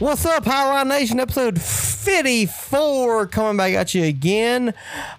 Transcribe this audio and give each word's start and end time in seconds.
What's 0.00 0.24
up, 0.24 0.44
Highline 0.46 0.86
Nation? 0.86 1.20
Episode 1.20 1.60
54 1.60 3.26
coming 3.26 3.58
back 3.58 3.74
at 3.74 3.94
you 3.94 4.04
again. 4.04 4.72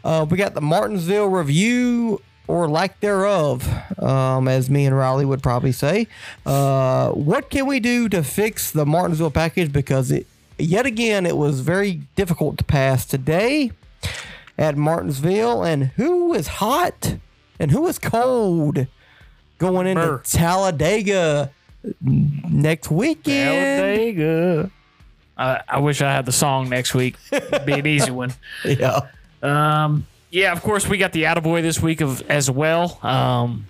Uh, 0.03 0.25
we 0.27 0.37
got 0.37 0.55
the 0.55 0.61
Martinsville 0.61 1.27
review 1.27 2.19
or 2.47 2.67
lack 2.67 2.99
thereof, 2.99 3.69
um, 3.99 4.47
as 4.47 4.71
me 4.71 4.87
and 4.87 4.97
Riley 4.97 5.23
would 5.23 5.43
probably 5.43 5.71
say. 5.71 6.07
Uh, 6.47 7.11
what 7.11 7.51
can 7.51 7.67
we 7.67 7.79
do 7.79 8.09
to 8.09 8.23
fix 8.23 8.71
the 8.71 8.83
Martinsville 8.83 9.29
package? 9.29 9.71
Because 9.71 10.09
it, 10.09 10.25
yet 10.57 10.87
again, 10.87 11.27
it 11.27 11.37
was 11.37 11.59
very 11.59 12.01
difficult 12.15 12.57
to 12.57 12.63
pass 12.63 13.05
today 13.05 13.71
at 14.57 14.75
Martinsville. 14.75 15.63
And 15.63 15.89
who 15.89 16.33
is 16.33 16.47
hot 16.47 17.17
and 17.59 17.69
who 17.69 17.85
is 17.85 17.99
cold 17.99 18.87
going 19.59 19.85
into 19.85 20.07
Brr. 20.07 20.21
Talladega 20.23 21.51
next 22.01 22.91
weekend? 22.91 23.81
Talladega. 23.81 24.71
I, 25.41 25.61
I 25.67 25.79
wish 25.79 26.01
I 26.01 26.11
had 26.11 26.25
the 26.25 26.31
song 26.31 26.69
next 26.69 26.93
week. 26.93 27.15
It'd 27.31 27.65
be 27.65 27.73
an 27.73 27.87
easy 27.87 28.11
one. 28.11 28.33
Yeah. 28.63 29.01
Um, 29.41 30.05
yeah, 30.29 30.51
of 30.51 30.61
course 30.61 30.87
we 30.87 30.97
got 30.97 31.13
the 31.13 31.23
Attaboy 31.23 31.61
this 31.63 31.81
week 31.81 32.01
of 32.01 32.21
as 32.29 32.49
well. 32.49 32.99
Um, 33.01 33.65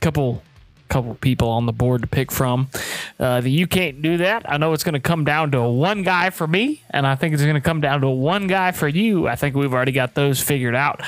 couple 0.00 0.42
couple 0.88 1.14
people 1.16 1.48
on 1.48 1.66
the 1.66 1.72
board 1.72 2.00
to 2.02 2.06
pick 2.06 2.32
from. 2.32 2.68
Uh, 3.18 3.40
the 3.40 3.50
you 3.50 3.66
can't 3.66 4.00
do 4.00 4.16
that. 4.18 4.50
I 4.50 4.56
know 4.56 4.72
it's 4.72 4.84
going 4.84 4.94
to 4.94 5.00
come 5.00 5.24
down 5.24 5.50
to 5.52 5.62
one 5.62 6.02
guy 6.02 6.30
for 6.30 6.46
me, 6.46 6.82
and 6.90 7.06
I 7.06 7.16
think 7.16 7.34
it's 7.34 7.42
going 7.42 7.54
to 7.54 7.60
come 7.60 7.80
down 7.80 8.00
to 8.00 8.08
one 8.08 8.46
guy 8.46 8.72
for 8.72 8.88
you. 8.88 9.28
I 9.28 9.36
think 9.36 9.54
we've 9.54 9.72
already 9.72 9.92
got 9.92 10.14
those 10.14 10.40
figured 10.40 10.74
out. 10.74 11.02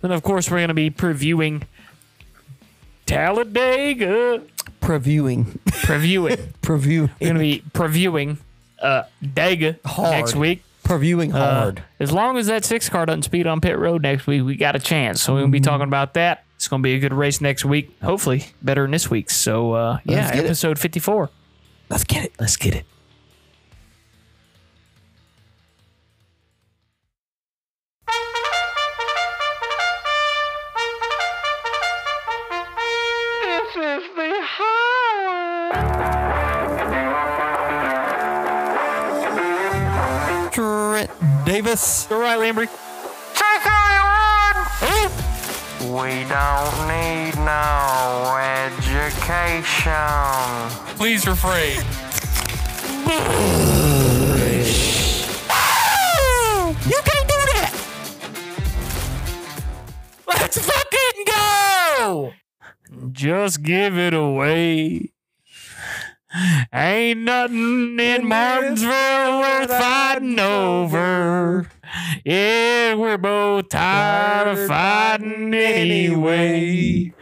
Then 0.00 0.10
of 0.10 0.22
course 0.22 0.50
we're 0.50 0.58
going 0.58 0.68
to 0.68 0.74
be 0.74 0.90
previewing 0.90 1.62
Talladega. 3.06 4.42
Previewing. 4.80 5.58
Previewing. 5.66 6.52
Preview. 6.62 7.10
We're 7.20 7.32
going 7.32 7.34
to 7.34 7.40
be 7.40 7.62
previewing 7.72 8.38
uh, 8.84 9.04
Dega 9.22 9.78
Hard. 9.84 10.10
next 10.12 10.34
week. 10.36 10.62
Previewing 10.84 11.32
Uh, 11.34 11.38
hard. 11.60 11.82
as 11.98 12.12
long 12.12 12.36
as 12.36 12.46
that 12.48 12.62
six 12.64 12.90
car 12.90 13.06
doesn't 13.06 13.22
speed 13.22 13.46
on 13.46 13.60
pit 13.62 13.78
road 13.78 14.02
next 14.02 14.26
week, 14.26 14.44
we 14.44 14.54
got 14.54 14.76
a 14.76 14.78
chance. 14.78 15.22
So 15.22 15.32
we're 15.32 15.40
gonna 15.40 15.50
be 15.50 15.58
Mm-hmm. 15.60 15.64
talking 15.64 15.86
about 15.88 16.12
that. 16.14 16.44
It's 16.56 16.68
gonna 16.68 16.82
be 16.82 16.94
a 16.94 16.98
good 16.98 17.14
race 17.14 17.40
next 17.40 17.64
week. 17.64 17.90
Hopefully, 18.02 18.44
better 18.62 18.82
than 18.82 18.90
this 18.90 19.08
week. 19.10 19.30
So 19.30 19.72
uh, 19.72 19.98
yeah, 20.04 20.28
it. 20.36 20.44
episode 20.44 20.78
fifty 20.78 21.00
four. 21.00 21.30
Let's 21.88 22.04
get 22.04 22.24
it. 22.26 22.32
Let's 22.38 22.56
get 22.56 22.74
it. 22.74 22.84
Davis. 41.54 42.10
All 42.10 42.18
right, 42.18 42.36
Lambry. 42.36 42.68
We 45.82 46.24
don't 46.28 46.88
need 46.88 47.36
no 47.44 48.36
education. 48.66 49.92
Please 50.96 51.28
refrain. 51.28 51.76
You 56.90 57.00
can't 57.04 57.28
do 57.28 57.38
that. 57.52 57.70
Let's 60.26 60.58
fucking 60.58 61.24
go. 61.24 62.32
Just 63.12 63.62
give 63.62 63.96
it 63.96 64.12
away. 64.12 65.13
Ain't 66.72 67.20
nothing 67.20 67.98
in 68.00 68.26
Martinsville 68.26 69.38
worth 69.40 69.68
fighting 69.70 70.38
over. 70.40 71.68
Yeah, 72.24 72.94
we're 72.94 73.18
both 73.18 73.68
tired 73.68 74.48
of 74.48 74.66
fighting 74.66 75.54
anyway. 75.54 77.12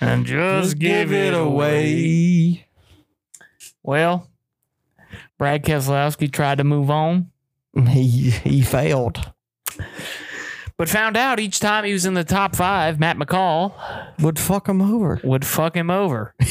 And 0.00 0.24
just 0.24 0.78
give 0.78 1.12
it 1.12 1.34
away. 1.34 2.66
Well, 3.82 4.28
Brad 5.36 5.64
Keselowski 5.64 6.30
tried 6.32 6.58
to 6.58 6.64
move 6.64 6.90
on, 6.90 7.30
He 7.88 8.30
he 8.30 8.62
failed. 8.62 9.32
but 10.76 10.88
found 10.88 11.16
out 11.16 11.40
each 11.40 11.58
time 11.60 11.84
he 11.84 11.92
was 11.92 12.06
in 12.06 12.14
the 12.14 12.24
top 12.24 12.54
five, 12.54 13.00
Matt 13.00 13.16
McCall 13.18 13.72
Would 14.20 14.38
fuck 14.38 14.68
him 14.68 14.80
over. 14.80 15.20
would 15.24 15.44
fuck 15.44 15.74
him 15.74 15.90
over. 15.90 16.34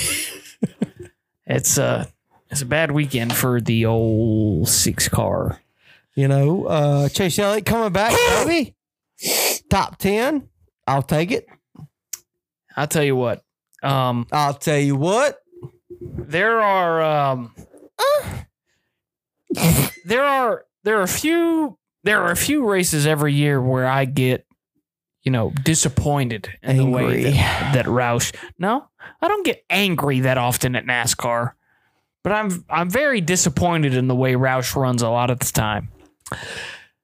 it's 1.49 1.77
a 1.77 2.07
it's 2.49 2.61
a 2.61 2.65
bad 2.65 2.91
weekend 2.91 3.35
for 3.35 3.59
the 3.59 3.85
old 3.85 4.69
six 4.69 5.09
car. 5.09 5.59
You 6.15 6.27
know, 6.27 6.65
uh, 6.65 7.09
Chase 7.09 7.39
Elliott 7.39 7.65
coming 7.65 7.91
back, 7.91 8.11
baby. 8.45 8.75
Top 9.69 9.97
ten. 9.97 10.47
I'll 10.88 11.03
take 11.03 11.31
it. 11.31 11.47
I'll 12.75 12.88
tell 12.88 13.03
you 13.03 13.15
what. 13.15 13.43
Um, 13.83 14.27
I'll 14.31 14.53
tell 14.53 14.77
you 14.77 14.95
what. 14.95 15.39
there 16.01 16.61
are 16.61 17.01
um, 17.01 17.55
there 20.05 20.23
are 20.23 20.65
there 20.83 20.97
are 20.97 21.03
a 21.03 21.07
few 21.07 21.77
there 22.03 22.21
are 22.21 22.31
a 22.31 22.38
few 22.38 22.69
races 22.69 23.07
every 23.07 23.33
year 23.33 23.61
where 23.61 23.88
I 23.88 24.05
get 24.05 24.45
you 25.23 25.31
know 25.31 25.51
disappointed 25.63 26.49
in 26.61 26.77
the 26.77 26.85
way 26.85 27.23
that, 27.23 27.73
that 27.73 27.85
Roush. 27.85 28.35
No, 28.57 28.88
I 29.21 29.27
don't 29.27 29.45
get 29.45 29.63
angry 29.69 30.21
that 30.21 30.37
often 30.37 30.75
at 30.75 30.85
NASCAR, 30.85 31.53
but 32.23 32.33
I'm 32.33 32.63
I'm 32.69 32.89
very 32.89 33.21
disappointed 33.21 33.93
in 33.95 34.07
the 34.07 34.15
way 34.15 34.33
Roush 34.33 34.75
runs 34.75 35.01
a 35.01 35.09
lot 35.09 35.29
of 35.29 35.39
the 35.39 35.45
time. 35.45 35.89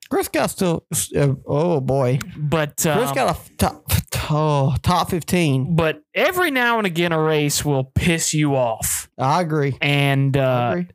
Chris 0.10 0.28
got 0.28 0.52
still. 0.52 0.86
Uh, 1.16 1.34
oh 1.48 1.82
boy, 1.82 2.20
But 2.38 2.78
Chris 2.78 3.10
um, 3.10 3.16
got 3.16 3.36
a 3.38 3.56
top 3.58 3.92
oh, 4.30 4.76
top 4.82 5.10
fifteen. 5.10 5.76
but 5.76 6.02
every 6.14 6.52
now 6.52 6.78
and 6.78 6.88
again 6.88 7.12
a 7.12 7.20
race 7.20 7.64
will 7.66 7.86
piss 7.96 8.34
you 8.34 8.56
off 8.56 9.10
I 9.18 9.42
agree. 9.42 9.78
and 9.82 10.36
I 10.38 10.42
uh, 10.42 10.72
agree. 10.72 10.88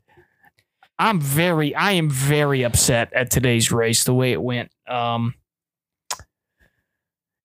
i'm 0.98 1.20
very 1.20 1.74
i 1.74 1.92
am 1.92 2.10
very 2.10 2.64
upset 2.64 3.12
at 3.12 3.30
today's 3.30 3.70
race 3.70 4.04
the 4.04 4.14
way 4.14 4.32
it 4.32 4.42
went 4.42 4.70
um 4.88 5.34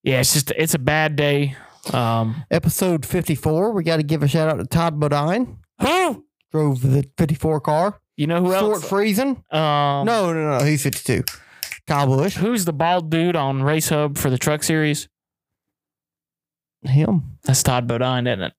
yeah 0.04 0.20
it's 0.20 0.34
just 0.34 0.52
it's 0.58 0.74
a 0.74 0.80
bad 0.80 1.16
day 1.16 1.56
um 1.94 2.44
Episode 2.52 3.06
fifty 3.06 3.36
four. 3.36 3.72
We 3.72 3.84
got 3.84 3.98
to 3.98 4.04
give 4.04 4.24
a 4.24 4.28
shout 4.28 4.50
out 4.50 4.58
to 4.58 4.66
Todd 4.66 5.00
Bodine. 5.00 5.58
who 5.82 6.26
Drove 6.52 6.82
the 6.82 7.08
fifty 7.18 7.36
four 7.36 7.60
car. 7.60 8.00
you 8.18 8.28
know 8.28 8.40
who 8.42 8.52
Fort 8.52 8.76
else 8.76 8.90
Friesen. 8.90 9.38
um 9.54 10.06
No, 10.06 10.34
no, 10.34 10.58
no. 10.60 10.64
He's 10.66 10.84
fifty 10.84 11.02
two. 11.04 11.24
Kyle 11.88 12.08
Busch. 12.08 12.36
who's 12.36 12.66
the 12.66 12.74
bald 12.74 13.10
dude 13.12 13.36
on 13.36 13.62
race 13.62 13.90
hub 13.90 14.18
for 14.18 14.30
the 14.32 14.38
truck 14.40 14.64
series 14.64 15.08
Him. 16.84 17.38
that's 17.44 17.62
todd 17.64 17.88
bodine 17.88 18.26
isn't 18.28 18.42
it 18.42 18.54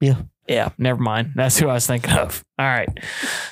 Yeah. 0.00 0.16
yeah 0.48 0.68
never 0.78 1.00
mind 1.00 1.32
that's 1.34 1.58
who 1.58 1.68
i 1.68 1.74
was 1.74 1.86
thinking 1.86 2.12
of 2.12 2.44
all 2.58 2.66
right 2.66 2.88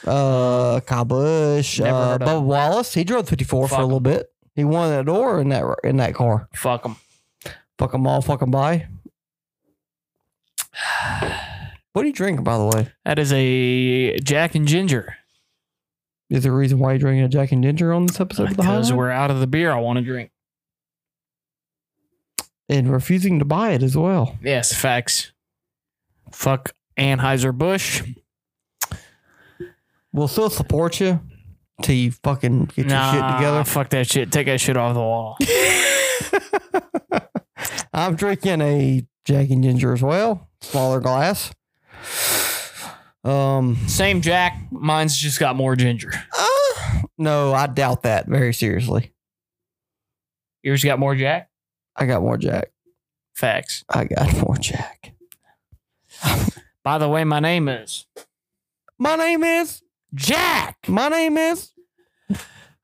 Uh, 0.07 0.81
Kyle. 0.87 1.05
Never 1.05 1.19
Uh, 1.19 2.19
Bubba 2.19 2.39
him. 2.39 2.45
Wallace. 2.47 2.95
He 2.95 3.03
drove 3.05 3.29
fifty 3.29 3.45
four 3.45 3.67
for 3.69 3.77
a 3.81 3.83
little 3.83 3.97
him. 3.99 4.03
bit. 4.05 4.27
He 4.55 4.65
won 4.65 4.91
that 4.91 5.07
door 5.07 5.41
in 5.41 5.49
that 5.51 5.65
in 5.85 5.97
that 5.99 6.15
car. 6.15 6.49
fuck 6.55 6.83
them 6.85 6.97
Fuck 7.81 7.93
them 7.93 8.07
all. 8.07 8.21
Fuck 8.21 8.41
them 8.41 8.51
by. 8.51 8.89
What 11.95 12.03
do 12.03 12.09
you 12.09 12.13
drink, 12.13 12.45
by 12.45 12.59
the 12.59 12.67
way? 12.67 12.89
that 13.07 13.19
is 13.19 13.33
a 13.33 14.19
jack 14.19 14.55
and 14.55 14.69
ginger 14.69 15.17
Is 16.29 16.43
there 16.43 16.53
a 16.53 16.55
reason 16.55 16.79
why 16.79 16.93
you're 16.93 16.99
drinking 16.99 17.25
a 17.25 17.29
Jack 17.29 17.53
and 17.53 17.65
Ginger 17.65 17.95
on 17.95 18.05
this 18.05 18.21
episode 18.21 18.51
of 18.51 18.57
the 18.57 18.63
because 18.63 18.91
Highline? 18.93 18.97
we're 18.97 19.11
out 19.11 19.31
of 19.31 19.41
the 19.41 19.47
beer 19.47 19.73
i 19.73 19.81
want 19.81 19.99
to 19.99 20.05
drink 20.05 20.31
and 22.69 22.93
refusing 22.93 23.39
to 23.39 23.45
buy 23.47 23.71
it 23.71 23.83
as 23.83 23.97
well. 23.97 24.39
Yes, 24.43 24.73
facts. 24.75 25.33
Fuck 26.31 26.73
Anheuser-Busch. 26.99 28.03
We'll 30.13 30.29
still 30.29 30.51
support 30.51 31.01
you 31.01 31.19
till 31.83 31.97
you 31.97 32.13
fucking 32.13 32.67
get 32.67 32.77
your 32.77 32.85
shit 32.85 32.93
Nah, 32.93 33.37
together. 33.39 33.65
Fuck 33.65 33.89
that 33.89 34.07
shit. 34.07 34.31
Take 34.31 34.47
that 34.49 34.61
shit 34.61 34.77
off 34.77 34.93
the 34.95 35.01
wall. 35.01 35.37
I'm 38.01 38.17
drinking 38.17 38.63
a 38.63 39.07
Jack 39.27 39.51
and 39.51 39.63
Ginger 39.63 39.93
as 39.93 40.01
well, 40.03 40.49
smaller 40.63 41.01
glass. 41.01 41.53
Um, 43.23 43.77
Same 43.87 44.23
Jack. 44.23 44.57
Mine's 44.71 45.17
just 45.19 45.39
got 45.39 45.55
more 45.55 45.77
ginger. 45.77 46.11
uh, 46.39 47.03
no, 47.19 47.53
I 47.53 47.67
doubt 47.67 48.05
that 48.05 48.27
very 48.27 48.55
seriously. 48.55 49.13
Yours 50.63 50.83
got 50.83 50.99
more 50.99 51.15
Jack? 51.15 51.51
I 51.95 52.07
got 52.07 52.23
more 52.23 52.39
Jack. 52.39 52.71
Facts. 53.35 53.85
I 53.91 54.05
got 54.05 54.33
more 54.47 54.57
Jack. 54.57 55.13
By 56.83 56.97
the 56.97 57.09
way, 57.09 57.25
my 57.25 57.41
name 57.41 57.69
is 57.69 58.07
My 58.99 59.17
name 59.17 59.45
is. 59.45 59.83
Jack. 60.15 60.77
My 60.89 61.09
name 61.09 61.37
is 61.37 61.73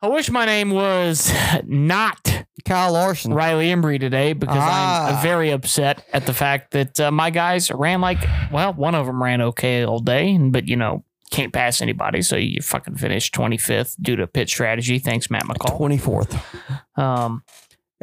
I 0.03 0.09
wish 0.09 0.31
my 0.31 0.45
name 0.45 0.71
was 0.71 1.33
not 1.65 2.46
Kyle 2.65 2.93
Larson. 2.93 3.33
Riley 3.35 3.69
Embree 3.69 4.01
today 4.01 4.33
because 4.33 4.57
Ah. 4.59 5.17
I'm 5.17 5.23
very 5.23 5.51
upset 5.51 6.05
at 6.13 6.27
the 6.27 6.33
fact 6.35 6.71
that 6.73 6.99
uh, 6.99 7.11
my 7.11 7.31
guys 7.31 7.71
ran 7.71 8.01
like, 8.01 8.19
well, 8.51 8.73
one 8.73 8.95
of 8.95 9.07
them 9.07 9.23
ran 9.23 9.41
okay 9.43 9.85
all 9.85 9.99
day, 10.01 10.37
but 10.39 10.67
you 10.67 10.77
know, 10.77 11.05
can't 11.31 11.53
pass 11.53 11.83
anybody, 11.83 12.23
so 12.23 12.37
you 12.37 12.63
fucking 12.63 12.95
finish 12.97 13.31
25th 13.33 13.97
due 14.01 14.17
to 14.17 14.27
pit 14.27 14.49
strategy. 14.49 14.99
Thanks, 14.99 15.29
Matt 15.31 15.43
McCall. 15.45 15.77
24th. 15.79 16.99
Um, 17.01 17.43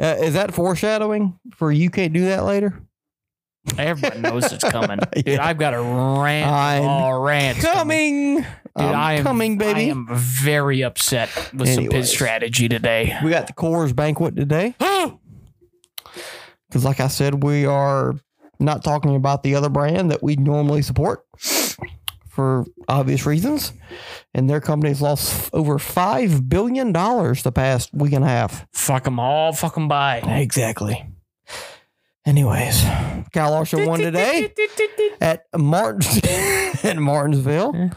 Uh, 0.00 0.16
is 0.20 0.34
that 0.34 0.52
foreshadowing 0.52 1.38
for 1.54 1.70
you 1.72 1.88
can't 1.90 2.12
do 2.12 2.26
that 2.26 2.44
later? 2.44 2.80
everybody 3.78 4.20
knows 4.20 4.52
it's 4.52 4.62
coming, 4.68 4.98
dude. 5.14 5.26
Yeah. 5.26 5.44
I've 5.46 5.56
got 5.56 5.72
a 5.72 5.80
rant. 5.80 6.50
I'm 6.50 7.14
rant 7.20 7.58
Coming. 7.60 8.44
Dude, 8.76 8.86
I'm 8.86 8.94
I 8.94 9.12
am 9.14 9.22
coming, 9.24 9.56
baby. 9.58 9.80
I 9.80 9.84
am 9.84 10.08
very 10.10 10.82
upset 10.82 11.28
with 11.54 11.68
some 11.68 11.86
pit 11.86 12.06
strategy 12.06 12.68
today. 12.68 13.16
We 13.22 13.30
got 13.30 13.46
the 13.46 13.52
Coors 13.52 13.94
banquet 13.94 14.36
today. 14.36 14.74
Because, 16.68 16.84
like 16.84 16.98
I 16.98 17.06
said, 17.06 17.44
we 17.44 17.66
are 17.66 18.14
not 18.58 18.82
talking 18.82 19.14
about 19.14 19.44
the 19.44 19.54
other 19.54 19.68
brand 19.68 20.10
that 20.10 20.24
we 20.24 20.34
normally 20.34 20.82
support 20.82 21.24
for 22.28 22.64
obvious 22.88 23.24
reasons. 23.26 23.72
And 24.34 24.50
their 24.50 24.60
company's 24.60 25.00
lost 25.00 25.50
over 25.52 25.78
$5 25.78 26.48
billion 26.48 26.92
the 26.92 27.52
past 27.54 27.94
week 27.94 28.12
and 28.12 28.24
a 28.24 28.28
half. 28.28 28.66
fuck 28.72 29.04
them 29.04 29.20
all. 29.20 29.52
Fuck 29.52 29.74
them 29.76 29.86
by. 29.86 30.16
Exactly. 30.16 31.06
Anyways, 32.26 32.82
Kyle 33.32 33.50
Larson 33.52 33.86
won 33.86 34.00
today 34.00 34.52
at 35.20 35.44
Martins 35.56 36.20
at 36.84 36.96
Martinsville. 36.96 37.92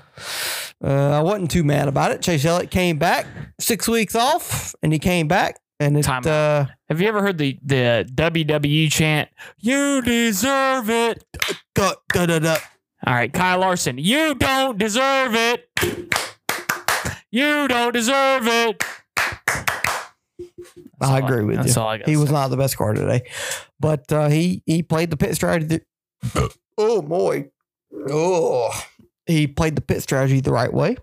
Uh, 0.83 1.17
I 1.17 1.21
wasn't 1.21 1.49
too 1.49 1.63
mad 1.63 1.87
about 1.87 2.11
it. 2.11 2.21
Chase 2.21 2.45
Elliott 2.45 2.69
came 2.69 2.97
back 2.97 3.25
six 3.59 3.87
weeks 3.87 4.15
off, 4.15 4.75
and 4.83 4.93
he 4.93 4.99
came 4.99 5.27
back, 5.27 5.59
and 5.79 5.97
it 5.97 6.07
uh, 6.07 6.67
Have 6.89 7.01
you 7.01 7.07
ever 7.07 7.21
heard 7.21 7.37
the 7.37 7.57
the 7.63 8.07
WWE 8.13 8.91
chant? 8.91 9.29
You 9.57 10.01
deserve 10.01 10.89
it. 10.89 11.23
da, 11.73 11.93
da, 12.13 12.25
da, 12.27 12.39
da. 12.39 12.57
All 13.05 13.13
right, 13.13 13.31
Kyle 13.31 13.59
Larson, 13.59 13.97
you 13.97 14.35
don't 14.35 14.77
deserve 14.77 15.33
it. 15.35 15.69
You 17.31 17.67
don't 17.67 17.93
deserve 17.93 18.47
it. 18.47 18.83
That's 20.99 21.11
I 21.11 21.19
agree 21.19 21.43
with 21.43 21.57
that's 21.57 21.75
you. 21.75 21.81
I. 21.81 22.01
He 22.05 22.17
was 22.17 22.31
not 22.31 22.47
the 22.49 22.57
best 22.57 22.77
car 22.77 22.93
today, 22.93 23.21
but 23.79 24.11
uh, 24.11 24.29
he 24.29 24.63
he 24.65 24.81
played 24.81 25.11
the 25.11 25.17
pit 25.17 25.35
strategy. 25.35 25.81
oh 26.77 27.01
boy, 27.01 27.49
oh, 28.09 28.71
he 29.27 29.47
played 29.47 29.75
the 29.75 29.81
pit 29.81 30.01
strategy 30.01 30.41
the 30.41 30.51
right 30.51 30.73
way, 30.73 30.97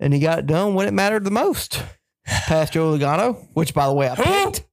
and 0.00 0.12
he 0.12 0.20
got 0.20 0.40
it 0.40 0.46
done 0.46 0.74
when 0.74 0.88
it 0.88 0.94
mattered 0.94 1.24
the 1.24 1.30
most. 1.30 1.82
Past 2.26 2.72
Joe 2.72 2.96
Logano, 2.96 3.48
which 3.54 3.74
by 3.74 3.86
the 3.86 3.92
way 3.94 4.08
I 4.08 4.14
picked, 4.14 4.66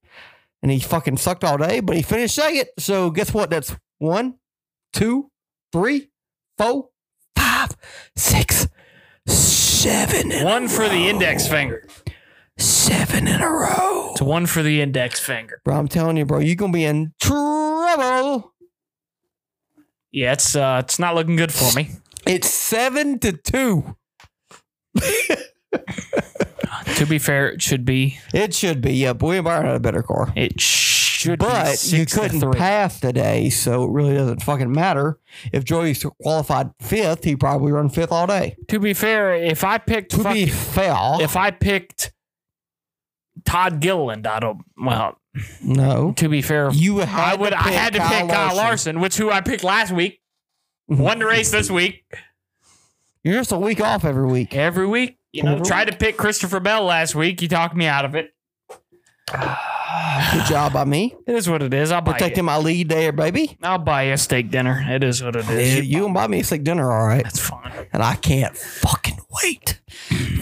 and 0.61 0.71
he 0.71 0.79
fucking 0.79 1.17
sucked 1.17 1.43
all 1.43 1.57
day, 1.57 1.79
but 1.79 1.95
he 1.95 2.01
finished 2.01 2.35
second. 2.35 2.67
So 2.79 3.09
guess 3.11 3.33
what? 3.33 3.49
That's 3.49 3.75
one, 3.99 4.35
two, 4.93 5.31
three, 5.71 6.09
four, 6.57 6.89
five, 7.35 7.71
six, 8.15 8.67
seven. 9.25 10.31
one 10.43 10.67
for 10.67 10.87
the 10.89 11.07
index 11.09 11.47
finger. 11.47 11.87
Seven 12.57 13.27
in 13.27 13.41
a 13.41 13.49
row. 13.49 14.11
It's 14.13 14.21
one 14.21 14.47
for 14.47 14.63
the 14.63 14.81
index 14.81 15.19
finger. 15.19 15.61
Bro, 15.63 15.77
I'm 15.77 15.87
telling 15.87 16.17
you, 16.17 16.25
bro, 16.25 16.39
you're 16.39 16.55
gonna 16.55 16.73
be 16.73 16.85
in 16.85 17.13
trouble. 17.19 18.53
Yeah, 20.11 20.33
it's 20.33 20.55
uh, 20.55 20.81
it's 20.83 20.97
not 20.97 21.13
looking 21.13 21.35
good 21.35 21.53
for 21.53 21.75
me. 21.75 21.91
It's 22.27 22.49
seven 22.49 23.19
to 23.19 23.31
two. 23.33 23.95
To 26.95 27.05
be 27.05 27.19
fair, 27.19 27.49
it 27.49 27.61
should 27.61 27.85
be. 27.85 28.19
It 28.33 28.53
should 28.55 28.81
be. 28.81 28.93
Yeah, 28.93 29.11
William 29.11 29.45
Byron 29.45 29.65
had 29.67 29.75
a 29.75 29.79
better 29.79 30.01
car. 30.01 30.33
It 30.35 30.59
should. 30.59 31.39
But 31.39 31.91
you 31.91 32.05
to 32.05 32.15
couldn't 32.19 32.39
three. 32.39 32.53
pass 32.57 32.99
today, 32.99 33.49
so 33.49 33.83
it 33.83 33.91
really 33.91 34.15
doesn't 34.15 34.41
fucking 34.41 34.71
matter. 34.71 35.19
If 35.51 35.63
Joey 35.63 35.95
qualified 36.21 36.71
fifth, 36.81 37.23
he 37.23 37.35
probably 37.35 37.71
run 37.71 37.89
fifth 37.89 38.11
all 38.11 38.25
day. 38.27 38.55
To 38.69 38.79
be 38.79 38.93
fair, 38.93 39.35
if 39.35 39.63
I 39.63 39.77
picked 39.77 40.11
To 40.11 40.17
fucking- 40.23 40.45
be 40.45 40.51
fair, 40.51 40.95
if 41.21 41.35
I 41.35 41.51
picked 41.51 42.13
Todd 43.45 43.79
Gilliland, 43.79 44.25
I 44.25 44.39
don't. 44.39 44.61
Well, 44.77 45.17
no, 45.61 46.13
to 46.13 46.29
be 46.29 46.41
fair, 46.41 46.71
you 46.71 46.97
had 46.99 47.33
I 47.33 47.35
would. 47.35 47.49
To 47.51 47.59
I 47.59 47.71
had 47.71 47.93
to 47.93 47.99
pick 47.99 48.29
Kyle 48.29 48.55
Larson, 48.55 48.99
which 48.99 49.17
who 49.17 49.29
I 49.29 49.41
picked 49.41 49.63
last 49.63 49.91
week. 49.91 50.19
Mm-hmm. 50.89 51.01
Won 51.01 51.19
the 51.19 51.25
race 51.25 51.51
this 51.51 51.69
week. 51.69 52.03
You're 53.23 53.35
just 53.35 53.51
a 53.51 53.57
week 53.57 53.81
off 53.81 54.05
every 54.05 54.25
week. 54.25 54.55
Every 54.55 54.87
week, 54.87 55.17
you 55.33 55.43
know, 55.43 55.53
Every 55.53 55.65
tried 55.65 55.91
to 55.91 55.97
pick 55.97 56.15
Christopher 56.15 56.59
Bell 56.59 56.85
last 56.85 57.13
week. 57.13 57.41
You 57.41 57.49
talked 57.49 57.75
me 57.75 57.85
out 57.85 58.05
of 58.05 58.15
it. 58.15 58.33
Good 59.29 60.45
job 60.45 60.71
by 60.71 60.85
me 60.85 61.13
It 61.27 61.35
is 61.35 61.49
what 61.49 61.61
it 61.61 61.73
is. 61.73 61.91
I'll 61.91 61.99
buy 62.01 62.13
protecting 62.13 62.37
you. 62.37 62.43
my 62.43 62.57
lead 62.57 62.87
there, 62.87 63.11
baby. 63.11 63.57
I'll 63.61 63.77
buy 63.77 64.03
you 64.03 64.13
a 64.13 64.17
steak 64.17 64.49
dinner. 64.49 64.81
It 64.87 65.03
is 65.03 65.21
what 65.21 65.35
it 65.35 65.49
is. 65.49 65.75
You, 65.75 65.81
you 65.83 66.03
can 66.05 66.13
buy 66.13 66.27
me 66.27 66.39
a 66.39 66.43
steak 66.45 66.63
dinner, 66.63 66.89
all 66.89 67.05
right? 67.05 67.23
That's 67.23 67.39
fine. 67.39 67.71
and 67.91 68.01
I 68.01 68.15
can't 68.15 68.55
fucking 68.55 69.19
wait. 69.43 69.81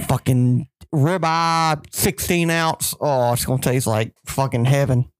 fucking 0.08 0.68
ribeye, 0.94 1.94
16 1.94 2.50
ounce. 2.52 2.94
Oh, 3.02 3.34
it's 3.34 3.46
gonna 3.46 3.62
taste 3.62 3.88
like 3.88 4.14
fucking 4.26 4.66
heaven. 4.66 5.12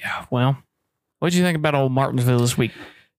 Yeah. 0.00 0.24
Well, 0.30 0.56
what'd 1.18 1.36
you 1.36 1.44
think 1.44 1.56
about 1.56 1.74
old 1.74 1.92
Martinsville 1.92 2.40
this 2.40 2.56
week? 2.56 2.72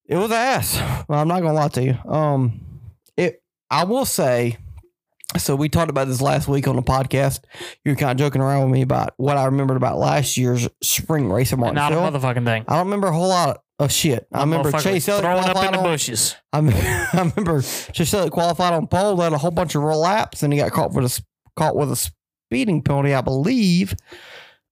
It 0.08 0.18
was 0.18 0.32
ass. 0.32 0.78
Well, 1.08 1.20
I'm 1.20 1.28
not 1.28 1.42
gonna 1.42 1.54
lie 1.54 1.68
to 1.70 1.84
you. 1.84 1.98
Um, 2.12 2.62
it. 3.18 3.42
I 3.70 3.84
will 3.86 4.06
say. 4.06 4.58
So 5.38 5.56
we 5.56 5.68
talked 5.68 5.90
about 5.90 6.08
this 6.08 6.22
last 6.22 6.48
week 6.48 6.68
on 6.68 6.76
the 6.76 6.84
podcast. 6.84 7.40
You 7.84 7.94
were 7.94 7.96
kind 7.96 8.12
of 8.12 8.18
joking 8.24 8.40
around 8.42 8.64
with 8.66 8.72
me 8.72 8.84
about 8.84 9.14
what 9.18 9.36
I 9.36 9.46
remembered 9.46 9.78
about 9.78 9.98
last 9.98 10.38
year's 10.38 10.68
spring 10.84 11.28
race 11.32 11.52
in 11.52 11.60
Not 11.60 11.72
a 11.92 11.96
Martinsville. 11.96 12.12
motherfucking 12.36 12.46
thing. 12.46 12.66
I 12.68 12.76
don't 12.76 12.86
remember 12.86 13.08
a 13.08 13.14
whole 13.14 13.30
lot 13.30 13.64
of 13.80 13.92
shit. 13.92 14.28
I 14.32 14.42
remember 14.42 14.72
Chase 14.74 15.10
Elliott 15.10 15.24
throwing 15.26 15.44
up 15.44 15.66
in 15.66 15.72
the 15.72 15.78
on- 15.80 15.84
bushes. 15.86 16.36
I, 16.52 16.62
me- 16.62 16.74
I 16.76 17.32
remember 17.36 17.62
Chase 17.64 18.14
Elliott 18.14 18.32
qualified 18.32 18.74
on 18.74 18.86
pole, 18.86 19.16
led 19.16 19.34
a 19.34 19.40
whole 19.40 19.50
bunch 19.50 19.74
of 19.74 19.82
roll 19.82 20.02
laps, 20.02 20.44
and 20.44 20.54
he 20.54 20.60
got 20.60 20.72
caught 20.72 20.94
with 20.94 21.06
a 21.06 21.08
s- 21.08 21.24
caught 21.56 21.76
with 21.76 21.92
a 21.92 21.96
speeding 21.96 22.84
penalty, 22.84 23.16
I 23.16 23.22
believe. 23.22 23.96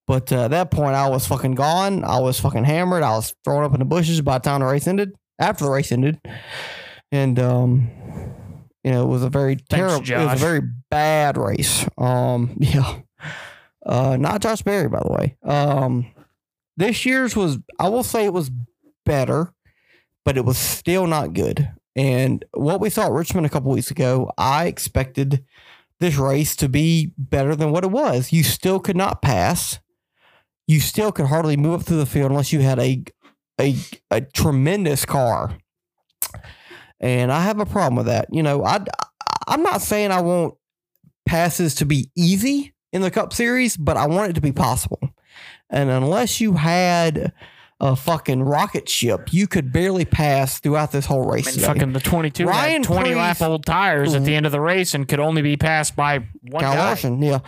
But 0.05 0.31
uh, 0.31 0.43
at 0.45 0.51
that 0.51 0.69
point, 0.69 0.93
I 0.93 1.09
was 1.09 1.25
fucking 1.25 1.55
gone. 1.55 2.03
I 2.03 2.19
was 2.19 2.39
fucking 2.39 2.65
hammered. 2.65 3.01
I 3.01 3.11
was 3.11 3.33
thrown 3.43 3.63
up 3.63 3.73
in 3.73 3.79
the 3.79 3.85
bushes 3.85 4.21
by 4.21 4.37
the 4.37 4.43
time 4.43 4.59
the 4.59 4.67
race 4.67 4.85
ended. 4.87 5.13
After 5.41 5.65
the 5.65 5.71
race 5.71 5.91
ended, 5.91 6.21
and 7.11 7.39
um, 7.39 7.89
you 8.83 8.91
know, 8.91 9.03
it 9.03 9.07
was 9.07 9.23
a 9.23 9.29
very 9.29 9.55
terrible. 9.57 10.01
It 10.01 10.17
was 10.17 10.41
a 10.41 10.45
very 10.45 10.61
bad 10.89 11.37
race. 11.37 11.87
Um, 11.97 12.55
yeah. 12.59 12.99
Uh, 13.85 14.17
not 14.17 14.41
Josh 14.41 14.61
Berry, 14.61 14.87
by 14.87 14.99
the 14.99 15.11
way. 15.11 15.37
Um, 15.43 16.05
this 16.77 17.05
year's 17.05 17.35
was, 17.35 17.57
I 17.79 17.89
will 17.89 18.03
say, 18.03 18.25
it 18.25 18.33
was 18.33 18.51
better, 19.05 19.53
but 20.23 20.37
it 20.37 20.45
was 20.45 20.57
still 20.57 21.07
not 21.07 21.33
good. 21.33 21.69
And 21.95 22.45
what 22.53 22.79
we 22.79 22.89
saw 22.89 23.07
at 23.07 23.11
Richmond 23.11 23.45
a 23.45 23.49
couple 23.49 23.71
weeks 23.71 23.91
ago, 23.91 24.31
I 24.37 24.65
expected 24.67 25.43
this 25.99 26.15
race 26.15 26.55
to 26.57 26.69
be 26.69 27.13
better 27.17 27.55
than 27.55 27.71
what 27.71 27.83
it 27.83 27.91
was. 27.91 28.31
You 28.31 28.43
still 28.43 28.79
could 28.79 28.95
not 28.95 29.21
pass. 29.21 29.79
You 30.67 30.79
still 30.79 31.11
could 31.11 31.27
hardly 31.27 31.57
move 31.57 31.81
up 31.81 31.85
through 31.85 31.97
the 31.97 32.05
field 32.05 32.31
unless 32.31 32.53
you 32.53 32.61
had 32.61 32.79
a 32.79 33.03
a, 33.61 33.75
a 34.09 34.21
tremendous 34.21 35.05
car. 35.05 35.57
And 36.99 37.31
I 37.31 37.43
have 37.43 37.59
a 37.59 37.65
problem 37.65 37.95
with 37.95 38.07
that. 38.07 38.27
You 38.31 38.43
know, 38.43 38.63
I 38.63 38.83
I'm 39.47 39.63
not 39.63 39.81
saying 39.81 40.11
I 40.11 40.21
want 40.21 40.55
passes 41.25 41.75
to 41.75 41.85
be 41.85 42.09
easy 42.15 42.73
in 42.91 43.01
the 43.01 43.11
Cup 43.11 43.33
Series, 43.33 43.77
but 43.77 43.97
I 43.97 44.07
want 44.07 44.31
it 44.31 44.33
to 44.33 44.41
be 44.41 44.51
possible. 44.51 44.99
And 45.69 45.89
unless 45.89 46.41
you 46.41 46.53
had 46.53 47.31
a 47.79 47.95
fucking 47.95 48.43
rocket 48.43 48.87
ship, 48.87 49.33
you 49.33 49.47
could 49.47 49.71
barely 49.71 50.05
pass 50.05 50.59
throughout 50.59 50.91
this 50.91 51.05
whole 51.05 51.27
race. 51.27 51.55
And 51.55 51.65
fucking 51.65 51.93
the 51.93 51.99
22 51.99 52.45
Ryan 52.45 52.83
had 52.83 52.93
20 52.93 53.15
lap 53.15 53.41
old 53.41 53.65
tires 53.65 54.13
at 54.13 54.23
the 54.23 54.27
mm-hmm. 54.27 54.35
end 54.37 54.45
of 54.45 54.51
the 54.51 54.61
race 54.61 54.93
and 54.93 55.07
could 55.07 55.19
only 55.19 55.41
be 55.41 55.57
passed 55.57 55.95
by 55.95 56.19
one 56.41 56.63
Kyle 56.63 56.73
guy. 56.73 56.85
Larson, 56.85 57.21
yeah. 57.21 57.39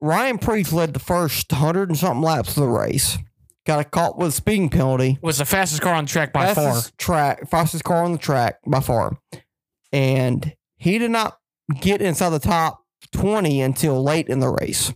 Ryan 0.00 0.38
Preece 0.38 0.72
led 0.72 0.94
the 0.94 1.00
first 1.00 1.52
hundred 1.52 1.90
and 1.90 1.98
something 1.98 2.22
laps 2.22 2.56
of 2.56 2.62
the 2.62 2.68
race. 2.68 3.18
Got 3.70 3.78
a 3.78 3.84
caught 3.84 4.18
with 4.18 4.30
a 4.30 4.32
speeding 4.32 4.68
penalty. 4.68 5.20
Was 5.22 5.38
the 5.38 5.44
fastest 5.44 5.80
car 5.80 5.94
on 5.94 6.04
the 6.04 6.10
track 6.10 6.32
by 6.32 6.52
far. 6.54 6.72
fastest 6.72 6.98
track, 6.98 7.48
fastest 7.48 7.84
car 7.84 8.02
on 8.02 8.10
the 8.10 8.18
track 8.18 8.58
by 8.66 8.80
far, 8.80 9.16
and 9.92 10.56
he 10.76 10.98
did 10.98 11.12
not 11.12 11.38
get 11.80 12.02
inside 12.02 12.30
the 12.30 12.40
top 12.40 12.84
twenty 13.12 13.60
until 13.60 14.02
late 14.02 14.26
in 14.26 14.40
the 14.40 14.48
race. 14.48 14.92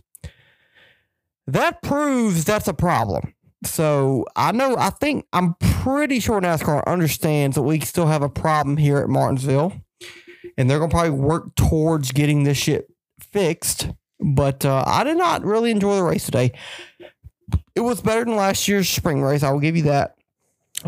That 1.47 1.81
proves 1.83 2.43
that's 2.43 2.67
a 2.67 2.73
problem. 2.73 3.33
So 3.63 4.25
I 4.35 4.51
know, 4.51 4.75
I 4.77 4.89
think, 4.89 5.25
I'm 5.31 5.53
pretty 5.53 6.19
sure 6.19 6.41
NASCAR 6.41 6.85
understands 6.85 7.55
that 7.55 7.61
we 7.61 7.79
still 7.79 8.07
have 8.07 8.23
a 8.23 8.29
problem 8.29 8.75
here 8.75 8.97
at 8.97 9.07
Martinsville, 9.07 9.71
and 10.57 10.69
they're 10.69 10.79
gonna 10.79 10.91
probably 10.91 11.11
work 11.11 11.55
towards 11.55 12.11
getting 12.11 12.43
this 12.43 12.57
shit 12.57 12.91
fixed. 13.21 13.87
But 14.19 14.65
uh, 14.65 14.83
I 14.85 15.05
did 15.05 15.17
not 15.17 15.45
really 15.45 15.71
enjoy 15.71 15.95
the 15.95 16.03
race 16.03 16.25
today. 16.25 16.51
It 17.75 17.81
was 17.81 18.01
better 18.01 18.25
than 18.25 18.35
last 18.35 18.67
year's 18.67 18.89
spring 18.89 19.21
race. 19.21 19.43
I 19.43 19.51
will 19.51 19.59
give 19.59 19.75
you 19.75 19.83
that. 19.83 20.15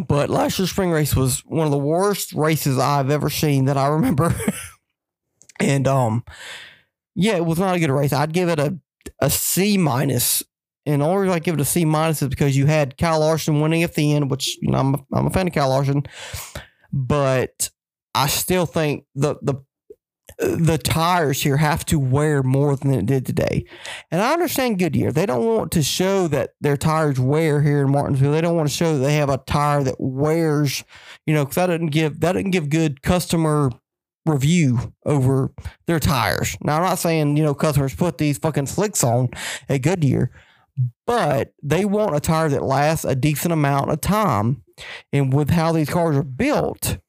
But 0.07 0.29
last 0.29 0.59
year's 0.59 0.71
spring 0.71 0.91
race 0.91 1.15
was 1.15 1.39
one 1.45 1.65
of 1.65 1.71
the 1.71 1.77
worst 1.77 2.33
races 2.33 2.77
I've 2.77 3.09
ever 3.09 3.29
seen 3.29 3.65
that 3.65 3.77
I 3.77 3.87
remember. 3.87 4.35
and 5.59 5.87
um, 5.87 6.23
yeah, 7.15 7.35
it 7.35 7.45
was 7.45 7.59
not 7.59 7.75
a 7.75 7.79
good 7.79 7.89
race. 7.89 8.13
I'd 8.13 8.33
give 8.33 8.49
it 8.49 8.59
a 8.59 8.77
a 9.19 9.29
C 9.29 9.77
minus. 9.77 10.43
And 10.85 11.01
the 11.01 11.05
only 11.05 11.23
reason 11.23 11.35
I 11.35 11.39
give 11.39 11.55
it 11.55 11.61
a 11.61 11.65
C 11.65 11.83
minus 11.85 12.21
is 12.21 12.29
because 12.29 12.55
you 12.55 12.65
had 12.65 12.97
Kyle 12.97 13.19
Larson 13.19 13.59
winning 13.59 13.83
at 13.83 13.95
the 13.95 14.13
end, 14.13 14.31
which 14.31 14.57
you 14.61 14.71
know 14.71 14.77
I'm 14.77 14.95
a, 14.95 15.05
I'm 15.13 15.27
a 15.27 15.29
fan 15.29 15.47
of 15.47 15.53
Kyle 15.53 15.69
Larson, 15.69 16.03
but 16.93 17.69
I 18.15 18.27
still 18.27 18.65
think 18.65 19.05
the 19.15 19.35
the 19.41 19.55
the 20.37 20.77
tires 20.77 21.41
here 21.41 21.57
have 21.57 21.83
to 21.85 21.97
wear 21.97 22.43
more 22.43 22.75
than 22.75 22.93
it 22.93 23.05
did 23.05 23.25
today. 23.25 23.65
And 24.11 24.21
I 24.21 24.33
understand 24.33 24.77
Goodyear. 24.77 25.11
They 25.11 25.25
don't 25.25 25.45
want 25.45 25.71
to 25.71 25.81
show 25.81 26.27
that 26.27 26.51
their 26.61 26.77
tires 26.77 27.19
wear 27.19 27.61
here 27.61 27.81
in 27.81 27.91
Martinsville. 27.91 28.31
They 28.31 28.41
don't 28.41 28.55
want 28.55 28.69
to 28.69 28.75
show 28.75 28.93
that 28.93 29.03
they 29.03 29.15
have 29.15 29.29
a 29.29 29.39
tire 29.39 29.83
that 29.83 29.95
wears, 29.99 30.83
you 31.25 31.33
know, 31.33 31.43
because 31.43 31.55
that 31.55 31.67
doesn't 31.67 31.87
give 31.87 32.19
that 32.19 32.33
doesn't 32.33 32.51
give 32.51 32.69
good 32.69 33.01
customer 33.01 33.71
review 34.27 34.93
over 35.05 35.51
their 35.87 35.99
tires. 35.99 36.55
Now 36.61 36.77
I'm 36.77 36.83
not 36.83 36.99
saying, 36.99 37.37
you 37.37 37.43
know, 37.43 37.55
customers 37.55 37.95
put 37.95 38.17
these 38.17 38.37
fucking 38.37 38.67
slicks 38.67 39.03
on 39.03 39.29
at 39.69 39.81
Goodyear, 39.81 40.31
but 41.07 41.53
they 41.63 41.85
want 41.85 42.15
a 42.15 42.19
tire 42.19 42.49
that 42.49 42.61
lasts 42.61 43.05
a 43.05 43.15
decent 43.15 43.53
amount 43.53 43.89
of 43.89 44.01
time. 44.01 44.63
And 45.11 45.33
with 45.33 45.49
how 45.49 45.71
these 45.71 45.89
cars 45.89 46.15
are 46.15 46.23
built, 46.23 46.99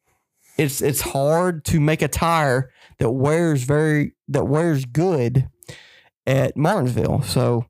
it's 0.57 0.81
it's 0.81 1.03
hard 1.03 1.65
to 1.67 1.79
make 1.79 2.01
a 2.01 2.09
tire 2.09 2.71
that 2.99 3.11
wears 3.11 3.63
very 3.63 4.15
that 4.29 4.45
wears 4.45 4.85
good 4.85 5.49
at 6.27 6.57
Martinsville. 6.57 7.23
So, 7.23 7.65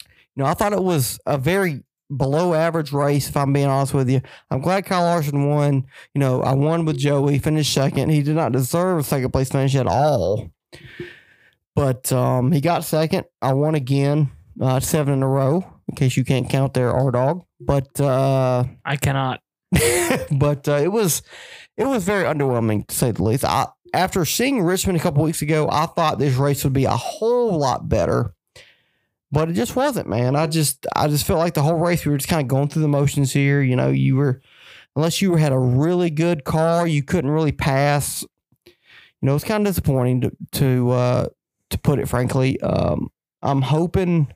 you 0.00 0.42
know, 0.42 0.46
I 0.46 0.54
thought 0.54 0.72
it 0.72 0.82
was 0.82 1.18
a 1.26 1.38
very 1.38 1.84
below 2.14 2.54
average 2.54 2.92
race. 2.92 3.28
If 3.28 3.36
I'm 3.36 3.52
being 3.52 3.66
honest 3.66 3.94
with 3.94 4.10
you, 4.10 4.20
I'm 4.50 4.60
glad 4.60 4.86
Kyle 4.86 5.02
Larson 5.02 5.48
won. 5.48 5.86
You 6.14 6.18
know, 6.20 6.42
I 6.42 6.54
won 6.54 6.84
with 6.84 6.98
Joey, 6.98 7.38
finished 7.38 7.72
second. 7.72 8.10
He 8.10 8.22
did 8.22 8.36
not 8.36 8.52
deserve 8.52 8.98
a 8.98 9.02
second 9.02 9.30
place 9.30 9.50
finish 9.50 9.74
at 9.74 9.86
all, 9.86 10.50
but 11.74 12.10
um, 12.12 12.52
he 12.52 12.60
got 12.60 12.84
second. 12.84 13.24
I 13.42 13.52
won 13.52 13.74
again, 13.74 14.30
uh, 14.60 14.80
seven 14.80 15.14
in 15.14 15.22
a 15.22 15.28
row. 15.28 15.72
In 15.88 15.94
case 15.94 16.16
you 16.16 16.24
can't 16.24 16.50
count 16.50 16.74
there, 16.74 16.92
R 16.92 17.12
dog. 17.12 17.44
But 17.60 18.00
uh, 18.00 18.64
I 18.84 18.96
cannot. 18.96 19.40
but 20.32 20.68
uh, 20.68 20.80
it 20.82 20.90
was 20.90 21.22
it 21.76 21.84
was 21.84 22.04
very 22.04 22.24
underwhelming 22.24 22.86
to 22.88 22.94
say 22.94 23.10
the 23.10 23.22
least. 23.22 23.44
I, 23.44 23.66
after 23.94 24.24
seeing 24.24 24.62
Richmond 24.62 24.98
a 24.98 25.02
couple 25.02 25.22
weeks 25.22 25.42
ago, 25.42 25.68
I 25.70 25.86
thought 25.86 26.18
this 26.18 26.34
race 26.34 26.64
would 26.64 26.72
be 26.72 26.84
a 26.84 26.90
whole 26.90 27.58
lot 27.58 27.88
better, 27.88 28.34
but 29.32 29.48
it 29.48 29.54
just 29.54 29.76
wasn't, 29.76 30.08
man. 30.08 30.36
I 30.36 30.46
just 30.46 30.86
I 30.94 31.08
just 31.08 31.26
felt 31.26 31.38
like 31.38 31.54
the 31.54 31.62
whole 31.62 31.76
race 31.76 32.04
we 32.04 32.12
were 32.12 32.18
just 32.18 32.28
kind 32.28 32.42
of 32.42 32.48
going 32.48 32.68
through 32.68 32.82
the 32.82 32.88
motions 32.88 33.32
here. 33.32 33.62
You 33.62 33.76
know, 33.76 33.90
you 33.90 34.16
were 34.16 34.40
unless 34.94 35.20
you 35.20 35.36
had 35.36 35.52
a 35.52 35.58
really 35.58 36.10
good 36.10 36.44
car, 36.44 36.86
you 36.86 37.02
couldn't 37.02 37.30
really 37.30 37.52
pass. 37.52 38.24
You 38.64 38.72
know, 39.22 39.34
it's 39.34 39.44
kind 39.44 39.66
of 39.66 39.72
disappointing 39.72 40.22
to 40.22 40.36
to 40.52 40.90
uh, 40.90 41.26
to 41.70 41.78
put 41.78 41.98
it 41.98 42.08
frankly. 42.08 42.60
Um, 42.60 43.10
I'm 43.42 43.62
hoping, 43.62 44.32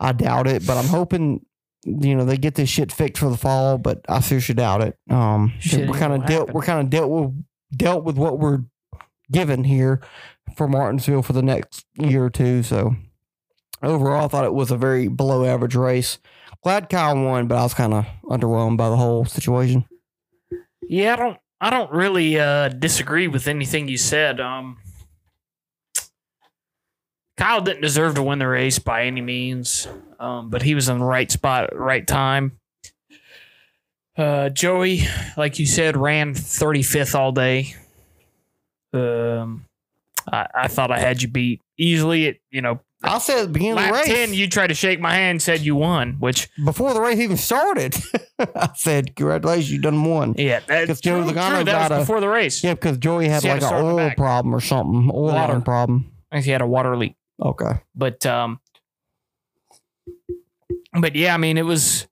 I 0.00 0.12
doubt 0.12 0.46
it, 0.46 0.66
but 0.66 0.76
I'm 0.76 0.88
hoping 0.88 1.44
you 1.84 2.14
know 2.14 2.24
they 2.24 2.36
get 2.36 2.54
this 2.54 2.68
shit 2.68 2.92
fixed 2.92 3.20
for 3.20 3.28
the 3.28 3.36
fall, 3.36 3.78
but 3.78 4.04
I 4.08 4.20
seriously 4.20 4.54
doubt 4.54 4.82
it. 4.82 4.98
Um, 5.10 5.52
Shit 5.58 5.88
we're 5.88 5.98
kind 5.98 6.14
of 6.14 6.26
dealt. 6.26 6.52
We're 6.52 6.62
kind 6.62 6.80
of 6.80 6.90
dealt 6.90 7.10
with 7.10 7.44
dealt 7.74 8.04
with 8.04 8.16
what 8.16 8.38
we're 8.38 8.60
given 9.30 9.64
here 9.64 10.00
for 10.56 10.68
Martinsville 10.68 11.22
for 11.22 11.32
the 11.32 11.42
next 11.42 11.84
year 11.94 12.24
or 12.24 12.30
two. 12.30 12.62
So 12.62 12.94
overall, 13.82 14.24
I 14.24 14.28
thought 14.28 14.44
it 14.44 14.54
was 14.54 14.70
a 14.70 14.76
very 14.76 15.08
below 15.08 15.44
average 15.44 15.74
race. 15.74 16.18
Glad 16.62 16.88
Kyle 16.88 17.22
won, 17.22 17.46
but 17.46 17.58
I 17.58 17.62
was 17.62 17.74
kind 17.74 17.92
of 17.94 18.06
underwhelmed 18.24 18.76
by 18.76 18.88
the 18.88 18.96
whole 18.96 19.24
situation. 19.24 19.84
Yeah, 20.82 21.14
I 21.14 21.16
don't. 21.16 21.38
I 21.60 21.70
don't 21.70 21.92
really 21.92 22.38
uh, 22.38 22.68
disagree 22.68 23.26
with 23.26 23.48
anything 23.48 23.88
you 23.88 23.96
said. 23.96 24.38
Um, 24.38 24.76
Kyle 27.38 27.62
didn't 27.62 27.80
deserve 27.80 28.16
to 28.16 28.22
win 28.22 28.38
the 28.38 28.46
race 28.46 28.78
by 28.78 29.04
any 29.04 29.22
means, 29.22 29.88
um, 30.20 30.50
but 30.50 30.62
he 30.62 30.74
was 30.74 30.88
in 30.88 30.98
the 30.98 31.04
right 31.04 31.30
spot 31.30 31.64
at 31.64 31.70
the 31.70 31.78
right 31.78 32.06
time. 32.06 32.58
Uh, 34.16 34.48
Joey, 34.48 35.00
like 35.36 35.58
you 35.58 35.66
said, 35.66 35.96
ran 35.96 36.34
35th 36.34 37.14
all 37.14 37.32
day. 37.32 37.74
Um, 38.92 39.64
I, 40.30 40.46
I 40.54 40.68
thought 40.68 40.90
I 40.92 40.98
had 41.00 41.20
you 41.20 41.28
beat 41.28 41.60
easily. 41.76 42.26
It, 42.26 42.40
you 42.50 42.62
know, 42.62 42.80
I 43.02 43.18
said 43.18 43.38
at 43.38 43.42
the 43.46 43.52
beginning 43.52 43.78
of 43.78 43.86
the 43.86 43.92
race 43.92 44.06
10, 44.06 44.32
you 44.34 44.48
tried 44.48 44.68
to 44.68 44.74
shake 44.74 45.00
my 45.00 45.12
hand, 45.14 45.30
and 45.32 45.42
said 45.42 45.60
you 45.60 45.74
won, 45.74 46.12
which, 46.20 46.48
before 46.64 46.94
the 46.94 47.00
race 47.00 47.18
even 47.18 47.36
started. 47.36 47.96
I 48.38 48.70
said, 48.76 49.14
"Congratulations, 49.16 49.70
you 49.72 49.80
done 49.80 50.04
won." 50.04 50.34
yeah, 50.38 50.60
that's 50.66 50.86
'Cause 50.86 51.00
true, 51.00 51.22
Joey 51.24 51.32
Logano 51.32 51.64
that 51.64 51.66
got 51.66 51.90
was 51.90 51.98
a- 51.98 52.00
before 52.02 52.20
the 52.20 52.28
race. 52.28 52.62
Yeah, 52.64 52.74
because 52.74 52.96
Joey 52.98 53.28
had 53.28 53.42
had 53.42 53.54
like 53.54 53.62
an 53.62 53.66
start 53.66 53.80
in 53.84 53.96
the 53.96 54.02
oil 54.02 54.10
problem 54.16 54.54
or 54.54 54.60
something, 54.60 55.10
oil 55.12 55.32
Water. 55.34 55.60
problem. 55.60 56.12
I 56.30 56.36
think 56.36 56.44
he 56.46 56.50
had 56.52 56.62
a 56.62 56.66
water 56.66 56.96
leak. 56.96 57.16
Okay. 57.42 57.72
but 57.96 58.24
um 58.26 58.60
but 61.00 61.16
yeah 61.16 61.34
i 61.34 61.36
mean 61.36 61.58
it 61.58 61.64
was 61.64 62.06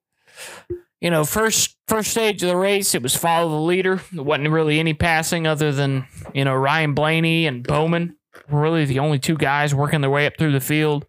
you 1.00 1.09
know 1.11 1.25
first 1.25 1.76
first 1.92 2.11
stage 2.11 2.42
of 2.42 2.49
the 2.49 2.56
race 2.56 2.94
it 2.94 3.02
was 3.02 3.14
follow 3.14 3.50
the 3.50 3.56
leader 3.56 4.00
there 4.12 4.22
wasn't 4.22 4.49
really 4.49 4.78
any 4.80 4.94
passing 4.94 5.46
other 5.46 5.72
than 5.72 6.06
you 6.32 6.44
know 6.44 6.54
ryan 6.54 6.94
blaney 6.94 7.46
and 7.46 7.66
bowman 7.66 8.16
were 8.49 8.62
really 8.62 8.84
the 8.84 8.99
only 8.99 9.18
two 9.18 9.37
guys 9.37 9.75
working 9.75 10.00
their 10.00 10.11
way 10.11 10.26
up 10.26 10.32
through 10.38 10.52
the 10.52 10.61
field 10.61 11.04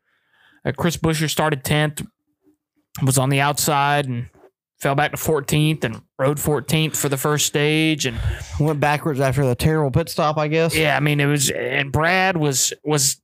uh, 0.66 0.72
chris 0.78 0.98
buescher 0.98 1.30
started 1.30 1.63
10th 1.63 2.06
was 3.02 3.18
on 3.18 3.30
the 3.30 3.40
outside 3.40 4.08
and 4.08 4.30
fell 4.84 4.96
back 4.96 5.12
to 5.12 5.18
14th 5.18 5.86
and 5.86 6.02
rode 6.20 6.38
14th 6.38 6.98
for 6.98 7.08
the 7.08 7.18
first 7.18 7.46
stage 7.46 8.06
and 8.06 8.20
Went 8.60 8.80
backwards 8.82 9.20
after 9.20 9.46
the 9.46 9.56
terrible 9.56 9.92
pit 9.92 10.10
stop, 10.10 10.38
I 10.38 10.48
guess. 10.48 10.75
yeah, 10.75 10.96
I 10.96 11.00
mean 11.00 11.20
it 11.20 11.25
was, 11.25 11.50
and 11.50 11.92
Brad 11.92 12.38
was 12.38 12.74
was 12.84 13.20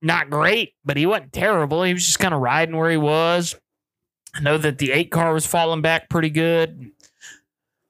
not 0.00 0.30
great, 0.30 0.72
but 0.84 0.96
he 0.96 1.04
wasn't 1.04 1.32
terrible. 1.32 1.82
He 1.82 1.92
was 1.92 2.06
just 2.06 2.18
kind 2.18 2.32
of 2.32 2.40
riding 2.40 2.76
where 2.76 2.90
he 2.90 2.96
was. 2.96 3.56
I 4.36 4.40
know 4.40 4.58
that 4.58 4.78
the 4.78 4.92
eight 4.92 5.10
car 5.10 5.32
was 5.32 5.46
falling 5.46 5.80
back 5.80 6.10
pretty 6.10 6.30
good. 6.30 6.90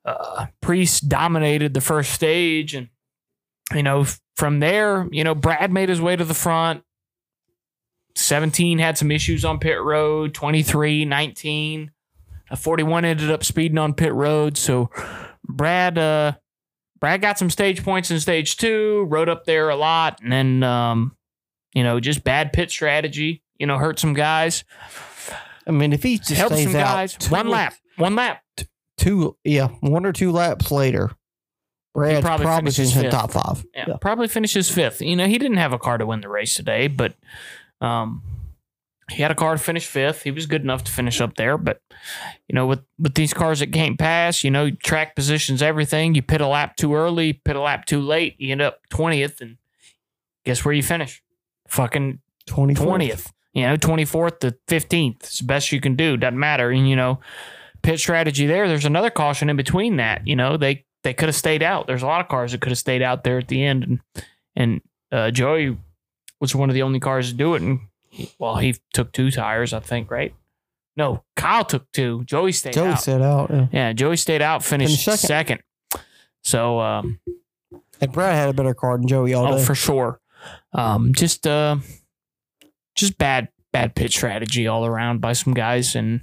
Uh, 0.04 0.46
Preece 0.60 1.00
dominated 1.00 1.74
the 1.74 1.80
first 1.80 2.12
stage, 2.12 2.74
and 2.74 2.88
you 3.74 3.82
know 3.82 4.06
from 4.36 4.60
there, 4.60 5.08
you 5.10 5.24
know 5.24 5.34
Brad 5.34 5.72
made 5.72 5.88
his 5.88 6.00
way 6.00 6.14
to 6.14 6.24
the 6.24 6.34
front. 6.34 6.82
17 8.14 8.78
had 8.78 8.96
some 8.96 9.10
issues 9.10 9.44
on 9.44 9.58
pit 9.58 9.80
road, 9.80 10.32
23, 10.32 11.04
19. 11.04 11.90
Uh, 12.48 12.56
41 12.56 13.04
ended 13.04 13.30
up 13.30 13.44
speeding 13.44 13.76
on 13.76 13.92
pit 13.92 14.14
road. 14.14 14.56
So 14.56 14.90
Brad 15.44 15.98
uh 15.98 16.32
Brad 17.00 17.20
got 17.20 17.38
some 17.38 17.50
stage 17.50 17.84
points 17.84 18.10
in 18.10 18.20
stage 18.20 18.56
two, 18.56 19.06
rode 19.10 19.28
up 19.28 19.44
there 19.44 19.68
a 19.68 19.76
lot, 19.76 20.20
and 20.22 20.32
then 20.32 20.62
um, 20.62 21.16
you 21.74 21.82
know, 21.82 22.00
just 22.00 22.24
bad 22.24 22.52
pit 22.52 22.70
strategy, 22.70 23.42
you 23.58 23.66
know, 23.66 23.76
hurt 23.76 23.98
some 23.98 24.14
guys. 24.14 24.64
I 25.66 25.72
mean, 25.72 25.92
if 25.92 26.02
he 26.02 26.18
just 26.18 26.32
Helped 26.32 26.54
stays 26.54 26.66
some 26.72 26.76
out 26.76 26.94
guys. 26.94 27.16
One 27.30 27.48
lap. 27.48 27.74
One 27.96 28.14
lap. 28.14 28.42
two, 28.96 29.36
yeah, 29.44 29.68
one 29.80 30.06
or 30.06 30.12
two 30.12 30.30
laps 30.32 30.70
later, 30.70 31.10
Brad's 31.94 32.20
probably 32.20 32.44
probably, 32.46 32.70
finishes 32.70 32.94
fifth. 32.94 33.10
top 33.10 33.32
five. 33.32 33.64
Yeah, 33.74 33.84
Yeah. 33.88 33.96
Probably 34.00 34.28
finishes 34.28 34.70
fifth. 34.70 35.00
You 35.02 35.16
know, 35.16 35.26
he 35.26 35.38
didn't 35.38 35.56
have 35.56 35.72
a 35.72 35.78
car 35.78 35.98
to 35.98 36.06
win 36.06 36.20
the 36.20 36.28
race 36.28 36.54
today, 36.54 36.88
but 36.88 37.14
um 37.80 38.22
he 39.10 39.22
had 39.22 39.30
a 39.30 39.36
car 39.36 39.52
to 39.52 39.58
finish 39.58 39.86
fifth. 39.86 40.22
He 40.24 40.32
was 40.32 40.46
good 40.46 40.62
enough 40.62 40.82
to 40.84 40.90
finish 40.92 41.20
up 41.20 41.36
there, 41.36 41.56
but 41.56 41.80
you 42.48 42.54
know, 42.54 42.66
with 42.66 42.80
with 42.98 43.14
these 43.14 43.32
cars 43.32 43.60
that 43.60 43.72
can't 43.72 43.98
pass, 43.98 44.42
you 44.42 44.50
know, 44.50 44.70
track 44.70 45.14
positions 45.14 45.62
everything. 45.62 46.14
You 46.14 46.22
pit 46.22 46.40
a 46.40 46.46
lap 46.48 46.76
too 46.76 46.94
early, 46.94 47.32
pit 47.32 47.56
a 47.56 47.60
lap 47.60 47.86
too 47.86 48.00
late, 48.00 48.34
you 48.38 48.50
end 48.52 48.62
up 48.62 48.80
twentieth, 48.90 49.40
and 49.40 49.58
guess 50.44 50.64
where 50.64 50.74
you 50.74 50.82
finish? 50.82 51.22
Fucking 51.68 52.18
24th. 52.48 52.76
twentieth. 52.76 53.32
You 53.56 53.62
know, 53.62 53.76
twenty 53.76 54.04
fourth 54.04 54.40
to 54.40 54.54
fifteenth. 54.68 55.16
It's 55.22 55.38
the 55.38 55.46
best 55.46 55.72
you 55.72 55.80
can 55.80 55.96
do. 55.96 56.16
Doesn't 56.18 56.38
matter. 56.38 56.70
And 56.70 56.88
you 56.88 56.94
know, 56.94 57.20
pit 57.82 57.98
strategy 57.98 58.46
there. 58.46 58.68
There's 58.68 58.84
another 58.84 59.08
caution 59.10 59.48
in 59.48 59.56
between 59.56 59.96
that. 59.96 60.26
You 60.26 60.36
know, 60.36 60.56
they 60.58 60.84
they 61.04 61.14
could 61.14 61.28
have 61.28 61.36
stayed 61.36 61.62
out. 61.62 61.86
There's 61.86 62.02
a 62.02 62.06
lot 62.06 62.20
of 62.20 62.28
cars 62.28 62.52
that 62.52 62.60
could 62.60 62.70
have 62.70 62.78
stayed 62.78 63.00
out 63.02 63.24
there 63.24 63.38
at 63.38 63.48
the 63.48 63.64
end, 63.64 63.82
and 63.84 64.00
and 64.54 64.80
uh, 65.10 65.30
Joey 65.30 65.78
was 66.38 66.54
one 66.54 66.68
of 66.68 66.74
the 66.74 66.82
only 66.82 67.00
cars 67.00 67.30
to 67.30 67.34
do 67.34 67.54
it. 67.54 67.62
And 67.62 67.80
he, 68.10 68.30
well, 68.38 68.56
he 68.56 68.76
took 68.92 69.10
two 69.12 69.30
tires, 69.30 69.72
I 69.72 69.80
think, 69.80 70.10
right? 70.10 70.34
No, 70.98 71.24
Kyle 71.36 71.64
took 71.64 71.90
two. 71.92 72.24
Joey 72.24 72.52
stayed 72.52 72.74
Joey 72.74 72.88
out. 72.88 73.00
set 73.00 73.22
out. 73.22 73.50
Yeah. 73.50 73.66
yeah, 73.72 73.92
Joey 73.94 74.16
stayed 74.18 74.42
out, 74.42 74.62
finished, 74.64 75.02
Finished 75.04 75.22
second. 75.22 75.60
second. 75.92 76.02
So 76.44 76.78
um, 76.80 77.20
And 78.00 78.12
Brad 78.12 78.34
had 78.34 78.48
a 78.48 78.52
better 78.52 78.74
car 78.74 78.96
than 78.98 79.06
Joey 79.08 79.32
all 79.34 79.46
Oh, 79.54 79.56
day. 79.58 79.64
for 79.64 79.74
sure. 79.74 80.20
Um, 80.72 81.12
just 81.14 81.46
uh, 81.46 81.76
just 82.96 83.18
bad 83.18 83.48
bad 83.72 83.94
pitch 83.94 84.16
strategy 84.16 84.66
all 84.66 84.86
around 84.86 85.20
by 85.20 85.32
some 85.32 85.54
guys, 85.54 85.94
and 85.94 86.22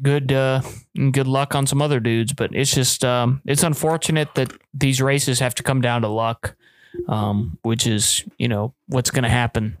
good 0.00 0.32
uh, 0.32 0.62
good 1.10 1.26
luck 1.26 1.54
on 1.54 1.66
some 1.66 1.82
other 1.82 2.00
dudes. 2.00 2.32
But 2.32 2.54
it's 2.54 2.74
just 2.74 3.04
um, 3.04 3.42
it's 3.44 3.62
unfortunate 3.62 4.34
that 4.36 4.52
these 4.72 5.02
races 5.02 5.40
have 5.40 5.54
to 5.56 5.62
come 5.62 5.80
down 5.80 6.02
to 6.02 6.08
luck, 6.08 6.56
um, 7.08 7.58
which 7.62 7.86
is 7.86 8.24
you 8.38 8.48
know 8.48 8.74
what's 8.86 9.10
going 9.10 9.24
to 9.24 9.28
happen. 9.28 9.76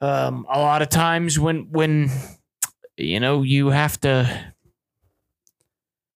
Um, 0.00 0.46
a 0.50 0.58
lot 0.58 0.82
of 0.82 0.88
times 0.88 1.38
when 1.38 1.70
when 1.70 2.10
you 2.96 3.20
know 3.20 3.42
you 3.42 3.68
have 3.68 4.00
to 4.00 4.52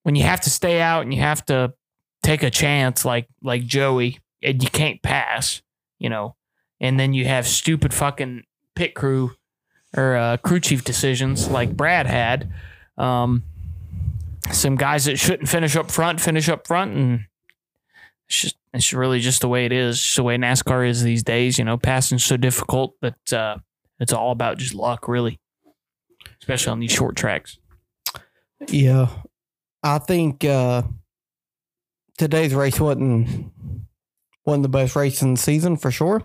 when 0.03 0.15
you 0.15 0.25
have 0.25 0.41
to 0.41 0.51
stay 0.51 0.81
out 0.81 1.03
and 1.03 1.15
you 1.15 1.21
have 1.21 1.45
to 1.47 1.73
take 2.23 2.43
a 2.43 2.51
chance 2.51 3.05
like 3.05 3.29
like 3.43 3.65
Joey 3.65 4.19
and 4.43 4.63
you 4.63 4.71
can't 4.71 5.03
pass, 5.03 5.63
you 5.99 6.09
know, 6.09 6.37
and 6.81 6.99
then 6.99 7.13
you 7.13 7.27
have 7.27 7.47
stupid 7.47 7.93
fucking 7.93 8.45
pit 8.75 8.95
crew 8.95 9.33
or 9.97 10.17
uh, 10.17 10.37
crew 10.39 10.61
chief 10.61 10.85
decisions 10.85 11.49
like 11.49 11.77
Brad 11.77 12.07
had. 12.07 12.53
Um, 12.97 13.45
some 14.53 14.77
guys 14.77 15.05
that 15.05 15.19
shouldn't 15.19 15.49
finish 15.49 15.77
up 15.77 15.91
front 15.91 16.21
finish 16.21 16.49
up 16.49 16.67
front, 16.67 16.95
and 16.95 17.21
It's 18.29 18.41
just 18.41 18.57
it's 18.73 18.93
really 18.93 19.21
just 19.21 19.41
the 19.41 19.49
way 19.49 19.65
it 19.67 19.73
is. 19.73 20.01
Just 20.01 20.17
the 20.17 20.23
way 20.23 20.37
NASCAR 20.37 20.89
is 20.89 21.03
these 21.03 21.23
days. 21.23 21.59
You 21.59 21.65
know, 21.65 21.77
passing's 21.77 22.25
so 22.25 22.37
difficult 22.37 22.95
that 23.01 23.33
uh, 23.33 23.57
it's 23.99 24.13
all 24.13 24.31
about 24.31 24.59
just 24.59 24.75
luck, 24.75 25.09
really, 25.09 25.41
especially 26.41 26.71
on 26.73 26.81
these 26.81 26.93
short 26.93 27.17
tracks. 27.17 27.59
Yeah. 28.69 29.09
I 29.83 29.99
think 29.99 30.45
uh, 30.45 30.83
today's 32.19 32.55
race 32.55 32.79
wasn't 32.79 33.51
wasn't 34.45 34.63
the 34.63 34.69
best 34.69 34.95
race 34.97 35.23
in 35.23 35.35
the 35.35 35.41
season 35.41 35.77
for 35.77 35.91
sure. 35.91 36.23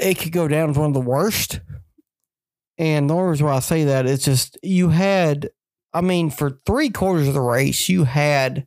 It 0.00 0.18
could 0.18 0.32
go 0.32 0.48
down 0.48 0.70
as 0.70 0.78
one 0.78 0.88
of 0.88 0.94
the 0.94 1.00
worst. 1.00 1.60
And 2.78 3.10
the 3.10 3.14
only 3.14 3.30
reason 3.30 3.46
why 3.46 3.56
I 3.56 3.60
say 3.60 3.84
that 3.84 4.06
is 4.06 4.24
just 4.24 4.58
you 4.62 4.90
had, 4.90 5.50
I 5.92 6.00
mean, 6.00 6.30
for 6.30 6.60
three 6.64 6.90
quarters 6.90 7.26
of 7.26 7.34
the 7.34 7.40
race, 7.40 7.88
you 7.88 8.04
had 8.04 8.66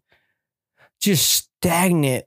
just 0.99 1.29
stagnant 1.29 2.25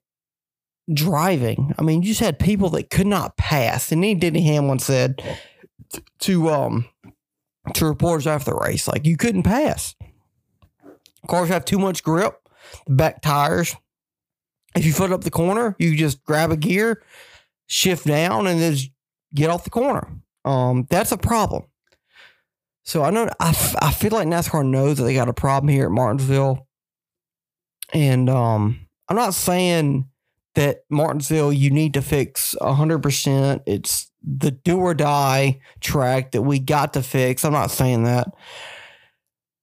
driving. 0.93 1.75
I 1.79 1.83
mean, 1.83 2.03
you 2.03 2.09
just 2.09 2.21
had 2.21 2.39
people 2.39 2.71
that 2.71 2.91
could 2.91 3.07
not 3.07 3.37
pass. 3.37 3.93
And 3.93 4.03
then 4.03 4.19
Denny 4.19 4.43
Hamlin 4.43 4.79
said 4.79 5.23
to 6.21 6.49
um 6.51 6.87
to 7.75 7.87
reporters 7.87 8.27
after 8.27 8.51
the 8.51 8.57
race, 8.57 8.89
like 8.89 9.07
you 9.07 9.17
couldn't 9.17 9.43
pass. 9.43 9.95
Cars 11.27 11.49
have 11.49 11.65
too 11.65 11.79
much 11.79 12.03
grip, 12.03 12.39
the 12.87 12.95
back 12.95 13.23
tires. 13.23 13.75
If 14.77 14.85
you 14.85 14.93
foot 14.93 15.13
up 15.13 15.23
the 15.23 15.31
corner, 15.31 15.77
you 15.79 15.97
just 15.97 16.23
grab 16.25 16.51
a 16.51 16.57
gear, 16.57 17.03
shift 17.67 18.07
down, 18.07 18.47
and 18.47 18.61
then 18.61 18.77
get 19.35 19.51
off 19.51 19.65
the 19.65 19.71
corner. 19.71 20.09
Um, 20.45 20.87
that's 20.91 21.13
a 21.13 21.17
problem. 21.17 21.65
So 22.85 23.03
I 23.03 23.11
know 23.11 23.29
I, 23.41 23.51
f- 23.51 23.77
I 23.81 23.91
feel 23.93 24.11
like 24.11 24.29
NASCAR 24.29 24.67
knows 24.67 24.99
that 24.99 25.05
they 25.05 25.15
got 25.15 25.29
a 25.29 25.35
problem 25.35 25.73
here 25.73 25.87
at 25.87 25.91
Martinsville, 25.91 26.69
and 27.93 28.29
um, 28.29 28.87
I'm 29.09 29.17
not 29.17 29.35
saying 29.35 30.09
that 30.55 30.85
Martinsville 30.91 31.53
you 31.53 31.71
need 31.71 31.95
to 31.95 32.03
fix 32.03 32.55
hundred 32.61 32.99
percent. 32.99 33.63
It's 33.67 34.11
the 34.23 34.51
do 34.51 34.79
or 34.79 34.95
die 34.95 35.61
track 35.81 36.33
that 36.33 36.43
we 36.43 36.59
got 36.59 36.93
to 36.93 37.03
fix. 37.03 37.45
I'm 37.45 37.53
not 37.53 37.71
saying 37.71 38.05
that. 38.05 38.29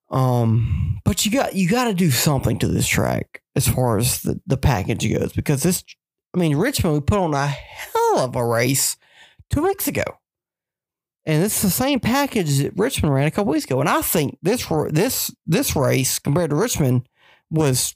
Um, 0.10 1.00
but 1.06 1.26
you 1.26 1.32
got 1.32 1.56
you 1.56 1.70
got 1.70 1.86
to 1.86 1.94
do 1.94 2.12
something 2.12 2.60
to 2.60 2.68
this 2.68 2.88
track 2.88 3.42
as 3.56 3.68
far 3.68 3.98
as 3.98 4.22
the, 4.24 4.42
the 4.46 4.58
package 4.58 5.10
goes 5.12 5.32
because 5.32 5.64
this 5.64 5.84
I 6.36 6.40
mean 6.40 6.56
Richmond 6.58 6.96
we 6.96 7.02
put 7.02 7.20
on 7.20 7.34
a 7.34 7.48
hell 7.48 8.20
of 8.20 8.36
a 8.36 8.46
race 8.46 8.98
two 9.52 9.64
weeks 9.64 9.88
ago. 9.88 10.04
And 11.26 11.44
it's 11.44 11.62
the 11.62 11.70
same 11.70 12.00
package 12.00 12.60
that 12.60 12.74
Richmond 12.76 13.14
ran 13.14 13.28
a 13.28 13.32
couple 13.32 13.52
weeks 13.52 13.66
ago. 13.66 13.80
And 13.80 13.90
I 13.90 14.02
think 14.02 14.38
this 14.42 14.66
this 14.90 15.34
this 15.46 15.76
race 15.76 16.18
compared 16.18 16.50
to 16.50 16.56
Richmond 16.56 17.08
was 17.52 17.96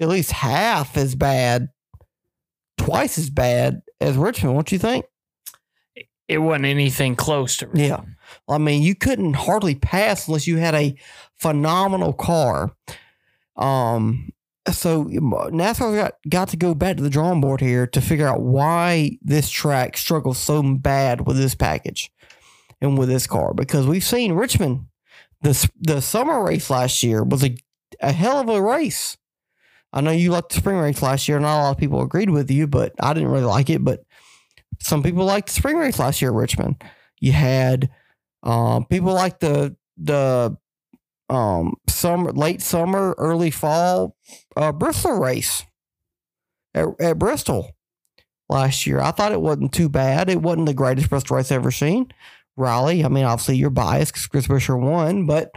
at 0.00 0.08
least 0.08 0.30
half 0.30 0.96
as 0.96 1.16
bad, 1.16 1.70
twice 2.76 3.18
as 3.18 3.28
bad 3.28 3.82
as 4.00 4.16
Richmond. 4.16 4.54
What 4.54 4.70
you 4.70 4.78
think? 4.78 5.04
It 6.28 6.38
wasn't 6.38 6.66
anything 6.66 7.16
close 7.16 7.56
to. 7.58 7.68
Yeah. 7.74 8.02
I 8.48 8.58
mean, 8.58 8.82
you 8.82 8.94
couldn't 8.94 9.34
hardly 9.34 9.74
pass 9.74 10.28
unless 10.28 10.46
you 10.46 10.56
had 10.56 10.74
a 10.74 10.94
phenomenal 11.34 12.12
car. 12.12 12.74
Um, 13.56 14.32
so 14.72 15.04
NASCAR 15.04 15.96
got, 15.96 16.14
got 16.28 16.48
to 16.48 16.56
go 16.56 16.74
back 16.74 16.96
to 16.96 17.02
the 17.02 17.10
drawing 17.10 17.40
board 17.40 17.60
here 17.60 17.86
to 17.88 18.00
figure 18.00 18.26
out 18.26 18.40
why 18.40 19.18
this 19.20 19.50
track 19.50 19.96
struggles 19.96 20.38
so 20.38 20.62
bad 20.62 21.26
with 21.26 21.36
this 21.36 21.54
package 21.54 22.10
and 22.80 22.98
with 22.98 23.08
this 23.08 23.26
car 23.26 23.52
because 23.54 23.86
we've 23.86 24.04
seen 24.04 24.32
Richmond 24.32 24.86
the 25.44 25.70
the 25.78 26.00
summer 26.00 26.42
race 26.42 26.70
last 26.70 27.02
year 27.02 27.22
was 27.22 27.44
a, 27.44 27.54
a 28.00 28.10
hell 28.12 28.40
of 28.40 28.48
a 28.48 28.60
race. 28.60 29.16
I 29.92 30.00
know 30.00 30.10
you 30.10 30.30
liked 30.30 30.48
the 30.48 30.56
spring 30.56 30.78
race 30.78 31.02
last 31.02 31.28
year. 31.28 31.38
Not 31.38 31.60
a 31.60 31.62
lot 31.62 31.70
of 31.70 31.78
people 31.78 32.02
agreed 32.02 32.30
with 32.30 32.50
you, 32.50 32.66
but 32.66 32.92
I 32.98 33.12
didn't 33.14 33.28
really 33.28 33.44
like 33.44 33.70
it. 33.70 33.84
But 33.84 34.00
some 34.80 35.02
people 35.02 35.24
liked 35.24 35.48
the 35.48 35.54
spring 35.54 35.76
race 35.76 36.00
last 36.00 36.20
year 36.20 36.32
at 36.32 36.36
Richmond. 36.36 36.82
You 37.20 37.32
had 37.32 37.90
um, 38.42 38.86
people 38.86 39.12
like 39.12 39.38
the 39.38 39.76
the 39.96 40.56
um, 41.28 41.74
summer, 41.88 42.32
late 42.32 42.62
summer, 42.62 43.14
early 43.18 43.50
fall 43.50 44.16
uh, 44.56 44.72
Bristol 44.72 45.18
race 45.18 45.64
at, 46.74 46.88
at 47.00 47.18
Bristol 47.18 47.70
last 48.48 48.86
year. 48.86 49.00
I 49.00 49.10
thought 49.10 49.32
it 49.32 49.40
wasn't 49.40 49.72
too 49.72 49.88
bad. 49.88 50.28
It 50.28 50.42
wasn't 50.42 50.66
the 50.66 50.74
greatest 50.74 51.10
Bristol 51.10 51.36
race 51.36 51.50
I've 51.50 51.56
ever 51.56 51.70
seen. 51.70 52.12
rally 52.56 53.04
I 53.04 53.08
mean, 53.08 53.24
obviously 53.24 53.56
you're 53.56 53.70
biased 53.70 54.12
because 54.12 54.26
Chris 54.26 54.46
Buescher 54.46 54.78
won, 54.78 55.26
but 55.26 55.50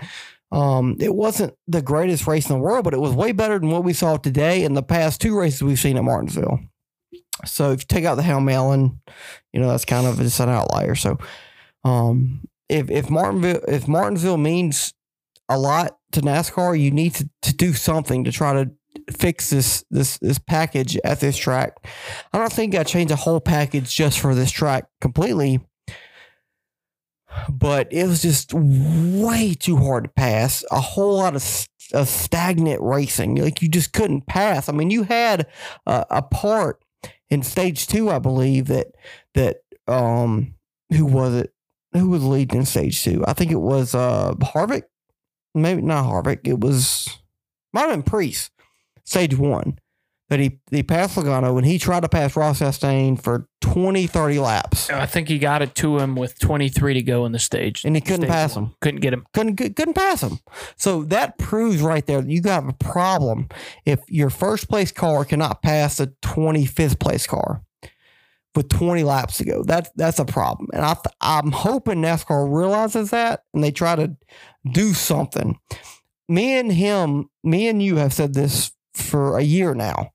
um, 0.52 0.96
it 1.00 1.14
wasn't 1.14 1.54
the 1.68 1.82
greatest 1.82 2.26
race 2.26 2.50
in 2.50 2.56
the 2.56 2.62
world, 2.62 2.86
but 2.86 2.94
it 2.94 3.02
was 3.02 3.14
way 3.14 3.34
better 3.34 3.60
than 3.60 3.70
what 3.70 3.84
we 3.84 3.94
saw 3.94 4.18
today 4.18 4.64
in 4.64 4.74
the 4.74 4.84
past 4.84 5.20
two 5.20 5.38
races 5.38 5.62
we've 5.62 5.80
seen 5.80 5.98
at 5.98 6.04
Martinsville. 6.04 6.60
So 7.46 7.72
if 7.72 7.82
you 7.82 7.86
take 7.88 8.06
out 8.06 8.16
the 8.16 8.24
Hail 8.24 8.40
Melon, 8.40 9.02
you 9.54 9.60
know 9.60 9.68
that's 9.68 9.86
kind 9.86 10.08
of 10.08 10.18
just 10.18 10.40
an 10.40 10.50
outlier. 10.50 10.96
So 10.96 11.18
um, 11.84 12.48
if 12.70 12.90
if 12.90 13.10
Martinville 13.10 13.64
if 13.68 13.88
Martinsville 13.88 14.38
means 14.38 14.94
a 15.50 15.58
lot 15.58 15.98
to 16.12 16.22
NASCAR, 16.22 16.80
you 16.80 16.92
need 16.92 17.16
to, 17.16 17.30
to 17.44 17.56
do 17.56 17.74
something 17.74 18.24
to 18.24 18.32
try 18.32 18.54
to 18.54 18.72
fix 19.12 19.50
this 19.50 19.86
this 19.90 20.18
this 20.20 20.40
package 20.40 20.98
at 21.04 21.20
this 21.20 21.38
track. 21.38 21.76
I 22.34 22.38
don't 22.38 22.52
think 22.52 22.76
I 22.76 22.84
changed 22.84 23.12
the 23.12 23.16
whole 23.16 23.40
package 23.40 23.94
just 23.94 24.20
for 24.20 24.34
this 24.34 24.52
track 24.52 24.86
completely, 25.02 25.62
but 27.50 27.88
it 27.92 28.08
was 28.08 28.22
just 28.22 28.54
way 28.54 29.54
too 29.54 29.78
hard 29.78 30.06
to 30.06 30.10
pass. 30.10 30.64
A 30.72 30.82
whole 30.82 31.16
lot 31.16 31.36
of, 31.36 31.68
of 31.94 32.10
stagnant 32.10 32.82
racing, 32.82 33.36
like 33.36 33.62
you 33.62 33.70
just 33.70 33.94
couldn't 33.94 34.26
pass. 34.26 34.68
I 34.68 34.72
mean, 34.74 34.90
you 34.90 35.04
had 35.04 35.48
a, 35.86 36.06
a 36.10 36.22
part 36.22 36.84
in 37.30 37.44
stage 37.44 37.88
two, 37.88 38.10
I 38.10 38.20
believe 38.20 38.68
that 38.68 38.88
that 39.36 39.58
um 39.88 40.56
who 40.90 41.06
was 41.06 41.36
it? 41.36 41.54
Who 41.94 42.10
was 42.10 42.24
leading 42.24 42.60
in 42.60 42.66
stage 42.66 43.04
two? 43.04 43.24
I 43.28 43.34
think 43.34 43.52
it 43.52 43.62
was 43.62 43.94
uh 43.96 44.34
Harvick. 44.42 44.84
Maybe 45.58 45.82
not 45.82 46.06
Harvick. 46.06 46.48
It 46.48 46.60
was 46.60 47.17
might 47.74 47.82
have 47.82 47.91
been 47.91 48.04
Preece. 48.04 48.50
Stage 49.04 49.38
one. 49.38 49.80
But 50.30 50.41
he, 50.41 50.60
he 50.72 50.84
passed 50.84 51.15
Logano 51.15 51.56
and 51.58 51.65
he 51.65 51.80
tried 51.80 52.02
to 52.02 52.10
pass 52.10 52.36
Ross 52.36 52.60
Chastain 52.60 53.17
for 53.22 53.48
20, 53.62 54.08
30 54.08 54.39
laps. 54.39 54.89
I 54.89 55.06
think 55.06 55.30
he 55.30 55.39
got 55.39 55.62
it 55.62 55.74
to 55.76 56.00
him 56.00 56.17
with 56.17 56.38
23 56.39 56.96
to 56.96 57.02
go 57.02 57.26
in 57.26 57.32
the 57.32 57.39
stage. 57.39 57.86
And 57.86 57.96
he 57.96 58.02
couldn't 58.02 58.24
Stage 58.24 58.30
pass 58.30 58.56
one. 58.58 58.65
him. 58.65 58.76
Couldn't 58.82 59.00
get 59.00 59.13
him. 59.13 59.26
couldn't 59.34 59.56
couldn't 59.56 59.93
pass 59.93 60.22
him. 60.22 60.39
So 60.76 61.04
that 61.06 61.38
proves 61.38 61.82
right 61.82 62.06
there 62.06 62.22
that 62.22 62.30
you 62.30 62.41
got 62.41 62.67
a 62.67 62.74
problem 62.74 63.48
if 63.86 64.02
your 64.10 64.30
first 64.30 64.67
place 64.67 64.91
car 64.91 65.24
cannot 65.24 65.62
pass 65.62 65.98
a 66.02 66.08
25th 66.24 67.00
place 67.00 67.26
car 67.26 67.62
with 68.54 68.67
20 68.67 69.04
laps 69.06 69.38
to 69.38 69.46
go. 69.46 69.63
That's 69.63 69.89
that's 69.96 70.20
a 70.20 70.26
problem. 70.26 70.67
And 70.74 70.84
I 70.84 70.93
th- 70.96 71.15
I'm 71.22 71.52
hoping 71.54 72.02
NASCAR 72.02 72.54
realizes 72.54 73.12
that 73.12 73.43
and 73.54 73.63
they 73.63 73.72
try 73.72 73.96
to 73.96 74.17
do 74.72 74.94
something. 74.94 75.60
Me 76.30 76.58
and 76.58 76.72
him, 76.72 77.30
me 77.44 77.68
and 77.68 77.82
you 77.82 77.98
have 77.98 78.14
said 78.14 78.34
this 78.34 78.72
for 78.94 79.38
a 79.38 79.44
year 79.44 79.74
now. 79.74 80.12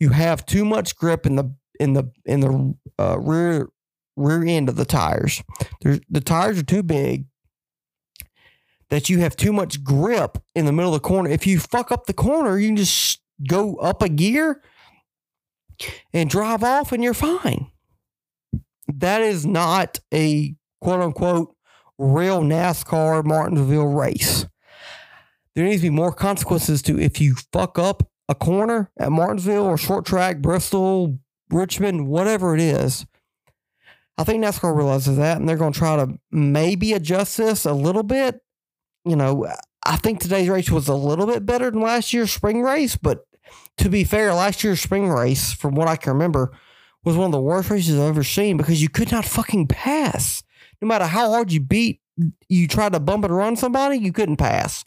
You 0.00 0.10
have 0.10 0.44
too 0.44 0.64
much 0.64 0.96
grip 0.96 1.26
in 1.26 1.36
the 1.36 1.54
in 1.78 1.92
the 1.92 2.10
in 2.24 2.40
the 2.40 2.74
uh, 2.98 3.18
rear 3.18 3.68
rear 4.16 4.44
end 4.44 4.68
of 4.68 4.76
the 4.76 4.84
tires. 4.84 5.42
There's, 5.80 6.00
the 6.10 6.20
tires 6.20 6.58
are 6.58 6.64
too 6.64 6.82
big 6.82 7.26
that 8.90 9.08
you 9.08 9.20
have 9.20 9.36
too 9.36 9.52
much 9.52 9.82
grip 9.82 10.38
in 10.54 10.66
the 10.66 10.72
middle 10.72 10.94
of 10.94 11.00
the 11.00 11.08
corner. 11.08 11.30
If 11.30 11.46
you 11.46 11.58
fuck 11.58 11.90
up 11.90 12.06
the 12.06 12.12
corner, 12.12 12.58
you 12.58 12.68
can 12.68 12.76
just 12.76 13.20
go 13.48 13.76
up 13.76 14.02
a 14.02 14.08
gear 14.08 14.62
and 16.12 16.28
drive 16.28 16.62
off 16.62 16.92
and 16.92 17.02
you're 17.02 17.14
fine. 17.14 17.70
That 18.88 19.22
is 19.22 19.46
not 19.46 19.98
a 20.12 20.54
quote 20.80 21.00
unquote 21.00 21.56
real 22.02 22.42
NASCAR 22.42 23.24
Martinsville 23.24 23.86
race. 23.86 24.46
There 25.54 25.64
needs 25.64 25.82
to 25.82 25.86
be 25.86 25.90
more 25.90 26.12
consequences 26.12 26.82
to 26.82 26.98
if 26.98 27.20
you 27.20 27.36
fuck 27.52 27.78
up 27.78 28.08
a 28.28 28.34
corner 28.34 28.90
at 28.98 29.12
Martinsville 29.12 29.66
or 29.66 29.76
short 29.76 30.06
track, 30.06 30.38
Bristol, 30.38 31.18
Richmond, 31.50 32.06
whatever 32.06 32.54
it 32.54 32.60
is. 32.60 33.06
I 34.16 34.24
think 34.24 34.42
NASCAR 34.42 34.76
realizes 34.76 35.16
that 35.16 35.38
and 35.38 35.48
they're 35.48 35.56
going 35.56 35.72
to 35.72 35.78
try 35.78 35.96
to 35.96 36.18
maybe 36.30 36.92
adjust 36.92 37.36
this 37.36 37.64
a 37.64 37.72
little 37.72 38.02
bit 38.02 38.40
you 39.04 39.16
know, 39.16 39.46
I 39.84 39.96
think 39.96 40.20
today's 40.20 40.48
race 40.48 40.70
was 40.70 40.88
a 40.88 40.94
little 40.94 41.26
bit 41.26 41.44
better 41.44 41.70
than 41.70 41.80
last 41.80 42.12
year's 42.12 42.32
spring 42.32 42.62
race, 42.62 42.96
but 42.96 43.24
to 43.78 43.88
be 43.88 44.04
fair, 44.04 44.32
last 44.32 44.62
year's 44.62 44.80
spring 44.80 45.08
race, 45.08 45.52
from 45.52 45.74
what 45.74 45.88
I 45.88 45.96
can 45.96 46.12
remember, 46.12 46.52
was 47.04 47.16
one 47.16 47.26
of 47.26 47.32
the 47.32 47.40
worst 47.40 47.70
races 47.70 47.96
I've 47.96 48.10
ever 48.10 48.22
seen 48.22 48.56
because 48.56 48.80
you 48.80 48.88
could 48.88 49.10
not 49.10 49.24
fucking 49.24 49.66
pass. 49.66 50.42
No 50.82 50.88
matter 50.88 51.06
how 51.06 51.30
hard 51.30 51.52
you 51.52 51.60
beat, 51.60 52.00
you 52.48 52.66
tried 52.66 52.92
to 52.92 53.00
bump 53.00 53.24
and 53.24 53.34
run 53.34 53.54
somebody, 53.54 53.98
you 53.98 54.12
couldn't 54.12 54.36
pass. 54.36 54.84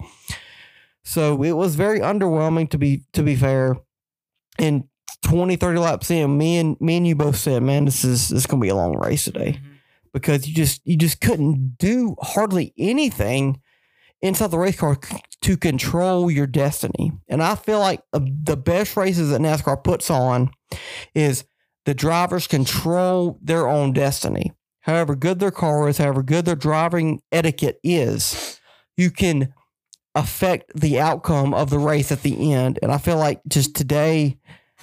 So 1.04 1.42
it 1.42 1.54
was 1.54 1.76
very 1.76 2.00
underwhelming 2.00 2.70
to 2.72 2.78
be 2.78 3.04
to 3.14 3.24
be 3.24 3.36
fair. 3.36 3.78
And 4.60 4.84
20, 5.24 5.56
30 5.56 5.80
laps 5.80 6.12
in, 6.12 6.38
me 6.38 6.58
and 6.58 6.80
me 6.82 6.98
and 6.98 7.08
you 7.08 7.16
both 7.16 7.38
said, 7.38 7.64
man, 7.64 7.86
this 7.86 8.04
is 8.04 8.30
this 8.30 8.42
is 8.42 8.46
gonna 8.46 8.62
be 8.62 8.70
a 8.70 8.76
long 8.76 8.98
race 8.98 9.24
today 9.24 9.60
because 10.14 10.48
you 10.48 10.54
just 10.54 10.82
you 10.84 10.98
just 10.98 11.22
couldn't 11.22 11.78
do 11.78 12.16
hardly 12.22 12.74
anything 12.78 13.62
inside 14.22 14.52
the 14.52 14.58
race 14.58 14.78
car 14.78 14.98
to 15.42 15.58
control 15.58 16.30
your 16.30 16.48
destiny. 16.48 17.14
And 17.30 17.42
I 17.42 17.56
feel 17.56 17.80
like 17.80 18.02
uh, 18.12 18.20
the 18.22 18.58
best 18.58 18.98
races 18.98 19.30
that 19.30 19.42
NASCAR 19.42 19.84
puts 19.84 20.10
on 20.10 20.52
is 21.14 21.46
the 21.86 21.94
drivers 21.94 22.48
control 22.48 23.40
their 23.42 23.68
own 23.68 23.94
destiny. 23.94 24.52
However 24.86 25.16
good 25.16 25.40
their 25.40 25.52
car 25.52 25.90
is, 25.90 25.98
however 25.98 26.22
good 26.22 26.46
their 26.46 26.56
driving 26.56 27.22
etiquette 27.32 27.80
is, 27.84 28.60
you 28.96 29.10
can 29.10 29.52
affect 30.14 30.72
the 30.80 31.00
outcome 31.00 31.56
of 31.56 31.72
the 31.72 31.80
race 31.80 32.12
at 32.12 32.22
the 32.22 32.54
end. 32.54 32.78
And 32.84 32.92
I 32.92 33.00
feel 33.00 33.18
like 33.18 33.42
just 33.48 33.76
today, 33.76 34.38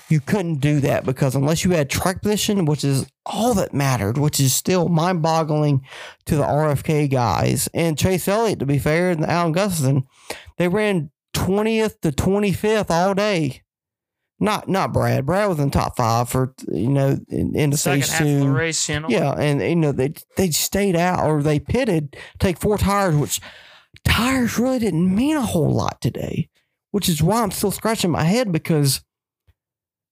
you 0.08 0.18
couldn't 0.18 0.56
do 0.56 0.80
that 0.80 1.04
because 1.04 1.36
unless 1.36 1.64
you 1.64 1.70
had 1.70 1.88
track 1.88 2.20
position, 2.20 2.64
which 2.64 2.82
is 2.82 3.06
all 3.24 3.54
that 3.54 3.72
mattered, 3.72 4.18
which 4.18 4.40
is 4.40 4.52
still 4.52 4.88
mind 4.88 5.22
boggling 5.22 5.86
to 6.26 6.34
the 6.34 6.42
RFK 6.42 7.08
guys 7.08 7.68
and 7.72 7.96
Chase 7.96 8.26
Elliott, 8.26 8.58
to 8.58 8.66
be 8.66 8.80
fair, 8.80 9.10
and 9.10 9.24
Alan 9.24 9.52
Gustafson, 9.52 10.02
they 10.58 10.66
ran 10.66 11.12
20th 11.34 12.00
to 12.00 12.10
25th 12.10 12.90
all 12.90 13.14
day. 13.14 13.62
Not 14.42 14.68
not 14.68 14.92
Brad. 14.92 15.24
Brad 15.24 15.48
was 15.48 15.60
in 15.60 15.70
top 15.70 15.96
five 15.96 16.28
for 16.28 16.52
you 16.66 16.88
know 16.88 17.16
in, 17.28 17.54
in 17.54 17.70
the 17.70 17.76
Second 17.76 18.02
stage 18.02 18.18
half 18.18 18.22
of 18.22 18.40
the 18.40 18.50
race, 18.50 18.88
you 18.88 18.98
know. 18.98 19.08
Yeah, 19.08 19.34
and 19.34 19.62
you 19.62 19.76
know 19.76 19.92
they 19.92 20.14
they 20.36 20.50
stayed 20.50 20.96
out 20.96 21.24
or 21.24 21.44
they 21.44 21.60
pitted, 21.60 22.16
take 22.40 22.58
four 22.58 22.76
tires, 22.76 23.14
which 23.14 23.40
tires 24.04 24.58
really 24.58 24.80
didn't 24.80 25.14
mean 25.14 25.36
a 25.36 25.42
whole 25.42 25.72
lot 25.72 26.00
today. 26.00 26.48
Which 26.90 27.08
is 27.08 27.22
why 27.22 27.40
I'm 27.40 27.52
still 27.52 27.70
scratching 27.70 28.10
my 28.10 28.24
head 28.24 28.50
because 28.50 29.04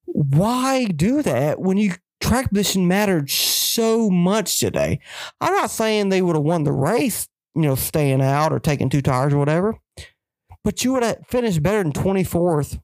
why 0.04 0.84
do 0.84 1.22
that 1.22 1.60
when 1.60 1.76
you 1.76 1.94
track 2.20 2.50
position 2.50 2.86
mattered 2.86 3.30
so 3.30 4.10
much 4.10 4.60
today? 4.60 5.00
I'm 5.40 5.54
not 5.54 5.72
saying 5.72 6.08
they 6.08 6.22
would 6.22 6.36
have 6.36 6.44
won 6.44 6.62
the 6.62 6.72
race, 6.72 7.26
you 7.56 7.62
know, 7.62 7.74
staying 7.74 8.22
out 8.22 8.52
or 8.52 8.60
taking 8.60 8.90
two 8.90 9.02
tires 9.02 9.32
or 9.32 9.38
whatever, 9.38 9.74
but 10.62 10.84
you 10.84 10.92
would 10.92 11.02
have 11.02 11.26
finished 11.26 11.64
better 11.64 11.82
than 11.82 11.92
24th. 11.92 12.78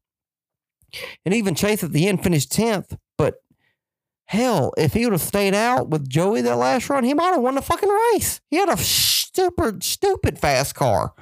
And 1.24 1.34
even 1.34 1.54
Chase 1.54 1.84
at 1.84 1.92
the 1.92 2.06
end 2.08 2.22
finished 2.22 2.52
10th, 2.52 2.96
but 3.18 3.36
Hell, 4.26 4.72
if 4.76 4.92
he 4.92 5.04
would 5.04 5.12
have 5.12 5.22
stayed 5.22 5.54
out 5.54 5.88
with 5.88 6.08
Joey 6.08 6.40
that 6.42 6.56
last 6.56 6.90
run, 6.90 7.04
he 7.04 7.14
might 7.14 7.30
have 7.30 7.40
won 7.40 7.54
the 7.54 7.62
fucking 7.62 7.88
race. 8.12 8.40
He 8.50 8.56
had 8.56 8.68
a 8.68 8.76
stupid, 8.76 9.84
stupid 9.84 10.36
fast 10.36 10.74
car, 10.74 11.14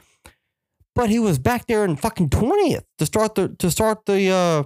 but 0.95 1.11
he 1.11 1.19
was 1.19 1.39
back 1.39 1.67
there 1.67 1.85
in 1.85 1.97
fucking 1.97 2.31
twentieth 2.31 2.85
to 2.97 3.05
start 3.05 3.35
the 3.35 3.51
to 3.51 3.71
start 3.71 4.07
the 4.07 4.31
uh 4.31 4.63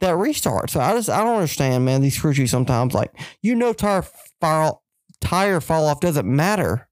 that 0.00 0.16
restart. 0.16 0.70
So 0.70 0.80
I 0.80 0.94
just 0.94 1.10
I 1.10 1.22
don't 1.22 1.34
understand, 1.34 1.84
man. 1.84 2.00
These 2.00 2.18
crew 2.18 2.32
chiefs 2.32 2.52
sometimes 2.52 2.94
like 2.94 3.12
you 3.42 3.54
know 3.54 3.74
tire 3.74 4.04
fall 4.40 4.82
tire 5.20 5.60
fall 5.60 5.86
off 5.88 6.00
doesn't 6.00 6.26
matter, 6.26 6.88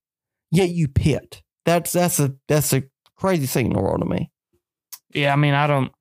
yet 0.51 0.69
you 0.69 0.88
pit. 0.88 1.43
That's 1.64 1.93
that's 1.93 2.21
a 2.21 2.35
that's 2.49 2.75
a 2.75 2.83
crazy 3.17 3.47
thing 3.47 3.67
in 3.67 3.73
the 3.73 3.81
world 3.81 4.01
to 4.01 4.07
me. 4.07 4.31
Yeah, 5.14 5.33
I 5.33 5.37
mean, 5.37 5.55
I 5.55 5.69
don't, 5.69 5.93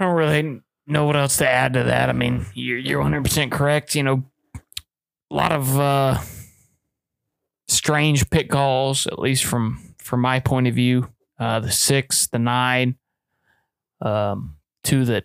I 0.00 0.04
don't 0.04 0.14
really 0.14 0.62
know 0.86 1.04
what 1.04 1.14
else 1.14 1.36
to 1.36 1.48
add 1.48 1.74
to 1.74 1.84
that. 1.84 2.08
I 2.08 2.12
mean, 2.12 2.46
you're 2.54 2.78
you're 2.78 3.00
100 3.00 3.22
percent 3.22 3.52
correct. 3.52 3.94
You 3.94 4.02
know, 4.02 4.24
a 5.30 5.34
lot 5.34 5.52
of 5.52 5.78
uh, 5.78 6.18
strange 7.68 8.30
pit 8.30 8.48
calls, 8.48 9.06
at 9.06 9.18
least 9.18 9.44
from 9.44 9.94
from 9.98 10.20
my 10.20 10.40
point 10.40 10.66
of 10.66 10.74
view. 10.74 11.10
Uh, 11.38 11.60
the 11.60 11.70
six, 11.70 12.26
the 12.26 12.38
nine, 12.38 12.96
um, 14.00 14.56
two 14.84 15.04
that 15.04 15.24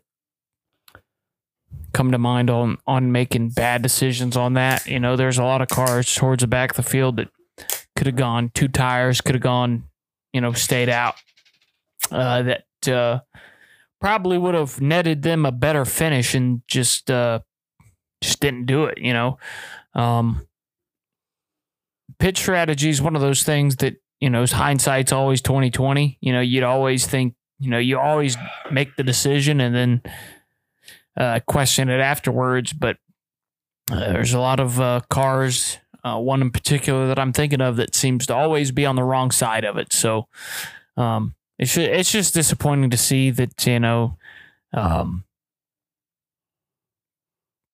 come 1.94 2.12
to 2.12 2.18
mind 2.18 2.50
on 2.50 2.78
on 2.86 3.14
making 3.14 3.50
bad 3.50 3.82
decisions 3.82 4.36
on 4.36 4.54
that. 4.56 4.86
You 4.88 5.00
know, 5.00 5.16
there's 5.16 5.38
a 5.38 5.44
lot 5.44 5.62
of 5.62 5.70
cars 5.70 6.14
towards 6.14 6.42
the 6.42 6.48
back 6.48 6.72
of 6.72 6.76
the 6.76 6.84
field 6.84 7.16
that 7.16 7.30
could 7.96 8.08
have 8.08 8.18
gone 8.18 8.52
two 8.54 8.68
tires, 8.68 9.22
could 9.22 9.36
have 9.36 9.42
gone, 9.42 9.86
you 10.34 10.42
know, 10.42 10.52
stayed 10.52 10.90
out. 10.90 11.16
Uh, 12.12 12.44
that 12.44 12.88
uh, 12.88 13.20
probably 14.06 14.38
would 14.38 14.54
have 14.54 14.80
netted 14.80 15.24
them 15.24 15.48
a 15.48 15.52
better 15.52 15.84
finish 15.84 16.36
and 16.36 16.62
just 16.68 17.10
uh, 17.10 17.39
just 18.22 18.39
didn't 18.39 18.68
do 18.68 18.84
it. 18.84 19.00
You 19.00 19.13
know, 19.13 19.39
um, 19.96 20.48
pitch 22.20 22.38
strategy 22.38 22.89
is 22.89 23.02
one 23.02 23.15
of 23.15 23.24
those 23.24 23.41
things 23.41 23.78
that 23.78 23.96
you 24.20 24.30
know 24.30 24.46
hindsight's 24.46 25.12
always 25.12 25.41
twenty 25.41 25.72
twenty. 25.72 26.20
You 26.22 26.34
know, 26.34 26.39
you'd 26.39 26.62
always 26.62 27.08
think 27.08 27.34
you 27.58 27.72
know 27.72 27.80
you 27.80 27.98
always 27.98 28.38
make 28.70 28.96
the 28.96 29.02
decision 29.02 29.60
and 29.60 29.74
then 29.74 30.02
uh, 31.18 31.39
question 31.48 31.89
it 31.89 32.00
afterwards. 32.00 32.74
But 32.74 32.98
uh, 33.89 34.12
there's 34.12 34.34
a 34.34 34.39
lot 34.39 34.60
of 34.60 34.80
uh, 34.80 35.02
cars. 35.10 35.80
Uh, 36.04 36.20
one 36.20 36.44
in 36.44 36.52
particular 36.52 37.08
that 37.08 37.18
I'm 37.18 37.34
thinking 37.34 37.60
of 37.60 37.78
that 37.78 37.96
seems 37.96 38.28
to 38.28 38.36
always 38.36 38.72
be 38.72 38.86
on 38.86 38.96
the 38.96 39.04
wrong 39.04 39.32
side 39.32 39.65
of 39.65 39.78
it. 39.78 39.91
So, 39.91 40.28
um, 40.96 41.34
it's 41.58 41.78
it's 41.78 42.12
just 42.12 42.34
disappointing 42.34 42.89
to 42.89 42.98
see 42.98 43.32
that 43.32 43.65
you 43.65 43.80
know 43.80 44.18
um, 44.74 45.24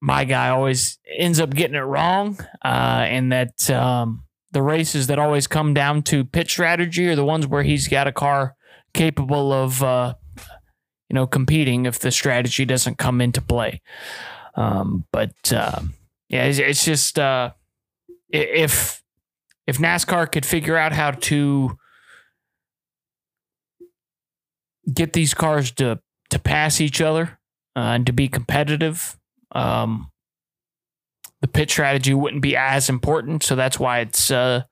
my 0.01 0.23
guy 0.23 0.49
always 0.49 0.99
ends 1.07 1.39
up 1.39 1.51
getting 1.51 1.75
it 1.75 1.79
wrong, 1.79 2.37
uh, 2.63 3.05
and 3.07 3.31
that 3.31 3.69
um, 3.69 4.23
the 4.51 4.61
races 4.61 5.07
that 5.07 5.19
always 5.19 5.47
come 5.47 5.73
down 5.73 6.03
to 6.03 6.23
pit 6.23 6.49
strategy 6.49 7.07
are 7.07 7.15
the 7.15 7.25
ones 7.25 7.47
where 7.47 7.63
he's 7.63 7.87
got 7.87 8.07
a 8.07 8.11
car 8.11 8.55
capable 8.93 9.53
of 9.53 9.81
uh, 9.81 10.13
you 11.09 11.13
know 11.13 11.27
competing 11.27 11.85
if 11.85 11.99
the 11.99 12.11
strategy 12.11 12.65
doesn't 12.65 12.97
come 12.97 13.21
into 13.21 13.41
play. 13.41 13.81
Um, 14.55 15.05
but 15.11 15.53
um 15.53 15.93
yeah, 16.31 16.45
it's, 16.45 16.59
it's 16.59 16.85
just 16.85 17.19
uh, 17.19 17.51
if 18.29 19.03
if 19.67 19.77
NASCAR 19.77 20.31
could 20.31 20.45
figure 20.45 20.77
out 20.77 20.93
how 20.93 21.11
to 21.11 21.77
get 24.93 25.13
these 25.13 25.33
cars 25.33 25.71
to 25.71 25.99
to 26.29 26.39
pass 26.39 26.79
each 26.79 27.01
other 27.01 27.39
uh, 27.75 27.79
and 27.79 28.05
to 28.05 28.13
be 28.13 28.27
competitive, 28.27 29.17
um, 29.51 30.09
the 31.41 31.47
pit 31.47 31.69
strategy 31.69 32.13
wouldn't 32.13 32.41
be 32.41 32.55
as 32.55 32.89
important. 32.89 33.43
So 33.43 33.55
that's 33.55 33.79
why 33.79 33.99
it's 33.99 34.31
uh, 34.31 34.63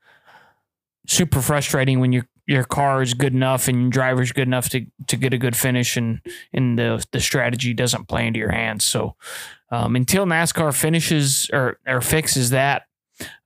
super 1.07 1.41
frustrating 1.41 1.99
when 1.99 2.13
your 2.13 2.27
your 2.47 2.63
car 2.63 3.03
is 3.03 3.13
good 3.13 3.33
enough 3.33 3.67
and 3.67 3.79
your 3.79 3.89
driver's 3.91 4.31
good 4.31 4.47
enough 4.47 4.69
to 4.69 4.85
to 5.07 5.17
get 5.17 5.33
a 5.33 5.37
good 5.37 5.55
finish 5.55 5.97
and 5.97 6.21
and 6.53 6.79
the 6.79 7.05
the 7.11 7.19
strategy 7.19 7.73
doesn't 7.73 8.07
play 8.07 8.25
into 8.25 8.39
your 8.39 8.51
hands. 8.51 8.85
So 8.85 9.15
um, 9.71 9.95
until 9.95 10.25
NASCAR 10.25 10.75
finishes 10.75 11.49
or 11.53 11.79
or 11.87 12.01
fixes 12.01 12.51
that, 12.51 12.83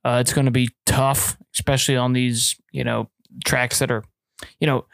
uh, 0.04 0.18
it's 0.20 0.32
going 0.32 0.46
to 0.46 0.50
be 0.50 0.70
tough, 0.86 1.36
especially 1.54 1.96
on 1.96 2.12
these 2.12 2.56
you 2.70 2.84
know 2.84 3.10
tracks 3.44 3.78
that 3.78 3.90
are 3.90 4.04
you 4.60 4.66
know 4.66 4.86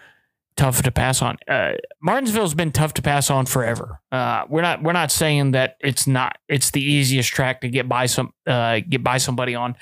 tough 0.60 0.82
to 0.82 0.90
pass 0.90 1.22
on. 1.22 1.36
Uh, 1.48 1.72
Martinsville's 2.02 2.54
been 2.54 2.70
tough 2.70 2.92
to 2.94 3.02
pass 3.02 3.30
on 3.30 3.46
forever. 3.46 4.00
Uh, 4.12 4.44
we're 4.48 4.60
not 4.62 4.82
we're 4.82 4.92
not 4.92 5.10
saying 5.10 5.52
that 5.52 5.76
it's 5.80 6.06
not 6.06 6.36
it's 6.48 6.70
the 6.70 6.82
easiest 6.82 7.30
track 7.30 7.62
to 7.62 7.68
get 7.68 7.88
by 7.88 8.06
some 8.06 8.32
uh, 8.46 8.80
get 8.88 9.02
by 9.02 9.18
somebody 9.18 9.54
on, 9.54 9.74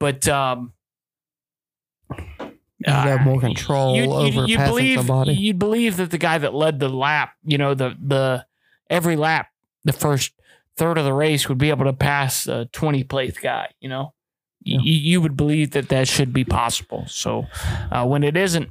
but 0.00 0.26
um, 0.28 0.72
You 2.10 2.92
have 2.92 3.22
more 3.22 3.40
control 3.40 3.94
you'd- 3.96 4.08
you'd- 4.08 4.38
over 4.38 4.48
you'd 4.48 4.56
passing 4.58 4.70
believe, 4.74 4.98
somebody. 4.98 5.32
You'd 5.34 5.58
believe 5.58 5.96
that 5.96 6.10
the 6.10 6.18
guy 6.18 6.38
that 6.38 6.52
led 6.54 6.80
the 6.80 6.88
lap, 6.88 7.32
you 7.44 7.56
know, 7.58 7.74
the 7.74 7.94
the 8.04 8.44
every 8.90 9.16
lap, 9.16 9.48
the 9.84 9.92
first 9.92 10.32
third 10.76 10.98
of 10.98 11.04
the 11.04 11.12
race 11.12 11.48
would 11.48 11.58
be 11.58 11.70
able 11.70 11.84
to 11.84 11.92
pass 11.92 12.46
a 12.46 12.66
twenty 12.72 13.04
place 13.04 13.38
guy. 13.38 13.68
You 13.80 13.88
know, 13.88 14.14
Yeah. 14.62 14.78
you, 14.82 14.92
you 14.92 15.20
would 15.22 15.36
believe 15.36 15.70
that 15.70 15.88
that 15.88 16.08
should 16.08 16.32
be 16.32 16.44
possible. 16.44 17.04
So 17.06 17.46
uh, 17.90 18.04
when 18.06 18.22
it 18.24 18.36
isn't, 18.36 18.68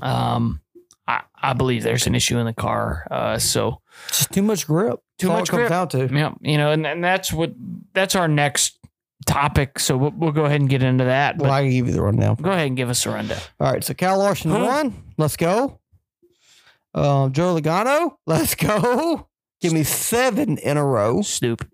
um, 0.00 0.60
I, 1.06 1.22
I 1.40 1.52
believe 1.52 1.82
there's 1.82 2.06
an 2.06 2.14
issue 2.14 2.38
in 2.38 2.46
the 2.46 2.52
car. 2.52 3.06
Uh, 3.10 3.38
so 3.38 3.80
Just 4.08 4.32
too 4.32 4.42
much 4.42 4.66
grip. 4.66 5.00
Too 5.18 5.28
much 5.28 5.48
it 5.48 5.50
comes 5.50 5.58
grip. 5.60 5.68
down 5.68 5.88
to. 5.88 6.08
yeah, 6.12 6.32
you 6.40 6.56
know, 6.58 6.70
and, 6.72 6.86
and 6.86 7.02
that's 7.04 7.32
what 7.32 7.52
that's 7.92 8.14
our 8.14 8.28
next 8.28 8.78
topic. 9.26 9.78
So 9.78 9.96
we'll, 9.96 10.12
we'll 10.16 10.32
go 10.32 10.44
ahead 10.46 10.60
and 10.60 10.70
get 10.70 10.82
into 10.82 11.04
that. 11.04 11.38
Well, 11.38 11.50
I 11.50 11.62
can 11.62 11.70
give 11.70 11.86
you 11.88 11.92
the 11.92 12.02
rundown. 12.02 12.36
go 12.36 12.50
ahead 12.50 12.66
and 12.68 12.76
give 12.76 12.88
us 12.90 13.04
a 13.06 13.10
rundown. 13.10 13.38
All 13.60 13.72
right, 13.72 13.82
so 13.84 13.94
Cal 13.94 14.18
Larson 14.18 14.50
Huh? 14.50 14.64
won. 14.64 15.02
Let's 15.18 15.36
go. 15.36 15.80
Um, 16.94 17.32
Joe 17.32 17.54
Logano, 17.58 18.16
let's 18.26 18.54
go. 18.54 19.28
Give 19.60 19.72
me 19.72 19.82
seven 19.84 20.58
in 20.58 20.76
a 20.76 20.84
row. 20.84 21.22
Stupid. 21.22 21.68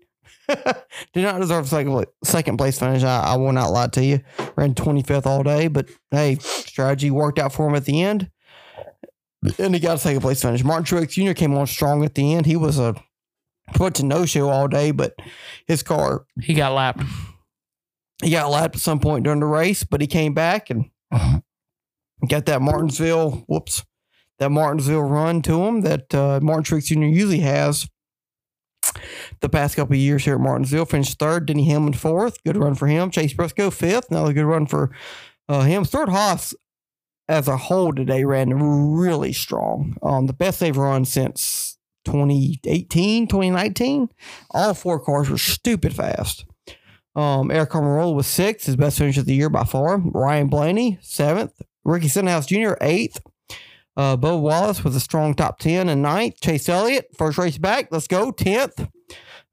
Did 1.13 1.23
not 1.23 1.39
deserve 1.39 1.67
second 1.67 2.05
second 2.23 2.57
place 2.57 2.79
finish. 2.79 3.03
I, 3.03 3.19
I 3.21 3.35
will 3.37 3.51
not 3.51 3.71
lie 3.71 3.87
to 3.87 4.03
you. 4.03 4.21
Ran 4.55 4.73
twenty 4.75 5.03
fifth 5.03 5.27
all 5.27 5.43
day, 5.43 5.67
but 5.67 5.89
hey, 6.11 6.37
strategy 6.39 7.11
worked 7.11 7.39
out 7.39 7.53
for 7.53 7.67
him 7.67 7.75
at 7.75 7.85
the 7.85 8.01
end, 8.01 8.31
and 9.59 9.73
he 9.73 9.79
got 9.79 9.95
a 9.95 9.99
second 9.99 10.21
place 10.21 10.41
finish. 10.41 10.63
Martin 10.63 10.85
Truex 10.85 11.09
Jr. 11.11 11.33
came 11.33 11.53
on 11.55 11.67
strong 11.67 12.03
at 12.03 12.15
the 12.15 12.33
end. 12.33 12.45
He 12.45 12.55
was 12.55 12.79
a 12.79 12.95
put 13.73 13.93
to 13.95 14.05
no 14.05 14.25
show 14.25 14.49
all 14.49 14.67
day, 14.67 14.91
but 14.91 15.13
his 15.67 15.83
car 15.83 16.25
He 16.41 16.53
got 16.55 16.73
lapped. 16.73 17.03
he 18.23 18.31
got 18.31 18.49
lapped 18.49 18.75
at 18.75 18.81
some 18.81 18.99
point 18.99 19.23
during 19.23 19.39
the 19.41 19.45
race, 19.45 19.83
but 19.83 20.01
he 20.01 20.07
came 20.07 20.33
back 20.33 20.69
and 20.71 20.89
got 22.27 22.45
that 22.47 22.61
Martinsville, 22.61 23.43
whoops, 23.47 23.85
that 24.39 24.49
Martinsville 24.51 25.03
run 25.03 25.41
to 25.43 25.63
him 25.63 25.81
that 25.81 26.13
uh, 26.15 26.39
Martin 26.41 26.63
Truex 26.63 26.85
Jr. 26.85 27.03
usually 27.03 27.39
has 27.41 27.87
the 29.41 29.49
past 29.49 29.75
couple 29.75 29.93
of 29.93 29.99
years 29.99 30.25
here 30.25 30.35
at 30.35 30.39
Martinsville. 30.39 30.85
Finished 30.85 31.19
third, 31.19 31.45
Denny 31.45 31.65
Hamlin 31.65 31.93
fourth. 31.93 32.43
Good 32.43 32.57
run 32.57 32.75
for 32.75 32.87
him. 32.87 33.11
Chase 33.11 33.33
Briscoe 33.33 33.69
fifth. 33.69 34.09
Another 34.09 34.33
good 34.33 34.45
run 34.45 34.65
for 34.65 34.91
uh, 35.47 35.61
him. 35.61 35.85
Stewart-Haas 35.85 36.53
as 37.27 37.47
a 37.47 37.57
whole 37.57 37.93
today 37.93 38.23
ran 38.23 38.49
really 38.51 39.33
strong. 39.33 39.95
Um, 40.01 40.27
the 40.27 40.33
best 40.33 40.59
they've 40.59 40.75
run 40.75 41.05
since 41.05 41.77
2018, 42.05 43.27
2019. 43.27 44.09
All 44.51 44.73
four 44.73 44.99
cars 44.99 45.29
were 45.29 45.37
stupid 45.37 45.93
fast. 45.93 46.45
Um, 47.15 47.51
Eric 47.51 47.71
Almirola 47.71 48.15
was 48.15 48.27
sixth, 48.27 48.65
his 48.65 48.75
best 48.75 48.97
finish 48.97 49.17
of 49.17 49.25
the 49.25 49.35
year 49.35 49.49
by 49.49 49.63
far. 49.63 49.97
Ryan 49.99 50.47
Blaney, 50.47 50.97
seventh. 51.01 51.61
Ricky 51.83 52.07
Stenhouse 52.07 52.45
Jr., 52.45 52.73
eighth. 52.81 53.21
Uh, 53.97 54.15
Bo 54.15 54.37
Wallace 54.37 54.83
was 54.83 54.95
a 54.95 54.99
strong 54.99 55.33
top 55.33 55.59
10 55.59 55.89
and 55.89 56.01
ninth. 56.01 56.39
Chase 56.41 56.69
Elliott, 56.69 57.07
first 57.17 57.37
race 57.37 57.57
back. 57.57 57.89
Let's 57.91 58.07
go, 58.07 58.31
10th. 58.31 58.89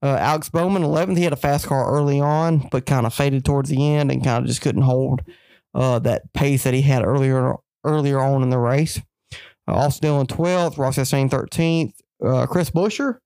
Uh, 0.02 0.16
Alex 0.20 0.48
Bowman, 0.48 0.82
11th. 0.82 1.16
He 1.16 1.24
had 1.24 1.32
a 1.32 1.36
fast 1.36 1.66
car 1.66 1.90
early 1.90 2.20
on, 2.20 2.68
but 2.70 2.86
kind 2.86 3.06
of 3.06 3.14
faded 3.14 3.44
towards 3.44 3.70
the 3.70 3.94
end 3.94 4.12
and 4.12 4.22
kind 4.22 4.44
of 4.44 4.46
just 4.46 4.60
couldn't 4.60 4.82
hold 4.82 5.22
uh, 5.74 5.98
that 6.00 6.32
pace 6.32 6.64
that 6.64 6.74
he 6.74 6.82
had 6.82 7.04
earlier 7.04 7.54
earlier 7.84 8.20
on 8.20 8.42
in 8.42 8.50
the 8.50 8.58
race. 8.58 9.00
Uh, 9.68 9.74
Austin 9.74 10.08
Dillon, 10.08 10.26
12th. 10.26 10.78
Ross 10.78 10.96
Chastain, 10.96 11.30
13th. 11.30 11.94
Uh, 12.24 12.46
Chris 12.46 12.70
Buescher, 12.70 13.18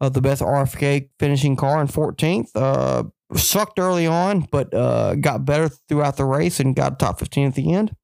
uh, 0.00 0.08
the 0.08 0.20
best 0.20 0.42
RFK 0.42 1.08
finishing 1.18 1.54
car 1.54 1.80
in 1.80 1.86
14th. 1.86 2.50
Uh, 2.54 3.04
sucked 3.36 3.78
early 3.78 4.06
on, 4.06 4.46
but 4.50 4.70
got 5.20 5.44
better 5.44 5.68
throughout 5.68 6.16
the 6.16 6.24
race 6.24 6.60
and 6.60 6.74
got 6.76 6.98
top 6.98 7.18
15 7.18 7.48
at 7.48 7.54
the 7.54 7.72
end. 7.72 7.94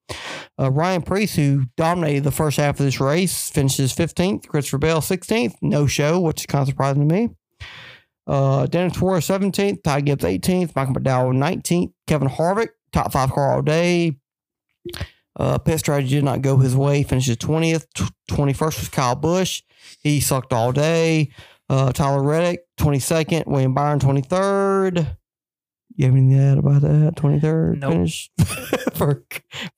Uh, 0.58 0.70
Ryan 0.70 1.02
Preece, 1.02 1.36
who 1.36 1.66
dominated 1.76 2.24
the 2.24 2.30
first 2.30 2.56
half 2.56 2.80
of 2.80 2.84
this 2.84 3.00
race, 3.00 3.50
finishes 3.50 3.94
15th. 3.94 4.48
Christopher 4.48 4.78
Bell, 4.78 5.00
16th. 5.00 5.54
No 5.62 5.86
show, 5.86 6.20
which 6.20 6.42
is 6.42 6.46
kind 6.46 6.62
of 6.62 6.68
surprising 6.68 7.08
to 7.08 7.14
me. 7.14 7.28
Uh, 8.26 8.66
Dennis 8.66 8.96
Torres, 8.96 9.26
17th. 9.26 9.82
Ty 9.82 10.00
Gibbs, 10.02 10.24
18th. 10.24 10.74
Michael 10.74 10.94
McDowell, 10.94 11.34
19th. 11.34 11.92
Kevin 12.06 12.28
Harvick, 12.28 12.68
top 12.92 13.12
five 13.12 13.30
car 13.30 13.54
all 13.54 13.62
day. 13.62 14.18
Uh, 15.36 15.58
pit 15.58 15.78
strategy 15.78 16.16
did 16.16 16.24
not 16.24 16.42
go 16.42 16.56
his 16.56 16.74
way. 16.74 17.02
Finishes 17.02 17.36
20th. 17.36 17.86
21st 18.30 18.78
was 18.80 18.88
Kyle 18.88 19.14
Busch. 19.14 19.62
He 20.02 20.20
sucked 20.20 20.52
all 20.52 20.72
day. 20.72 21.30
Uh, 21.70 21.92
Tyler 21.92 22.22
Reddick, 22.22 22.60
22nd. 22.78 23.46
William 23.46 23.74
Byron, 23.74 24.00
23rd. 24.00 25.17
You 25.98 26.04
have 26.06 26.14
anything 26.14 26.38
to 26.38 26.44
add 26.44 26.58
about 26.58 26.82
that? 26.82 27.14
23rd 27.16 27.78
Nope. 27.80 27.92
finish 27.92 28.30
for 28.94 29.24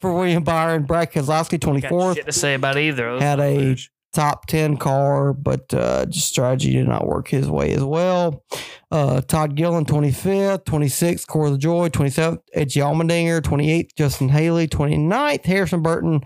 for 0.00 0.12
William 0.14 0.44
Byron. 0.44 0.83
Brad 0.85 1.11
Keselowski, 1.11 1.59
Got 1.59 1.90
24th. 1.90 2.14
shit 2.16 2.26
to 2.26 2.33
say 2.33 2.52
about 2.54 2.76
either. 2.76 3.18
Had 3.18 3.40
a 3.40 3.54
players. 3.56 3.88
top 4.12 4.44
10 4.44 4.76
car, 4.76 5.33
but 5.33 5.72
uh, 5.72 6.04
just 6.04 6.28
strategy 6.28 6.72
did 6.72 6.87
not 6.87 7.06
work 7.06 7.28
his 7.28 7.48
way 7.48 7.72
as 7.72 7.83
well. 7.83 8.44
Uh, 8.90 9.22
Todd 9.22 9.54
Gillen, 9.54 9.87
25th, 9.87 10.64
26th, 10.64 11.26
Corey 11.26 11.52
LaJoie, 11.52 11.88
27th, 11.88 12.40
AJ 12.54 12.83
Allmendinger, 12.83 13.40
28th, 13.40 13.94
Justin 13.96 14.28
Haley, 14.28 14.68
29th, 14.68 15.46
Harrison 15.46 15.80
Burton, 15.80 16.20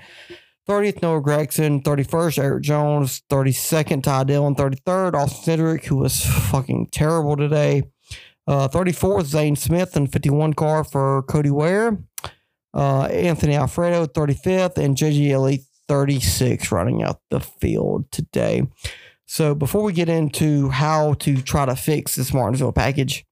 30th, 0.68 1.02
Noah 1.02 1.20
Gragson, 1.22 1.84
31st, 1.84 2.42
Erik 2.42 2.62
Jones, 2.64 3.22
32nd, 3.30 4.02
Ty 4.02 4.24
Dillon, 4.24 4.56
33rd, 4.56 5.14
Austin 5.14 5.58
Cindric, 5.60 5.84
who 5.84 5.96
was 5.98 6.24
fucking 6.24 6.88
terrible 6.90 7.36
today. 7.36 7.84
Uh, 8.46 8.68
34th, 8.68 9.24
Zane 9.24 9.56
Smith, 9.56 9.96
and 9.96 10.12
51 10.12 10.54
car 10.54 10.84
for 10.84 11.22
Cody 11.22 11.50
Ware. 11.50 11.98
Uh, 12.74 13.04
Anthony 13.04 13.54
Alfredo, 13.54 14.06
35th, 14.06 14.78
and 14.78 14.96
JJ 14.96 15.28
Yeley, 15.28 15.64
36 15.88 16.72
running 16.72 17.02
out 17.02 17.20
the 17.30 17.40
field 17.40 18.10
today. 18.10 18.66
So 19.26 19.54
before 19.54 19.82
we 19.82 19.92
get 19.92 20.08
into 20.08 20.68
how 20.68 21.14
to 21.14 21.40
try 21.40 21.66
to 21.66 21.76
fix 21.76 22.16
this 22.16 22.34
Martinsville 22.34 22.72
package, 22.72 23.24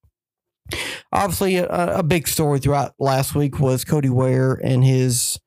obviously 1.12 1.56
a, 1.56 1.66
a 1.66 2.02
big 2.02 2.28
story 2.28 2.58
throughout 2.58 2.94
last 2.98 3.34
week 3.34 3.58
was 3.58 3.84
Cody 3.84 4.08
Ware 4.08 4.54
and 4.54 4.84
his 4.84 5.38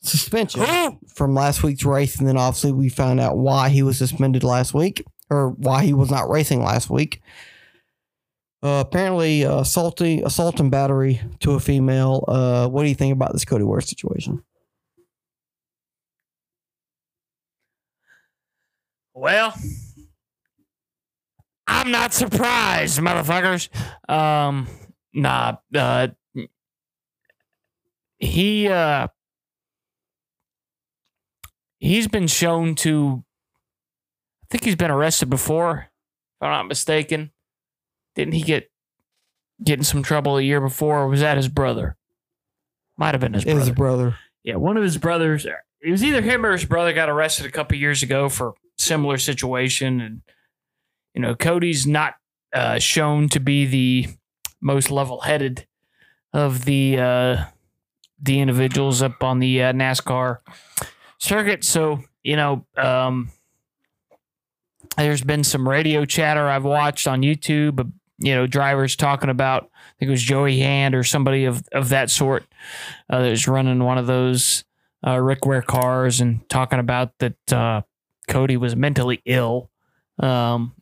suspension 0.00 0.64
from 1.14 1.34
last 1.34 1.62
week's 1.62 1.84
race, 1.84 2.18
and 2.18 2.28
then 2.28 2.36
obviously 2.36 2.72
we 2.72 2.88
found 2.88 3.18
out 3.20 3.38
why 3.38 3.68
he 3.68 3.82
was 3.82 3.98
suspended 3.98 4.44
last 4.44 4.74
week 4.74 5.04
or 5.30 5.50
why 5.50 5.84
he 5.84 5.92
was 5.92 6.10
not 6.10 6.30
racing 6.30 6.62
last 6.62 6.88
week. 6.88 7.20
Uh, 8.60 8.82
apparently, 8.84 9.44
uh, 9.44 9.60
assaulting 9.60 10.24
assault 10.24 10.58
and 10.58 10.70
battery 10.70 11.20
to 11.38 11.52
a 11.52 11.60
female. 11.60 12.24
Uh, 12.26 12.66
what 12.68 12.82
do 12.82 12.88
you 12.88 12.94
think 12.94 13.12
about 13.12 13.32
this 13.32 13.44
Cody 13.44 13.62
Ware 13.62 13.80
situation? 13.80 14.42
Well, 19.14 19.54
I'm 21.66 21.90
not 21.90 22.12
surprised, 22.12 22.98
motherfuckers. 22.98 23.68
Um, 24.08 24.66
nah, 25.12 25.56
uh, 25.74 26.08
he 28.18 28.68
uh, 28.68 29.08
he's 31.78 32.08
been 32.08 32.26
shown 32.26 32.74
to. 32.76 33.24
I 34.42 34.46
think 34.50 34.64
he's 34.64 34.76
been 34.76 34.90
arrested 34.90 35.28
before, 35.30 35.90
if 36.40 36.42
I'm 36.42 36.50
not 36.50 36.68
mistaken. 36.68 37.32
Didn't 38.18 38.34
he 38.34 38.42
get 38.42 38.68
get 39.62 39.78
in 39.78 39.84
some 39.84 40.02
trouble 40.02 40.38
a 40.38 40.42
year 40.42 40.60
before, 40.60 40.98
or 41.02 41.08
was 41.08 41.20
that 41.20 41.36
his 41.36 41.46
brother? 41.46 41.96
Might 42.96 43.14
have 43.14 43.20
been 43.20 43.32
his 43.32 43.44
brother. 43.44 43.60
His 43.60 43.70
brother. 43.70 44.16
Yeah, 44.42 44.56
one 44.56 44.76
of 44.76 44.82
his 44.82 44.98
brothers. 44.98 45.46
It 45.80 45.90
was 45.92 46.02
either 46.02 46.20
him 46.20 46.44
or 46.44 46.50
his 46.50 46.64
brother 46.64 46.92
got 46.92 47.08
arrested 47.08 47.46
a 47.46 47.50
couple 47.50 47.78
years 47.78 48.02
ago 48.02 48.28
for 48.28 48.54
similar 48.76 49.18
situation, 49.18 50.00
and 50.00 50.22
you 51.14 51.22
know 51.22 51.36
Cody's 51.36 51.86
not 51.86 52.14
uh, 52.52 52.80
shown 52.80 53.28
to 53.28 53.38
be 53.38 53.66
the 53.66 54.08
most 54.60 54.90
level-headed 54.90 55.68
of 56.32 56.64
the 56.64 56.98
uh, 56.98 57.44
the 58.20 58.40
individuals 58.40 59.00
up 59.00 59.22
on 59.22 59.38
the 59.38 59.62
uh, 59.62 59.72
NASCAR 59.72 60.38
circuit. 61.18 61.62
So 61.62 62.00
you 62.24 62.34
know, 62.34 62.66
um, 62.76 63.30
there's 64.96 65.22
been 65.22 65.44
some 65.44 65.68
radio 65.68 66.04
chatter 66.04 66.48
I've 66.48 66.64
watched 66.64 67.06
on 67.06 67.22
YouTube. 67.22 67.92
You 68.18 68.34
know, 68.34 68.46
drivers 68.46 68.96
talking 68.96 69.30
about. 69.30 69.64
I 69.64 69.92
think 69.98 70.08
it 70.08 70.10
was 70.10 70.22
Joey 70.22 70.58
Hand 70.58 70.94
or 70.94 71.04
somebody 71.04 71.44
of 71.44 71.62
of 71.72 71.90
that 71.90 72.10
sort 72.10 72.44
uh, 73.08 73.22
that 73.22 73.30
was 73.30 73.46
running 73.46 73.82
one 73.82 73.98
of 73.98 74.06
those 74.06 74.64
uh, 75.06 75.18
Rick 75.18 75.46
Ware 75.46 75.62
cars 75.62 76.20
and 76.20 76.48
talking 76.48 76.78
about 76.78 77.16
that 77.18 77.52
uh, 77.52 77.82
Cody 78.28 78.56
was 78.56 78.74
mentally 78.76 79.22
ill 79.24 79.70
um, 80.18 80.74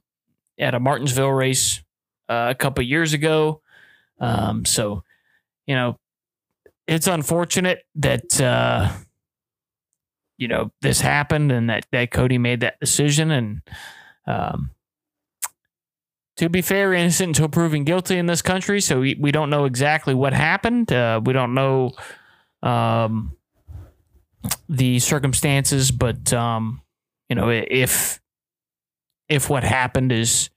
at 0.59 0.75
a 0.75 0.81
Martinsville 0.81 1.31
race 1.31 1.83
uh, 2.29 2.49
a 2.51 2.55
couple 2.55 2.83
years 2.85 3.13
ago. 3.13 3.61
Um, 4.19 4.65
so, 4.65 5.05
you 5.67 5.75
know, 5.75 5.99
it's 6.87 7.07
unfortunate 7.07 7.85
that 7.97 8.41
uh, 8.41 8.91
you 10.39 10.49
know 10.49 10.73
this 10.81 11.01
happened 11.01 11.53
and 11.53 11.69
that 11.71 11.87
that 11.93 12.11
Cody 12.11 12.39
made 12.39 12.61
that 12.61 12.81
decision. 12.81 13.31
And 13.31 13.63
um, 14.27 14.71
to 16.37 16.49
be 16.49 16.63
fair, 16.63 16.93
innocent 16.93 17.29
until 17.29 17.49
proven 17.49 17.85
guilty 17.85 18.19
in 18.19 18.27
this 18.27 18.43
country. 18.43 18.81
So 18.81 19.01
we, 19.01 19.15
we 19.15 19.33
don't 19.33 19.51
know 19.51 19.65
exactly 19.65 20.15
what 20.15 20.33
happened. 20.33 20.93
Uh, 20.93 21.21
we 21.25 21.33
don't 21.33 21.55
know 21.55 21.93
um, 22.63 23.37
the 24.69 24.99
circumstances, 24.99 25.91
but 25.91 26.33
um, 26.33 26.83
you 27.29 27.37
know 27.37 27.51
if 27.51 28.21
if 29.29 29.51
what 29.51 29.65
happened 29.65 30.13
is 30.13 30.51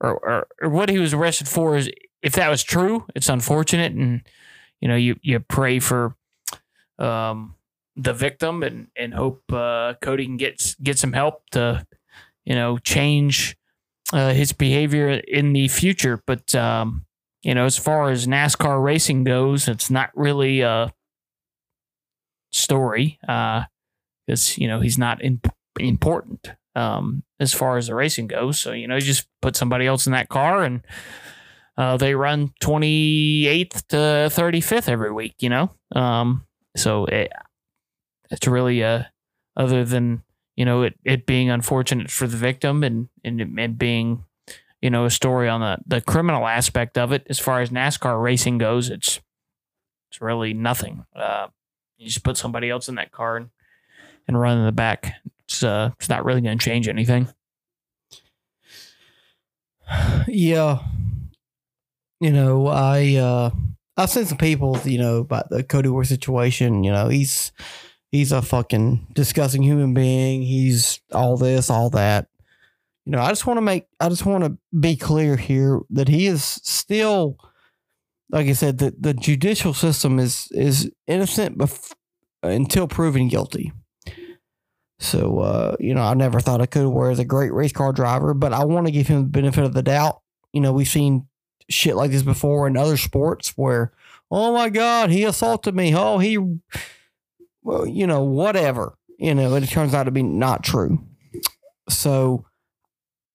or, 0.00 0.18
or 0.18 0.46
or 0.62 0.68
what 0.68 0.88
he 0.88 0.98
was 0.98 1.14
arrested 1.14 1.48
for 1.48 1.76
is 1.76 1.90
if 2.22 2.34
that 2.34 2.48
was 2.48 2.62
true, 2.62 3.06
it's 3.14 3.28
unfortunate, 3.28 3.92
and 3.92 4.22
you 4.80 4.88
know 4.88 4.96
you 4.96 5.16
you 5.22 5.40
pray 5.40 5.78
for 5.78 6.14
um, 6.98 7.54
the 7.96 8.12
victim 8.12 8.62
and 8.62 8.88
and 8.96 9.14
hope 9.14 9.42
uh, 9.52 9.94
Cody 10.02 10.26
can 10.26 10.36
get 10.36 10.74
get 10.82 10.98
some 10.98 11.12
help 11.12 11.48
to 11.52 11.86
you 12.44 12.54
know 12.54 12.78
change 12.78 13.56
uh, 14.12 14.32
his 14.32 14.52
behavior 14.52 15.08
in 15.10 15.52
the 15.52 15.68
future. 15.68 16.22
But 16.26 16.54
um, 16.54 17.06
you 17.42 17.54
know, 17.54 17.64
as 17.64 17.76
far 17.76 18.10
as 18.10 18.26
NASCAR 18.26 18.82
racing 18.82 19.24
goes, 19.24 19.68
it's 19.68 19.90
not 19.90 20.10
really 20.14 20.60
a 20.60 20.92
story 22.52 23.18
because 23.20 24.56
you 24.58 24.68
know 24.68 24.80
he's 24.80 24.98
not 24.98 25.22
in, 25.22 25.40
important 25.78 26.50
um, 26.74 27.22
as 27.40 27.52
far 27.52 27.76
as 27.76 27.88
the 27.88 27.94
racing 27.94 28.26
goes. 28.26 28.58
So 28.58 28.72
you 28.72 28.88
know, 28.88 28.96
you 28.96 29.00
just 29.00 29.26
put 29.42 29.56
somebody 29.56 29.86
else 29.86 30.06
in 30.06 30.12
that 30.12 30.28
car 30.28 30.62
and 30.62 30.82
uh, 31.76 31.96
they 31.96 32.14
run 32.14 32.52
28th 32.62 33.86
to 33.88 33.96
35th 33.96 34.88
every 34.88 35.12
week. 35.12 35.34
You 35.38 35.50
know, 35.50 35.70
um, 35.94 36.46
so 36.76 37.06
it, 37.06 37.32
it's 38.30 38.46
really 38.46 38.82
uh, 38.82 39.04
other 39.56 39.84
than 39.84 40.22
you 40.56 40.64
know 40.64 40.82
it, 40.82 40.94
it 41.04 41.26
being 41.26 41.50
unfortunate 41.50 42.10
for 42.10 42.26
the 42.26 42.36
victim 42.36 42.82
and 42.82 43.08
and, 43.24 43.40
and 43.40 43.78
being 43.78 44.24
you 44.80 44.90
know 44.90 45.04
a 45.04 45.10
story 45.10 45.48
on 45.48 45.60
the 45.60 45.78
the 45.86 46.00
criminal 46.00 46.46
aspect 46.46 46.98
of 46.98 47.12
it 47.12 47.26
as 47.28 47.38
far 47.38 47.60
as 47.60 47.70
NASCAR 47.70 48.22
racing 48.22 48.58
goes 48.58 48.90
it's 48.90 49.20
it's 50.10 50.20
really 50.20 50.54
nothing 50.54 51.04
uh, 51.14 51.48
you 51.98 52.06
just 52.06 52.24
put 52.24 52.36
somebody 52.36 52.70
else 52.70 52.88
in 52.88 52.94
that 52.96 53.12
car 53.12 53.36
and, 53.36 53.50
and 54.28 54.38
run 54.38 54.58
in 54.58 54.66
the 54.66 54.72
back 54.72 55.14
it's 55.40 55.62
uh 55.62 55.90
it's 55.98 56.08
not 56.08 56.24
really 56.24 56.40
going 56.40 56.58
to 56.58 56.64
change 56.64 56.88
anything 56.88 57.28
Yeah. 60.28 60.80
You 62.20 62.32
know, 62.32 62.66
I 62.66 63.14
uh 63.16 63.50
I've 63.96 64.10
seen 64.10 64.26
some 64.26 64.38
people, 64.38 64.78
you 64.84 64.98
know, 64.98 65.18
about 65.18 65.48
the 65.50 65.62
Cody 65.62 65.88
Ware 65.88 66.04
situation. 66.04 66.84
You 66.84 66.92
know, 66.92 67.08
he's 67.08 67.52
he's 68.10 68.32
a 68.32 68.42
fucking 68.42 69.08
disgusting 69.12 69.62
human 69.62 69.94
being. 69.94 70.42
He's 70.42 71.00
all 71.12 71.36
this, 71.36 71.70
all 71.70 71.90
that. 71.90 72.28
You 73.04 73.12
know, 73.12 73.20
I 73.20 73.28
just 73.28 73.46
want 73.46 73.58
to 73.58 73.62
make, 73.62 73.86
I 74.00 74.08
just 74.08 74.26
want 74.26 74.44
to 74.44 74.58
be 74.78 74.96
clear 74.96 75.36
here 75.36 75.80
that 75.90 76.08
he 76.08 76.26
is 76.26 76.42
still, 76.42 77.38
like 78.30 78.48
I 78.48 78.52
said, 78.52 78.78
the, 78.78 78.94
the 78.98 79.14
judicial 79.14 79.74
system 79.74 80.18
is 80.18 80.48
is 80.50 80.90
innocent 81.06 81.56
bef- 81.56 81.94
until 82.42 82.88
proven 82.88 83.28
guilty. 83.28 83.72
So, 84.98 85.40
uh, 85.40 85.76
you 85.78 85.94
know, 85.94 86.02
I 86.02 86.14
never 86.14 86.40
thought 86.40 86.62
I 86.62 86.66
could 86.66 86.88
wear 86.88 87.10
as 87.10 87.18
a 87.18 87.24
great 87.24 87.52
race 87.52 87.72
car 87.72 87.92
driver, 87.92 88.34
but 88.34 88.52
I 88.52 88.64
want 88.64 88.86
to 88.86 88.92
give 88.92 89.06
him 89.06 89.22
the 89.24 89.28
benefit 89.28 89.64
of 89.64 89.74
the 89.74 89.82
doubt. 89.82 90.22
You 90.52 90.60
know, 90.60 90.72
we've 90.72 90.88
seen 90.88 91.28
shit 91.68 91.96
like 91.96 92.10
this 92.10 92.22
before 92.22 92.66
in 92.66 92.76
other 92.76 92.96
sports 92.96 93.50
where, 93.56 93.92
oh 94.30 94.54
my 94.54 94.70
God, 94.70 95.10
he 95.10 95.24
assaulted 95.24 95.74
me. 95.74 95.94
Oh, 95.94 96.18
he, 96.18 96.38
well, 97.66 97.84
you 97.84 98.06
know, 98.06 98.22
whatever. 98.22 98.96
You 99.18 99.34
know, 99.34 99.54
and 99.54 99.64
it 99.64 99.68
turns 99.68 99.92
out 99.92 100.04
to 100.04 100.10
be 100.10 100.22
not 100.22 100.62
true. 100.62 101.04
So, 101.88 102.46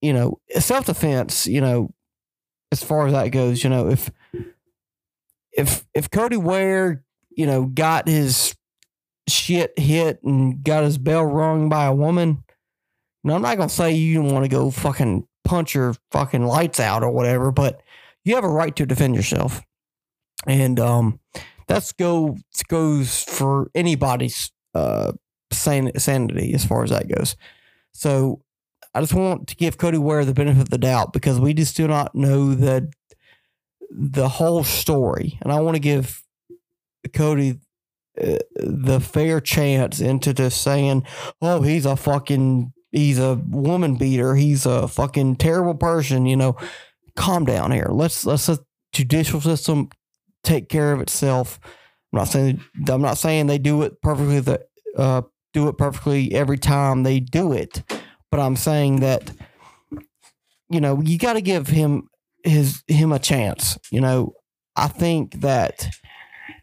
you 0.01 0.13
know, 0.13 0.39
self 0.57 0.85
defense, 0.85 1.47
you 1.47 1.59
know, 1.59 1.93
as 2.71 2.81
far 2.81 3.07
as 3.07 3.13
that 3.13 3.29
goes, 3.29 3.63
you 3.63 3.69
know, 3.69 3.89
if, 3.89 4.09
if, 5.51 5.85
if 5.93 6.09
Cody 6.09 6.37
Ware, 6.37 7.03
you 7.29 7.45
know, 7.45 7.65
got 7.65 8.07
his 8.07 8.55
shit 9.27 9.77
hit 9.77 10.23
and 10.23 10.63
got 10.63 10.83
his 10.83 10.97
bell 10.97 11.25
rung 11.25 11.67
by 11.67 11.85
a 11.85 11.93
woman, 11.93 12.43
now 13.23 13.35
I'm 13.35 13.41
not 13.41 13.57
gonna 13.57 13.69
say 13.69 13.93
you 13.93 14.15
don't 14.15 14.31
want 14.31 14.45
to 14.45 14.49
go 14.49 14.71
fucking 14.71 15.27
punch 15.43 15.75
your 15.75 15.95
fucking 16.11 16.45
lights 16.45 16.79
out 16.79 17.03
or 17.03 17.11
whatever, 17.11 17.51
but 17.51 17.81
you 18.23 18.35
have 18.35 18.43
a 18.43 18.49
right 18.49 18.75
to 18.75 18.85
defend 18.85 19.15
yourself, 19.15 19.61
and 20.47 20.79
um, 20.79 21.19
that's 21.71 21.91
go 21.91 22.37
goes 22.67 23.23
for 23.23 23.69
anybody's 23.73 24.51
uh 24.73 25.11
san- 25.51 25.97
sanity 25.97 26.53
as 26.53 26.65
far 26.65 26.83
as 26.83 26.89
that 26.89 27.07
goes. 27.07 27.35
So 27.93 28.41
I 28.93 28.99
just 28.99 29.13
want 29.13 29.47
to 29.47 29.55
give 29.55 29.77
Cody 29.77 29.97
Ware 29.97 30.25
the 30.25 30.33
benefit 30.33 30.61
of 30.61 30.69
the 30.69 30.77
doubt 30.77 31.13
because 31.13 31.39
we 31.39 31.53
just 31.53 31.77
do 31.77 31.87
not 31.87 32.13
know 32.13 32.53
the 32.53 32.91
the 33.89 34.27
whole 34.27 34.63
story, 34.63 35.37
and 35.41 35.51
I 35.51 35.59
want 35.59 35.75
to 35.75 35.81
give 35.81 36.23
Cody 37.13 37.59
uh, 38.21 38.37
the 38.55 38.99
fair 38.99 39.39
chance 39.39 39.99
into 39.99 40.33
just 40.33 40.61
saying, 40.61 41.05
"Oh, 41.41 41.61
he's 41.61 41.85
a 41.85 41.95
fucking 41.95 42.73
he's 42.91 43.19
a 43.19 43.35
woman 43.35 43.95
beater. 43.95 44.35
He's 44.35 44.65
a 44.65 44.87
fucking 44.87 45.37
terrible 45.37 45.75
person." 45.75 46.25
You 46.25 46.37
know, 46.37 46.57
calm 47.15 47.45
down 47.45 47.71
here. 47.71 47.87
Let's 47.89 48.25
let's 48.25 48.47
let 48.49 48.59
judicial 48.93 49.39
system 49.39 49.89
take 50.43 50.69
care 50.69 50.91
of 50.91 51.01
itself. 51.01 51.59
I'm 52.13 52.19
not 52.19 52.27
saying 52.27 52.61
I'm 52.89 53.01
not 53.01 53.17
saying 53.17 53.47
they 53.47 53.57
do 53.57 53.83
it 53.83 54.01
perfectly. 54.01 54.39
The 54.39 54.65
uh, 54.97 55.21
do 55.53 55.67
it 55.67 55.77
perfectly 55.77 56.33
every 56.33 56.57
time 56.57 57.03
they 57.03 57.19
do 57.19 57.53
it, 57.53 57.83
but 58.29 58.39
I'm 58.39 58.55
saying 58.55 58.99
that 59.01 59.31
you 60.69 60.81
know 60.81 61.01
you 61.01 61.17
got 61.17 61.33
to 61.33 61.41
give 61.41 61.67
him 61.67 62.09
his 62.43 62.83
him 62.87 63.11
a 63.11 63.19
chance. 63.19 63.77
You 63.91 64.01
know, 64.01 64.33
I 64.75 64.87
think 64.87 65.41
that 65.41 65.87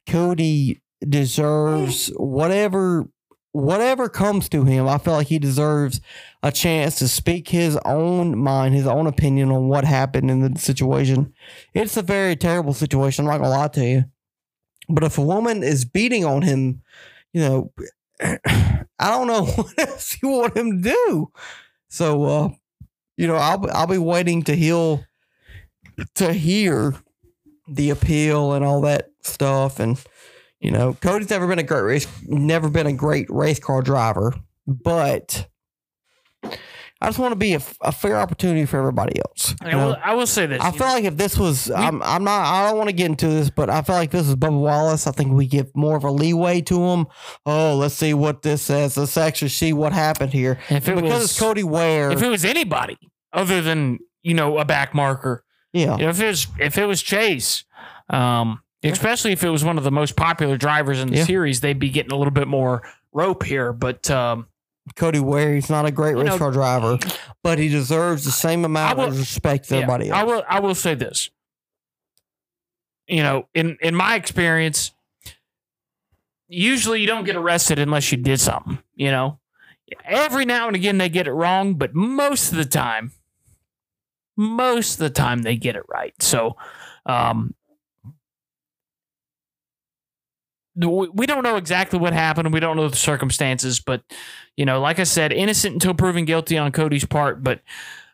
Cody 0.07 0.83
deserves 1.07 2.09
whatever 2.17 3.09
whatever 3.53 4.09
comes 4.09 4.49
to 4.51 4.65
him. 4.65 4.89
I 4.89 4.99
feel 4.99 5.15
like 5.15 5.29
he 5.29 5.39
deserves 5.39 6.01
a 6.43 6.53
chance 6.53 6.99
to 6.99 7.09
speak 7.09 7.49
his 7.49 7.79
own 7.85 8.39
mind, 8.39 8.75
his 8.75 8.87
own 8.87 9.07
opinion 9.07 9.51
on 9.51 9.69
what 9.69 9.85
happened 9.85 10.31
in 10.31 10.41
the 10.41 10.59
situation. 10.59 11.33
It's 11.75 11.97
a 11.97 12.03
very 12.03 12.37
terrible 12.37 12.75
situation. 12.75 13.25
I'm 13.25 13.33
not 13.33 13.39
gonna 13.39 13.51
lie 13.51 13.69
to 13.69 13.85
you. 13.87 14.05
But 14.89 15.05
if 15.05 15.19
a 15.19 15.23
woman 15.23 15.63
is 15.63 15.85
beating 15.85 16.25
on 16.25 16.43
him, 16.43 16.83
you 17.33 17.41
know, 17.43 17.73
I 18.21 19.11
don't 19.11 19.27
know 19.27 19.45
what 19.57 19.79
else 19.79 20.17
you 20.23 20.29
want 20.29 20.57
him 20.57 20.83
to 20.83 20.91
do. 20.91 21.33
So, 21.89 22.25
uh, 22.25 22.49
you 23.17 23.27
know, 23.27 23.37
I'll 23.37 23.67
I'll 23.73 23.87
be 23.87 23.99
waiting 23.99 24.43
to 24.45 24.55
heal 24.55 25.05
to 26.15 26.33
hear 26.33 26.95
the 27.67 27.91
appeal 27.91 28.53
and 28.53 28.65
all 28.65 28.81
that 28.83 29.09
stuff. 29.23 29.81
And 29.81 30.03
you 30.61 30.71
know, 30.71 30.95
Cody's 31.01 31.31
never 31.31 31.47
been 31.47 31.59
a 31.59 31.65
great 31.65 31.83
race, 31.83 32.07
never 32.27 32.69
been 32.69 32.87
a 32.87 32.93
great 32.93 33.27
race 33.31 33.59
car 33.59 33.83
driver, 33.83 34.35
but 34.67 35.49
I 37.01 37.07
just 37.07 37.21
want 37.21 37.31
to 37.31 37.37
be 37.37 37.55
a, 37.55 37.61
a 37.81 37.93
fair 37.93 38.19
opportunity 38.19 38.65
for 38.65 38.79
everybody 38.79 39.21
else. 39.21 39.55
I 39.61 39.77
will. 39.77 39.97
I 40.03 40.15
will 40.15 40.27
say 40.27 40.47
this. 40.47 40.61
I 40.61 40.73
feel 40.73 40.89
know, 40.89 40.93
like 40.95 41.05
if 41.05 41.17
this 41.17 41.39
was, 41.39 41.71
I'm, 41.71 42.03
I'm 42.03 42.25
not, 42.25 42.45
I 42.45 42.69
don't 42.69 42.77
want 42.77 42.89
to 42.89 42.93
get 42.95 43.07
into 43.07 43.29
this, 43.29 43.51
but 43.51 43.71
I 43.71 43.83
feel 43.83 43.95
like 43.95 44.11
this 44.11 44.27
is 44.27 44.35
Bubba 44.35 44.59
Wallace. 44.59 45.07
I 45.07 45.13
think 45.13 45.33
we 45.33 45.47
give 45.47 45.71
more 45.77 45.97
of 45.97 46.03
a 46.03 46.11
leeway 46.11 46.61
to 46.63 46.81
him. 46.81 47.07
Oh, 47.47 47.77
let's 47.77 47.95
see 47.95 48.15
what 48.15 48.43
this 48.43 48.63
says. 48.63 48.97
Let's 48.97 49.17
actually 49.17 49.51
see 49.51 49.73
what 49.73 49.93
happened 49.93 50.33
here. 50.33 50.59
if 50.71 50.89
it 50.89 50.97
because 50.97 51.13
was 51.13 51.25
it's 51.27 51.39
Cody 51.39 51.63
Ware, 51.63 52.11
if 52.11 52.21
it 52.21 52.29
was 52.29 52.45
anybody 52.45 52.99
other 53.33 53.63
than 53.63 54.01
you 54.23 54.35
know 54.35 54.59
a 54.59 54.65
back 54.65 54.93
marker, 54.93 55.45
yeah, 55.73 55.97
you 55.99 56.03
know, 56.03 56.09
if 56.09 56.21
it 56.21 56.27
was 56.27 56.47
if 56.59 56.79
it 56.79 56.87
was 56.87 57.01
Chase, 57.01 57.65
um, 58.11 58.61
especially 58.83 59.33
if 59.33 59.43
it 59.45 59.51
was 59.51 59.65
one 59.65 59.79
of 59.79 59.85
the 59.85 59.91
most 59.91 60.17
popular 60.17 60.57
drivers 60.57 61.01
in 61.01 61.09
the 61.11 61.19
Yeah. 61.19 61.25
series, 61.25 61.61
they'd 61.61 61.79
be 61.79 61.91
getting 61.91 62.13
a 62.13 62.17
little 62.17 62.33
bit 62.33 62.49
more 62.49 62.83
rope 63.13 63.43
here. 63.45 63.73
But 63.73 64.11
um, 64.11 64.47
Cody 64.97 65.21
Ware, 65.21 65.55
he's 65.55 65.69
not 65.71 65.85
a 65.87 65.91
great 65.91 66.15
race 66.17 66.27
know- 66.27 66.39
car 66.39 66.53
driver, 66.53 66.99
but 67.43 67.59
he 67.59 67.69
deserves 67.69 68.25
the 68.25 68.31
same 68.31 68.65
amount 68.65 68.99
I 68.99 69.05
of 69.05 69.19
respect 69.19 69.65
as 69.67 69.71
yeah, 69.73 69.77
everybody 69.79 70.11
I 70.11 70.21
else. 70.21 70.27
will 70.31 70.45
I 70.49 70.61
will 70.61 70.75
say 70.75 70.95
this. 70.95 71.29
You 73.07 73.23
know, 73.23 73.49
in 73.55 73.77
in 73.81 73.95
my 73.95 74.15
experience, 74.17 74.93
usually 76.49 77.01
you 77.01 77.07
don't 77.07 77.25
get 77.25 77.37
arrested 77.37 77.79
unless 77.79 78.11
you 78.13 78.19
did 78.19 78.39
something. 78.41 78.79
You 78.95 79.11
know, 79.11 79.39
every 80.05 80.45
now 80.45 80.67
and 80.67 80.77
again 80.77 80.99
they 80.99 81.09
get 81.09 81.27
it 81.27 81.33
wrong, 81.33 81.75
but 81.75 81.95
most 81.95 82.51
of 82.53 82.59
the 82.59 82.65
time, 82.67 83.13
most 84.37 84.95
of 84.95 84.99
the 85.01 85.11
time 85.11 85.43
they 85.43 85.57
get 85.57 85.75
it 85.77 85.85
right. 85.89 86.15
So, 86.23 86.57
um, 87.07 87.55
we 90.87 91.27
don't 91.27 91.43
know 91.43 91.57
exactly 91.57 91.99
what 91.99 92.13
happened. 92.13 92.53
We 92.53 92.61
don't 92.61 92.77
know 92.77 92.89
the 92.89 92.97
circumstances, 92.97 93.81
but 93.81 94.03
you 94.57 94.65
know, 94.65 94.81
like 94.81 94.99
I 94.99 95.05
said, 95.05 95.33
innocent 95.33 95.75
until 95.75 95.95
proven 95.95 96.25
guilty 96.25 96.57
on 96.57 96.71
Cody's 96.73 97.05
part. 97.05 97.43
But 97.43 97.61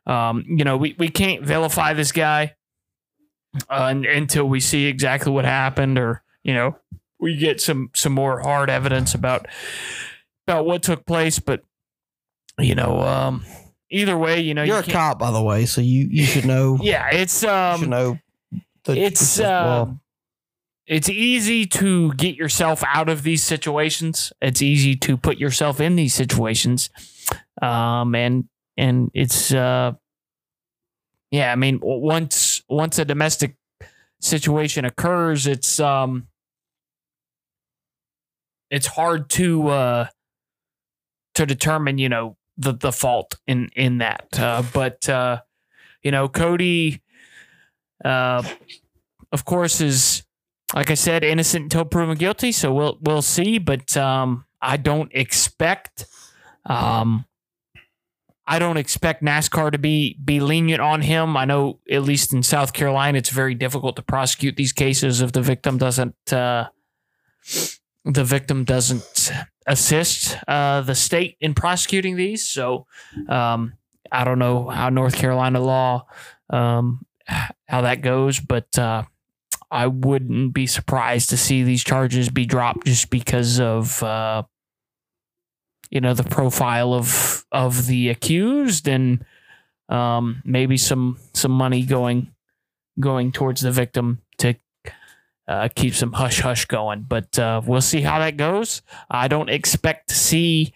um, 0.07 0.45
you 0.49 0.65
know, 0.65 0.77
we, 0.77 0.95
we 0.99 1.09
can't 1.09 1.43
vilify 1.45 1.93
this 1.93 2.13
guy 2.13 2.55
uh, 3.69 3.95
until 3.95 4.49
we 4.49 4.61
see 4.61 4.87
exactly 4.87 5.33
what 5.33 5.45
happened, 5.45 5.99
or 5.99 6.23
you 6.43 6.55
know, 6.55 6.77
we 7.19 7.37
get 7.37 7.61
some 7.61 7.91
some 7.95 8.13
more 8.13 8.41
hard 8.41 8.71
evidence 8.71 9.15
about 9.15 9.47
about 10.47 10.65
what 10.65 10.83
took 10.83 11.05
place. 11.05 11.39
But 11.39 11.63
you 12.59 12.75
know, 12.75 13.01
um, 13.01 13.45
either 13.91 14.17
way, 14.17 14.41
you 14.41 14.55
know, 14.55 14.63
You're 14.63 14.83
you 14.83 14.91
a 14.91 14.93
cop, 14.93 15.19
by 15.19 15.31
the 15.31 15.43
way, 15.43 15.67
so 15.67 15.81
you 15.81 16.09
you 16.11 16.25
should 16.25 16.47
know. 16.47 16.79
Yeah, 16.83 17.11
it's 17.11 17.45
um, 17.45 17.73
you 17.73 17.79
should 17.79 17.85
um, 17.85 17.91
know. 17.91 18.19
The, 18.85 18.99
it's 18.99 19.41
uh, 19.41 19.43
well, 19.43 20.01
it's 20.87 21.09
easy 21.09 21.67
to 21.67 22.13
get 22.15 22.37
yourself 22.37 22.83
out 22.87 23.09
of 23.09 23.23
these 23.23 23.43
situations. 23.43 24.33
It's 24.41 24.61
easy 24.61 24.97
to 24.97 25.17
put 25.17 25.39
yourself 25.39 25.81
in 25.81 25.97
these 25.97 26.15
situations, 26.15 26.91
um, 27.63 28.15
and 28.15 28.49
and 28.77 29.11
it's 29.15 29.53
uh, 29.53 29.93
yeah. 31.31 31.53
I 31.53 31.57
mean, 31.57 31.81
once 31.83 32.63
once 32.69 32.99
a 32.99 33.05
domestic 33.05 33.57
situation 34.21 34.85
occurs, 34.85 35.47
it's 35.47 35.81
um, 35.81 36.29
it's 38.71 38.87
hard 38.87 39.31
to 39.31 39.69
uh, 39.69 40.07
to 41.35 41.47
determine, 41.47 41.97
you 41.99 42.09
know, 42.09 42.37
the 42.59 42.73
the 42.73 42.93
fault 42.93 43.37
in 43.47 43.71
in 43.75 43.99
that. 43.99 44.27
Uh, 44.39 44.63
but 44.75 45.09
uh, 45.09 45.41
you 46.03 46.11
know, 46.11 46.29
Cody, 46.29 47.01
uh, 48.05 48.43
of 49.33 49.45
course, 49.47 49.81
is 49.81 50.24
like 50.75 50.91
I 50.91 50.95
said, 50.95 51.25
innocent 51.25 51.65
until 51.65 51.85
proven 51.85 52.19
guilty. 52.19 52.53
So 52.53 52.73
we'll 52.75 52.99
we'll 53.01 53.23
see. 53.23 53.59
But 53.59 53.97
um, 53.97 54.45
I 54.61 54.77
don't 54.77 55.11
expect 55.15 56.07
um, 56.67 57.25
I 58.47 58.59
don't 58.59 58.77
expect 58.77 59.23
NASCAR 59.23 59.73
to 59.73 59.79
be 59.79 60.19
be 60.23 60.41
lenient 60.41 60.83
on 60.83 61.03
him. 61.03 61.37
I 61.37 61.45
know 61.45 61.79
at 61.91 62.03
least 62.03 62.33
in 62.33 62.43
South 62.43 62.73
Carolina, 62.73 63.19
it's 63.19 63.31
very 63.31 63.55
difficult 63.55 63.97
to 63.97 64.03
prosecute 64.03 64.57
these 64.57 64.73
cases 64.73 65.21
if 65.21 65.33
the 65.33 65.43
victim 65.43 65.79
doesn't 65.79 66.33
uh, 66.33 66.69
the 68.05 68.25
victim 68.25 68.65
doesn't 68.65 69.33
assist 69.67 70.37
uh, 70.47 70.83
the 70.83 70.95
state 70.95 71.37
in 71.41 71.55
prosecuting 71.55 72.17
these. 72.17 72.47
So 72.47 72.87
um, 73.29 73.75
I 74.13 74.25
don't 74.25 74.39
know 74.39 74.69
how 74.69 74.91
North 74.91 75.17
Carolina 75.17 75.61
law 75.61 76.07
um, 76.51 77.07
how 77.27 77.81
that 77.81 78.03
goes, 78.03 78.41
but 78.41 78.79
uh, 78.79 79.05
I 79.75 79.89
wouldn't 79.89 80.55
be 80.55 80.69
surprised 80.69 81.31
to 81.31 81.37
see 81.37 81.65
these 81.65 81.83
charges 81.83 82.29
be 82.29 82.47
dropped 82.47 82.87
just 82.87 83.11
because 83.11 83.59
of 83.59 84.01
uh, 84.05 84.45
you 85.91 86.01
know 86.01 86.15
the 86.15 86.23
profile 86.23 86.95
of 86.95 87.45
of 87.51 87.89
the 87.89 88.09
accused 88.09 88.87
and 88.87 89.25
um, 89.89 90.43
maybe 90.45 90.77
some 90.77 91.19
some 91.33 91.51
money 91.51 91.83
going 91.83 92.33
going 93.01 93.33
towards 93.33 93.63
the 93.63 93.73
victim 93.73 94.23
to 94.39 94.55
uh, 95.49 95.69
keep 95.75 95.93
some 95.95 96.13
hush 96.13 96.39
hush 96.41 96.67
going. 96.67 97.03
But 97.03 97.37
uh, 97.37 97.61
we'll 97.67 97.81
see 97.81 98.01
how 98.03 98.21
that 98.21 98.37
goes. 98.37 98.81
I 99.11 99.27
don't 99.27 99.51
expect 99.51 100.11
to 100.11 100.15
see 100.15 100.73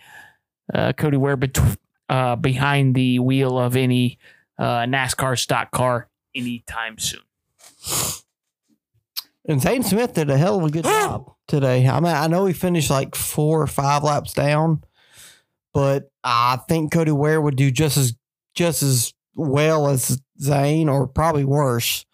uh, 0.75 0.93
Cody 0.95 1.17
Ware 1.17 1.37
bet- 1.37 1.79
uh, 2.09 2.35
behind 2.35 2.97
the 2.97 3.21
wheel 3.21 3.61
of 3.61 3.77
any 3.77 4.19
uh, 4.59 4.81
NASCAR 4.81 5.39
stock 5.39 5.71
car 5.71 6.09
anytime 6.35 6.99
soon. 6.99 7.21
And 9.49 9.63
Zane 9.63 9.83
Smith 9.83 10.13
did 10.13 10.29
a 10.29 10.37
hell 10.37 10.59
of 10.59 10.65
a 10.67 10.71
good 10.71 10.85
job 10.85 11.33
today. 11.49 11.89
I 11.89 12.01
mean, 12.01 12.15
I 12.15 12.27
know 12.27 12.45
he 12.45 12.53
finished 12.53 12.91
like 12.91 13.15
four 13.15 13.63
or 13.63 13.67
five 13.67 14.05
laps 14.05 14.35
down, 14.35 14.85
but 15.73 16.11
I 16.23 16.59
think 16.69 16.93
Cody 16.93 17.13
Ware 17.13 17.41
would 17.41 17.57
do 17.57 17.71
just 17.71 17.97
as 17.97 18.15
just 18.55 18.83
as 18.83 19.15
well 19.35 19.89
as 19.89 20.21
Zane, 20.41 20.89
or 20.89 21.07
probably 21.07 21.45
worse, 21.45 22.05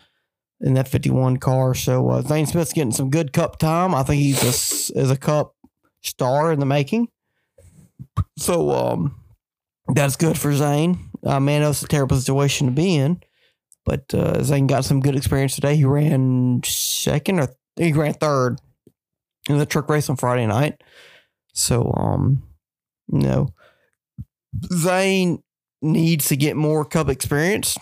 in 0.60 0.74
that 0.74 0.88
51 0.88 1.38
car. 1.38 1.74
So 1.74 2.08
uh, 2.10 2.22
Zane 2.22 2.46
Smith's 2.46 2.72
getting 2.72 2.92
some 2.92 3.10
good 3.10 3.32
Cup 3.32 3.58
time. 3.58 3.94
I 3.94 4.02
think 4.02 4.22
he's 4.22 4.42
a, 4.42 5.00
is 5.00 5.10
a 5.10 5.16
Cup 5.16 5.54
star 6.02 6.52
in 6.52 6.60
the 6.60 6.66
making. 6.66 7.08
So 8.38 8.70
um, 8.70 9.20
that's 9.88 10.16
good 10.16 10.38
for 10.38 10.54
Zane. 10.54 11.10
Uh, 11.24 11.40
man, 11.40 11.62
that's 11.62 11.82
a 11.82 11.88
terrible 11.88 12.16
situation 12.16 12.66
to 12.66 12.72
be 12.72 12.94
in. 12.94 13.20
But 13.84 14.12
uh, 14.14 14.42
Zane 14.42 14.66
got 14.66 14.84
some 14.84 15.00
good 15.00 15.16
experience 15.16 15.54
today. 15.54 15.76
He 15.76 15.84
ran 15.84 16.62
second 16.64 17.40
or 17.40 17.48
he 17.76 17.92
ran 17.92 18.14
third 18.14 18.60
in 19.48 19.58
the 19.58 19.66
truck 19.66 19.88
race 19.88 20.08
on 20.08 20.16
Friday 20.16 20.46
night. 20.46 20.82
So, 21.52 21.92
um, 21.96 22.42
you 23.12 23.20
know, 23.20 23.48
Zane 24.72 25.42
needs 25.82 26.28
to 26.28 26.36
get 26.36 26.56
more 26.56 26.84
Cup 26.84 27.08
experience 27.08 27.76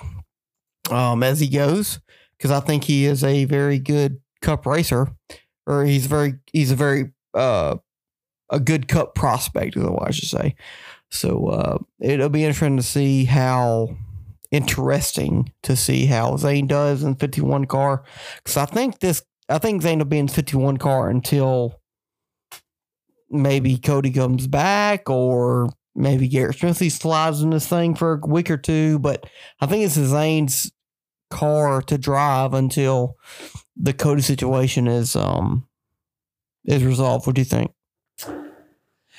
um, 0.90 1.22
as 1.22 1.40
he 1.40 1.48
goes 1.48 2.00
because 2.36 2.50
I 2.50 2.61
think 2.61 2.84
he 2.84 3.07
is 3.07 3.22
a 3.22 3.44
very 3.44 3.78
good 3.78 4.20
Cup 4.40 4.66
racer, 4.66 5.09
or 5.66 5.84
he's 5.84 6.07
very 6.07 6.34
he's 6.53 6.72
a 6.72 6.76
very 6.76 7.12
uh, 7.32 7.76
a 8.50 8.59
good 8.59 8.88
Cup 8.88 9.14
prospect, 9.14 9.76
is 9.76 9.84
what 9.84 10.09
I 10.09 10.11
should 10.11 10.28
say. 10.28 10.57
So 11.11 11.46
uh, 11.46 11.78
it'll 12.00 12.28
be 12.28 12.42
interesting 12.42 12.76
to 12.78 12.82
see 12.82 13.24
how 13.24 13.96
interesting 14.53 15.50
to 15.62 15.74
see 15.74 16.07
how 16.07 16.36
Zane 16.36 16.66
does 16.68 17.03
in 17.03 17.16
51 17.16 17.64
car 17.64 18.05
because 18.36 18.59
I 18.59 18.66
think 18.66 19.00
this 19.00 19.22
I 19.48 19.59
think 19.59 19.82
Zane 19.82 19.98
will 19.98 20.05
be 20.05 20.18
in 20.18 20.28
51 20.28 20.76
car 20.76 21.11
until 21.11 21.80
maybe 23.28 23.78
Cody 23.78 24.12
comes 24.12 24.46
back 24.46 25.11
or 25.11 25.70
maybe 25.94 26.28
Garrett 26.28 26.57
Smithley 26.57 26.90
slides 26.90 27.42
in 27.42 27.50
this 27.50 27.66
thing 27.66 27.94
for 27.94 28.20
a 28.22 28.26
week 28.26 28.50
or 28.50 28.57
two. 28.57 28.98
But 28.98 29.26
I 29.61 29.66
think 29.66 29.84
it's 29.84 29.94
Zane's 29.94 30.70
car 31.30 31.80
to 31.82 31.98
drive 31.98 32.55
until 32.55 33.16
the 33.74 33.94
Cody 33.94 34.22
situation 34.22 34.86
is 34.86 35.16
um 35.16 35.66
is 36.64 36.84
resolved. 36.84 37.26
What 37.26 37.34
do 37.34 37.40
you 37.40 37.46
think? 37.46 37.72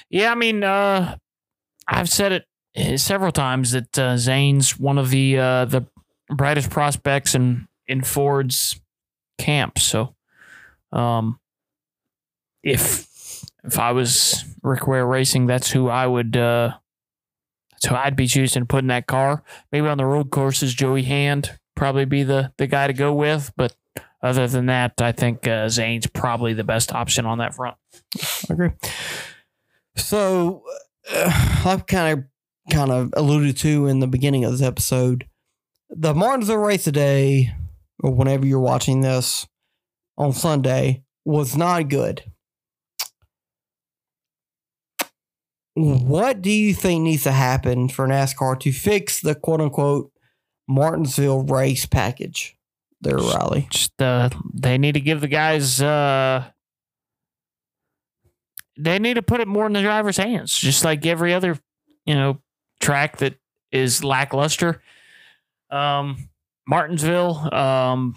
Yeah, 0.10 0.32
I 0.32 0.36
mean, 0.36 0.64
uh, 0.64 1.18
I've 1.88 2.10
said 2.10 2.32
it 2.32 2.46
several 2.96 3.32
times 3.32 3.72
that 3.72 3.98
uh, 3.98 4.18
Zane's 4.18 4.80
one 4.80 4.98
of 4.98 5.10
the 5.10 5.38
uh, 5.38 5.66
the 5.66 5.86
brightest 6.30 6.70
prospects 6.70 7.36
in 7.36 7.68
in 7.88 8.04
Ford's 8.04 8.80
camp. 9.38 9.80
So, 9.80 10.16
um, 10.92 11.40
if 12.64 13.08
if 13.64 13.80
I 13.80 13.92
was 13.92 14.44
Rick 14.62 14.88
Ware 14.88 15.06
Racing, 15.06 15.48
that's 15.48 15.72
who 15.72 15.90
I 15.90 16.08
would. 16.08 16.36
Uh, 16.36 16.74
that's 17.72 17.86
who 17.86 17.96
I'd 17.96 18.16
be 18.16 18.28
choosing 18.28 18.64
to 18.64 18.68
put 18.68 18.84
in 18.84 18.88
that 18.88 19.08
car. 19.08 19.44
Maybe 19.72 19.88
on 19.88 19.98
the 19.98 20.06
road 20.06 20.32
courses, 20.32 20.74
Joey 20.74 21.04
Hand 21.04 21.58
probably 21.76 22.06
be 22.06 22.24
the 22.24 22.54
the 22.58 22.68
guy 22.68 22.88
to 22.88 22.94
go 22.94 23.14
with. 23.14 23.52
But 23.56 23.76
other 24.22 24.48
than 24.48 24.68
that, 24.68 25.02
I 25.02 25.12
think 25.12 25.48
uh, 25.48 25.70
Zane's 25.70 26.08
probably 26.08 26.54
the 26.54 26.64
best 26.64 26.94
option 26.94 27.26
on 27.26 27.40
that 27.40 27.54
front. 27.54 27.76
I 28.50 28.54
agree. 28.54 28.72
So 29.96 30.64
uh, 31.14 31.62
I've 31.66 31.86
kind 31.86 32.20
of 32.20 32.26
kind 32.72 32.92
of 32.92 33.14
alluded 33.16 33.58
to 33.58 33.88
in 33.88 34.00
the 34.00 34.08
beginning 34.08 34.46
of 34.46 34.52
this 34.52 34.62
episode. 34.62 35.28
The 35.90 36.14
Martinsville 36.14 36.58
race 36.58 36.84
today, 36.84 37.54
or 38.02 38.12
whenever 38.12 38.46
you're 38.46 38.60
watching 38.60 39.02
this 39.02 39.48
on 40.18 40.34
Sunday, 40.34 41.04
was 41.26 41.56
not 41.56 41.90
good. 41.90 42.24
What 45.76 46.42
do 46.42 46.52
you 46.52 46.74
think 46.74 47.02
needs 47.04 47.24
to 47.24 47.32
happen 47.32 47.90
for 47.90 48.08
NASCAR 48.08 48.60
to 48.60 48.72
fix 48.72 49.22
the 49.22 49.34
quote 49.34 49.60
unquote 49.60 50.12
Martinsville 50.68 51.44
race 51.44 51.86
package 51.86 52.56
there, 53.02 53.18
Riley? 53.18 53.68
just 53.72 54.00
uh 54.02 54.30
they 54.54 54.78
need 54.78 54.94
to 54.94 55.00
give 55.02 55.20
the 55.22 55.28
guys 55.28 55.82
uh 55.82 56.46
they 58.78 59.00
need 59.00 59.16
to 59.16 59.22
put 59.24 59.42
it 59.42 59.48
more 59.48 59.66
in 59.66 59.74
the 59.74 59.82
driver's 59.82 60.18
hands 60.18 60.58
just 60.58 60.86
like 60.86 61.06
every 61.06 61.34
other 61.34 61.60
you 62.06 62.14
know 62.14 62.40
track 62.80 63.18
that 63.18 63.36
is 63.72 64.04
lackluster. 64.04 64.82
Um 65.70 66.30
martinsville 66.66 67.54
um 67.54 68.16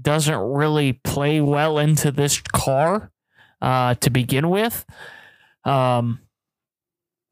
doesn't 0.00 0.38
really 0.38 0.92
play 0.92 1.40
well 1.40 1.78
into 1.78 2.10
this 2.12 2.40
car 2.40 3.10
uh 3.62 3.94
to 3.94 4.10
begin 4.10 4.48
with. 4.50 4.84
Um 5.64 6.20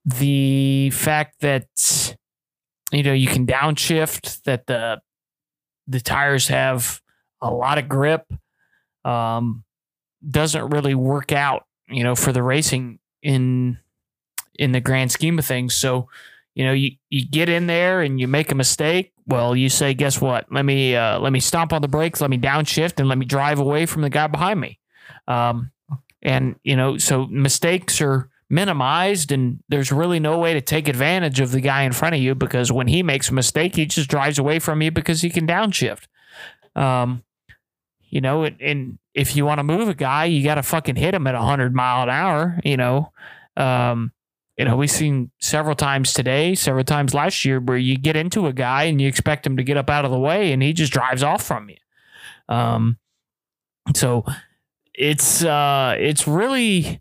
the 0.05 0.91
fact 0.91 1.41
that 1.41 2.17
you 2.91 3.03
know 3.03 3.13
you 3.13 3.27
can 3.29 3.47
downshift 3.47 4.43
that 4.43 4.67
the 4.67 5.01
the 5.87 6.01
tires 6.01 6.49
have 6.49 7.01
a 7.41 7.51
lot 7.51 7.79
of 7.79 7.89
grip 7.89 8.27
um 9.05 9.65
doesn't 10.29 10.71
really 10.71 10.95
work 10.95 11.33
out 11.33 11.67
you 11.89 12.03
know 12.03 12.15
for 12.15 12.33
the 12.33 12.43
racing 12.43 12.99
in 13.23 13.79
in 14.59 14.73
the 14.73 14.81
grand 14.81 15.11
scheme 15.13 15.39
of 15.39 15.45
things. 15.45 15.75
So 15.75 16.09
you 16.55 16.65
know 16.65 16.73
you 16.73 16.93
you 17.09 17.27
get 17.27 17.49
in 17.49 17.67
there 17.67 18.03
and 18.03 18.21
you 18.21 18.29
make 18.29 18.51
a 18.51 18.55
mistake. 18.55 19.13
Well 19.27 19.57
you 19.57 19.69
say 19.69 19.95
guess 19.95 20.21
what? 20.21 20.53
Let 20.53 20.65
me 20.65 20.95
uh 20.95 21.19
let 21.19 21.33
me 21.33 21.41
stomp 21.41 21.73
on 21.73 21.83
the 21.83 21.89
brakes. 21.89 22.21
Let 22.21 22.31
me 22.31 22.39
downshift 22.39 22.99
and 22.99 23.09
let 23.09 23.19
me 23.19 23.27
drive 23.27 23.59
away 23.59 23.87
from 23.87 24.03
the 24.03 24.11
guy 24.11 24.27
behind 24.27 24.61
me. 24.61 24.79
Um 25.27 25.71
and 26.21 26.57
you 26.63 26.77
know 26.77 26.99
so 26.99 27.27
mistakes 27.27 28.01
are 28.01 28.29
minimized 28.51 29.33
and 29.33 29.61
there's 29.71 29.91
really 29.91 30.21
no 30.21 30.39
way 30.39 30.53
to 30.53 30.61
take 30.61 30.87
advantage 30.87 31.41
of 31.41 31.53
the 31.53 31.61
guy 31.61 31.83
in 31.83 31.93
front 31.93 32.15
of 32.15 32.21
you 32.21 32.35
because 32.35 32.71
when 32.71 32.87
he 32.87 33.03
makes 33.03 33.31
a 33.31 33.35
mistake 33.35 33.77
he 33.77 33.87
just 33.87 34.11
drives 34.11 34.39
away 34.39 34.59
from 34.59 34.83
you 34.83 34.91
because 34.91 35.23
he 35.23 35.31
can 35.31 35.47
downshift. 35.47 36.07
Um 36.77 37.23
you 38.11 38.21
know 38.21 38.45
and, 38.45 38.61
and 38.61 38.99
if 39.15 39.35
you 39.37 39.47
want 39.47 39.59
to 39.59 39.65
move 39.65 39.89
a 39.89 39.95
guy 39.95 40.27
you 40.27 40.45
got 40.45 40.57
to 40.57 40.63
fucking 40.63 40.97
hit 40.97 41.15
him 41.15 41.27
at 41.27 41.35
100 41.35 41.75
mile 41.75 42.03
an 42.03 42.11
hour 42.11 42.61
you 42.63 42.77
know? 42.77 43.11
Um 43.57 44.13
you 44.59 44.65
know 44.65 44.77
we've 44.77 44.91
seen 44.91 45.31
several 45.41 45.75
times 45.75 46.13
today 46.13 46.55
several 46.55 46.85
times 46.85 47.15
last 47.15 47.45
year 47.45 47.61
where 47.61 47.79
you 47.79 47.97
get 47.97 48.17
into 48.17 48.47
a 48.47 48.53
guy 48.53 48.85
and 48.85 49.01
you 49.01 49.09
expect 49.09 49.47
him 49.47 49.57
to 49.57 49.63
get 49.63 49.77
up 49.77 49.91
out 49.91 50.05
of 50.05 50.11
the 50.11 50.19
way 50.19 50.53
and 50.53 50.63
he 50.63 50.73
just 50.73 50.93
drives 50.93 51.23
off 51.23 51.43
from 51.43 51.69
you 51.69 51.77
um 52.49 52.99
so 53.95 54.25
it's 54.95 55.43
uh 55.45 55.95
it's 55.99 56.27
really 56.27 57.01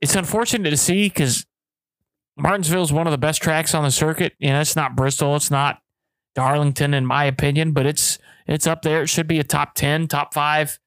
it's 0.00 0.16
unfortunate 0.16 0.70
to 0.70 0.76
see 0.76 1.08
because 1.08 1.46
Martinsville 2.36 2.82
is 2.82 2.92
one 2.92 3.06
of 3.06 3.12
the 3.12 3.18
best 3.18 3.40
tracks 3.40 3.74
on 3.74 3.84
the 3.84 3.90
circuit. 3.90 4.34
You 4.38 4.50
know, 4.50 4.60
it's 4.60 4.76
not 4.76 4.96
Bristol, 4.96 5.36
it's 5.36 5.50
not 5.50 5.80
Darlington, 6.34 6.92
in 6.94 7.06
my 7.06 7.24
opinion, 7.24 7.72
but 7.72 7.86
it's 7.86 8.18
it's 8.46 8.66
up 8.66 8.82
there. 8.82 9.02
It 9.02 9.08
should 9.08 9.28
be 9.28 9.38
a 9.38 9.44
top 9.44 9.74
ten, 9.74 10.08
top 10.08 10.34
five 10.34 10.78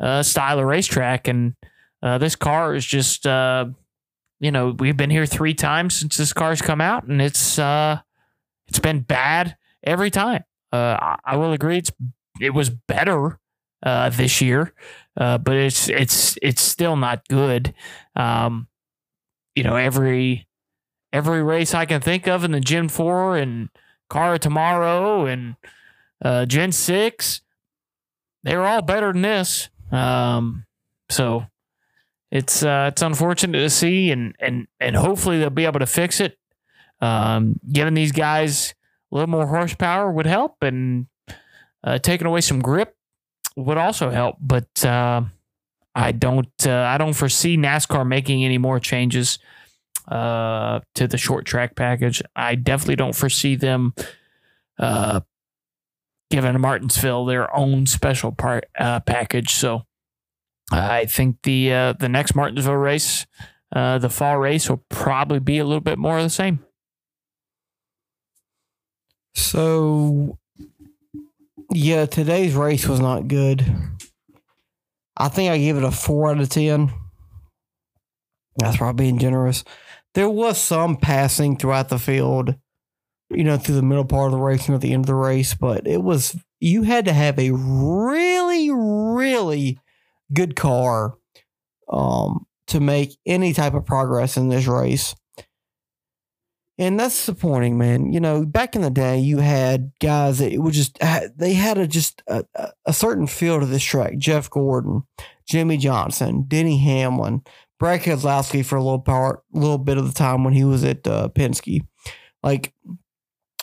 uh, 0.00 0.22
style 0.22 0.58
of 0.58 0.64
racetrack, 0.64 1.28
and 1.28 1.54
uh, 2.02 2.18
this 2.18 2.36
car 2.36 2.74
is 2.74 2.86
just 2.86 3.26
uh, 3.26 3.66
you 4.44 4.52
know 4.52 4.76
we've 4.78 4.96
been 4.96 5.08
here 5.08 5.24
three 5.24 5.54
times 5.54 5.96
since 5.96 6.18
this 6.18 6.34
car's 6.34 6.60
come 6.60 6.82
out, 6.82 7.04
and 7.04 7.22
it's 7.22 7.58
uh, 7.58 8.00
it's 8.68 8.78
been 8.78 9.00
bad 9.00 9.56
every 9.82 10.10
time. 10.10 10.44
Uh, 10.70 10.98
I, 11.00 11.16
I 11.24 11.36
will 11.36 11.52
agree, 11.52 11.78
it's 11.78 11.90
it 12.38 12.50
was 12.50 12.68
better 12.68 13.38
uh, 13.82 14.10
this 14.10 14.42
year, 14.42 14.74
uh, 15.16 15.38
but 15.38 15.56
it's 15.56 15.88
it's 15.88 16.36
it's 16.42 16.60
still 16.60 16.94
not 16.94 17.26
good. 17.28 17.72
Um, 18.16 18.68
you 19.54 19.62
know, 19.62 19.76
every 19.76 20.46
every 21.10 21.42
race 21.42 21.72
I 21.72 21.86
can 21.86 22.02
think 22.02 22.28
of 22.28 22.44
in 22.44 22.52
the 22.52 22.60
Gen 22.60 22.90
Four 22.90 23.38
and 23.38 23.70
Car 24.10 24.36
Tomorrow 24.36 25.24
and 25.24 25.56
uh, 26.22 26.44
Gen 26.44 26.70
Six, 26.70 27.40
they 28.42 28.54
were 28.54 28.66
all 28.66 28.82
better 28.82 29.10
than 29.10 29.22
this. 29.22 29.70
Um, 29.90 30.66
so 31.08 31.46
it's 32.34 32.64
uh, 32.64 32.90
it's 32.92 33.00
unfortunate 33.00 33.60
to 33.60 33.70
see, 33.70 34.10
and 34.10 34.34
and 34.40 34.66
and 34.80 34.96
hopefully 34.96 35.38
they'll 35.38 35.50
be 35.50 35.66
able 35.66 35.78
to 35.78 35.86
fix 35.86 36.20
it. 36.20 36.36
Um, 37.00 37.60
giving 37.72 37.94
these 37.94 38.10
guys 38.10 38.74
a 39.12 39.14
little 39.14 39.30
more 39.30 39.46
horsepower 39.46 40.10
would 40.10 40.26
help, 40.26 40.56
and 40.60 41.06
uh, 41.84 41.98
taking 41.98 42.26
away 42.26 42.40
some 42.40 42.60
grip 42.60 42.96
would 43.54 43.78
also 43.78 44.10
help. 44.10 44.36
But 44.40 44.84
uh, 44.84 45.22
I 45.94 46.10
don't 46.10 46.48
uh, 46.66 46.72
I 46.72 46.98
don't 46.98 47.12
foresee 47.12 47.56
NASCAR 47.56 48.04
making 48.04 48.44
any 48.44 48.58
more 48.58 48.80
changes 48.80 49.38
uh, 50.08 50.80
to 50.96 51.06
the 51.06 51.16
short 51.16 51.46
track 51.46 51.76
package. 51.76 52.20
I 52.34 52.56
definitely 52.56 52.96
don't 52.96 53.14
foresee 53.14 53.54
them 53.54 53.94
uh, 54.76 55.20
given 56.30 56.60
Martinsville 56.60 57.26
their 57.26 57.56
own 57.56 57.86
special 57.86 58.32
part 58.32 58.64
package. 58.74 59.52
So 59.52 59.84
I 60.74 61.06
think 61.06 61.42
the 61.42 61.72
uh, 61.72 61.92
the 61.92 62.08
next 62.08 62.34
Martinsville 62.34 62.74
race, 62.74 63.26
uh, 63.74 63.98
the 63.98 64.10
fall 64.10 64.38
race, 64.38 64.68
will 64.68 64.84
probably 64.88 65.38
be 65.38 65.58
a 65.58 65.64
little 65.64 65.80
bit 65.80 65.98
more 65.98 66.18
of 66.18 66.24
the 66.24 66.30
same. 66.30 66.64
So, 69.34 70.38
yeah, 71.70 72.06
today's 72.06 72.54
race 72.54 72.86
was 72.86 73.00
not 73.00 73.28
good. 73.28 73.64
I 75.16 75.28
think 75.28 75.50
I 75.50 75.58
give 75.58 75.76
it 75.76 75.84
a 75.84 75.90
four 75.90 76.30
out 76.30 76.40
of 76.40 76.48
10. 76.48 76.92
That's 78.56 78.76
probably 78.76 79.04
being 79.04 79.18
generous. 79.18 79.64
There 80.14 80.30
was 80.30 80.58
some 80.58 80.96
passing 80.96 81.56
throughout 81.56 81.88
the 81.88 81.98
field, 81.98 82.54
you 83.30 83.42
know, 83.42 83.56
through 83.56 83.74
the 83.76 83.82
middle 83.82 84.04
part 84.04 84.26
of 84.26 84.32
the 84.32 84.44
race 84.44 84.66
and 84.66 84.74
at 84.76 84.80
the 84.80 84.92
end 84.92 85.04
of 85.04 85.08
the 85.08 85.14
race, 85.14 85.54
but 85.54 85.86
it 85.86 86.02
was, 86.02 86.36
you 86.60 86.82
had 86.82 87.04
to 87.06 87.12
have 87.12 87.38
a 87.38 87.50
really, 87.50 88.70
really 88.70 89.78
good 90.32 90.56
car 90.56 91.14
um, 91.88 92.46
to 92.68 92.80
make 92.80 93.16
any 93.26 93.52
type 93.52 93.74
of 93.74 93.84
progress 93.84 94.36
in 94.36 94.48
this 94.48 94.66
race. 94.66 95.14
And 96.76 96.98
that's 96.98 97.14
disappointing, 97.16 97.78
man. 97.78 98.12
You 98.12 98.18
know, 98.18 98.44
back 98.44 98.74
in 98.74 98.82
the 98.82 98.90
day, 98.90 99.20
you 99.20 99.38
had 99.38 99.92
guys 100.00 100.38
that 100.38 100.52
would 100.58 100.74
just 100.74 100.98
they 101.36 101.52
had 101.52 101.78
a 101.78 101.86
just 101.86 102.22
a, 102.26 102.44
a 102.84 102.92
certain 102.92 103.28
feel 103.28 103.60
to 103.60 103.66
this 103.66 103.82
track. 103.82 104.18
Jeff 104.18 104.50
Gordon, 104.50 105.04
Jimmie 105.46 105.76
Johnson, 105.76 106.46
Denny 106.48 106.78
Hamlin, 106.78 107.42
Brad 107.78 108.00
Keselowski 108.00 108.64
for 108.64 108.76
a 108.76 108.82
little 108.82 109.00
part, 109.00 109.44
little 109.52 109.78
bit 109.78 109.98
of 109.98 110.06
the 110.06 110.12
time 110.12 110.42
when 110.42 110.52
he 110.52 110.64
was 110.64 110.82
at 110.82 111.06
uh, 111.06 111.28
Penske. 111.28 111.86
Like 112.42 112.72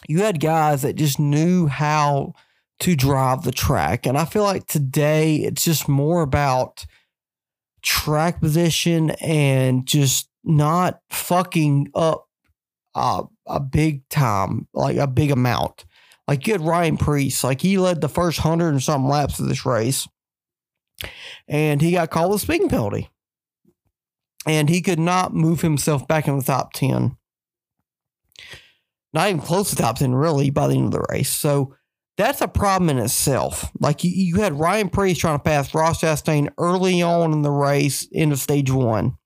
you 0.08 0.22
had 0.22 0.40
guys 0.40 0.84
that 0.84 0.96
just 0.96 1.20
knew 1.20 1.68
how 1.68 2.34
to 2.82 2.96
drive 2.96 3.44
the 3.44 3.52
track, 3.52 4.06
and 4.06 4.18
I 4.18 4.26
feel 4.26 4.44
like 4.44 4.68
today 4.68 5.36
it's 5.38 5.64
just 5.64 5.88
more 5.88 6.22
about 6.22 6.86
track 7.84 8.42
position 8.42 9.12
and 9.22 9.88
just 9.88 10.30
not 10.44 11.00
fucking 11.10 11.92
up 11.96 12.28
uh, 12.96 13.24
a 13.46 13.60
big 13.60 14.08
time, 14.10 14.68
like 14.74 14.98
a 14.98 15.08
big 15.08 15.32
amount. 15.32 15.86
Like 16.28 16.48
you 16.48 16.54
had 16.54 16.62
Ryan 16.62 16.98
Preece, 16.98 17.44
like 17.44 17.62
he 17.62 17.78
led 17.78 18.02
the 18.02 18.10
first 18.10 18.40
hundred 18.40 18.70
and 18.70 18.82
something 18.82 19.10
laps 19.10 19.40
of 19.40 19.48
this 19.48 19.66
race, 19.66 20.08
and 21.48 21.82
he 21.82 21.92
got 21.92 22.10
called 22.10 22.34
a 22.34 22.40
speeding 22.40 22.70
penalty, 22.70 23.10
and 24.48 24.70
he 24.70 24.82
could 24.82 25.00
not 25.00 25.36
move 25.36 25.62
himself 25.62 26.08
back 26.08 26.28
in 26.28 26.38
the 26.38 26.44
top 26.44 26.74
ten. 26.74 27.16
Not 29.14 29.30
even 29.30 29.42
close 29.42 29.70
to 29.70 29.76
top 29.76 29.98
ten, 29.98 30.16
really, 30.16 30.50
by 30.50 30.68
the 30.68 30.76
end 30.76 30.86
of 30.86 30.92
the 30.92 31.06
race. 31.12 31.30
So 31.30 31.76
that's 32.18 32.42
a 32.42 32.48
problem 32.48 32.90
in 32.90 33.00
itself. 33.00 33.72
Like 33.80 34.04
you, 34.04 34.12
you 34.12 34.42
had 34.42 34.60
Ryan 34.60 34.90
Preece 34.90 35.18
trying 35.18 35.38
to 35.40 35.44
pass 35.44 35.74
Ross 35.74 36.02
Chastain 36.02 36.50
early 36.58 37.02
on 37.02 37.34
in 37.34 37.42
the 37.42 37.52
race 37.52 38.08
into 38.12 38.38
stage 38.38 38.72
one 38.72 39.18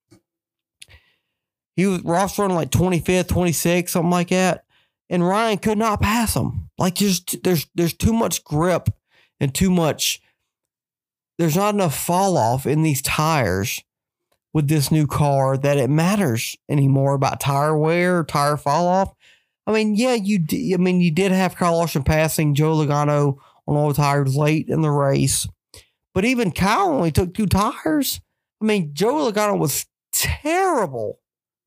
he 1.76 1.86
was 1.86 2.02
Ross 2.04 2.40
running 2.40 2.56
like 2.56 2.72
25th, 2.72 3.26
26th, 3.26 3.90
something 3.90 4.10
like 4.10 4.30
that. 4.30 4.64
And 5.10 5.28
Ryan 5.28 5.58
could 5.58 5.78
not 5.78 6.02
pass 6.02 6.36
him. 6.36 6.70
Like 6.78 6.96
just 6.96 7.44
there's 7.44 7.68
there's 7.76 7.94
too 7.94 8.14
much 8.14 8.44
grip 8.44 8.90
and 9.40 9.54
too 9.54 9.70
much 9.70 10.22
there's 11.38 11.56
not 11.56 11.74
enough 11.74 11.96
fall 11.96 12.38
off 12.38 12.66
in 12.66 12.82
these 12.82 13.02
tires 13.02 13.84
with 14.54 14.68
this 14.68 14.90
new 14.90 15.06
car 15.06 15.58
that 15.58 15.78
it 15.78 15.90
matters 15.90 16.56
anymore 16.70 17.14
about 17.14 17.42
tire 17.42 17.78
wear, 17.78 18.24
tire 18.24 18.58
fall 18.58 18.88
off. 18.88 19.14
I 19.68 19.72
mean, 19.72 19.96
yeah, 19.96 20.14
you 20.14 20.40
d- 20.40 20.74
I 20.74 20.78
mean, 20.78 21.02
you 21.02 21.12
did 21.12 21.32
have 21.32 21.56
Kyle 21.56 21.78
Larson 21.78 22.04
passing 22.04 22.54
Joe 22.54 22.76
Logano 22.76 23.38
on 23.68 23.76
all 23.76 23.94
tires 23.94 24.36
late 24.36 24.68
in 24.70 24.82
the 24.82 24.92
race, 24.92 25.48
but 26.14 26.26
even 26.26 26.52
Kyle 26.52 26.90
only 26.90 27.12
took 27.12 27.34
two 27.34 27.48
tires. 27.48 28.22
I 28.62 28.66
mean, 28.66 28.92
Joe 28.94 29.14
Logano 29.14 29.58
was 29.58 29.86
terrible 30.12 31.20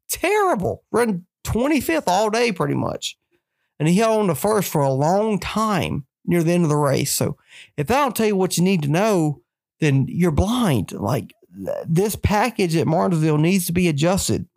terrible. 0.09 0.85
Run 0.91 1.27
25th 1.45 2.05
all 2.07 2.31
day 2.31 2.53
pretty 2.53 2.75
much. 2.75 3.17
And 3.79 3.89
he 3.89 3.97
held 3.97 4.21
on 4.21 4.27
to 4.29 4.35
first 4.35 4.71
for 4.71 4.83
a 4.83 4.91
long 4.91 5.39
time 5.39 6.07
near 6.25 6.43
the 6.43 6.53
end 6.53 6.65
of 6.65 6.71
the 6.71 6.77
race. 6.77 7.13
So 7.13 7.37
if 7.77 7.91
I 7.91 7.95
don't 7.95 8.17
tell 8.17 8.27
you 8.27 8.37
what 8.37 8.57
you 8.57 8.65
need 8.65 8.83
to 8.83 8.89
know, 8.89 9.43
then 9.81 10.07
you're 10.09 10.33
blind. 10.33 10.93
Like 10.93 11.33
this 11.87 12.17
package 12.17 12.75
at 12.77 12.87
Martinsville 12.87 13.39
needs 13.39 13.67
to 13.67 13.73
be 13.73 13.89
adjusted. 13.89 14.48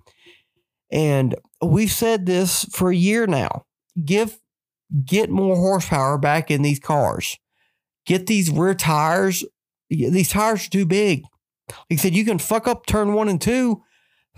And 0.92 1.36
we've 1.62 1.92
said 1.92 2.26
this 2.26 2.66
for 2.72 2.92
a 2.92 2.96
year 2.96 3.28
now. 3.28 3.66
Give 4.04 4.38
get 5.06 5.30
more 5.30 5.56
horsepower 5.56 6.18
back 6.18 6.52
in 6.52 6.62
these 6.62 6.80
cars. 6.80 7.38
Get 8.06 8.28
these 8.28 8.50
rear 8.50 8.74
tires. 8.74 9.46
These 9.90 10.30
tires 10.30 10.68
are 10.68 10.70
too 10.70 10.86
big. 10.86 11.24
He 11.88 11.96
said, 11.96 12.14
you 12.14 12.26
can 12.26 12.40
fuck 12.40 12.68
up 12.68 12.86
turn 12.86 13.14
one 13.14 13.30
and 13.30 13.40
two 13.40 13.84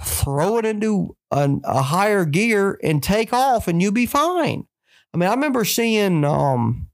throw 0.01 0.57
it 0.57 0.65
into 0.65 1.15
a, 1.31 1.49
a 1.63 1.81
higher 1.81 2.25
gear 2.25 2.79
and 2.83 3.01
take 3.01 3.33
off 3.33 3.67
and 3.67 3.81
you'll 3.81 3.91
be 3.91 4.05
fine. 4.05 4.65
I 5.13 5.17
mean, 5.17 5.29
I 5.29 5.33
remember 5.33 5.65
seeing 5.65 6.25
um 6.25 6.87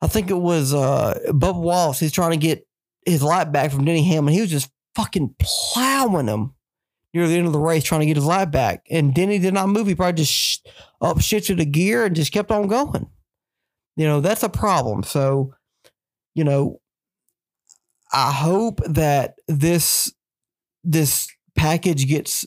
I 0.00 0.06
think 0.06 0.30
it 0.30 0.38
was 0.38 0.74
uh 0.74 1.18
Bubba 1.28 1.60
Wallace, 1.60 2.00
he's 2.00 2.12
trying 2.12 2.32
to 2.32 2.36
get 2.36 2.66
his 3.04 3.22
light 3.22 3.52
back 3.52 3.70
from 3.70 3.84
Denny 3.84 4.04
Hamlin. 4.04 4.34
He 4.34 4.40
was 4.40 4.50
just 4.50 4.70
fucking 4.94 5.34
plowing 5.38 6.28
him 6.28 6.54
near 7.14 7.26
the 7.26 7.36
end 7.36 7.46
of 7.46 7.52
the 7.52 7.58
race 7.58 7.84
trying 7.84 8.00
to 8.00 8.06
get 8.06 8.16
his 8.16 8.26
light 8.26 8.50
back. 8.50 8.86
And 8.90 9.14
Denny 9.14 9.38
did 9.38 9.54
not 9.54 9.68
move. 9.68 9.86
He 9.86 9.94
probably 9.94 10.22
just 10.22 10.32
sh- 10.32 10.58
up 11.00 11.20
shifted 11.20 11.60
a 11.60 11.64
gear 11.64 12.04
and 12.04 12.16
just 12.16 12.32
kept 12.32 12.50
on 12.50 12.66
going. 12.68 13.08
You 13.96 14.06
know, 14.06 14.20
that's 14.20 14.42
a 14.42 14.48
problem. 14.48 15.02
So, 15.02 15.54
you 16.34 16.44
know, 16.44 16.80
I 18.12 18.32
hope 18.32 18.80
that 18.86 19.36
this 19.48 20.12
this 20.84 21.28
package 21.56 22.06
gets 22.06 22.46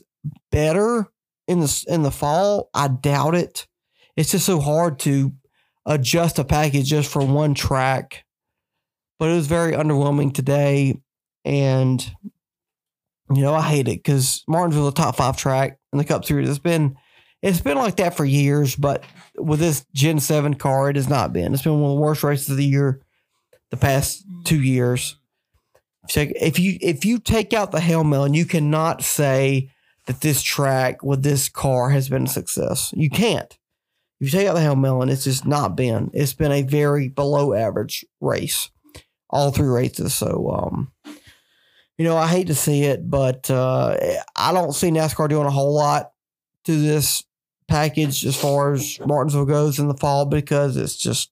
better 0.50 1.06
in 1.48 1.60
the 1.60 1.84
in 1.88 2.02
the 2.02 2.10
fall. 2.10 2.70
I 2.72 2.88
doubt 2.88 3.34
it. 3.34 3.66
It's 4.16 4.30
just 4.30 4.46
so 4.46 4.60
hard 4.60 4.98
to 5.00 5.32
adjust 5.86 6.38
a 6.38 6.44
package 6.44 6.86
just 6.86 7.10
for 7.10 7.24
one 7.24 7.54
track. 7.54 8.24
But 9.18 9.30
it 9.30 9.34
was 9.34 9.48
very 9.48 9.72
underwhelming 9.72 10.32
today, 10.32 10.98
and 11.44 12.10
you 13.32 13.42
know 13.42 13.54
I 13.54 13.62
hate 13.62 13.88
it 13.88 14.02
because 14.02 14.44
Martinsville 14.48 14.88
a 14.88 14.94
top 14.94 15.16
five 15.16 15.36
track 15.36 15.78
in 15.92 15.98
the 15.98 16.04
Cup 16.04 16.24
Series. 16.24 16.48
It's 16.48 16.58
been 16.58 16.96
it's 17.42 17.60
been 17.60 17.78
like 17.78 17.96
that 17.96 18.16
for 18.16 18.24
years, 18.24 18.76
but 18.76 19.04
with 19.36 19.60
this 19.60 19.86
Gen 19.94 20.20
Seven 20.20 20.54
car, 20.54 20.90
it 20.90 20.96
has 20.96 21.08
not 21.08 21.32
been. 21.32 21.54
It's 21.54 21.62
been 21.62 21.80
one 21.80 21.92
of 21.92 21.96
the 21.96 22.02
worst 22.02 22.22
races 22.22 22.50
of 22.50 22.56
the 22.56 22.64
year, 22.64 23.00
the 23.70 23.76
past 23.76 24.24
two 24.44 24.60
years. 24.60 25.16
If 26.14 26.58
you 26.58 26.76
if 26.80 27.04
you 27.04 27.18
take 27.18 27.52
out 27.52 27.70
the 27.70 27.80
Hail 27.80 28.04
Melon, 28.04 28.34
you 28.34 28.44
cannot 28.44 29.02
say 29.02 29.70
that 30.06 30.20
this 30.20 30.42
track 30.42 31.02
with 31.02 31.22
this 31.22 31.48
car 31.48 31.90
has 31.90 32.08
been 32.08 32.24
a 32.24 32.28
success. 32.28 32.92
You 32.96 33.10
can't. 33.10 33.56
If 34.20 34.26
you 34.32 34.38
take 34.38 34.48
out 34.48 34.54
the 34.54 34.60
Hail 34.60 34.76
Melon, 34.76 35.08
it's 35.08 35.24
just 35.24 35.46
not 35.46 35.76
been. 35.76 36.10
It's 36.12 36.34
been 36.34 36.52
a 36.52 36.62
very 36.62 37.08
below 37.08 37.54
average 37.54 38.04
race, 38.20 38.70
all 39.30 39.50
three 39.50 39.68
races. 39.68 40.12
So, 40.12 40.50
um, 40.50 40.92
you 42.00 42.06
know, 42.06 42.16
I 42.16 42.28
hate 42.28 42.46
to 42.46 42.54
see 42.54 42.84
it, 42.84 43.10
but 43.10 43.50
uh, 43.50 43.94
I 44.34 44.54
don't 44.54 44.72
see 44.72 44.88
NASCAR 44.88 45.28
doing 45.28 45.44
a 45.44 45.50
whole 45.50 45.74
lot 45.74 46.12
to 46.64 46.80
this 46.80 47.24
package 47.68 48.24
as 48.24 48.34
far 48.34 48.72
as 48.72 48.98
Martinsville 49.04 49.44
goes 49.44 49.78
in 49.78 49.86
the 49.86 49.98
fall 49.98 50.24
because 50.24 50.78
it's 50.78 50.96
just 50.96 51.30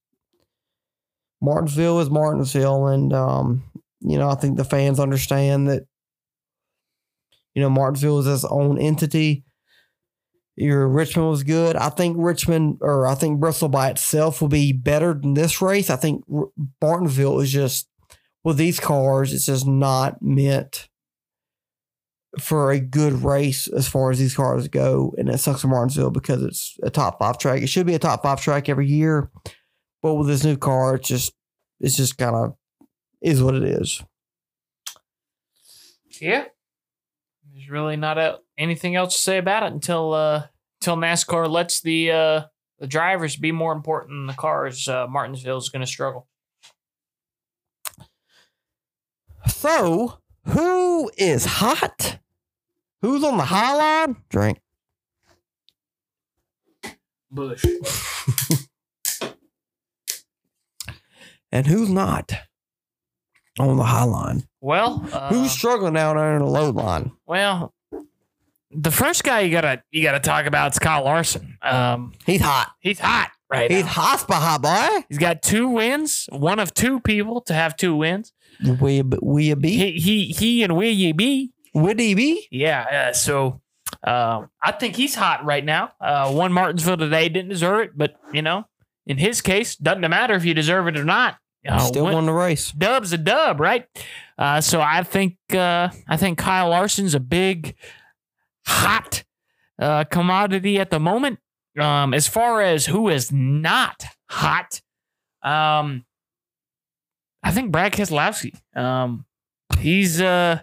Martinsville 1.40 2.00
is 2.00 2.10
Martinsville, 2.10 2.86
and 2.88 3.14
um, 3.14 3.64
you 4.02 4.18
know, 4.18 4.28
I 4.28 4.34
think 4.34 4.58
the 4.58 4.64
fans 4.64 5.00
understand 5.00 5.70
that, 5.70 5.86
you 7.54 7.62
know, 7.62 7.70
Martinsville 7.70 8.18
is 8.18 8.26
its 8.26 8.44
own 8.44 8.78
entity. 8.78 9.46
Your 10.54 10.86
Richmond 10.86 11.30
was 11.30 11.44
good. 11.44 11.76
I 11.76 11.88
think 11.88 12.18
Richmond 12.18 12.80
or 12.82 13.06
I 13.06 13.14
think 13.14 13.40
Bristol 13.40 13.70
by 13.70 13.88
itself 13.88 14.42
will 14.42 14.48
be 14.48 14.74
better 14.74 15.14
than 15.14 15.32
this 15.32 15.62
race. 15.62 15.88
I 15.88 15.96
think 15.96 16.24
Martinsville 16.82 17.40
is 17.40 17.50
just 17.50 17.88
with 18.48 18.56
these 18.56 18.80
cars, 18.80 19.34
it's 19.34 19.44
just 19.44 19.66
not 19.66 20.22
meant 20.22 20.88
for 22.40 22.70
a 22.70 22.80
good 22.80 23.22
race 23.22 23.68
as 23.68 23.86
far 23.86 24.10
as 24.10 24.18
these 24.18 24.34
cars 24.34 24.68
go. 24.68 25.14
And 25.18 25.28
it 25.28 25.36
sucks 25.36 25.60
for 25.60 25.68
Martinsville 25.68 26.08
because 26.08 26.42
it's 26.42 26.78
a 26.82 26.88
top 26.88 27.18
five 27.18 27.36
track. 27.36 27.60
It 27.60 27.66
should 27.66 27.84
be 27.84 27.92
a 27.92 27.98
top 27.98 28.22
five 28.22 28.40
track 28.40 28.70
every 28.70 28.86
year. 28.86 29.30
But 30.00 30.14
with 30.14 30.28
this 30.28 30.44
new 30.44 30.56
car, 30.56 30.94
it's 30.94 31.08
just 31.08 31.34
it's 31.78 31.94
just 31.94 32.16
kind 32.16 32.34
of 32.34 32.54
is 33.20 33.42
what 33.42 33.54
it 33.54 33.64
is. 33.64 34.02
Yeah. 36.18 36.46
There's 37.52 37.68
really 37.68 37.96
not 37.96 38.16
a, 38.16 38.38
anything 38.56 38.96
else 38.96 39.12
to 39.12 39.20
say 39.20 39.36
about 39.36 39.62
it 39.62 39.72
until 39.72 40.14
uh 40.14 40.46
until 40.80 40.96
NASCAR 40.96 41.50
lets 41.50 41.82
the 41.82 42.12
uh 42.12 42.42
the 42.78 42.86
drivers 42.86 43.36
be 43.36 43.52
more 43.52 43.72
important 43.72 44.12
than 44.12 44.26
the 44.26 44.32
cars. 44.32 44.88
Uh, 44.88 45.06
Martinsville 45.06 45.58
is 45.58 45.68
going 45.68 45.84
to 45.84 45.86
struggle. 45.86 46.28
So, 49.48 50.18
who 50.44 51.10
is 51.16 51.44
hot? 51.44 52.18
Who's 53.02 53.22
on 53.24 53.36
the 53.36 53.44
high 53.44 53.74
line? 53.74 54.16
Drink. 54.28 54.60
Bush. 57.30 57.64
and 61.52 61.66
who's 61.66 61.88
not 61.90 62.32
on 63.58 63.76
the 63.76 63.84
high 63.84 64.04
line? 64.04 64.44
Well, 64.60 65.06
uh, 65.12 65.28
who's 65.28 65.50
struggling 65.50 65.94
down 65.94 66.16
there 66.16 66.34
in 66.36 66.40
the 66.40 66.46
low 66.50 66.70
line? 66.70 67.12
well? 67.26 67.74
The 68.70 68.90
first 68.90 69.24
guy 69.24 69.40
you 69.40 69.50
gotta 69.50 69.82
you 69.90 70.02
gotta 70.02 70.20
talk 70.20 70.44
about 70.44 70.72
is 70.72 70.78
Kyle 70.78 71.02
Larson. 71.02 71.56
Um, 71.62 72.12
He's 72.26 72.42
hot. 72.42 72.70
he's 72.80 72.98
hot 73.00 73.30
right 73.50 73.70
He's 73.70 73.84
now. 73.84 73.90
hot, 73.90 74.20
hot 74.28 74.60
boy. 74.60 75.06
He's 75.08 75.16
got 75.16 75.40
two 75.40 75.70
wins, 75.70 76.28
one 76.30 76.58
of 76.58 76.74
two 76.74 77.00
people 77.00 77.40
to 77.42 77.54
have 77.54 77.78
two 77.78 77.96
wins. 77.96 78.34
We 78.80 79.02
we 79.02 79.54
be 79.54 79.70
He 79.70 79.92
he 80.00 80.24
he 80.26 80.62
and 80.64 80.76
Willie 80.76 81.12
B. 81.12 81.52
would 81.74 81.98
he 82.00 82.14
be? 82.14 82.48
Yeah, 82.50 83.08
uh, 83.10 83.12
so 83.12 83.60
um, 84.04 84.50
I 84.62 84.72
think 84.72 84.96
he's 84.96 85.14
hot 85.14 85.44
right 85.44 85.64
now. 85.64 85.92
Uh, 86.00 86.30
won 86.34 86.52
Martinsville 86.52 86.96
today, 86.96 87.28
didn't 87.28 87.50
deserve 87.50 87.80
it, 87.86 87.90
but 87.96 88.16
you 88.32 88.42
know, 88.42 88.64
in 89.06 89.16
his 89.18 89.40
case, 89.40 89.76
doesn't 89.76 90.00
matter 90.08 90.34
if 90.34 90.44
you 90.44 90.54
deserve 90.54 90.88
it 90.88 90.96
or 90.96 91.04
not. 91.04 91.36
Uh, 91.68 91.78
Still 91.78 92.04
win- 92.06 92.14
won 92.14 92.26
the 92.26 92.32
race. 92.32 92.70
dub's 92.72 93.12
a 93.12 93.18
dub, 93.18 93.60
right? 93.60 93.86
Uh, 94.38 94.60
so 94.60 94.80
I 94.80 95.02
think 95.02 95.36
uh, 95.52 95.88
I 96.08 96.16
think 96.16 96.38
Kyle 96.38 96.68
Larson's 96.70 97.14
a 97.14 97.20
big, 97.20 97.74
hot 98.66 99.24
uh, 99.78 100.04
commodity 100.04 100.78
at 100.78 100.90
the 100.90 101.00
moment. 101.00 101.38
Um, 101.78 102.12
as 102.14 102.26
far 102.26 102.60
as 102.60 102.86
who 102.86 103.08
is 103.08 103.30
not 103.30 104.04
hot, 104.28 104.80
um, 105.42 106.04
I 107.48 107.50
think 107.50 107.72
Brad 107.72 107.94
Keselowski. 107.94 108.54
Um, 108.76 109.24
he's 109.78 110.20
uh, 110.20 110.60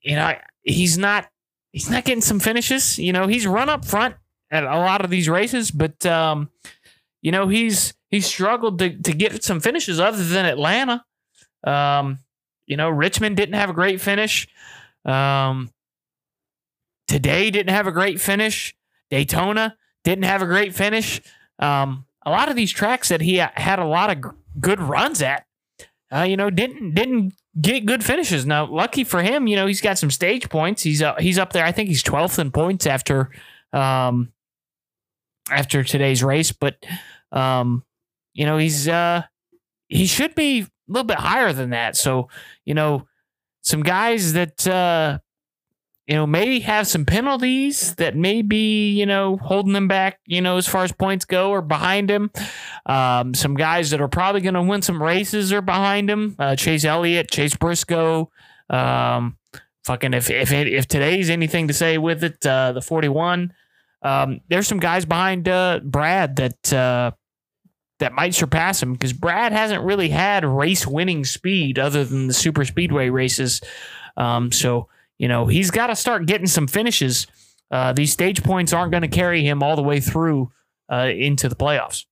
you 0.00 0.14
know, 0.14 0.32
he's 0.62 0.96
not 0.96 1.28
he's 1.72 1.90
not 1.90 2.04
getting 2.04 2.20
some 2.20 2.38
finishes. 2.38 3.00
You 3.00 3.12
know, 3.12 3.26
he's 3.26 3.48
run 3.48 3.68
up 3.68 3.84
front 3.84 4.14
at 4.52 4.62
a 4.62 4.78
lot 4.78 5.04
of 5.04 5.10
these 5.10 5.28
races, 5.28 5.72
but 5.72 6.06
um, 6.06 6.50
you 7.20 7.32
know, 7.32 7.48
he's 7.48 7.94
he's 8.10 8.26
struggled 8.26 8.78
to, 8.78 8.96
to 8.96 9.12
get 9.12 9.42
some 9.42 9.58
finishes 9.58 9.98
other 9.98 10.22
than 10.22 10.46
Atlanta. 10.46 11.04
Um, 11.64 12.20
you 12.66 12.76
know, 12.76 12.88
Richmond 12.88 13.36
didn't 13.36 13.56
have 13.56 13.70
a 13.70 13.74
great 13.74 14.00
finish. 14.00 14.46
Um, 15.04 15.72
today 17.08 17.50
didn't 17.50 17.74
have 17.74 17.88
a 17.88 17.92
great 17.92 18.20
finish. 18.20 18.72
Daytona 19.10 19.76
didn't 20.04 20.26
have 20.26 20.42
a 20.42 20.46
great 20.46 20.76
finish. 20.76 21.20
Um, 21.58 22.06
a 22.24 22.30
lot 22.30 22.48
of 22.48 22.54
these 22.54 22.70
tracks 22.70 23.08
that 23.08 23.20
he 23.20 23.38
had 23.38 23.80
a 23.80 23.84
lot 23.84 24.10
of 24.10 24.32
good 24.58 24.80
runs 24.80 25.22
at, 25.22 25.44
uh, 26.12 26.22
you 26.22 26.36
know, 26.36 26.50
didn't 26.50 26.94
didn't 26.94 27.34
get 27.60 27.86
good 27.86 28.02
finishes. 28.02 28.46
Now, 28.46 28.66
lucky 28.66 29.04
for 29.04 29.22
him, 29.22 29.46
you 29.46 29.56
know, 29.56 29.66
he's 29.66 29.80
got 29.80 29.98
some 29.98 30.10
stage 30.10 30.48
points. 30.48 30.82
He's 30.82 31.02
uh, 31.02 31.14
he's 31.18 31.38
up 31.38 31.52
there. 31.52 31.64
I 31.64 31.72
think 31.72 31.88
he's 31.88 32.02
twelfth 32.02 32.38
in 32.38 32.50
points 32.50 32.86
after 32.86 33.30
um 33.72 34.32
after 35.50 35.84
today's 35.84 36.22
race, 36.24 36.52
but 36.52 36.84
um, 37.32 37.84
you 38.34 38.46
know, 38.46 38.58
he's 38.58 38.88
uh 38.88 39.22
he 39.88 40.06
should 40.06 40.34
be 40.34 40.60
a 40.60 40.66
little 40.88 41.06
bit 41.06 41.18
higher 41.18 41.52
than 41.52 41.70
that. 41.70 41.96
So, 41.96 42.28
you 42.64 42.74
know, 42.74 43.06
some 43.62 43.82
guys 43.82 44.32
that 44.32 44.66
uh 44.66 45.18
you 46.06 46.16
know, 46.16 46.26
maybe 46.26 46.60
have 46.60 46.88
some 46.88 47.04
penalties 47.04 47.94
that 47.96 48.16
may 48.16 48.42
be, 48.42 48.90
you 48.90 49.06
know, 49.06 49.36
holding 49.36 49.74
them 49.74 49.86
back, 49.86 50.18
you 50.26 50.40
know, 50.40 50.56
as 50.56 50.66
far 50.66 50.82
as 50.82 50.90
points 50.90 51.24
go 51.24 51.50
or 51.50 51.62
behind 51.62 52.10
him. 52.10 52.30
Um, 52.86 53.32
some 53.34 53.54
guys 53.54 53.90
that 53.90 54.00
are 54.00 54.08
probably 54.08 54.40
going 54.40 54.54
to 54.54 54.62
win 54.62 54.82
some 54.82 55.02
races 55.02 55.52
are 55.52 55.62
behind 55.62 56.10
him. 56.10 56.34
Uh, 56.38 56.56
Chase 56.56 56.84
Elliott, 56.84 57.30
Chase 57.30 57.54
Briscoe. 57.54 58.30
Um, 58.68 59.36
fucking 59.84 60.14
if 60.14 60.30
if 60.30 60.52
if 60.52 60.88
today's 60.88 61.30
anything 61.30 61.68
to 61.68 61.74
say 61.74 61.98
with 61.98 62.24
it, 62.24 62.44
uh, 62.44 62.72
the 62.72 62.82
41. 62.82 63.52
Um, 64.02 64.40
there's 64.48 64.66
some 64.66 64.80
guys 64.80 65.04
behind 65.04 65.48
uh, 65.48 65.80
Brad 65.84 66.36
that 66.36 66.72
uh, 66.72 67.12
that 68.00 68.14
might 68.14 68.34
surpass 68.34 68.82
him 68.82 68.94
because 68.94 69.12
Brad 69.12 69.52
hasn't 69.52 69.84
really 69.84 70.08
had 70.08 70.44
race 70.44 70.86
winning 70.86 71.24
speed 71.24 71.78
other 71.78 72.04
than 72.04 72.26
the 72.26 72.34
super 72.34 72.64
speedway 72.64 73.10
races. 73.10 73.60
Um, 74.16 74.50
so 74.50 74.88
you 75.20 75.28
know 75.28 75.46
he's 75.46 75.70
got 75.70 75.88
to 75.88 75.96
start 75.96 76.24
getting 76.24 76.46
some 76.46 76.66
finishes. 76.66 77.26
Uh, 77.70 77.92
these 77.92 78.10
stage 78.10 78.42
points 78.42 78.72
aren't 78.72 78.90
going 78.90 79.02
to 79.02 79.08
carry 79.08 79.44
him 79.44 79.62
all 79.62 79.76
the 79.76 79.82
way 79.82 80.00
through 80.00 80.50
uh, 80.90 81.10
into 81.14 81.46
the 81.48 81.54
playoffs. 81.54 82.06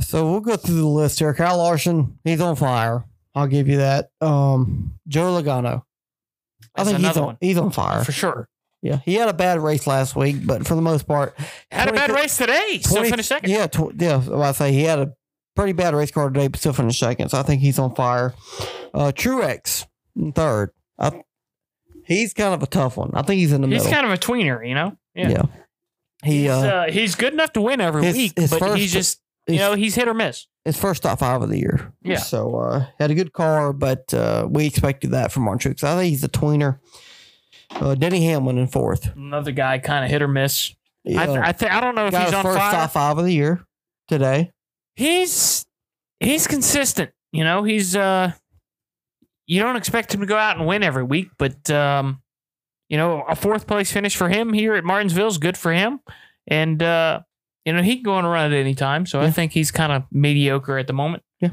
So 0.00 0.28
we'll 0.30 0.40
go 0.40 0.56
through 0.56 0.76
the 0.76 0.86
list 0.86 1.18
here. 1.20 1.32
Kyle 1.34 1.58
Larson, 1.58 2.18
he's 2.24 2.40
on 2.40 2.56
fire. 2.56 3.04
I'll 3.34 3.46
give 3.46 3.68
you 3.68 3.76
that. 3.76 4.08
Um, 4.20 4.94
Joe 5.06 5.40
Logano. 5.40 5.82
I 6.74 6.82
That's 6.82 6.90
think 6.90 7.04
he's 7.06 7.16
on, 7.16 7.24
one 7.24 7.36
he's 7.40 7.58
on 7.58 7.70
fire. 7.70 8.02
for 8.02 8.12
sure. 8.12 8.48
Yeah, 8.82 8.98
he 9.04 9.14
had 9.14 9.28
a 9.28 9.32
bad 9.34 9.60
race 9.60 9.86
last 9.86 10.16
week, 10.16 10.44
but 10.44 10.66
for 10.66 10.74
the 10.74 10.82
most 10.82 11.06
part, 11.06 11.34
Had 11.70 11.88
a 11.88 11.92
bad 11.92 12.10
race 12.10 12.36
today. 12.36 12.80
Still 12.82 13.04
finished 13.04 13.28
second. 13.28 13.50
Yeah, 13.50 13.66
tw- 13.66 13.94
yeah. 13.96 14.20
I 14.32 14.52
say 14.52 14.72
he 14.72 14.82
had 14.82 14.98
a 14.98 15.12
pretty 15.54 15.72
bad 15.72 15.94
race 15.94 16.10
car 16.10 16.28
today, 16.28 16.48
but 16.48 16.60
still 16.60 16.72
finished 16.72 16.98
second. 16.98 17.28
So 17.28 17.38
I 17.38 17.42
think 17.42 17.60
he's 17.62 17.78
on 17.78 17.94
fire. 17.94 18.34
Uh, 18.92 19.12
Truex 19.14 19.86
third. 20.34 20.70
I, 20.98 21.22
he's 22.06 22.32
kind 22.34 22.54
of 22.54 22.62
a 22.62 22.66
tough 22.66 22.96
one. 22.96 23.10
I 23.14 23.22
think 23.22 23.38
he's 23.40 23.52
in 23.52 23.60
the 23.60 23.66
He's 23.68 23.74
middle. 23.84 23.86
He's 23.86 23.94
kind 23.94 24.06
of 24.06 24.12
a 24.12 24.18
tweener, 24.18 24.66
you 24.66 24.74
know. 24.74 24.96
yeah. 25.14 25.42
He 26.22 26.42
He's, 26.42 26.50
uh, 26.50 26.54
uh, 26.86 26.90
he's 26.90 27.14
good 27.16 27.32
enough 27.34 27.52
to 27.54 27.60
win 27.60 27.80
every 27.80 28.04
his- 28.04 28.16
week, 28.16 28.32
his 28.38 28.50
but 28.50 28.58
first- 28.60 28.78
he's 28.78 28.92
just 28.92 29.20
you 29.46 29.58
know 29.58 29.74
he's 29.74 29.94
hit 29.94 30.08
or 30.08 30.14
miss. 30.14 30.46
his 30.64 30.78
first 30.78 31.02
top 31.02 31.18
five 31.18 31.42
of 31.42 31.50
the 31.50 31.58
year. 31.58 31.92
Yeah. 32.02 32.16
So 32.16 32.56
uh, 32.56 32.86
had 32.98 33.10
a 33.10 33.14
good 33.14 33.32
car, 33.34 33.74
but 33.74 34.14
uh, 34.14 34.46
we 34.50 34.66
expected 34.66 35.10
that 35.10 35.32
from 35.32 35.42
Martin. 35.42 35.74
I 35.82 35.96
think 35.96 36.10
he's 36.10 36.24
a 36.24 36.28
tweener. 36.30 36.78
Uh, 37.70 37.94
Denny 37.94 38.24
Hamlin 38.24 38.56
in 38.56 38.66
fourth. 38.68 39.14
Another 39.16 39.52
guy 39.52 39.78
kind 39.80 40.02
of 40.04 40.10
hit 40.10 40.22
or 40.22 40.28
miss. 40.28 40.74
Yeah. 41.04 41.22
I 41.22 41.26
th- 41.26 41.38
I, 41.38 41.52
th- 41.52 41.72
I 41.72 41.80
don't 41.80 41.94
know 41.94 42.06
if 42.06 42.12
got 42.12 42.24
he's 42.24 42.32
on 42.34 42.42
first 42.42 42.58
fire. 42.58 42.72
top 42.72 42.90
five 42.92 43.18
of 43.18 43.24
the 43.26 43.32
year 43.34 43.60
today. 44.08 44.52
He's 44.96 45.66
he's 46.20 46.46
consistent. 46.46 47.10
You 47.32 47.44
know, 47.44 47.64
he's 47.64 47.94
uh 47.96 48.32
you 49.46 49.60
don't 49.60 49.76
expect 49.76 50.14
him 50.14 50.20
to 50.20 50.26
go 50.26 50.36
out 50.36 50.56
and 50.56 50.66
win 50.66 50.82
every 50.82 51.04
week, 51.04 51.28
but 51.38 51.70
um 51.70 52.20
you 52.88 52.98
know, 52.98 53.22
a 53.28 53.34
fourth 53.34 53.66
place 53.66 53.90
finish 53.90 54.14
for 54.14 54.28
him 54.28 54.52
here 54.52 54.74
at 54.74 54.84
Martinsville 54.84 55.26
is 55.28 55.38
good 55.38 55.56
for 55.56 55.72
him. 55.72 56.00
And 56.46 56.82
uh 56.82 57.20
you 57.64 57.72
know, 57.72 57.82
he 57.82 57.96
can 57.96 58.02
go 58.02 58.14
on 58.14 58.24
a 58.26 58.28
run 58.28 58.52
at 58.52 58.58
any 58.58 58.74
time, 58.74 59.06
so 59.06 59.20
I 59.20 59.30
think 59.30 59.52
he's 59.52 59.70
kind 59.70 59.90
of 59.90 60.04
mediocre 60.12 60.76
at 60.76 60.86
the 60.86 60.92
moment. 60.92 61.22
Yeah, 61.40 61.50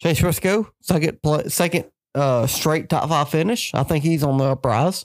Chase 0.00 0.20
Briscoe, 0.20 0.72
second 0.82 1.20
pla 1.20 1.42
second 1.48 1.86
uh, 2.14 2.46
straight 2.46 2.88
top 2.88 3.08
five 3.08 3.28
finish. 3.28 3.74
I 3.74 3.82
think 3.82 4.04
he's 4.04 4.22
on 4.22 4.38
the 4.38 4.44
uprise 4.44 5.04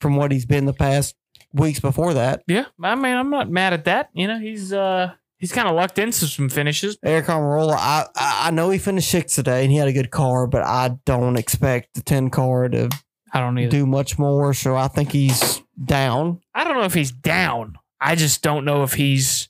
from 0.00 0.16
what 0.16 0.32
he's 0.32 0.46
been 0.46 0.64
the 0.66 0.72
past 0.72 1.14
weeks 1.52 1.78
before 1.80 2.14
that. 2.14 2.42
Yeah, 2.48 2.64
I 2.82 2.94
mean, 2.96 3.14
I'm 3.14 3.30
not 3.30 3.50
mad 3.50 3.74
at 3.74 3.84
that. 3.84 4.10
You 4.12 4.26
know, 4.26 4.38
he's 4.40 4.72
uh 4.72 5.12
he's 5.38 5.52
kind 5.52 5.68
of 5.68 5.74
lucked 5.74 5.98
into 5.98 6.26
some 6.26 6.48
finishes. 6.48 6.96
Aric 7.04 7.24
Almirola, 7.26 7.76
I, 7.78 8.06
I 8.16 8.50
know 8.50 8.70
he 8.70 8.78
finished 8.78 9.10
sixth 9.10 9.36
today 9.36 9.62
and 9.62 9.70
he 9.72 9.78
had 9.78 9.88
a 9.88 9.92
good 9.92 10.10
car, 10.10 10.46
but 10.46 10.62
I 10.62 10.96
don't 11.04 11.36
expect 11.36 11.94
the 11.94 12.02
ten 12.02 12.30
car 12.30 12.68
to 12.68 12.88
I 13.32 13.40
don't 13.40 13.58
either. 13.58 13.70
do 13.70 13.86
much 13.86 14.18
more. 14.18 14.54
So 14.54 14.76
I 14.76 14.88
think 14.88 15.12
he's 15.12 15.62
down. 15.82 16.40
I 16.54 16.64
don't 16.64 16.74
know 16.74 16.84
if 16.84 16.94
he's 16.94 17.12
down. 17.12 17.76
I 18.00 18.14
just 18.14 18.42
don't 18.42 18.64
know 18.64 18.82
if 18.82 18.94
he's. 18.94 19.48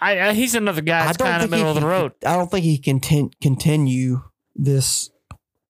I, 0.00 0.20
I 0.28 0.32
he's 0.34 0.54
another 0.54 0.82
guy 0.82 1.04
that's 1.06 1.16
kind 1.16 1.42
of 1.42 1.42
think 1.42 1.54
he 1.54 1.58
middle 1.58 1.76
of 1.76 1.80
the 1.82 1.88
road. 1.88 2.12
I 2.24 2.34
don't 2.36 2.50
think 2.50 2.64
he 2.64 2.78
can 2.78 3.00
ten, 3.00 3.30
continue 3.40 4.22
this, 4.54 5.10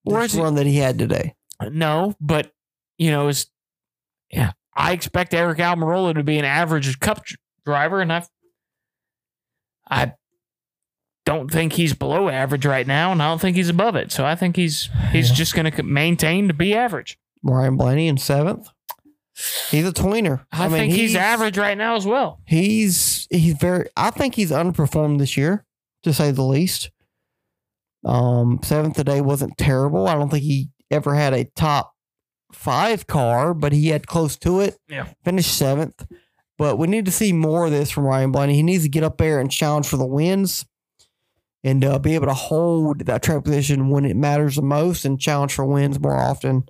this 0.05 0.25
is 0.27 0.33
he- 0.33 0.41
run 0.41 0.57
that 0.57 0.67
he 0.67 0.77
had 0.77 0.99
today. 0.99 1.35
No, 1.71 2.15
but 2.21 2.53
you 2.99 3.11
know, 3.11 3.29
is 3.29 3.47
yeah. 4.31 4.53
I 4.75 4.93
expect 4.93 5.33
Aric 5.33 5.57
Almirola 5.59 6.15
to 6.15 6.23
be 6.23 6.39
an 6.39 6.45
average 6.45 6.99
Cup 7.01 7.25
driver, 7.65 8.01
and 8.01 8.13
I, 8.13 8.25
I 9.91 10.13
don't 11.27 11.51
think 11.51 11.75
he's 11.75 11.93
below 11.95 12.29
average 12.29 12.65
right 12.67 12.87
now, 12.87 13.13
and 13.13 13.23
I 13.23 13.29
don't 13.29 13.41
think 13.41 13.57
he's 13.57 13.69
above 13.69 13.97
it. 13.97 14.11
So 14.13 14.25
I 14.25 14.35
think 14.35 14.57
he's 14.57 14.89
he's 15.13 15.31
Yeah. 15.31 15.35
just 15.37 15.55
going 15.55 15.71
to 15.71 15.83
maintain 15.83 16.49
to 16.49 16.55
be 16.55 16.75
average. 16.75 17.19
Ryan 17.43 17.77
Blaney 17.77 18.09
in 18.09 18.17
seventh. 18.19 18.69
He's 19.71 19.87
a 19.87 19.93
tweener. 19.93 20.45
I, 20.53 20.69
think 20.69 20.93
he's, 20.93 21.15
average 21.17 21.57
right 21.57 21.79
now 21.79 21.97
as 21.97 22.05
well. 22.05 22.41
He's 22.45 23.27
he's 23.31 23.55
very. 23.55 23.89
I 23.97 24.11
think 24.11 24.35
he's 24.35 24.51
underperformed 24.51 25.19
this 25.19 25.37
year, 25.37 25.65
to 26.03 26.13
say 26.13 26.31
the 26.31 26.43
least. 26.43 26.91
Um, 28.05 28.61
seventh 28.63 28.97
today 28.97 29.21
wasn't 29.21 29.57
terrible. 29.57 30.07
I 30.09 30.15
don't 30.15 30.29
think 30.31 30.43
he 30.43 30.71
ever 30.91 31.15
had 31.15 31.33
a 31.33 31.45
top 31.45 31.95
five 32.53 33.07
car, 33.07 33.55
but 33.55 33.73
he 33.73 33.89
had 33.89 34.07
close 34.07 34.37
to 34.39 34.61
it. 34.61 34.77
Yeah. 34.89 35.07
finished 35.25 35.57
seventh. 35.57 36.07
But 36.61 36.77
we 36.77 36.89
need 36.89 37.07
to 37.07 37.11
see 37.11 37.33
more 37.33 37.65
of 37.65 37.71
this 37.71 37.91
from 37.91 38.05
Ryan 38.05 38.33
Blaney. 38.33 38.53
He 38.53 38.63
needs 38.63 38.83
to 38.83 38.91
get 38.91 39.03
up 39.03 39.17
there 39.17 39.41
and 39.41 39.51
challenge 39.51 39.89
for 39.89 39.97
the 39.97 40.05
wins, 40.05 40.67
and 41.65 41.83
uh, 41.83 41.99
be 41.99 42.15
able 42.15 42.27
to 42.27 42.35
hold 42.35 43.07
that 43.07 43.23
track 43.23 43.45
position 43.45 43.89
when 43.89 44.05
it 44.05 44.15
matters 44.15 44.57
the 44.57 44.63
most, 44.63 45.07
and 45.07 45.19
challenge 45.19 45.55
for 45.55 45.65
wins 45.65 45.99
more 45.99 46.15
often. 46.15 46.65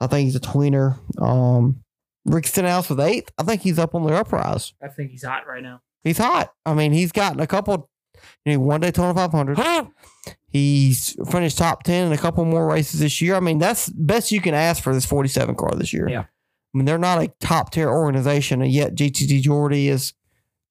I 0.00 0.06
think 0.06 0.26
he's 0.26 0.36
a 0.36 0.40
tweener. 0.40 1.00
Um, 1.20 1.82
Rick 2.24 2.46
Stenhouse 2.46 2.88
with 2.88 3.00
eighth. 3.00 3.32
I 3.36 3.42
think 3.42 3.62
he's 3.62 3.80
up 3.80 3.96
on 3.96 4.04
the 4.04 4.14
uprise. 4.14 4.74
I 4.80 4.86
think 4.86 5.10
he's 5.10 5.24
hot 5.24 5.44
right 5.48 5.62
now. 5.62 5.82
He's 6.04 6.18
hot. 6.18 6.52
I 6.64 6.74
mean, 6.74 6.92
he's 6.92 7.10
gotten 7.10 7.40
a 7.40 7.48
couple. 7.48 7.90
You 8.44 8.52
know, 8.52 8.60
one 8.60 8.80
day 8.80 8.92
Daytona 8.92 9.12
500. 9.12 9.58
He's 10.48 11.14
finished 11.28 11.58
top 11.58 11.82
10 11.82 12.06
in 12.06 12.12
a 12.12 12.16
couple 12.16 12.44
more 12.46 12.66
races 12.66 13.00
this 13.00 13.20
year. 13.20 13.34
I 13.34 13.40
mean, 13.40 13.58
that's 13.58 13.90
best 13.90 14.32
you 14.32 14.40
can 14.40 14.54
ask 14.54 14.82
for 14.82 14.94
this 14.94 15.04
47 15.04 15.54
car 15.54 15.72
this 15.74 15.92
year. 15.92 16.08
Yeah. 16.08 16.24
I 16.76 16.78
mean, 16.78 16.84
they're 16.84 16.98
not 16.98 17.22
a 17.22 17.28
top 17.40 17.70
tier 17.70 17.88
organization, 17.88 18.60
and 18.60 18.70
yet 18.70 18.94
JTG 18.94 19.42
Doherty 19.44 19.88
is 19.88 20.12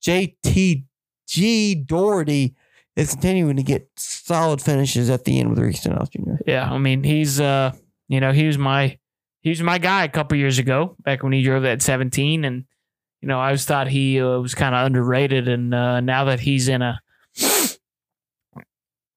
JTG 0.04 1.88
Doherty 1.88 2.56
is 2.96 3.10
continuing 3.10 3.56
to 3.56 3.64
get 3.64 3.90
solid 3.98 4.62
finishes 4.62 5.10
at 5.10 5.24
the 5.24 5.40
end 5.40 5.50
with 5.50 5.58
Ricky 5.58 5.78
Stenhouse 5.78 6.10
Jr. 6.10 6.36
Yeah, 6.46 6.72
I 6.72 6.78
mean 6.78 7.04
he's 7.04 7.42
uh 7.42 7.72
you 8.08 8.20
know 8.20 8.34
he 8.34 8.46
was 8.46 8.60
my 8.60 9.00
he 9.42 9.50
was 9.50 9.64
my 9.64 9.80
guy 9.80 10.04
a 10.04 10.10
couple 10.10 10.38
years 10.38 10.60
ago 10.60 10.96
back 11.00 11.24
when 11.24 11.34
he 11.34 11.42
drove 11.42 11.64
that 11.64 11.82
17 11.82 12.46
and 12.46 12.66
you 13.22 13.28
know 13.28 13.40
I 13.40 13.48
always 13.48 13.66
thought 13.66 13.88
he 13.88 14.22
uh, 14.22 14.38
was 14.38 14.54
kind 14.54 14.76
of 14.76 14.86
underrated 14.86 15.48
and 15.48 15.74
uh, 15.74 16.02
now 16.02 16.26
that 16.26 16.40
he's 16.40 16.68
in 16.68 16.84
a 16.84 17.00
uh, 17.42 17.74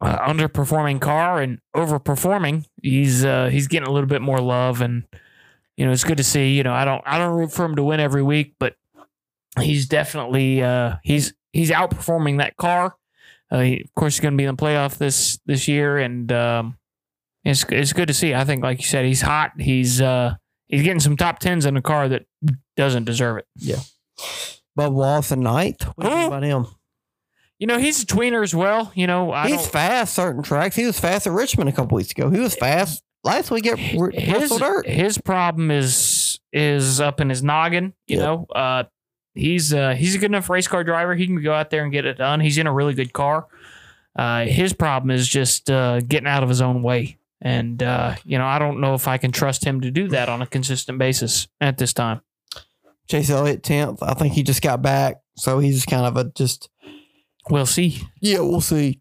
underperforming 0.00 1.02
car 1.02 1.42
and 1.42 1.58
overperforming 1.76 2.64
he's 2.82 3.26
uh 3.26 3.50
he's 3.52 3.68
getting 3.68 3.86
a 3.86 3.92
little 3.92 4.08
bit 4.08 4.22
more 4.22 4.40
love 4.40 4.80
and 4.80 5.04
you 5.78 5.86
know 5.86 5.92
it's 5.92 6.04
good 6.04 6.18
to 6.18 6.24
see 6.24 6.54
you 6.54 6.62
know 6.62 6.74
I 6.74 6.84
don't 6.84 7.02
I 7.06 7.16
don't 7.16 7.38
root 7.38 7.52
for 7.52 7.64
him 7.64 7.76
to 7.76 7.82
win 7.82 8.00
every 8.00 8.22
week 8.22 8.56
but 8.58 8.74
he's 9.58 9.86
definitely 9.86 10.62
uh 10.62 10.96
he's 11.02 11.32
he's 11.52 11.70
outperforming 11.70 12.38
that 12.38 12.56
car 12.56 12.94
uh, 13.50 13.60
he, 13.60 13.80
of 13.80 13.94
course 13.94 14.16
he's 14.16 14.20
going 14.20 14.34
to 14.34 14.36
be 14.36 14.44
in 14.44 14.54
the 14.54 14.62
playoff 14.62 14.98
this 14.98 15.38
this 15.46 15.68
year 15.68 15.96
and 15.96 16.30
um 16.32 16.76
it's 17.44 17.64
it's 17.70 17.92
good 17.92 18.08
to 18.08 18.14
see. 18.14 18.34
I 18.34 18.44
think, 18.44 18.62
like 18.62 18.78
you 18.78 18.86
said, 18.86 19.04
he's 19.04 19.22
hot. 19.22 19.52
He's 19.58 20.00
uh 20.00 20.34
he's 20.66 20.82
getting 20.82 21.00
some 21.00 21.16
top 21.16 21.38
tens 21.38 21.66
in 21.66 21.76
a 21.76 21.82
car 21.82 22.08
that 22.08 22.26
doesn't 22.76 23.04
deserve 23.04 23.38
it. 23.38 23.46
Yeah, 23.56 23.80
Bubba 24.78 24.92
Wallace 24.92 25.30
and 25.30 25.42
ninth. 25.42 25.82
What 25.94 26.04
do 26.04 26.10
you 26.10 26.26
about 26.26 26.42
him? 26.42 26.66
You 27.58 27.66
know, 27.66 27.78
he's 27.78 28.02
a 28.02 28.06
tweener 28.06 28.42
as 28.42 28.54
well. 28.54 28.92
You 28.94 29.06
know, 29.06 29.32
I 29.32 29.48
He's 29.48 29.66
fast 29.66 30.14
certain 30.14 30.42
tracks. 30.42 30.76
He 30.76 30.84
was 30.84 31.00
fast 31.00 31.26
at 31.26 31.32
Richmond 31.32 31.68
a 31.68 31.72
couple 31.72 31.96
weeks 31.96 32.12
ago. 32.12 32.30
He 32.30 32.38
was 32.38 32.54
fast 32.54 33.02
last 33.24 33.50
week 33.50 33.66
at 33.66 33.78
his 33.78 34.52
his 34.86 35.18
problem 35.18 35.70
is 35.70 36.40
is 36.52 37.00
up 37.00 37.20
in 37.20 37.28
his 37.28 37.42
noggin. 37.42 37.92
You 38.06 38.18
Yep. 38.18 38.24
know, 38.26 38.46
uh, 38.54 38.84
he's 39.34 39.72
uh 39.74 39.94
he's 39.94 40.14
a 40.14 40.18
good 40.18 40.30
enough 40.30 40.48
race 40.50 40.66
car 40.68 40.84
driver. 40.84 41.14
He 41.14 41.26
can 41.26 41.42
go 41.42 41.52
out 41.52 41.70
there 41.70 41.82
and 41.82 41.92
get 41.92 42.04
it 42.06 42.18
done. 42.18 42.40
He's 42.40 42.58
in 42.58 42.66
a 42.66 42.72
really 42.72 42.94
good 42.94 43.12
car. 43.12 43.46
Uh, 44.16 44.44
his 44.46 44.72
problem 44.72 45.10
is 45.10 45.28
just 45.28 45.70
uh, 45.70 46.00
getting 46.00 46.26
out 46.26 46.42
of 46.42 46.48
his 46.48 46.60
own 46.60 46.82
way. 46.82 47.18
And 47.40 47.80
uh, 47.82 48.16
you 48.24 48.36
know, 48.38 48.46
I 48.46 48.58
don't 48.58 48.80
know 48.80 48.94
if 48.94 49.06
I 49.06 49.16
can 49.18 49.30
trust 49.30 49.64
him 49.64 49.80
to 49.82 49.90
do 49.92 50.08
that 50.08 50.28
on 50.28 50.42
a 50.42 50.46
consistent 50.46 50.98
basis 50.98 51.46
at 51.60 51.78
this 51.78 51.92
time. 51.92 52.20
Chase 53.08 53.30
Elliott 53.30 53.62
tenth. 53.62 54.02
I 54.02 54.14
think 54.14 54.34
he 54.34 54.42
just 54.42 54.60
got 54.60 54.82
back, 54.82 55.20
so 55.36 55.60
he's 55.60 55.86
kind 55.86 56.04
of 56.04 56.16
a 56.16 56.24
just 56.34 56.68
We'll 57.48 57.64
see. 57.66 58.02
yeah. 58.20 58.40
We'll 58.40 58.60
see. 58.60 59.00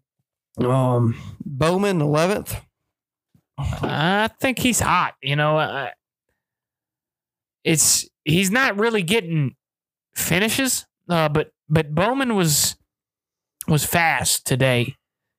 Um, 0.58 1.16
Bowman 1.44 2.00
eleventh. 2.00 2.60
I 3.58 4.30
think 4.40 4.58
he's 4.58 4.80
hot. 4.80 5.14
You 5.22 5.36
know, 5.36 5.58
uh, 5.58 5.90
it's 7.64 8.08
he's 8.24 8.50
not 8.50 8.78
really 8.78 9.02
getting 9.02 9.56
finishes, 10.14 10.86
uh, 11.08 11.28
but 11.28 11.50
but 11.68 11.94
Bowman 11.94 12.34
was 12.36 12.76
was 13.66 13.84
fast 13.84 14.46
today, 14.46 14.94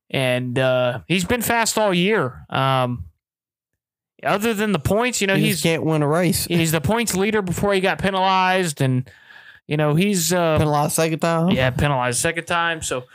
and 0.10 0.58
uh, 0.60 1.00
he's 1.08 1.26
been 1.26 1.42
fast 1.42 1.78
all 1.78 1.94
year. 1.94 2.46
Um, 2.50 3.06
other 4.24 4.54
than 4.54 4.74
the 4.74 4.80
points, 4.80 5.22
you 5.22 5.28
know, 5.28 5.36
he 5.36 5.48
he's 5.48 5.62
can't 5.62 5.84
win 5.84 6.02
a 6.02 6.08
race. 6.08 6.46
he's 6.50 6.72
the 6.72 6.82
points 6.82 7.16
leader 7.16 7.42
before 7.42 7.74
he 7.74 7.80
got 7.80 8.00
penalized, 8.00 8.82
and 8.82 9.10
you 9.68 9.78
know 9.78 9.96
he's 9.96 10.34
uh, 10.34 10.58
Penalized 10.58 10.94
second 10.94 11.20
time. 11.20 11.52
yeah, 11.52 11.70
penalized 11.70 12.20
second 12.20 12.46
time. 12.46 12.82
So 12.82 13.06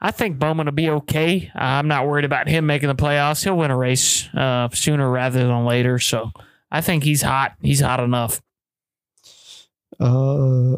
I 0.00 0.10
think 0.10 0.38
Bowman 0.38 0.66
will 0.66 0.72
be 0.72 0.90
okay. 0.90 1.50
I'm 1.54 1.88
not 1.88 2.06
worried 2.06 2.26
about 2.26 2.48
him 2.48 2.66
making 2.66 2.88
the 2.88 2.94
playoffs. 2.94 3.42
He'll 3.42 3.56
win 3.56 3.70
a 3.70 3.76
race 3.76 4.28
uh, 4.34 4.68
sooner 4.72 5.08
rather 5.10 5.46
than 5.46 5.64
later. 5.64 5.98
So 5.98 6.30
I 6.70 6.80
think 6.82 7.04
he's 7.04 7.22
hot. 7.22 7.54
He's 7.62 7.80
hot 7.80 8.00
enough. 8.00 8.42
Uh, 9.98 10.76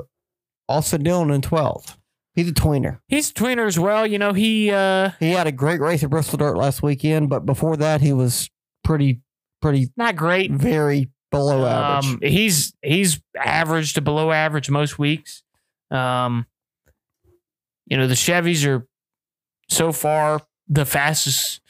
Austin 0.69 1.03
Dillon 1.03 1.31
in 1.31 1.43
twelfth. 1.43 1.97
He's 2.35 2.49
a 2.51 2.53
tweener. 2.53 3.01
He's 3.09 3.31
a 3.31 3.35
tweener 3.35 3.67
as 3.67 3.79
well. 3.79 4.07
You 4.07 4.19
know, 4.19 4.33
he 4.33 4.71
uh, 4.71 5.11
He 5.19 5.31
had 5.31 5.47
a 5.47 5.53
great 5.53 5.81
race 5.81 6.05
at 6.05 6.11
Bristol 6.11 6.39
Dirt 6.39 6.57
last 6.57 6.83
weekend, 6.83 7.31
but 7.31 7.47
before 7.47 7.77
that, 7.79 8.03
he 8.03 8.13
was 8.13 8.51
pretty, 8.85 9.23
pretty, 9.63 9.91
not 9.97 10.17
great. 10.17 10.51
very 10.51 11.09
below 11.31 11.65
average. 11.67 12.13
Um, 12.13 12.21
he's 12.23 12.75
he's 12.83 13.21
average 13.37 13.95
to 13.95 14.03
below 14.03 14.31
average 14.31 14.69
most 14.71 14.99
weeks. 14.99 15.43
Um, 15.91 16.47
you 17.87 17.97
know, 17.97 18.07
the 18.07 18.15
Chevys 18.15 18.67
are 18.67 18.87
so 19.69 19.93
far 19.93 20.41
the 20.69 20.85
fastest 20.85 21.61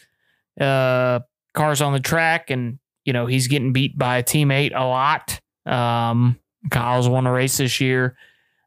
uh, 0.61 1.20
cars 1.55 1.80
on 1.80 1.92
the 1.92 2.01
track, 2.01 2.51
and 2.51 2.78
you 3.05 3.12
know 3.12 3.26
he's 3.26 3.49
getting 3.49 3.72
beat 3.72 3.97
by 3.97 4.18
a 4.18 4.22
teammate 4.22 4.72
a 4.74 4.84
lot. 4.84 5.40
Um, 5.64 6.38
Kyle's 6.70 7.09
won 7.09 7.26
a 7.26 7.32
race 7.32 7.59
this 7.59 7.80
year. 7.80 8.16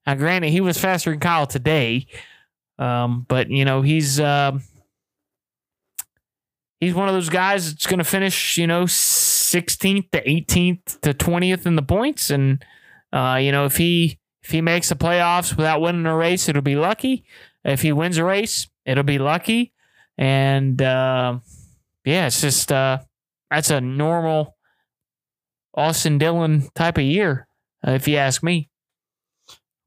Now, 0.06 0.16
granted, 0.16 0.50
he 0.50 0.62
was 0.62 0.78
faster 0.78 1.12
than 1.12 1.20
Kyle 1.20 1.48
today, 1.48 2.08
um, 2.78 3.26
but 3.28 3.50
you 3.50 3.66
know 3.66 3.82
he's 3.82 4.20
um 4.20 4.64
he's 6.80 6.94
one 6.94 7.08
of 7.08 7.14
those 7.14 7.30
guys 7.30 7.70
that's 7.70 7.86
going 7.86 8.00
to 8.00 8.06
finish, 8.06 8.58
you 8.58 8.68
know, 8.68 8.84
16th 8.86 10.12
to 10.12 10.24
18th 10.24 11.02
to 11.02 11.14
20th 11.14 11.66
in 11.66 11.76
the 11.76 11.82
points, 11.82 12.30
and 12.30 12.64
uh, 13.12 13.38
you 13.42 13.52
know 13.52 13.66
if 13.66 13.78
he 13.78 14.20
if 14.44 14.52
he 14.52 14.62
makes 14.62 14.90
the 14.90 14.96
playoffs 14.96 15.56
without 15.56 15.82
winning 15.82 16.06
a 16.06 16.16
race, 16.16 16.48
it'll 16.48 16.62
be 16.62 16.76
lucky. 16.76 17.26
If 17.66 17.82
he 17.82 17.92
wins 17.92 18.18
a 18.18 18.24
race, 18.24 18.69
it'll 18.86 19.04
be 19.04 19.20
lucky, 19.20 19.74
and 20.18 20.82
uh, 20.82 21.40
yeah, 22.06 22.28
it's 22.28 22.42
just 22.42 22.72
uh, 22.72 23.00
that's 23.50 23.70
a 23.72 23.82
normal 23.82 24.56
Austin 25.76 26.18
Dillon 26.18 26.70
type 26.76 26.98
of 26.98 27.04
year, 27.04 27.48
uh, 27.88 27.92
if 27.92 28.08
you 28.08 28.18
ask 28.18 28.44
me. 28.44 28.70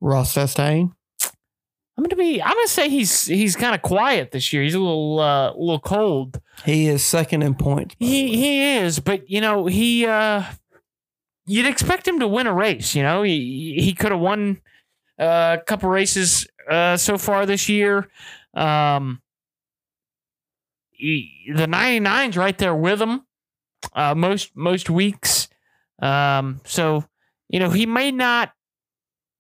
Ross 0.01 0.35
Chastain. 0.35 0.93
I'm 1.97 2.05
gonna 2.05 2.17
be. 2.17 2.43
I'm 2.43 2.55
gonna 2.55 2.69
say 2.69 2.89
he's 2.89 3.27
he's 3.27 3.55
kind 3.55 3.75
of 3.75 3.83
quiet 3.83 4.31
this 4.31 4.53
year. 4.53 4.63
He's 4.63 4.75
a 4.75 4.79
little 4.81 5.21
uh, 5.21 5.51
a 5.51 5.57
little 5.59 5.79
cold. 5.81 6.41
He 6.65 6.89
is 6.89 7.05
second 7.05 7.43
in 7.43 7.55
points. 7.55 7.95
the 8.01 8.07
He 8.07 8.37
he 8.37 8.77
is, 8.79 8.99
but 8.99 9.29
you 9.29 9.41
know 9.41 9.67
he. 9.67 10.07
uh 10.07 10.45
You'd 11.45 11.67
expect 11.67 12.07
him 12.07 12.21
to 12.21 12.29
win 12.29 12.47
a 12.47 12.55
race. 12.55 12.95
You 12.95 13.03
know 13.03 13.23
he 13.25 13.75
he 13.79 13.95
could 13.95 14.13
have 14.13 14.21
won 14.21 14.61
uh, 15.19 15.57
a 15.61 15.65
couple 15.65 15.91
races 15.91 16.47
uh, 16.71 16.97
so 16.97 17.19
far 17.19 17.47
this 17.47 17.69
year. 17.69 18.09
Um, 18.55 19.23
he, 20.91 21.53
the 21.55 21.67
99's 21.67 22.37
right 22.37 22.57
there 22.57 22.75
with 22.75 23.01
him 23.01 23.23
uh, 23.95 24.15
most 24.15 24.57
most 24.57 24.89
weeks. 24.91 25.49
Um, 26.01 26.61
so 26.65 27.05
you 27.49 27.61
know 27.61 27.71
he 27.71 27.87
may 27.87 28.11
not. 28.11 28.53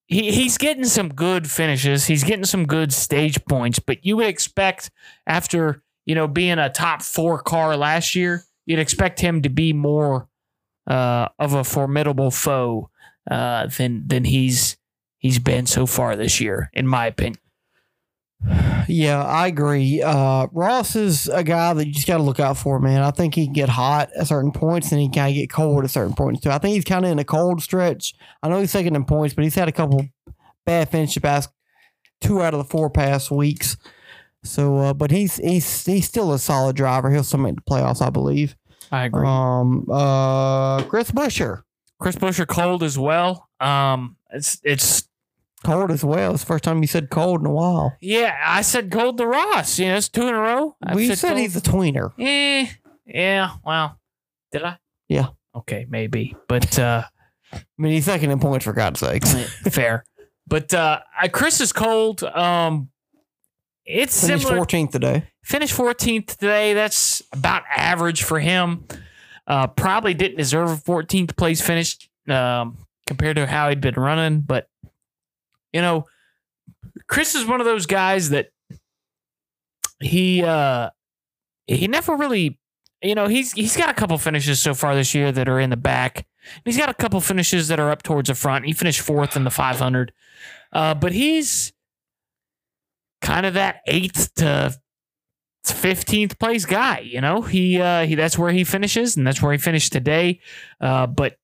He, 0.07 0.31
he's 0.33 0.59
getting 0.59 0.85
some 0.85 1.09
good 1.09 1.51
finishes. 1.51 2.07
He's 2.07 2.25
getting 2.25 2.45
some 2.45 2.67
good 2.67 2.93
stage 2.93 3.43
points, 3.47 3.79
but 3.79 4.05
you 4.05 4.17
would 4.17 4.27
expect 4.27 4.91
after 5.27 5.83
you 6.05 6.15
know 6.15 6.29
being 6.29 6.59
a 6.59 6.71
top 6.71 7.03
four 7.03 7.39
car 7.41 7.77
last 7.77 8.15
year, 8.15 8.45
you'd 8.67 8.79
expect 8.79 9.21
him 9.21 9.43
to 9.43 9.49
be 9.49 9.73
more 9.73 10.29
uh, 10.87 11.29
of 11.39 11.55
a 11.55 11.65
formidable 11.65 12.31
foe 12.31 12.91
uh, 13.31 13.67
than 13.67 14.07
than 14.07 14.25
he's 14.25 14.77
he's 15.19 15.39
been 15.39 15.67
so 15.67 15.87
far 15.87 16.17
this 16.17 16.41
year, 16.41 16.71
in 16.73 16.87
my 16.87 17.07
opinion. 17.07 17.42
Yeah, 18.89 19.25
I 19.25 19.47
agree. 19.47 20.03
Uh, 20.03 20.49
Ross 20.53 20.97
is 20.97 21.29
a 21.29 21.45
guy 21.45 21.73
that 21.75 21.87
you 21.87 21.93
just 21.93 22.07
got 22.07 22.17
to 22.17 22.23
look 22.23 22.41
out 22.41 22.59
for, 22.59 22.79
man. 22.81 23.03
I 23.03 23.11
think 23.11 23.35
he 23.35 23.47
can 23.47 23.53
get 23.53 23.69
hot 23.69 24.11
at 24.19 24.27
certain 24.27 24.53
points 24.53 24.91
and 24.91 25.01
he 25.01 25.07
can 25.07 25.15
kind 25.15 25.31
of 25.31 25.35
get 25.37 25.51
cold 25.51 25.85
at 25.85 25.91
certain 25.91 26.15
points 26.15 26.41
too. 26.41 26.51
I 26.51 26.59
think 26.59 26.75
he's 26.75 26.85
kind 26.85 27.05
of 27.05 27.11
in 27.11 27.19
a 27.19 27.25
cold 27.25 27.63
stretch. 27.63 28.15
I 28.43 28.49
know 28.49 28.61
he's 28.61 28.71
second 28.71 28.97
in 28.97 29.05
points, 29.05 29.35
but 29.35 29.45
he's 29.45 29.55
had 29.55 29.69
a 29.69 29.73
couple 29.73 30.05
bad 30.67 30.89
finishes 30.89 31.21
past 31.21 31.51
two 32.21 32.43
out 32.43 32.55
of 32.55 32.59
the 32.59 32.65
four 32.65 32.91
past 32.91 33.31
weeks. 33.31 33.77
So, 34.45 34.79
uh, 34.79 34.95
but 34.95 35.11
he's 35.11 35.37
he's 35.37 35.85
he's 35.87 36.07
still 36.07 36.33
a 36.33 36.39
solid 36.39 36.75
driver. 36.75 37.11
He'll 37.11 37.23
still 37.23 37.41
make 37.41 37.55
the 37.55 37.63
playoffs, 37.63 38.05
I 38.05 38.11
believe. 38.11 38.57
I 38.91 39.05
agree. 39.05 39.25
Um, 39.25 39.87
uh, 39.91 40.83
Chris 40.85 41.13
Buescher, 41.13 41.63
Chris 42.01 42.17
Buescher 42.17 42.47
cold 42.47 42.83
as 42.83 42.99
well. 42.99 43.49
Um, 43.61 44.17
it's 44.31 44.61
it's 44.65 45.09
cold 45.63 45.91
as 45.91 46.05
well. 46.05 46.33
It's 46.35 46.43
the 46.43 46.47
first 46.47 46.65
time 46.65 46.81
you 46.83 46.87
said 46.87 47.11
cold 47.11 47.41
in 47.41 47.47
a 47.47 47.53
while. 47.53 47.97
yeah. 48.01 48.37
I 48.45 48.63
said 48.63 48.91
cold 48.91 49.19
to 49.19 49.27
Ross. 49.27 49.79
You 49.79 49.87
know, 49.89 49.97
it's 49.97 50.09
two 50.09 50.23
in 50.29 50.35
a 50.35 50.39
row. 50.41 50.77
I 50.83 50.95
we 50.95 51.15
said 51.15 51.29
cold- 51.29 51.41
he's 51.41 51.57
a 51.57 51.61
tweener. 51.61 52.13
Eh, 52.19 52.67
yeah. 53.07 53.53
Well, 53.65 53.99
did 54.53 54.63
I? 54.65 54.79
Yeah. 55.09 55.29
Okay, 55.55 55.87
maybe, 55.89 56.35
but 56.49 56.79
uh, 56.79 57.03
I 57.53 57.61
mean, 57.77 57.93
he's 57.93 58.07
second 58.07 58.31
in 58.31 58.41
points 58.41 58.65
for 58.65 58.73
God's 58.73 59.01
sakes. 59.01 59.35
fair. 59.71 60.05
But 60.47 60.73
uh, 60.73 61.01
I- 61.21 61.29
Chris 61.29 61.61
is 61.61 61.73
cold. 61.73 62.23
Um, 62.25 62.89
it's 63.85 64.25
Finished 64.27 64.47
similar. 64.47 64.65
14th 64.65 64.93
today. 64.93 65.29
Finished 65.45 65.77
14th 65.77 66.27
today. 66.37 66.73
That's 66.73 67.21
about 67.33 67.65
average 67.75 68.23
for 68.23 68.39
him. 68.41 68.87
Uh, 69.47 69.67
probably 69.67 70.15
didn't 70.15 70.39
deserve 70.39 70.71
a 70.71 70.77
14th 70.77 71.37
place 71.37 71.61
finish 71.61 72.09
um, 72.29 72.79
compared 73.07 73.37
to 73.37 73.47
how 73.47 73.69
he'd 73.69 73.81
been 73.81 73.97
running. 73.97 74.41
But, 74.41 74.69
you 75.73 75.81
know, 75.81 76.07
Chris 77.09 77.35
is 77.35 77.47
one 77.47 77.61
of 77.61 77.67
those 77.67 77.87
guys 77.87 78.31
that 78.31 78.49
he 80.01 80.43
uh, 80.43 80.91
he 81.67 81.89
never 81.89 82.17
really, 82.17 82.59
you 83.03 83.15
know, 83.15 83.29
he's 83.29 83.53
he's 83.53 83.77
got 83.77 83.89
a 83.89 83.95
couple 83.95 84.19
finishes 84.19 84.61
so 84.61 84.75
far 84.75 84.95
this 84.95 85.15
year 85.15 85.33
that 85.33 85.49
are 85.49 85.61
in 85.61 85.71
the 85.71 85.77
back. 85.77 86.27
He's 86.65 86.77
got 86.77 86.89
a 86.89 86.95
couple 86.95 87.21
finishes 87.21 87.69
that 87.69 87.79
are 87.79 87.91
up 87.91 88.03
towards 88.03 88.29
the 88.29 88.35
front. 88.35 88.67
He 88.67 88.73
finished 88.73 89.01
fourth 89.01 89.37
in 89.37 89.45
the 89.45 89.51
500. 89.51 90.13
Uh, 90.73 90.95
but 90.95 91.13
he's 91.13 91.73
kind 93.21 93.47
of 93.47 93.55
that 93.55 93.81
eighth 93.87 94.35
to 94.35 94.75
fifteenth 95.65 96.39
place 96.39 96.65
guy. 96.67 97.01
You 97.01 97.21
know, 97.21 97.43
he 97.43 97.81
uh, 97.81 98.07
he 98.07 98.15
that's 98.15 98.39
where 98.39 98.51
he 98.53 98.65
finishes, 98.65 99.17
and 99.17 99.27
that's 99.27 99.41
where 99.41 99.53
he 99.53 99.59
finished 99.59 99.93
today. 99.93 100.41
Uh, 100.81 101.07
but 101.07 101.37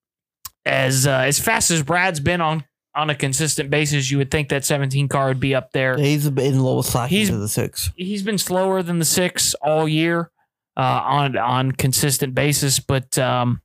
as 0.65 1.07
uh, 1.07 1.21
as 1.21 1.39
fast 1.39 1.71
as 1.71 1.83
Brad's 1.83 2.21
been 2.21 2.41
on 2.41 2.65
on 2.95 3.11
a 3.11 3.15
consistent 3.15 3.71
basis, 3.71 4.11
you 4.11 4.19
would 4.19 4.31
think 4.31 4.49
that 4.49 4.65
17 4.65 5.09
car 5.09 5.29
would 5.29 5.41
be 5.41 5.55
up 5.55 5.73
there. 5.73 5.97
He's 5.97 6.27
a 6.27 6.31
bit 6.33 6.47
in 6.47 6.55
the 6.55 6.63
lowest 6.65 6.91
cycle 6.91 7.09
He's- 7.17 7.29
to 7.29 7.37
the 7.37 7.49
six. 7.49 7.91
He's 7.97 8.23
been 8.23 8.39
slower 8.39 8.83
than 8.83 8.99
the 8.99 9.05
six 9.05 9.55
all 9.55 9.87
year 9.87 10.31
uh, 10.77 11.03
on 11.05 11.37
on 11.37 11.73
consistent 11.73 12.35
basis, 12.35 12.81
but 12.81 13.19
um, 13.19 13.61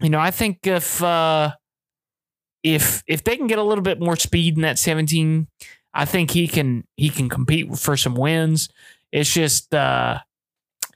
you 0.00 0.10
know, 0.10 0.18
I 0.20 0.30
think 0.30 0.66
if 0.66 1.02
uh, 1.02 1.52
if 2.62 3.02
if 3.06 3.24
they 3.24 3.36
can 3.36 3.46
get 3.46 3.58
a 3.58 3.62
little 3.62 3.82
bit 3.82 4.00
more 4.00 4.16
speed 4.16 4.56
in 4.56 4.62
that 4.62 4.78
17, 4.78 5.46
I 5.94 6.04
think 6.04 6.30
he 6.32 6.48
can 6.48 6.84
he 6.96 7.10
can 7.10 7.28
compete 7.28 7.76
for 7.78 7.96
some 7.96 8.14
wins. 8.14 8.68
It's 9.12 9.32
just 9.32 9.74
uh, 9.74 10.18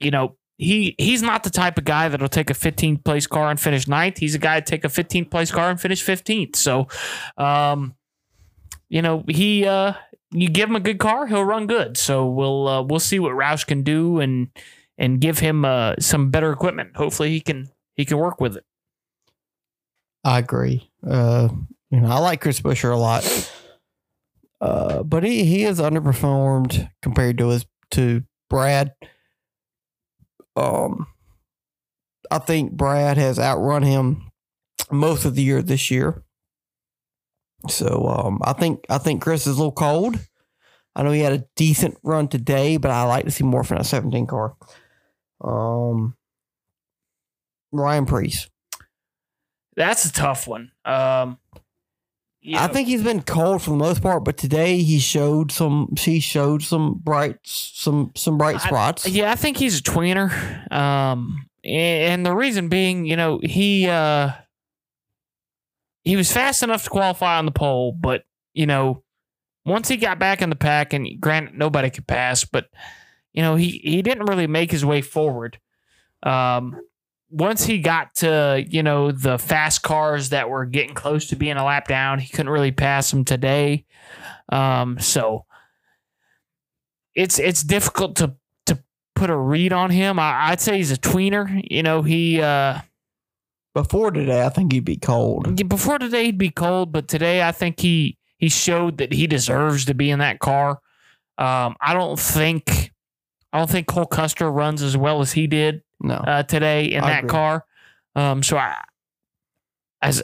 you 0.00 0.10
know 0.10 0.36
he 0.60 0.94
he's 0.98 1.22
not 1.22 1.42
the 1.42 1.50
type 1.50 1.78
of 1.78 1.84
guy 1.84 2.08
that'll 2.08 2.28
take 2.28 2.50
a 2.50 2.54
15th 2.54 3.02
place 3.02 3.26
car 3.26 3.50
and 3.50 3.58
finish 3.58 3.88
ninth. 3.88 4.18
He's 4.18 4.34
a 4.34 4.38
guy 4.38 4.60
to 4.60 4.66
take 4.66 4.84
a 4.84 4.88
15th 4.88 5.30
place 5.30 5.50
car 5.50 5.70
and 5.70 5.80
finish 5.80 6.04
15th. 6.04 6.54
So, 6.56 6.86
um, 7.38 7.94
you 8.90 9.00
know 9.00 9.24
he 9.26 9.66
uh, 9.66 9.94
you 10.32 10.50
give 10.50 10.68
him 10.68 10.76
a 10.76 10.80
good 10.80 10.98
car, 10.98 11.26
he'll 11.26 11.44
run 11.44 11.66
good. 11.66 11.96
So 11.96 12.26
we'll 12.26 12.68
uh, 12.68 12.82
we'll 12.82 13.00
see 13.00 13.18
what 13.18 13.32
Roush 13.32 13.66
can 13.66 13.82
do 13.82 14.20
and 14.20 14.48
and 14.98 15.18
give 15.18 15.38
him 15.38 15.64
uh, 15.64 15.94
some 15.98 16.30
better 16.30 16.52
equipment. 16.52 16.94
Hopefully 16.94 17.30
he 17.30 17.40
can 17.40 17.70
he 17.96 18.04
can 18.04 18.18
work 18.18 18.38
with 18.38 18.56
it. 18.56 18.64
I 20.22 20.40
agree. 20.40 20.90
Uh, 21.06 21.48
you 21.90 22.00
know, 22.00 22.08
I 22.08 22.18
like 22.18 22.42
Chris 22.42 22.60
Buescher 22.60 22.92
a 22.92 22.96
lot, 22.96 23.50
uh, 24.60 25.02
but 25.04 25.24
he 25.24 25.46
he 25.46 25.62
has 25.62 25.80
underperformed 25.80 26.90
compared 27.00 27.38
to 27.38 27.48
his 27.48 27.64
to 27.92 28.24
Brad. 28.50 28.92
Um, 30.56 31.06
I 32.30 32.38
think 32.38 32.72
Brad 32.72 33.16
has 33.16 33.38
outrun 33.38 33.82
him 33.82 34.30
most 34.90 35.24
of 35.24 35.34
the 35.34 35.42
year 35.42 35.62
this 35.62 35.90
year. 35.90 36.22
So 37.68 38.06
um, 38.08 38.40
I 38.42 38.52
think 38.52 38.86
I 38.88 38.98
think 38.98 39.22
Chris 39.22 39.46
is 39.46 39.56
a 39.56 39.58
little 39.58 39.72
cold. 39.72 40.16
I 40.96 41.02
know 41.02 41.12
he 41.12 41.20
had 41.20 41.32
a 41.32 41.44
decent 41.56 41.96
run 42.02 42.28
today, 42.28 42.76
but 42.76 42.90
I 42.90 43.04
like 43.04 43.24
to 43.24 43.30
see 43.30 43.44
more 43.44 43.62
from 43.62 43.78
that 43.78 43.84
17 43.84 44.26
car. 44.26 44.56
Um, 45.40 46.16
Ryan 47.72 48.06
Preece. 48.06 48.48
That's 49.76 50.04
a 50.04 50.12
tough 50.12 50.48
one. 50.48 50.72
Um, 50.84 51.38
you 52.42 52.56
I 52.58 52.68
think 52.68 52.88
he's 52.88 53.02
been 53.02 53.22
cold 53.22 53.62
for 53.62 53.70
the 53.70 53.76
most 53.76 54.02
part, 54.02 54.24
but 54.24 54.36
today 54.38 54.82
he 54.82 54.98
showed 54.98 55.52
some. 55.52 55.94
He 55.98 56.20
showed 56.20 56.62
some 56.62 56.94
bright, 57.02 57.36
some 57.44 58.12
some 58.16 58.38
bright 58.38 58.56
I- 58.56 58.66
spots. 58.66 59.06
Yeah, 59.08 59.30
I 59.30 59.34
think 59.34 59.58
he's 59.58 59.80
a 59.80 59.82
tweener. 59.82 60.72
Um, 60.72 61.46
and 61.62 62.24
the 62.24 62.34
reason 62.34 62.68
being, 62.68 63.04
you 63.04 63.16
know, 63.16 63.40
he 63.42 63.88
uh, 63.88 64.30
he 66.02 66.16
was 66.16 66.32
fast 66.32 66.62
enough 66.62 66.84
to 66.84 66.90
qualify 66.90 67.36
on 67.38 67.44
the 67.44 67.52
pole, 67.52 67.92
but 67.92 68.24
you 68.54 68.66
know, 68.66 69.02
once 69.66 69.88
he 69.88 69.98
got 69.98 70.18
back 70.18 70.40
in 70.40 70.48
the 70.48 70.56
pack, 70.56 70.92
and 70.94 71.06
granted, 71.20 71.54
nobody 71.54 71.90
could 71.90 72.06
pass, 72.06 72.44
but 72.44 72.70
you 73.34 73.42
know, 73.42 73.54
he 73.54 73.80
he 73.84 74.00
didn't 74.00 74.26
really 74.26 74.46
make 74.46 74.70
his 74.70 74.84
way 74.84 75.02
forward. 75.02 75.58
Um, 76.22 76.80
once 77.30 77.64
he 77.64 77.78
got 77.78 78.14
to 78.16 78.64
you 78.68 78.82
know 78.82 79.12
the 79.12 79.38
fast 79.38 79.82
cars 79.82 80.30
that 80.30 80.50
were 80.50 80.66
getting 80.66 80.94
close 80.94 81.28
to 81.28 81.36
being 81.36 81.56
a 81.56 81.64
lap 81.64 81.88
down, 81.88 82.18
he 82.18 82.28
couldn't 82.28 82.50
really 82.50 82.72
pass 82.72 83.10
them 83.10 83.24
today. 83.24 83.84
Um, 84.50 84.98
so 84.98 85.44
it's 87.14 87.38
it's 87.38 87.62
difficult 87.62 88.16
to 88.16 88.34
to 88.66 88.82
put 89.14 89.30
a 89.30 89.36
read 89.36 89.72
on 89.72 89.90
him. 89.90 90.18
I, 90.18 90.50
I'd 90.50 90.60
say 90.60 90.76
he's 90.76 90.92
a 90.92 90.96
tweener. 90.96 91.64
You 91.70 91.82
know, 91.82 92.02
he 92.02 92.40
uh, 92.40 92.80
Before 93.74 94.10
today, 94.10 94.44
I 94.44 94.48
think 94.48 94.72
he'd 94.72 94.84
be 94.84 94.96
cold. 94.96 95.68
before 95.68 95.98
today 95.98 96.26
he'd 96.26 96.38
be 96.38 96.50
cold, 96.50 96.92
but 96.92 97.08
today 97.08 97.42
I 97.46 97.52
think 97.52 97.80
he 97.80 98.18
he 98.38 98.48
showed 98.48 98.98
that 98.98 99.12
he 99.12 99.26
deserves 99.26 99.84
to 99.86 99.94
be 99.94 100.10
in 100.10 100.18
that 100.18 100.38
car. 100.38 100.80
Um, 101.38 101.76
I 101.80 101.94
don't 101.94 102.18
think 102.18 102.92
I 103.52 103.58
don't 103.58 103.70
think 103.70 103.86
Cole 103.86 104.06
Custer 104.06 104.50
runs 104.50 104.82
as 104.82 104.96
well 104.96 105.20
as 105.20 105.32
he 105.32 105.46
did 105.46 105.82
No, 106.00 106.14
uh, 106.14 106.42
today 106.42 106.86
in 106.92 107.02
I 107.02 107.06
that 107.08 107.18
agree. 107.20 107.30
car. 107.30 107.64
Um, 108.16 108.42
so 108.42 108.56
I, 108.56 108.82
as 110.02 110.22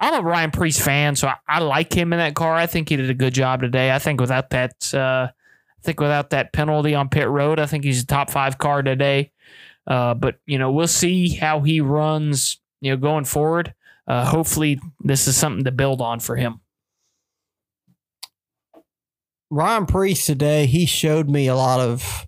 I'm 0.00 0.14
a 0.14 0.26
Ryan 0.26 0.50
Preece 0.50 0.80
fan, 0.80 1.16
so 1.16 1.28
I, 1.28 1.36
I 1.48 1.58
like 1.60 1.92
him 1.92 2.12
in 2.12 2.18
that 2.18 2.34
car. 2.34 2.54
I 2.54 2.66
think 2.66 2.88
he 2.88 2.96
did 2.96 3.10
a 3.10 3.14
good 3.14 3.34
job 3.34 3.60
today. 3.62 3.90
I 3.90 3.98
think 3.98 4.20
without 4.20 4.50
that, 4.50 4.92
uh, 4.94 5.28
I 5.30 5.82
think 5.82 6.00
without 6.00 6.30
that 6.30 6.52
penalty 6.52 6.94
on 6.94 7.08
pit 7.08 7.28
road, 7.28 7.58
I 7.58 7.66
think 7.66 7.84
he's 7.84 8.02
a 8.02 8.06
top 8.06 8.30
five 8.30 8.58
car 8.58 8.82
today. 8.82 9.32
Uh, 9.86 10.14
but 10.14 10.36
you 10.46 10.58
know, 10.58 10.70
we'll 10.72 10.86
see 10.86 11.28
how 11.30 11.60
he 11.60 11.80
runs. 11.80 12.60
You 12.80 12.90
know, 12.90 12.96
going 12.98 13.24
forward. 13.24 13.72
Uh, 14.06 14.26
hopefully, 14.26 14.78
this 15.00 15.26
is 15.26 15.36
something 15.38 15.64
to 15.64 15.72
build 15.72 16.02
on 16.02 16.20
for 16.20 16.36
him. 16.36 16.60
Ryan 19.50 19.86
Preece 19.86 20.26
today 20.26 20.66
he 20.66 20.84
showed 20.84 21.30
me 21.30 21.46
a 21.46 21.54
lot 21.54 21.80
of 21.80 22.26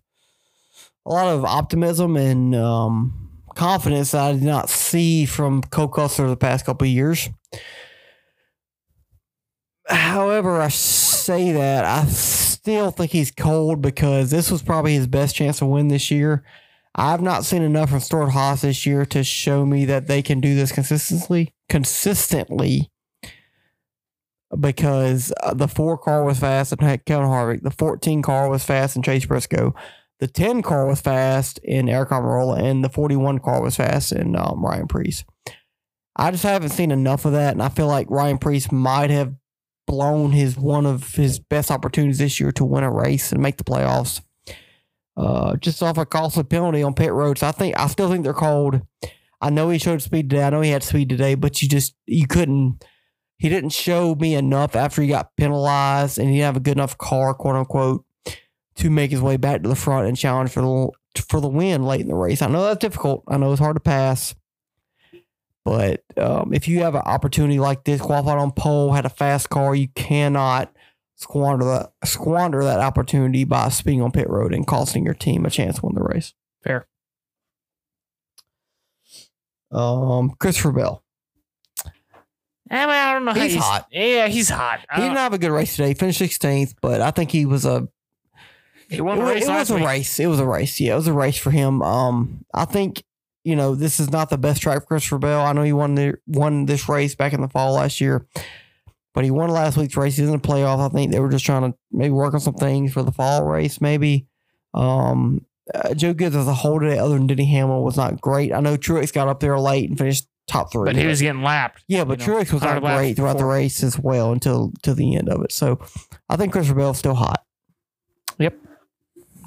a 1.06 1.08
lot 1.08 1.28
of 1.28 1.44
optimism 1.44 2.16
and 2.16 2.54
um, 2.54 3.30
confidence 3.54 4.10
that 4.10 4.22
I 4.22 4.32
did 4.32 4.42
not 4.42 4.68
see 4.68 5.24
from 5.24 5.62
Cole 5.62 5.88
Custer 5.88 6.28
the 6.28 6.36
past 6.36 6.66
couple 6.66 6.86
years. 6.88 7.28
However, 9.88 10.60
I 10.60 10.68
say 10.68 11.52
that 11.52 11.84
I 11.84 12.04
still 12.06 12.90
think 12.90 13.12
he's 13.12 13.30
cold 13.30 13.80
because 13.80 14.32
this 14.32 14.50
was 14.50 14.62
probably 14.62 14.94
his 14.94 15.06
best 15.06 15.36
chance 15.36 15.60
to 15.60 15.66
win 15.66 15.88
this 15.88 16.10
year. 16.10 16.44
I've 16.96 17.22
not 17.22 17.44
seen 17.44 17.62
enough 17.62 17.90
from 17.90 18.00
Stewart-Haas 18.00 18.62
this 18.62 18.84
year 18.84 19.06
to 19.06 19.22
show 19.22 19.64
me 19.64 19.84
that 19.84 20.08
they 20.08 20.22
can 20.22 20.40
do 20.40 20.56
this 20.56 20.72
consistently. 20.72 21.54
Consistently, 21.68 22.90
because 24.58 25.32
uh, 25.42 25.54
the 25.54 25.68
four 25.68 25.98
car 25.98 26.24
was 26.24 26.40
fast 26.40 26.72
and 26.72 26.80
Kevin 26.80 27.26
Harvick. 27.26 27.62
The 27.62 27.70
14 27.70 28.22
car 28.22 28.48
was 28.48 28.64
fast 28.64 28.96
and 28.96 29.04
Chase 29.04 29.26
Briscoe. 29.26 29.74
The 30.18 30.26
10 30.26 30.62
car 30.62 30.86
was 30.86 31.00
fast 31.00 31.58
in 31.62 31.86
Aric 31.86 32.08
Almirola, 32.08 32.62
and 32.62 32.82
the 32.82 32.88
41 32.88 33.38
car 33.40 33.62
was 33.62 33.76
fast 33.76 34.12
in 34.12 34.34
um, 34.36 34.64
Ryan 34.64 34.88
Preece. 34.88 35.24
I 36.16 36.30
just 36.30 36.42
haven't 36.42 36.70
seen 36.70 36.90
enough 36.90 37.26
of 37.26 37.32
that, 37.32 37.52
and 37.52 37.62
I 37.62 37.68
feel 37.68 37.86
like 37.86 38.10
Ryan 38.10 38.38
Preece 38.38 38.72
might 38.72 39.10
have 39.10 39.34
blown 39.86 40.32
his 40.32 40.56
one 40.56 40.86
of 40.86 41.14
his 41.14 41.38
best 41.38 41.70
opportunities 41.70 42.18
this 42.18 42.40
year 42.40 42.50
to 42.52 42.64
win 42.64 42.82
a 42.82 42.90
race 42.90 43.30
and 43.30 43.42
make 43.42 43.58
the 43.58 43.64
playoffs. 43.64 44.22
Uh, 45.16 45.56
just 45.56 45.82
off 45.82 45.96
a 45.96 46.04
costly 46.04 46.44
penalty 46.44 46.82
on 46.82 46.94
pit 46.94 47.12
road. 47.12 47.38
So 47.38 47.46
I 47.46 47.52
think 47.52 47.78
I 47.78 47.86
still 47.86 48.10
think 48.10 48.24
they're 48.24 48.34
cold. 48.34 48.82
I 49.40 49.50
know 49.50 49.70
he 49.70 49.78
showed 49.78 50.02
speed 50.02 50.30
today. 50.30 50.44
I 50.44 50.50
know 50.50 50.60
he 50.60 50.70
had 50.70 50.82
speed 50.82 51.08
today, 51.08 51.34
but 51.34 51.62
you 51.62 51.68
just 51.68 51.94
you 52.06 52.26
couldn't 52.26 52.84
he 53.38 53.48
didn't 53.48 53.70
show 53.70 54.14
me 54.14 54.34
enough 54.34 54.74
after 54.74 55.02
he 55.02 55.08
got 55.08 55.36
penalized 55.36 56.18
and 56.18 56.28
he 56.28 56.36
didn't 56.36 56.46
have 56.46 56.56
a 56.56 56.60
good 56.60 56.76
enough 56.76 56.96
car, 56.96 57.34
quote 57.34 57.56
unquote, 57.56 58.04
to 58.76 58.90
make 58.90 59.10
his 59.10 59.20
way 59.20 59.36
back 59.36 59.62
to 59.62 59.68
the 59.68 59.74
front 59.74 60.06
and 60.08 60.16
challenge 60.16 60.50
for 60.50 60.60
the 60.62 61.22
for 61.22 61.40
the 61.40 61.48
win 61.48 61.84
late 61.84 62.02
in 62.02 62.08
the 62.08 62.14
race. 62.14 62.42
I 62.42 62.48
know 62.48 62.62
that's 62.62 62.80
difficult. 62.80 63.24
I 63.26 63.36
know 63.38 63.50
it's 63.52 63.60
hard 63.60 63.76
to 63.76 63.80
pass. 63.80 64.34
But 65.64 66.04
um, 66.16 66.54
if 66.54 66.68
you 66.68 66.82
have 66.82 66.94
an 66.94 67.02
opportunity 67.04 67.58
like 67.58 67.82
this, 67.82 68.00
qualified 68.00 68.38
on 68.38 68.52
pole, 68.52 68.92
had 68.92 69.04
a 69.04 69.08
fast 69.08 69.50
car, 69.50 69.74
you 69.74 69.88
cannot 69.88 70.72
squander 71.16 71.64
that 71.64 71.92
squander 72.04 72.62
that 72.62 72.78
opportunity 72.78 73.42
by 73.44 73.70
speeding 73.70 74.02
on 74.02 74.12
pit 74.12 74.28
road 74.28 74.54
and 74.54 74.66
costing 74.66 75.04
your 75.04 75.14
team 75.14 75.44
a 75.44 75.50
chance 75.50 75.80
to 75.80 75.86
win 75.86 75.96
the 75.96 76.02
race. 76.02 76.34
Fair. 76.62 76.86
Um, 79.72 80.36
Christopher 80.38 80.72
Bell. 80.72 81.02
I, 82.70 82.80
mean, 82.86 82.90
I 82.90 83.12
don't 83.12 83.24
know. 83.24 83.32
He's 83.32 83.54
you 83.54 83.60
hot. 83.60 83.86
Yeah, 83.90 84.28
he's 84.28 84.48
hot. 84.48 84.80
He 84.94 85.00
didn't 85.00 85.16
have 85.16 85.32
a 85.32 85.38
good 85.38 85.50
race 85.50 85.76
today. 85.76 85.88
He 85.88 85.94
finished 85.94 86.20
16th, 86.20 86.74
but 86.80 87.00
I 87.00 87.10
think 87.12 87.30
he 87.30 87.46
was 87.46 87.64
a 87.64 87.88
he 88.88 89.00
won 89.00 89.18
it, 89.18 89.20
the 89.20 89.26
wa- 89.26 89.32
race 89.32 89.48
it 89.48 89.50
was 89.52 89.70
a 89.70 89.74
week. 89.74 89.84
race. 89.86 90.20
It 90.20 90.26
was 90.26 90.40
a 90.40 90.46
race. 90.46 90.80
Yeah, 90.80 90.92
it 90.92 90.96
was 90.96 91.06
a 91.08 91.12
race 91.12 91.38
for 91.38 91.50
him. 91.50 91.82
Um, 91.82 92.44
I 92.54 92.64
think 92.64 93.02
you 93.44 93.56
know 93.56 93.74
this 93.74 94.00
is 94.00 94.10
not 94.10 94.30
the 94.30 94.38
best 94.38 94.62
track 94.62 94.80
for 94.82 94.86
Christopher 94.86 95.18
Bell. 95.18 95.40
I 95.40 95.52
know 95.52 95.62
he 95.62 95.72
won 95.72 95.94
the 95.94 96.18
won 96.26 96.66
this 96.66 96.88
race 96.88 97.14
back 97.14 97.32
in 97.32 97.40
the 97.40 97.48
fall 97.48 97.74
last 97.74 98.00
year, 98.00 98.26
but 99.14 99.24
he 99.24 99.30
won 99.30 99.50
last 99.50 99.76
week's 99.76 99.96
race. 99.96 100.16
He's 100.16 100.26
in 100.26 100.32
the 100.32 100.38
playoff. 100.38 100.84
I 100.84 100.88
think 100.92 101.12
they 101.12 101.20
were 101.20 101.30
just 101.30 101.44
trying 101.46 101.70
to 101.72 101.78
maybe 101.90 102.10
work 102.10 102.34
on 102.34 102.40
some 102.40 102.54
things 102.54 102.92
for 102.92 103.02
the 103.02 103.12
fall 103.12 103.44
race. 103.44 103.80
Maybe. 103.80 104.26
Um, 104.74 105.44
uh, 105.74 105.94
Joe 105.94 106.12
Gibbs 106.14 106.36
as 106.36 106.46
a 106.46 106.54
whole 106.54 106.78
today, 106.78 106.98
other 106.98 107.14
than 107.14 107.26
Denny 107.26 107.46
Hamlin, 107.46 107.82
was 107.82 107.96
not 107.96 108.20
great. 108.20 108.52
I 108.52 108.60
know 108.60 108.76
Truex 108.76 109.12
got 109.12 109.26
up 109.26 109.40
there 109.40 109.58
late 109.58 109.88
and 109.88 109.98
finished 109.98 110.28
top 110.46 110.70
three. 110.70 110.84
but 110.84 110.94
he 110.96 111.06
was 111.06 111.20
getting 111.20 111.42
lapped. 111.42 111.82
Yeah, 111.88 112.04
but 112.04 112.20
you 112.20 112.26
know, 112.26 112.38
Truex 112.40 112.52
was 112.52 112.62
not 112.62 112.80
great 112.82 113.16
throughout 113.16 113.38
the 113.38 113.44
race 113.46 113.82
as 113.82 113.98
well 113.98 114.30
until 114.32 114.72
to 114.82 114.94
the 114.94 115.16
end 115.16 115.28
of 115.28 115.42
it. 115.42 115.50
So 115.50 115.80
I 116.28 116.36
think 116.36 116.52
Christopher 116.52 116.78
Bell's 116.78 116.98
still 116.98 117.14
hot. 117.14 117.42
Yep. 118.38 118.54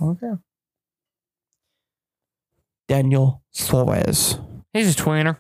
Okay. 0.02 0.34
Daniel 2.88 3.44
Suarez. 3.52 4.40
He's 4.74 5.00
a 5.00 5.02
tweener. 5.02 5.38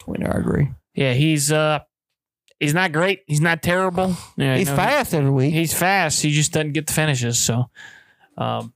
Twinner, 0.00 0.34
I 0.34 0.38
agree. 0.38 0.70
Yeah, 0.94 1.12
he's 1.12 1.50
uh, 1.50 1.80
he's 2.60 2.74
not 2.74 2.92
great. 2.92 3.22
He's 3.26 3.40
not 3.40 3.62
terrible. 3.62 4.16
Yeah, 4.36 4.56
He's 4.56 4.68
no, 4.68 4.76
fast 4.76 5.14
every 5.14 5.30
week. 5.30 5.52
He's 5.52 5.74
fast. 5.74 6.22
He 6.22 6.30
just 6.32 6.52
doesn't 6.52 6.72
get 6.72 6.86
the 6.86 6.92
finishes. 6.92 7.38
So, 7.40 7.70
um, 8.38 8.72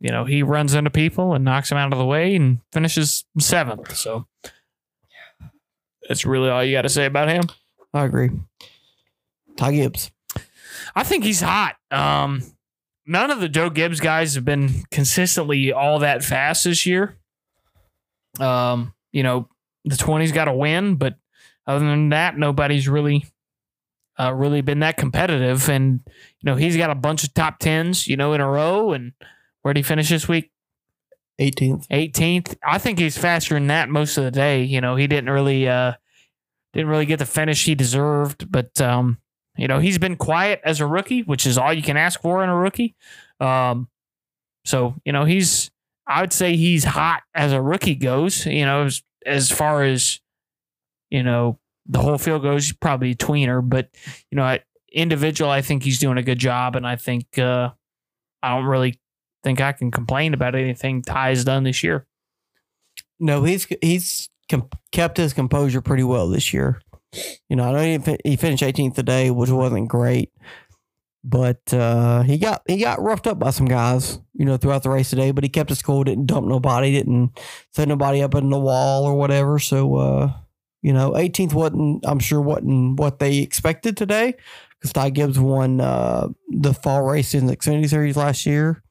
you 0.00 0.10
know, 0.10 0.24
he 0.24 0.42
runs 0.42 0.74
into 0.74 0.90
people 0.90 1.34
and 1.34 1.44
knocks 1.44 1.68
them 1.70 1.78
out 1.78 1.92
of 1.92 1.98
the 1.98 2.04
way 2.04 2.34
and 2.34 2.58
finishes 2.72 3.24
seventh. 3.38 3.96
So 3.96 4.26
that's 6.08 6.26
really 6.26 6.50
all 6.50 6.64
you 6.64 6.76
got 6.76 6.82
to 6.82 6.88
say 6.88 7.06
about 7.06 7.28
him. 7.28 7.44
I 7.94 8.04
agree. 8.04 8.30
Ty 9.56 9.72
Gibbs. 9.72 10.10
I 10.94 11.02
think 11.04 11.24
he's 11.24 11.40
hot. 11.40 11.76
Um, 11.90 12.42
none 13.06 13.30
of 13.30 13.40
the 13.40 13.48
Joe 13.48 13.70
Gibbs 13.70 14.00
guys 14.00 14.34
have 14.34 14.44
been 14.44 14.84
consistently 14.90 15.72
all 15.72 15.98
that 16.00 16.24
fast 16.24 16.64
this 16.64 16.86
year. 16.86 17.16
Um, 18.40 18.94
you 19.12 19.22
know, 19.22 19.48
the 19.84 19.96
20's 19.96 20.32
got 20.32 20.48
a 20.48 20.52
win, 20.52 20.96
but 20.96 21.16
other 21.66 21.84
than 21.84 22.10
that, 22.10 22.38
nobody's 22.38 22.88
really 22.88 23.24
uh, 24.18 24.32
really 24.32 24.60
been 24.60 24.80
that 24.80 24.96
competitive. 24.96 25.68
And, 25.68 26.00
you 26.06 26.44
know, 26.44 26.56
he's 26.56 26.76
got 26.76 26.90
a 26.90 26.94
bunch 26.94 27.24
of 27.24 27.34
top 27.34 27.58
tens, 27.58 28.06
you 28.06 28.16
know, 28.16 28.32
in 28.34 28.40
a 28.40 28.48
row. 28.48 28.92
And 28.92 29.12
where'd 29.62 29.76
he 29.76 29.82
finish 29.82 30.08
this 30.08 30.28
week? 30.28 30.50
18th. 31.40 31.88
18th. 31.88 32.56
I 32.64 32.78
think 32.78 32.98
he's 32.98 33.18
faster 33.18 33.54
than 33.54 33.68
that 33.68 33.88
most 33.88 34.16
of 34.16 34.24
the 34.24 34.30
day. 34.30 34.62
You 34.62 34.80
know, 34.80 34.96
he 34.96 35.06
didn't 35.06 35.30
really 35.30 35.68
uh 35.68 35.94
didn't 36.72 36.88
really 36.88 37.06
get 37.06 37.18
the 37.18 37.26
finish 37.26 37.64
he 37.64 37.74
deserved, 37.74 38.50
but 38.50 38.80
um 38.80 39.18
you 39.56 39.68
know, 39.68 39.78
he's 39.78 39.98
been 39.98 40.16
quiet 40.16 40.60
as 40.64 40.80
a 40.80 40.86
rookie, 40.86 41.22
which 41.22 41.46
is 41.46 41.58
all 41.58 41.72
you 41.72 41.82
can 41.82 41.96
ask 41.96 42.20
for 42.20 42.42
in 42.42 42.50
a 42.50 42.56
rookie. 42.56 42.94
Um 43.40 43.88
so, 44.64 44.94
you 45.04 45.12
know, 45.12 45.24
he's 45.24 45.70
I 46.06 46.20
would 46.20 46.32
say 46.32 46.56
he's 46.56 46.84
hot 46.84 47.22
as 47.34 47.52
a 47.52 47.60
rookie 47.60 47.94
goes, 47.94 48.46
you 48.46 48.64
know, 48.64 48.84
as, 48.84 49.02
as 49.24 49.50
far 49.50 49.82
as 49.82 50.20
you 51.10 51.22
know, 51.22 51.58
the 51.86 51.98
whole 51.98 52.18
field 52.18 52.42
goes, 52.42 52.72
probably 52.72 53.14
tweener, 53.14 53.66
but 53.66 53.88
you 54.30 54.36
know, 54.36 54.58
individual 54.92 55.50
I 55.50 55.62
think 55.62 55.82
he's 55.82 55.98
doing 55.98 56.18
a 56.18 56.22
good 56.22 56.38
job 56.38 56.76
and 56.76 56.86
I 56.86 56.96
think 56.96 57.38
uh 57.38 57.70
I 58.42 58.56
don't 58.56 58.64
really 58.64 58.98
think 59.42 59.60
I 59.60 59.72
can 59.72 59.90
complain 59.90 60.34
about 60.34 60.54
anything 60.54 61.02
Ty's 61.02 61.44
done 61.44 61.64
this 61.64 61.82
year. 61.82 62.06
No, 63.18 63.44
he's 63.44 63.66
he's 63.80 64.28
kept 64.90 65.16
his 65.16 65.32
composure 65.32 65.80
pretty 65.80 66.02
well 66.04 66.28
this 66.28 66.52
year. 66.52 66.80
You 67.48 67.56
know, 67.56 67.64
I 67.64 67.72
know 67.72 67.98
he, 67.98 68.30
he 68.30 68.36
finished 68.36 68.62
18th 68.62 68.94
today, 68.94 69.30
which 69.30 69.50
wasn't 69.50 69.88
great, 69.88 70.32
but 71.24 71.60
uh, 71.72 72.22
he 72.22 72.38
got 72.38 72.62
he 72.66 72.78
got 72.78 73.00
roughed 73.00 73.26
up 73.26 73.38
by 73.38 73.50
some 73.50 73.66
guys. 73.66 74.18
You 74.34 74.46
know, 74.46 74.56
throughout 74.56 74.82
the 74.82 74.90
race 74.90 75.10
today, 75.10 75.30
but 75.30 75.44
he 75.44 75.50
kept 75.50 75.68
his 75.68 75.82
cool, 75.82 76.04
didn't 76.04 76.26
dump 76.26 76.46
nobody, 76.46 76.92
didn't 76.92 77.38
set 77.72 77.88
nobody 77.88 78.22
up 78.22 78.34
in 78.34 78.50
the 78.50 78.58
wall 78.58 79.04
or 79.04 79.14
whatever. 79.14 79.58
So, 79.58 79.96
uh, 79.96 80.32
you 80.80 80.92
know, 80.92 81.12
18th 81.12 81.52
wasn't 81.52 82.04
I'm 82.06 82.18
sure 82.18 82.40
wasn't 82.40 82.98
what 82.98 83.18
they 83.18 83.38
expected 83.38 83.96
today 83.96 84.34
because 84.78 84.92
Ty 84.92 85.10
Gibbs 85.10 85.38
won 85.38 85.80
uh, 85.80 86.28
the 86.48 86.74
fall 86.74 87.02
race 87.02 87.34
in 87.34 87.46
the 87.46 87.56
Xfinity 87.56 87.88
Series 87.88 88.16
last 88.16 88.46
year 88.46 88.82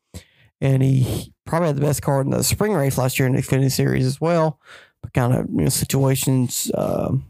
and 0.62 0.84
he 0.84 1.34
probably 1.46 1.68
had 1.68 1.76
the 1.76 1.82
best 1.82 2.04
car 2.04 2.22
in 2.22 2.30
the 2.30 2.44
spring 2.44 2.74
race 2.74 2.98
last 2.98 3.18
year 3.20 3.28
in 3.28 3.36
the 3.36 3.42
Xfinity 3.42 3.72
Series 3.72 4.06
as 4.06 4.22
well. 4.22 4.60
But 5.02 5.14
kind 5.14 5.34
of 5.34 5.50
you 5.50 5.64
know 5.64 5.70
situations, 5.70 6.72
um, 6.76 7.26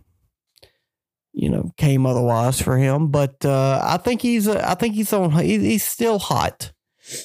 you 1.33 1.49
know, 1.49 1.71
came 1.77 2.05
otherwise 2.05 2.61
for 2.61 2.77
him. 2.77 3.07
But 3.09 3.43
uh, 3.45 3.81
I 3.83 3.97
think 3.97 4.21
he's 4.21 4.47
uh, 4.47 4.63
I 4.65 4.75
think 4.75 4.95
he's 4.95 5.13
on 5.13 5.31
he's 5.31 5.83
still 5.83 6.19
hot 6.19 6.71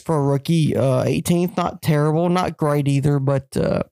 for 0.05 0.17
a 0.17 0.23
rookie. 0.23 0.77
Uh, 0.77 1.05
18th, 1.05 1.57
not 1.57 1.83
terrible, 1.83 2.29
not 2.29 2.57
great 2.57 2.89
either, 2.89 3.19
but. 3.19 3.57
Uh, 3.57 3.83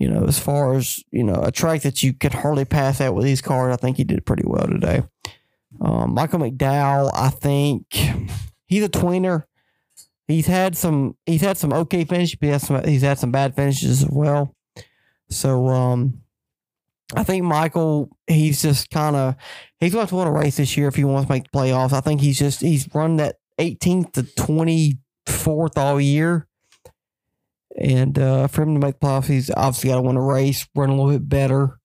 you 0.00 0.08
know, 0.08 0.26
as 0.26 0.38
far 0.38 0.74
as 0.74 1.02
you 1.10 1.24
know, 1.24 1.40
a 1.42 1.50
track 1.50 1.82
that 1.82 2.04
you 2.04 2.12
could 2.12 2.32
hardly 2.32 2.64
pass 2.64 3.00
out 3.00 3.16
with 3.16 3.24
these 3.24 3.42
cars, 3.42 3.74
I 3.74 3.76
think 3.76 3.96
he 3.96 4.04
did 4.04 4.24
pretty 4.24 4.44
well 4.46 4.68
today. 4.68 5.02
Um, 5.80 6.14
Michael 6.14 6.38
McDowell, 6.38 7.10
I 7.12 7.30
think 7.30 7.84
he's 8.66 8.84
a 8.84 8.88
tweener 8.88 9.42
he's 10.28 10.46
had 10.46 10.76
some 10.76 11.16
he's 11.26 11.40
had 11.40 11.56
some 11.56 11.72
okay 11.72 12.04
finishes, 12.04 12.36
but 12.36 12.48
he 12.48 12.58
some, 12.58 12.84
he's 12.84 13.02
had 13.02 13.18
some 13.18 13.32
bad 13.32 13.56
finishes 13.56 14.02
as 14.02 14.08
well. 14.08 14.54
So 15.30 15.66
um 15.66 16.20
I 17.14 17.22
think 17.22 17.44
Michael 17.44 18.10
he's 18.26 18.60
just 18.62 18.90
kind 18.90 19.16
of 19.16 19.34
he's 19.80 19.94
going 19.94 20.06
to 20.06 20.14
want 20.14 20.28
to 20.28 20.32
race 20.32 20.56
this 20.56 20.76
year 20.76 20.88
if 20.88 20.96
he 20.96 21.04
wants 21.04 21.26
to 21.26 21.32
make 21.32 21.44
the 21.50 21.58
playoffs. 21.58 21.92
I 21.92 22.00
think 22.00 22.20
he's 22.20 22.38
just 22.38 22.60
he's 22.60 22.88
run 22.94 23.16
that 23.16 23.36
18th 23.58 24.12
to 24.12 24.22
24th 24.22 25.78
all 25.78 26.00
year. 26.00 26.46
And 27.80 28.18
uh, 28.18 28.48
for 28.48 28.62
him 28.62 28.74
to 28.74 28.80
make 28.80 28.98
the 28.98 29.06
playoffs, 29.06 29.26
he's 29.26 29.50
obviously 29.50 29.90
got 29.90 29.96
to 29.96 30.02
want 30.02 30.16
to 30.16 30.22
race, 30.22 30.66
run 30.74 30.90
a 30.90 30.94
little 30.94 31.12
bit 31.12 31.28
better 31.28 31.78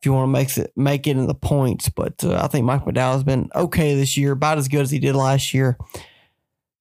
if 0.00 0.06
you 0.06 0.12
want 0.12 0.28
to 0.28 0.32
make 0.32 0.56
it 0.56 0.72
make 0.76 1.06
it 1.06 1.16
in 1.16 1.26
the 1.26 1.34
points. 1.34 1.88
But 1.88 2.22
uh, 2.22 2.40
I 2.42 2.46
think 2.46 2.64
Mike 2.64 2.84
McDowell 2.84 3.14
has 3.14 3.24
been 3.24 3.48
okay 3.54 3.94
this 3.94 4.16
year, 4.16 4.32
about 4.32 4.58
as 4.58 4.68
good 4.68 4.82
as 4.82 4.90
he 4.90 4.98
did 4.98 5.16
last 5.16 5.52
year 5.52 5.78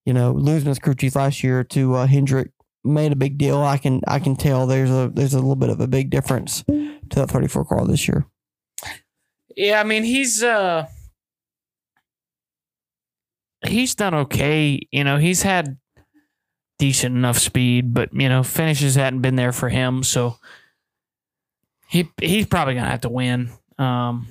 you 0.09 0.13
know, 0.13 0.31
losing 0.31 0.69
his 0.69 0.79
crew 0.79 0.95
chief 0.95 1.15
last 1.15 1.43
year 1.43 1.63
to 1.63 1.93
uh, 1.93 2.07
Hendrick 2.07 2.49
made 2.84 3.11
a 3.11 3.15
big 3.15 3.38
deal. 3.38 3.57
I 3.59 3.77
can 3.77 4.01
I 4.07 4.19
can 4.19 4.36
tell 4.36 4.67
there's 4.67 4.89
a 4.89 5.11
there's 5.13 5.34
a 5.34 5.39
little 5.39 5.55
bit 5.55 5.69
of 5.69 5.80
a 5.80 5.88
big 5.88 6.09
difference 6.09 6.63
to 6.63 7.15
that 7.15 7.30
34 7.30 7.65
car 7.65 7.86
this 7.86 8.07
year. 8.07 8.25
Yeah, 9.55 9.80
I 9.80 9.84
mean 9.84 10.03
he's 10.03 10.43
uh 10.43 10.88
he's 13.67 13.95
done 13.95 14.13
okay. 14.13 14.80
You 14.91 15.03
know, 15.03 15.17
he's 15.17 15.41
had 15.41 15.77
decent 16.77 17.15
enough 17.15 17.38
speed, 17.38 17.93
but 17.93 18.13
you 18.13 18.30
know, 18.30 18.43
finishes 18.43 18.95
hadn't 18.95 19.21
been 19.21 19.36
there 19.36 19.51
for 19.51 19.69
him, 19.69 20.03
so 20.03 20.38
he 21.88 22.09
he's 22.21 22.45
probably 22.45 22.75
gonna 22.75 22.89
have 22.89 23.01
to 23.01 23.09
win 23.09 23.49
um 23.77 24.27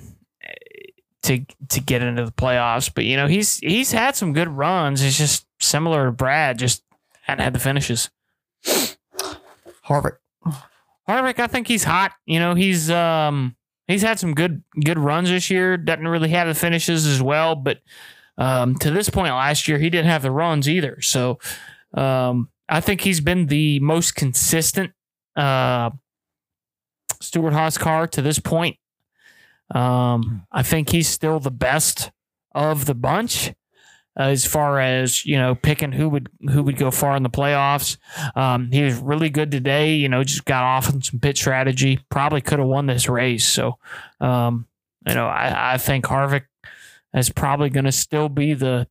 to 1.23 1.45
to 1.69 1.81
get 1.81 2.01
into 2.01 2.25
the 2.25 2.31
playoffs. 2.31 2.91
But 2.93 3.05
you 3.05 3.17
know, 3.17 3.27
he's 3.27 3.57
he's 3.57 3.91
had 3.91 4.15
some 4.15 4.33
good 4.33 4.47
runs. 4.47 5.03
It's 5.03 5.17
just 5.17 5.45
similar 5.59 6.05
to 6.05 6.11
Brad, 6.11 6.57
just 6.57 6.83
hadn't 7.21 7.43
had 7.43 7.53
the 7.53 7.59
finishes. 7.59 8.09
Harvick. 9.85 10.17
Harvick, 11.07 11.39
I 11.39 11.47
think 11.47 11.67
he's 11.67 11.83
hot. 11.83 12.11
You 12.25 12.39
know, 12.39 12.53
he's 12.53 12.89
um 12.91 13.55
he's 13.87 14.01
had 14.01 14.19
some 14.19 14.33
good 14.33 14.63
good 14.83 14.99
runs 14.99 15.29
this 15.29 15.49
year. 15.49 15.77
Doesn't 15.77 16.07
really 16.07 16.29
have 16.29 16.47
the 16.47 16.53
finishes 16.53 17.05
as 17.05 17.21
well, 17.21 17.55
but 17.55 17.79
um, 18.37 18.75
to 18.75 18.91
this 18.91 19.09
point 19.09 19.33
last 19.33 19.67
year, 19.67 19.77
he 19.77 19.89
didn't 19.89 20.09
have 20.09 20.21
the 20.21 20.31
runs 20.31 20.69
either. 20.69 21.01
So 21.01 21.39
um, 21.93 22.49
I 22.69 22.79
think 22.79 23.01
he's 23.01 23.19
been 23.19 23.47
the 23.47 23.79
most 23.81 24.15
consistent 24.15 24.93
uh, 25.35 25.89
Stewart 27.21 27.53
Haas 27.53 27.77
car 27.77 28.07
to 28.07 28.21
this 28.21 28.39
point. 28.39 28.77
Um, 29.75 30.47
I 30.51 30.63
think 30.63 30.89
he's 30.89 31.07
still 31.07 31.39
the 31.39 31.51
best 31.51 32.11
of 32.55 32.85
the 32.85 32.95
bunch 32.95 33.53
uh, 34.19 34.23
as 34.23 34.45
far 34.45 34.79
as 34.79 35.25
you 35.25 35.37
know 35.37 35.55
picking 35.55 35.93
who 35.93 36.09
would 36.09 36.29
who 36.51 36.61
would 36.61 36.77
go 36.77 36.91
far 36.91 37.15
in 37.15 37.23
the 37.23 37.29
playoffs. 37.29 37.97
Um, 38.35 38.69
he 38.71 38.83
was 38.83 38.95
really 38.95 39.29
good 39.29 39.49
today. 39.49 39.95
You 39.95 40.09
know, 40.09 40.23
just 40.23 40.45
got 40.45 40.63
off 40.63 40.93
on 40.93 41.01
some 41.01 41.19
pit 41.19 41.37
strategy. 41.37 41.99
Probably 42.09 42.41
could 42.41 42.59
have 42.59 42.67
won 42.67 42.87
this 42.87 43.07
race. 43.07 43.47
So, 43.47 43.77
um, 44.19 44.67
you 45.07 45.13
know, 45.13 45.27
I, 45.27 45.75
I 45.75 45.77
think 45.77 46.05
Harvick 46.05 46.43
is 47.13 47.29
probably 47.29 47.69
going 47.69 47.85
to 47.85 47.93
still 47.93 48.27
be 48.27 48.53
the 48.53 48.87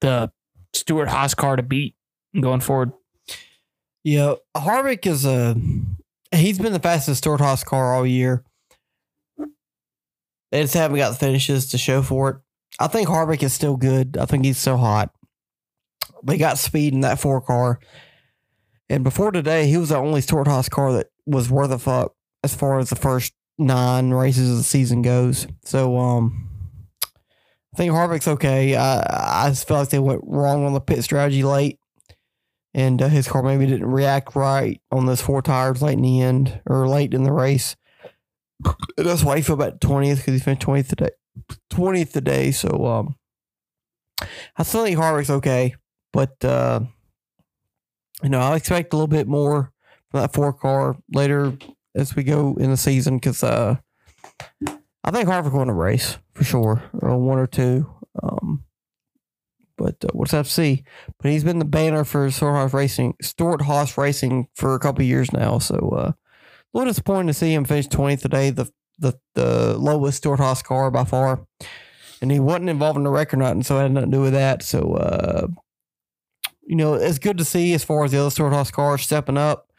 the 0.00 0.32
Stewart 0.72 1.08
Haas 1.08 1.34
car 1.34 1.54
to 1.54 1.62
beat 1.62 1.94
going 2.38 2.60
forward. 2.60 2.92
Yeah, 4.02 4.34
Harvick 4.56 5.06
is 5.06 5.24
a 5.24 5.56
he's 6.32 6.58
been 6.58 6.72
the 6.72 6.80
fastest 6.80 7.18
Stewart 7.18 7.40
Haas 7.40 7.62
car 7.62 7.94
all 7.94 8.04
year. 8.04 8.44
They 10.50 10.62
just 10.62 10.74
haven't 10.74 10.98
got 10.98 11.10
the 11.10 11.16
finishes 11.16 11.70
to 11.70 11.78
show 11.78 12.02
for 12.02 12.28
it. 12.30 12.36
I 12.78 12.88
think 12.88 13.08
Harvick 13.08 13.42
is 13.42 13.52
still 13.52 13.76
good. 13.76 14.16
I 14.16 14.26
think 14.26 14.44
he's 14.44 14.58
so 14.58 14.76
hot. 14.76 15.10
They 16.24 16.38
got 16.38 16.58
speed 16.58 16.92
in 16.92 17.00
that 17.00 17.20
four 17.20 17.40
car. 17.40 17.78
And 18.88 19.04
before 19.04 19.30
today, 19.30 19.66
he 19.66 19.76
was 19.76 19.90
the 19.90 19.96
only 19.96 20.20
Haas 20.20 20.68
car 20.68 20.92
that 20.92 21.08
was 21.26 21.50
worth 21.50 21.70
a 21.70 21.78
fuck 21.78 22.14
as 22.42 22.54
far 22.54 22.78
as 22.78 22.90
the 22.90 22.96
first 22.96 23.32
nine 23.58 24.10
races 24.10 24.50
of 24.50 24.56
the 24.56 24.62
season 24.62 25.02
goes. 25.02 25.46
So 25.64 25.96
um 25.96 26.50
I 27.72 27.76
think 27.76 27.92
Harvick's 27.92 28.28
okay. 28.28 28.76
I 28.76 29.46
I 29.46 29.48
just 29.50 29.66
feel 29.66 29.78
like 29.78 29.90
they 29.90 29.98
went 29.98 30.22
wrong 30.24 30.64
on 30.64 30.74
the 30.74 30.80
pit 30.80 31.02
strategy 31.04 31.42
late. 31.42 31.78
And 32.76 33.00
uh, 33.00 33.08
his 33.08 33.28
car 33.28 33.42
maybe 33.42 33.66
didn't 33.66 33.86
react 33.86 34.34
right 34.34 34.80
on 34.90 35.06
those 35.06 35.20
four 35.20 35.42
tires 35.42 35.80
late 35.80 35.94
in 35.96 36.02
the 36.02 36.20
end 36.20 36.60
or 36.66 36.88
late 36.88 37.14
in 37.14 37.22
the 37.22 37.32
race. 37.32 37.76
And 38.96 39.06
that's 39.06 39.22
why 39.22 39.36
he 39.36 39.42
fell 39.42 39.54
about 39.54 39.80
20th 39.80 40.16
because 40.16 40.34
he 40.34 40.40
finished 40.40 40.66
20th 40.66 40.88
today. 40.88 41.10
20th 41.70 42.12
today. 42.12 42.50
So 42.50 42.86
um, 42.86 43.16
I 44.56 44.62
still 44.62 44.84
think 44.84 44.98
Harvick's 44.98 45.30
okay, 45.30 45.74
but 46.12 46.44
uh, 46.44 46.80
you 48.22 48.28
know 48.28 48.40
I 48.40 48.56
expect 48.56 48.92
a 48.92 48.96
little 48.96 49.08
bit 49.08 49.26
more 49.26 49.72
from 50.10 50.20
that 50.20 50.32
four 50.32 50.52
car 50.52 50.96
later 51.12 51.56
as 51.94 52.16
we 52.16 52.22
go 52.24 52.56
in 52.58 52.70
the 52.70 52.76
season 52.76 53.16
because 53.16 53.42
uh, 53.42 53.76
I 55.04 55.10
think 55.10 55.28
Harvick 55.28 55.52
won 55.52 55.68
a 55.68 55.74
race 55.74 56.18
for 56.32 56.44
sure, 56.44 56.82
or 56.94 57.16
one 57.18 57.38
or 57.38 57.46
two. 57.46 57.90
Um, 58.22 58.64
but 59.76 59.96
uh, 60.04 60.08
we'll 60.14 60.44
see. 60.44 60.84
But 61.18 61.30
he's 61.30 61.44
been 61.44 61.58
the 61.58 61.64
banner 61.64 62.04
for 62.04 62.30
Stewart 62.30 62.54
Haas 62.54 62.74
Racing, 62.74 63.14
Stewart 63.20 63.62
Haas 63.62 63.98
Racing 63.98 64.48
for 64.54 64.74
a 64.74 64.78
couple 64.78 65.04
years 65.04 65.32
now. 65.32 65.58
So 65.58 65.76
uh, 65.90 66.12
a 66.12 66.16
little 66.72 66.90
disappointing 66.90 67.28
to 67.28 67.34
see 67.34 67.52
him 67.52 67.64
finish 67.64 67.88
20th 67.88 68.22
today. 68.22 68.50
The 68.50 68.70
the 68.98 69.18
the 69.34 69.76
lowest 69.78 70.18
Stewart 70.18 70.40
Haas 70.40 70.62
car 70.62 70.90
by 70.90 71.04
far, 71.04 71.46
and 72.20 72.30
he 72.30 72.40
wasn't 72.40 72.70
involved 72.70 72.96
in 72.96 73.04
the 73.04 73.10
wreck 73.10 73.32
or 73.34 73.36
nothing, 73.36 73.62
so 73.62 73.78
it 73.78 73.82
had 73.82 73.92
nothing 73.92 74.10
to 74.10 74.16
do 74.16 74.22
with 74.22 74.32
that. 74.32 74.62
So 74.62 74.94
uh, 74.94 75.46
you 76.66 76.76
know, 76.76 76.94
it's 76.94 77.18
good 77.18 77.38
to 77.38 77.44
see 77.44 77.74
as 77.74 77.84
far 77.84 78.04
as 78.04 78.12
the 78.12 78.18
other 78.18 78.30
Stewart-Haas 78.30 78.70
cars 78.70 79.02
stepping 79.02 79.36
up. 79.36 79.70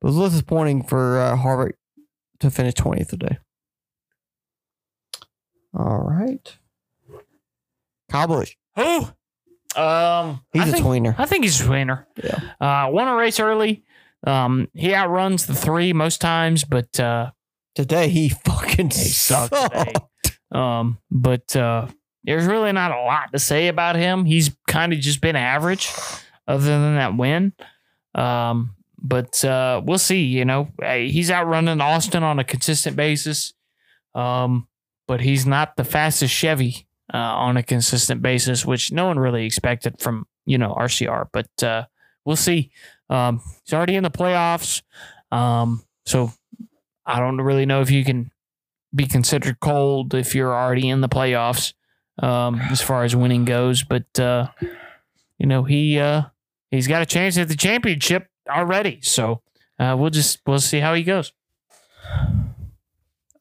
But 0.00 0.08
it 0.08 0.14
was 0.14 0.32
disappointing 0.32 0.82
for 0.82 1.18
uh, 1.18 1.36
Harvick 1.36 1.72
to 2.40 2.50
finish 2.50 2.74
20th 2.74 3.08
today. 3.08 3.38
All 5.74 5.98
right. 5.98 6.56
Kyle 8.10 8.26
Busch. 8.28 8.54
Who? 8.76 9.08
Um, 9.80 10.42
He's 10.52 10.62
I 10.62 10.68
a 10.68 10.72
think, 10.72 10.84
tweener. 10.86 11.14
I 11.18 11.26
think 11.26 11.44
he's 11.44 11.60
a 11.60 11.70
winner. 11.70 12.06
Yeah. 12.22 12.40
Uh, 12.60 12.90
won 12.90 13.08
a 13.08 13.14
race 13.14 13.40
early. 13.40 13.82
Um, 14.26 14.68
he 14.74 14.94
outruns 14.94 15.46
the 15.46 15.54
three 15.54 15.92
most 15.92 16.20
times, 16.20 16.64
but 16.64 16.98
uh, 16.98 17.30
Today 17.76 18.08
he 18.08 18.30
fucking 18.30 18.90
he 18.90 18.96
sucked 19.08 19.54
sucked. 19.54 19.72
today. 19.72 19.92
Um, 20.50 20.98
but 21.10 21.54
uh, 21.54 21.86
there's 22.24 22.46
really 22.46 22.72
not 22.72 22.90
a 22.90 23.00
lot 23.02 23.32
to 23.32 23.38
say 23.38 23.68
about 23.68 23.94
him. 23.96 24.24
He's 24.24 24.50
kind 24.66 24.92
of 24.92 24.98
just 24.98 25.20
been 25.20 25.36
average, 25.36 25.92
other 26.48 26.64
than 26.64 26.94
that 26.96 27.16
win. 27.16 27.52
Um, 28.14 28.74
but 28.98 29.44
uh, 29.44 29.82
we'll 29.84 29.98
see. 29.98 30.24
You 30.24 30.44
know, 30.44 30.68
Hey, 30.80 31.10
he's 31.10 31.30
outrunning 31.30 31.80
Austin 31.80 32.22
on 32.22 32.38
a 32.38 32.44
consistent 32.44 32.96
basis. 32.96 33.52
Um, 34.14 34.66
but 35.06 35.20
he's 35.20 35.46
not 35.46 35.76
the 35.76 35.84
fastest 35.84 36.34
Chevy 36.34 36.88
uh, 37.12 37.18
on 37.18 37.56
a 37.56 37.62
consistent 37.62 38.22
basis, 38.22 38.64
which 38.64 38.90
no 38.90 39.06
one 39.06 39.18
really 39.18 39.44
expected 39.46 40.00
from 40.00 40.26
you 40.46 40.58
know 40.58 40.74
RCR. 40.74 41.28
But 41.32 41.62
uh, 41.62 41.84
we'll 42.24 42.36
see. 42.36 42.70
Um, 43.10 43.40
he's 43.64 43.74
already 43.74 43.94
in 43.94 44.02
the 44.02 44.10
playoffs, 44.10 44.82
um, 45.30 45.84
so 46.06 46.32
I 47.06 47.20
don't 47.20 47.40
really 47.40 47.66
know 47.66 47.80
if 47.80 47.90
you 47.90 48.04
can 48.04 48.30
be 48.94 49.06
considered 49.06 49.60
cold 49.60 50.14
if 50.14 50.34
you're 50.34 50.54
already 50.54 50.88
in 50.88 51.00
the 51.00 51.08
playoffs 51.08 51.74
um, 52.22 52.60
as 52.70 52.80
far 52.80 53.04
as 53.04 53.14
winning 53.14 53.44
goes. 53.44 53.84
But 53.84 54.18
uh, 54.18 54.48
you 55.38 55.46
know 55.46 55.64
he 55.64 55.98
uh, 55.98 56.22
he's 56.70 56.88
got 56.88 57.02
a 57.02 57.06
chance 57.06 57.38
at 57.38 57.48
the 57.48 57.56
championship 57.56 58.28
already, 58.48 59.00
so 59.02 59.42
uh, 59.78 59.96
we'll 59.98 60.10
just 60.10 60.40
we'll 60.46 60.58
see 60.58 60.80
how 60.80 60.94
he 60.94 61.02
goes. 61.02 61.32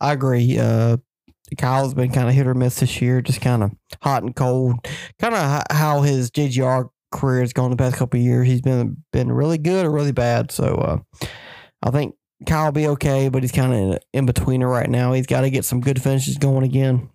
I 0.02 0.14
agree. 0.14 0.58
Uh, 0.58 0.98
Kyle's 1.58 1.94
been 1.94 2.12
kind 2.12 2.28
of 2.28 2.34
hit 2.34 2.48
or 2.48 2.54
miss 2.54 2.80
this 2.80 3.02
year, 3.02 3.22
just 3.22 3.42
kind 3.42 3.64
of 3.64 3.72
hot 4.02 4.24
and 4.24 4.36
cold. 4.36 4.86
Kind 5.20 5.36
of 5.36 5.64
how 5.72 6.02
his 6.02 6.32
JGR 6.32 6.90
career 7.12 7.42
has 7.42 7.54
gone 7.54 7.72
the 7.72 7.78
past 7.78 7.96
couple 7.96 8.20
of 8.20 8.26
years. 8.26 8.48
He's 8.48 8.62
been 8.62 9.04
been 9.12 9.32
really 9.32 9.58
good 9.58 9.86
or 9.86 9.92
really 9.92 10.12
bad. 10.12 10.52
So 10.52 10.76
uh, 10.76 11.28
I 11.82 11.92
think 11.92 12.16
Kyle 12.46 12.66
will 12.66 12.72
be 12.72 12.88
okay, 12.88 13.30
but 13.30 13.44
he's 13.44 13.52
kind 13.52 13.74
of 13.74 13.80
in, 13.80 14.00
in 14.14 14.28
betweener 14.28 14.70
right 14.70 14.90
now. 14.90 15.14
He's 15.14 15.26
got 15.28 15.42
to 15.42 15.50
get 15.50 15.66
some 15.66 15.82
good 15.82 16.02
finishes 16.02 16.38
going 16.38 16.64
again. 16.64 17.10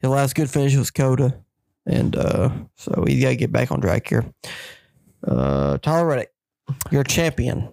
His 0.00 0.10
last 0.10 0.34
good 0.34 0.50
finish 0.50 0.74
was 0.76 0.90
COTA, 0.90 1.38
and 1.86 2.16
uh, 2.16 2.50
so 2.76 3.04
he's 3.06 3.22
got 3.22 3.30
to 3.30 3.36
get 3.36 3.52
back 3.52 3.70
on 3.72 3.80
track 3.80 4.08
here. 4.08 4.24
Uh, 5.26 5.78
Tyler 5.78 6.06
Reddick, 6.06 6.32
your 6.90 7.02
champion. 7.04 7.72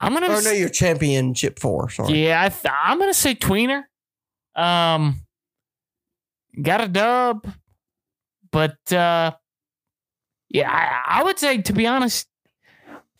I'm 0.00 0.14
gonna 0.14 0.28
s- 0.30 0.44
no, 0.44 0.52
your 0.52 0.70
championship 0.70 1.58
four. 1.58 1.90
Sorry. 1.90 2.24
Yeah, 2.26 2.42
I 2.42 2.48
th- 2.48 2.72
I'm 2.82 2.98
gonna 2.98 3.12
say 3.12 3.34
tweener. 3.34 3.82
Um, 4.56 5.20
got 6.60 6.80
a 6.80 6.88
dub, 6.88 7.46
but 8.50 8.78
uh, 8.92 9.32
yeah, 10.48 10.70
I, 10.70 11.20
I 11.20 11.22
would 11.24 11.38
say 11.38 11.58
to 11.60 11.72
be 11.74 11.86
honest, 11.86 12.26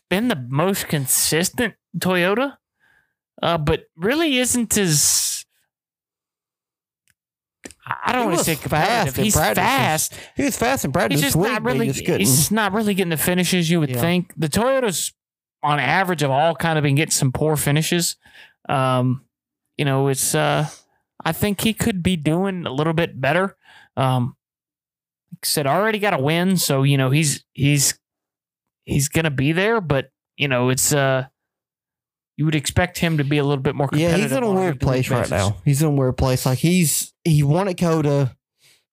been 0.09 0.27
the 0.27 0.43
most 0.49 0.87
consistent 0.87 1.75
Toyota, 1.97 2.57
uh, 3.41 3.57
but 3.57 3.83
really 3.95 4.37
isn't 4.37 4.77
as. 4.77 5.45
I 8.05 8.11
don't 8.13 8.27
want 8.27 8.37
to 8.39 8.43
say 8.45 8.55
competitive. 8.55 9.15
fast 9.15 9.17
He's 9.17 9.35
practice. 9.35 9.63
fast. 9.63 10.13
He 10.37 10.43
was 10.43 10.57
fast 10.57 10.85
in 10.85 10.91
practice 10.91 11.19
He's 11.21 11.33
just 11.33 11.37
not 11.37 11.63
really. 11.63 11.87
just. 11.87 12.05
He's 12.05 12.35
just 12.35 12.51
not 12.51 12.73
really 12.73 12.93
getting 12.93 13.09
the 13.09 13.17
finishes 13.17 13.69
you 13.69 13.79
would 13.79 13.89
Yeah. 13.89 13.99
think. 13.99 14.33
The 14.37 14.47
Toyotas, 14.47 15.13
on 15.63 15.79
average, 15.79 16.21
have 16.21 16.31
all 16.31 16.55
kind 16.55 16.77
of 16.77 16.83
been 16.83 16.95
getting 16.95 17.11
some 17.11 17.31
poor 17.31 17.57
finishes. 17.57 18.15
Um, 18.69 19.25
you 19.77 19.85
know, 19.85 20.07
it's. 20.07 20.35
uh 20.35 20.67
I 21.23 21.33
think 21.33 21.61
he 21.61 21.73
could 21.73 22.01
be 22.01 22.15
doing 22.15 22.65
a 22.65 22.71
little 22.71 22.93
bit 22.93 23.19
better. 23.21 23.55
Um, 23.95 24.35
like 25.33 25.39
I 25.43 25.47
said, 25.47 25.67
already 25.67 25.99
got 25.99 26.13
a 26.19 26.21
win, 26.21 26.57
so 26.57 26.83
you 26.83 26.97
know 26.97 27.09
he's 27.09 27.43
he's 27.53 27.99
he's 28.85 29.09
gonna 29.09 29.31
be 29.31 29.51
there. 29.51 29.81
But 29.81 30.11
you 30.37 30.47
know, 30.47 30.69
it's. 30.69 30.93
uh 30.93 31.25
You 32.41 32.45
would 32.45 32.55
expect 32.55 32.97
him 32.97 33.19
to 33.19 33.23
be 33.23 33.37
a 33.37 33.43
little 33.43 33.61
bit 33.61 33.75
more. 33.75 33.87
yeah, 33.93 34.07
competitive 34.09 34.31
he's 34.31 34.37
in 34.37 34.43
a 34.43 34.51
weird 34.51 34.81
place 34.81 35.11
right 35.11 35.29
now. 35.29 35.57
He's 35.63 35.83
in 35.83 35.89
a 35.89 35.91
weird 35.91 36.17
place. 36.17 36.43
Like 36.43 36.57
he's 36.57 37.13
he 37.23 37.43
won 37.43 37.67
at 37.67 37.77
COTA. 37.77 38.35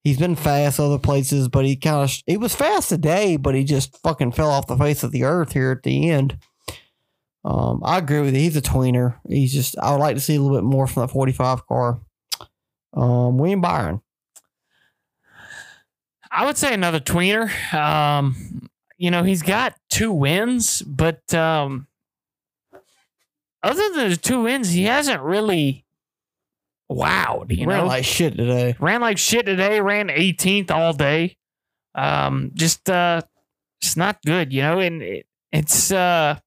He's 0.05 0.18
been 0.18 0.36
fast 0.36 0.78
other 0.78 0.99
places, 0.99 1.49
but 1.49 1.64
he 1.64 1.74
kind 1.74 2.05
of 2.05 2.14
he 2.26 2.36
was 2.36 2.55
fast 2.55 2.90
today, 2.90 3.38
but 3.38 3.55
he 3.55 3.64
just 3.64 3.96
fucking 4.03 4.32
fell 4.32 4.51
off 4.51 4.66
the 4.66 4.76
face 4.76 5.03
of 5.03 5.12
the 5.12 5.24
earth 5.24 5.53
here 5.55 5.70
at 5.70 5.82
the 5.82 6.11
end. 6.11 6.36
Um, 7.42 7.80
I 7.82 7.96
agree 7.96 8.20
with 8.20 8.34
you. 8.34 8.40
He's 8.42 8.55
a 8.55 8.61
tweener. 8.61 9.16
He's 9.26 9.55
just 9.55 9.78
I 9.78 9.92
would 9.92 10.01
like 10.01 10.16
to 10.16 10.20
see 10.20 10.36
a 10.36 10.40
little 10.42 10.59
bit 10.59 10.64
more 10.64 10.86
from 10.86 11.07
that 11.07 11.12
45 11.14 11.66
car. 11.66 12.03
Um, 12.92 13.38
William 13.38 13.62
Byron. 13.62 14.03
I 16.30 16.44
would 16.44 16.59
say 16.59 16.74
another 16.74 17.01
tweener. 17.01 17.49
Um, 17.72 18.68
you 18.99 19.11
know, 19.11 19.22
he's 19.22 19.40
got 19.40 19.74
two 19.88 20.12
wins, 20.12 20.82
but 20.82 21.32
um, 21.32 21.86
other 23.62 23.92
than 23.94 24.11
the 24.11 24.16
two 24.16 24.42
wins, 24.42 24.70
he 24.70 24.84
hasn't 24.84 25.22
really 25.22 25.84
wowed. 26.90 27.56
You 27.56 27.66
ran 27.66 27.78
know, 27.80 27.86
like 27.86 28.04
shit 28.04 28.36
today. 28.36 28.76
ran 28.78 29.00
like 29.00 29.18
shit 29.18 29.46
today. 29.46 29.80
Ran 29.80 30.09
18th 30.09 30.70
all 30.70 30.92
day. 30.92 31.36
Um, 31.94 32.52
just 32.54 32.88
uh, 32.88 33.22
it's 33.80 33.96
not 33.96 34.22
good. 34.24 34.52
You 34.52 34.62
know, 34.62 34.78
and 34.78 35.02
it, 35.02 35.26
it's 35.52 35.90
uh, 35.90 36.38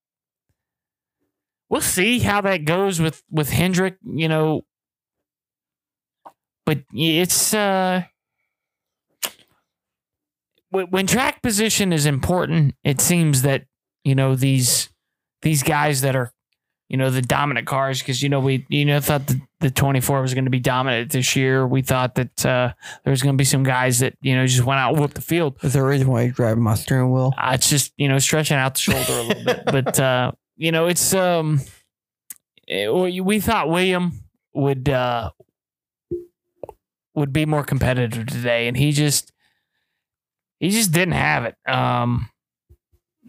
we'll 1.69 1.81
see 1.81 2.19
how 2.19 2.41
that 2.41 2.65
goes 2.65 2.99
with 2.99 3.21
with 3.29 3.49
Hendrick. 3.49 3.97
You 4.03 4.29
know, 4.29 4.61
but 6.65 6.83
it's 6.93 7.53
uh 7.53 8.03
when 10.69 10.87
when 10.87 11.07
track 11.07 11.41
position 11.41 11.93
is 11.93 12.05
important, 12.05 12.75
it 12.83 13.01
seems 13.01 13.41
that 13.43 13.65
you 14.03 14.15
know 14.15 14.35
these 14.35 14.89
these 15.41 15.63
guys 15.63 16.01
that 16.01 16.15
are 16.15 16.31
you 16.91 16.97
know 16.97 17.09
the 17.09 17.21
dominant 17.21 17.65
cars 17.65 17.99
because 17.99 18.21
you 18.21 18.27
know 18.27 18.41
we 18.41 18.65
you 18.67 18.83
know 18.83 18.99
thought 18.99 19.25
the, 19.25 19.39
the 19.61 19.71
24 19.71 20.21
was 20.21 20.33
going 20.33 20.43
to 20.43 20.51
be 20.51 20.59
dominant 20.59 21.09
this 21.13 21.37
year. 21.37 21.65
We 21.65 21.81
thought 21.81 22.15
that 22.15 22.45
uh, 22.45 22.73
there 23.05 23.11
was 23.11 23.23
going 23.23 23.33
to 23.33 23.37
be 23.37 23.45
some 23.45 23.63
guys 23.63 23.99
that 23.99 24.17
you 24.21 24.35
know 24.35 24.45
just 24.45 24.65
went 24.65 24.81
out 24.81 24.91
and 24.91 24.99
whooped 24.99 25.15
the 25.15 25.21
field. 25.21 25.55
Is 25.63 25.71
there 25.71 25.85
a 25.85 25.87
reason 25.87 26.09
why 26.09 26.23
you 26.23 26.33
driving 26.33 26.61
my 26.61 26.75
steering 26.75 27.09
wheel? 27.09 27.33
Uh, 27.37 27.51
it's 27.53 27.69
just 27.69 27.93
you 27.95 28.09
know 28.09 28.19
stretching 28.19 28.57
out 28.57 28.73
the 28.73 28.81
shoulder 28.81 29.13
a 29.13 29.23
little 29.23 29.43
bit, 29.45 29.63
but 29.67 29.99
uh, 30.01 30.33
you 30.57 30.73
know 30.73 30.87
it's 30.87 31.13
um 31.13 31.61
eh, 32.67 32.89
we 32.89 33.21
we 33.21 33.39
thought 33.39 33.69
William 33.69 34.25
would 34.53 34.89
uh 34.89 35.31
would 37.15 37.31
be 37.31 37.45
more 37.45 37.63
competitive 37.63 38.25
today, 38.25 38.67
and 38.67 38.75
he 38.75 38.91
just 38.91 39.31
he 40.59 40.69
just 40.69 40.91
didn't 40.91 41.13
have 41.13 41.45
it. 41.45 41.55
Um, 41.65 42.29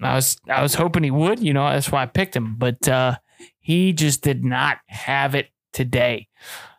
I 0.03 0.16
was 0.16 0.36
I 0.49 0.62
was 0.62 0.74
hoping 0.74 1.05
he 1.05 1.12
would, 1.12 1.39
you 1.39 1.53
know, 1.53 1.70
that's 1.70 1.93
why 1.93 2.03
I 2.03 2.07
picked 2.07 2.35
him, 2.35 2.57
but 2.59 2.89
uh, 2.89 3.19
he 3.59 3.93
just 3.93 4.23
did 4.23 4.44
not 4.44 4.78
have 4.86 5.35
it 5.35 5.48
today. 5.73 6.28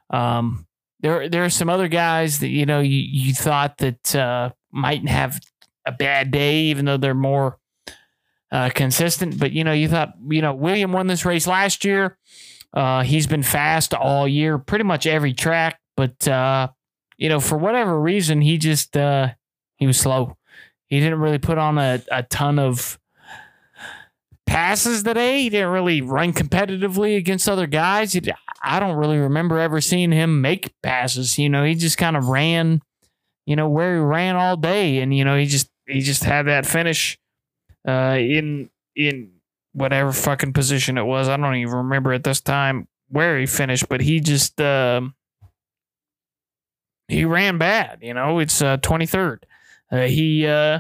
Um, 0.10 0.68
there 0.99 1.27
there 1.27 1.44
are 1.44 1.49
some 1.49 1.69
other 1.69 1.88
guys 1.88 2.40
that 2.40 2.49
you 2.49 2.65
know 2.65 2.80
you, 2.80 2.98
you 2.98 3.34
thought 3.34 3.77
that 3.80 4.15
uh, 4.15 4.52
might 4.72 5.07
have 5.07 5.40
a 5.85 5.91
bad 5.91 6.31
day, 6.31 6.61
even 6.64 6.85
though 6.85 6.98
they're 6.98 7.14
more 7.14 7.57
uh, 8.52 8.69
consistent. 8.69 9.40
But 9.40 9.52
you 9.52 9.64
know, 9.64 9.73
you 9.73 9.88
thought 9.90 10.14
you 10.30 10.41
know 10.41 10.53
William 10.53 10.94
won 10.94 11.07
this 11.07 11.26
race 11.26 11.48
last 11.48 11.84
year. 11.84 12.18
Uh, 12.73 13.03
he's 13.03 13.27
been 13.27 13.44
fast 13.44 13.94
all 13.94 14.27
year, 14.27 14.57
pretty 14.57 14.84
much 14.84 15.06
every 15.06 15.34
track. 15.34 15.80
But 15.95 16.27
uh, 16.27 16.69
you 17.18 17.30
know, 17.30 17.40
for 17.40 17.57
whatever 17.57 17.99
reason, 17.99 18.41
he 18.41 18.57
just 18.57 18.95
uh, 18.95 19.30
he 19.76 19.88
was 19.88 19.99
slow. 19.99 20.38
He 20.88 20.99
didn't 20.99 21.19
really 21.19 21.40
put 21.40 21.57
on 21.57 21.77
a, 21.77 22.02
a 22.11 22.23
ton 22.23 22.60
of 22.60 22.99
passes 24.45 25.03
today. 25.03 25.41
He 25.41 25.49
didn't 25.49 25.72
really 25.72 26.02
run 26.02 26.34
competitively 26.34 27.18
against 27.18 27.49
other 27.49 27.68
guys. 27.68 28.18
I 28.61 28.80
don't 28.80 28.98
really 28.98 29.18
remember 29.18 29.60
ever 29.60 29.82
seeing 29.82 30.11
him 30.11 30.41
make 30.41 30.74
passes. 30.82 31.38
You 31.38 31.49
know, 31.49 31.64
he 31.64 31.76
just 31.76 31.98
kind 31.98 32.15
of 32.15 32.28
ran, 32.28 32.82
you 33.45 33.56
know, 33.56 33.70
where 33.70 33.95
he 33.95 34.02
ran 34.02 34.36
all 34.36 34.57
day, 34.57 34.99
and 34.99 35.15
you 35.15 35.26
know, 35.26 35.38
he 35.38 35.45
just 35.45 35.70
he 35.88 36.02
just 36.02 36.24
had 36.24 36.48
that 36.48 36.65
finish 36.65 37.18
uh, 37.88 38.18
in 38.20 38.70
in 38.95 39.32
whatever 39.74 40.11
fucking 40.11 40.53
position 40.53 40.98
it 40.98 41.06
was. 41.06 41.28
I 41.28 41.38
don't 41.38 41.56
even 41.56 41.74
remember 41.76 42.14
at 42.14 42.24
this 42.24 42.41
time 42.41 42.88
where 43.10 43.40
he 43.40 43.45
finished, 43.45 43.90
but 43.90 44.02
he 44.02 44.20
just 44.20 44.60
um, 44.61 45.15
he 47.07 47.26
ran 47.26 47.57
bad. 47.57 47.99
You 48.02 48.14
know, 48.14 48.40
it's 48.40 48.61
uh, 48.61 48.78
23rd. 48.78 49.44
Uh, 49.91 50.02
he 50.02 50.48
uh, 50.48 50.80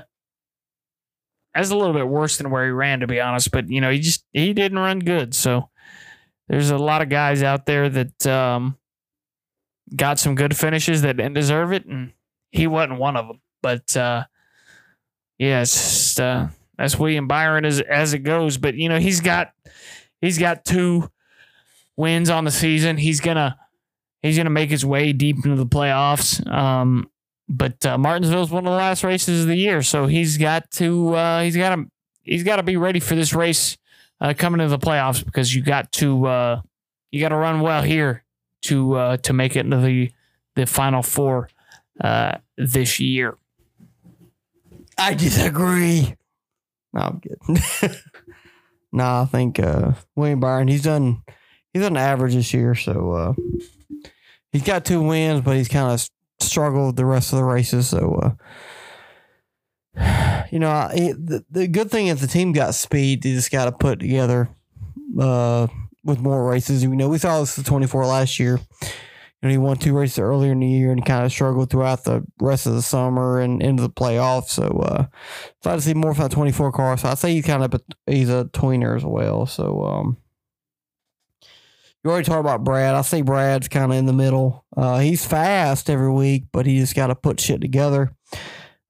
that's 1.55 1.69
a 1.69 1.77
little 1.77 1.93
bit 1.93 2.07
worse 2.07 2.37
than 2.37 2.49
where 2.49 2.65
he 2.65 2.71
ran, 2.71 3.01
to 3.01 3.07
be 3.07 3.19
honest. 3.21 3.51
But 3.51 3.69
you 3.69 3.81
know, 3.81 3.91
he 3.91 3.99
just 3.99 4.25
he 4.33 4.53
didn't 4.53 4.79
run 4.79 4.99
good. 4.99 5.35
So 5.35 5.69
there's 6.47 6.71
a 6.71 6.77
lot 6.77 7.01
of 7.01 7.09
guys 7.09 7.43
out 7.43 7.65
there 7.65 7.89
that 7.89 8.27
um, 8.27 8.77
got 9.95 10.19
some 10.19 10.35
good 10.35 10.55
finishes 10.57 11.01
that 11.03 11.17
didn't 11.17 11.33
deserve 11.33 11.71
it, 11.73 11.85
and 11.85 12.13
he 12.51 12.67
wasn't 12.67 12.99
one 12.99 13.15
of 13.15 13.27
them. 13.27 13.41
But 13.61 13.95
uh, 13.95 14.25
yeah, 15.37 15.61
it's 15.61 15.73
just, 15.73 16.19
uh, 16.19 16.47
That's 16.77 16.97
William 16.97 17.27
Byron 17.27 17.65
as 17.65 17.81
as 17.81 18.13
it 18.13 18.19
goes. 18.19 18.57
But 18.57 18.75
you 18.75 18.89
know, 18.89 18.99
he's 18.99 19.21
got 19.21 19.51
he's 20.21 20.37
got 20.37 20.65
two 20.65 21.09
wins 21.95 22.29
on 22.29 22.43
the 22.45 22.51
season. 22.51 22.97
He's 22.97 23.19
gonna 23.21 23.57
he's 24.21 24.37
gonna 24.37 24.49
make 24.49 24.69
his 24.69 24.85
way 24.85 25.13
deep 25.13 25.37
into 25.45 25.55
the 25.55 25.65
playoffs. 25.65 26.45
Um, 26.51 27.09
but 27.53 27.85
uh, 27.85 27.97
Martinsville's 27.97 28.49
one 28.49 28.65
of 28.65 28.71
the 28.71 28.77
last 28.77 29.03
races 29.03 29.41
of 29.41 29.47
the 29.47 29.55
year, 29.55 29.83
so 29.83 30.07
he's 30.07 30.37
got 30.37 30.69
to 30.71 31.13
uh, 31.13 31.43
he's 31.43 31.55
got 31.55 31.75
to 31.75 31.85
he's 32.23 32.43
got 32.43 32.55
to 32.57 32.63
be 32.63 32.77
ready 32.77 32.99
for 32.99 33.15
this 33.15 33.33
race 33.33 33.77
uh, 34.19 34.33
coming 34.35 34.59
into 34.59 34.75
the 34.75 34.83
playoffs 34.83 35.23
because 35.23 35.53
you 35.53 35.61
got 35.61 35.91
to 35.93 36.25
uh, 36.25 36.61
you 37.11 37.19
got 37.19 37.29
to 37.29 37.35
run 37.35 37.61
well 37.61 37.83
here 37.83 38.23
to 38.63 38.95
uh, 38.95 39.17
to 39.17 39.33
make 39.33 39.55
it 39.55 39.61
into 39.61 39.77
the 39.77 40.11
the 40.55 40.65
final 40.65 41.03
four 41.03 41.49
uh, 42.01 42.37
this 42.57 42.99
year. 42.99 43.37
I 44.97 45.13
disagree. 45.13 46.15
No, 46.91 47.01
I'm 47.01 47.21
kidding. 47.21 47.95
no, 48.91 49.03
I 49.03 49.25
think 49.25 49.59
William 50.15 50.39
Byron. 50.39 50.67
He's 50.67 50.83
done. 50.83 51.21
He's 51.71 51.83
done 51.83 51.97
average 51.97 52.35
this 52.35 52.53
year, 52.53 52.75
so 52.75 53.35
he's 54.51 54.63
got 54.63 54.85
two 54.85 55.01
wins, 55.01 55.41
but 55.41 55.55
he's 55.55 55.67
kind 55.67 55.91
of 55.91 56.07
struggled 56.39 56.95
the 56.97 57.05
rest 57.05 57.31
of 57.33 57.37
the 57.37 57.43
races. 57.45 57.87
So, 57.89 58.35
uh, 59.97 60.45
you 60.51 60.59
know, 60.59 60.69
I, 60.69 60.91
it- 60.95 61.25
the, 61.25 61.45
the 61.49 61.67
good 61.67 61.91
thing 61.91 62.07
is 62.07 62.21
the 62.21 62.27
team 62.27 62.51
got 62.53 62.75
speed. 62.75 63.23
They 63.23 63.33
just 63.33 63.51
got 63.51 63.65
to 63.65 63.71
put 63.71 63.99
together 63.99 64.49
uh, 65.19 65.67
with 66.03 66.19
more 66.19 66.47
races. 66.49 66.83
You 66.83 66.95
know, 66.95 67.09
we 67.09 67.17
saw 67.17 67.39
this 67.39 67.57
at 67.59 67.65
24 67.65 68.05
last 68.05 68.39
year. 68.39 68.59
You 68.81 69.49
know, 69.49 69.49
he 69.49 69.57
won 69.57 69.75
two 69.77 69.93
races 69.93 70.19
earlier 70.19 70.53
in 70.53 70.61
the 70.61 70.67
year 70.67 70.91
and 70.93 71.05
kind 71.05 71.25
of 71.25 71.31
struggled 71.31 71.69
throughout 71.69 72.05
the 72.05 72.23
rest 72.39 72.65
of 72.65 72.75
the 72.75 72.81
summer 72.81 73.39
and 73.41 73.61
into 73.61 73.83
the 73.83 73.89
playoffs. 73.89 74.49
So, 74.49 74.63
uh, 74.67 75.05
so 75.61 75.71
I'd 75.71 75.81
see 75.81 75.93
more 75.93 76.13
from 76.13 76.23
that 76.23 76.31
24 76.31 76.71
car. 76.71 76.97
So 76.97 77.09
I'd 77.09 77.17
say 77.17 77.33
he's 77.33 77.45
kind 77.45 77.61
of 77.63 77.73
a, 77.73 77.81
he's 78.09 78.29
a 78.29 78.45
tweener 78.53 78.95
as 78.95 79.03
well. 79.03 79.45
So, 79.45 79.83
um, 79.83 80.17
you 82.03 82.09
already 82.09 82.25
talked 82.25 82.39
about 82.39 82.63
Brad. 82.63 82.95
I 82.95 83.01
see 83.01 83.21
Brad's 83.21 83.67
kind 83.67 83.91
of 83.91 83.97
in 83.97 84.05
the 84.05 84.13
middle. 84.13 84.65
Uh, 84.75 84.99
he's 84.99 85.25
fast 85.25 85.89
every 85.89 86.11
week, 86.11 86.45
but 86.51 86.65
he 86.65 86.79
just 86.79 86.95
got 86.95 87.07
to 87.07 87.15
put 87.15 87.39
shit 87.39 87.61
together. 87.61 88.13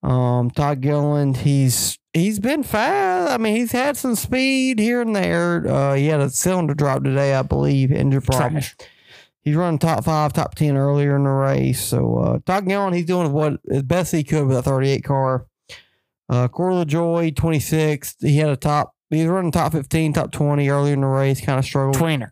Um, 0.01 0.49
Todd 0.49 0.81
Gilliland, 0.81 1.37
he's 1.37 1.97
he's 2.13 2.39
been 2.39 2.63
fast. 2.63 3.31
I 3.31 3.37
mean, 3.37 3.55
he's 3.55 3.71
had 3.71 3.97
some 3.97 4.15
speed 4.15 4.79
here 4.79 5.01
and 5.01 5.15
there. 5.15 5.65
Uh, 5.67 5.93
he 5.93 6.07
had 6.07 6.19
a 6.19 6.29
cylinder 6.29 6.73
drop 6.73 7.03
today, 7.03 7.33
I 7.35 7.41
believe, 7.43 7.91
engine 7.91 8.21
problem. 8.21 8.63
He's 9.41 9.55
running 9.55 9.79
top 9.79 10.05
five, 10.05 10.33
top 10.33 10.55
ten 10.55 10.75
earlier 10.75 11.15
in 11.15 11.23
the 11.23 11.29
race. 11.29 11.83
So 11.83 12.17
uh, 12.17 12.39
Todd 12.45 12.67
Gilliland, 12.67 12.95
he's 12.95 13.05
doing 13.05 13.31
what 13.31 13.59
as 13.69 13.83
best 13.83 14.11
he 14.11 14.23
could 14.23 14.47
with 14.47 14.57
a 14.57 14.63
38 14.63 15.03
car. 15.03 15.45
Uh, 16.29 16.47
Corey 16.47 16.73
LaJoie, 16.73 17.35
26. 17.35 18.15
He 18.21 18.37
had 18.37 18.49
a 18.49 18.55
top. 18.55 18.95
He 19.09 19.21
was 19.21 19.27
running 19.27 19.51
top 19.51 19.73
15, 19.73 20.13
top 20.13 20.31
20 20.31 20.67
earlier 20.69 20.93
in 20.93 21.01
the 21.01 21.07
race. 21.07 21.41
Kind 21.41 21.59
of 21.59 21.65
struggled. 21.65 21.97
Tweener. 21.97 22.31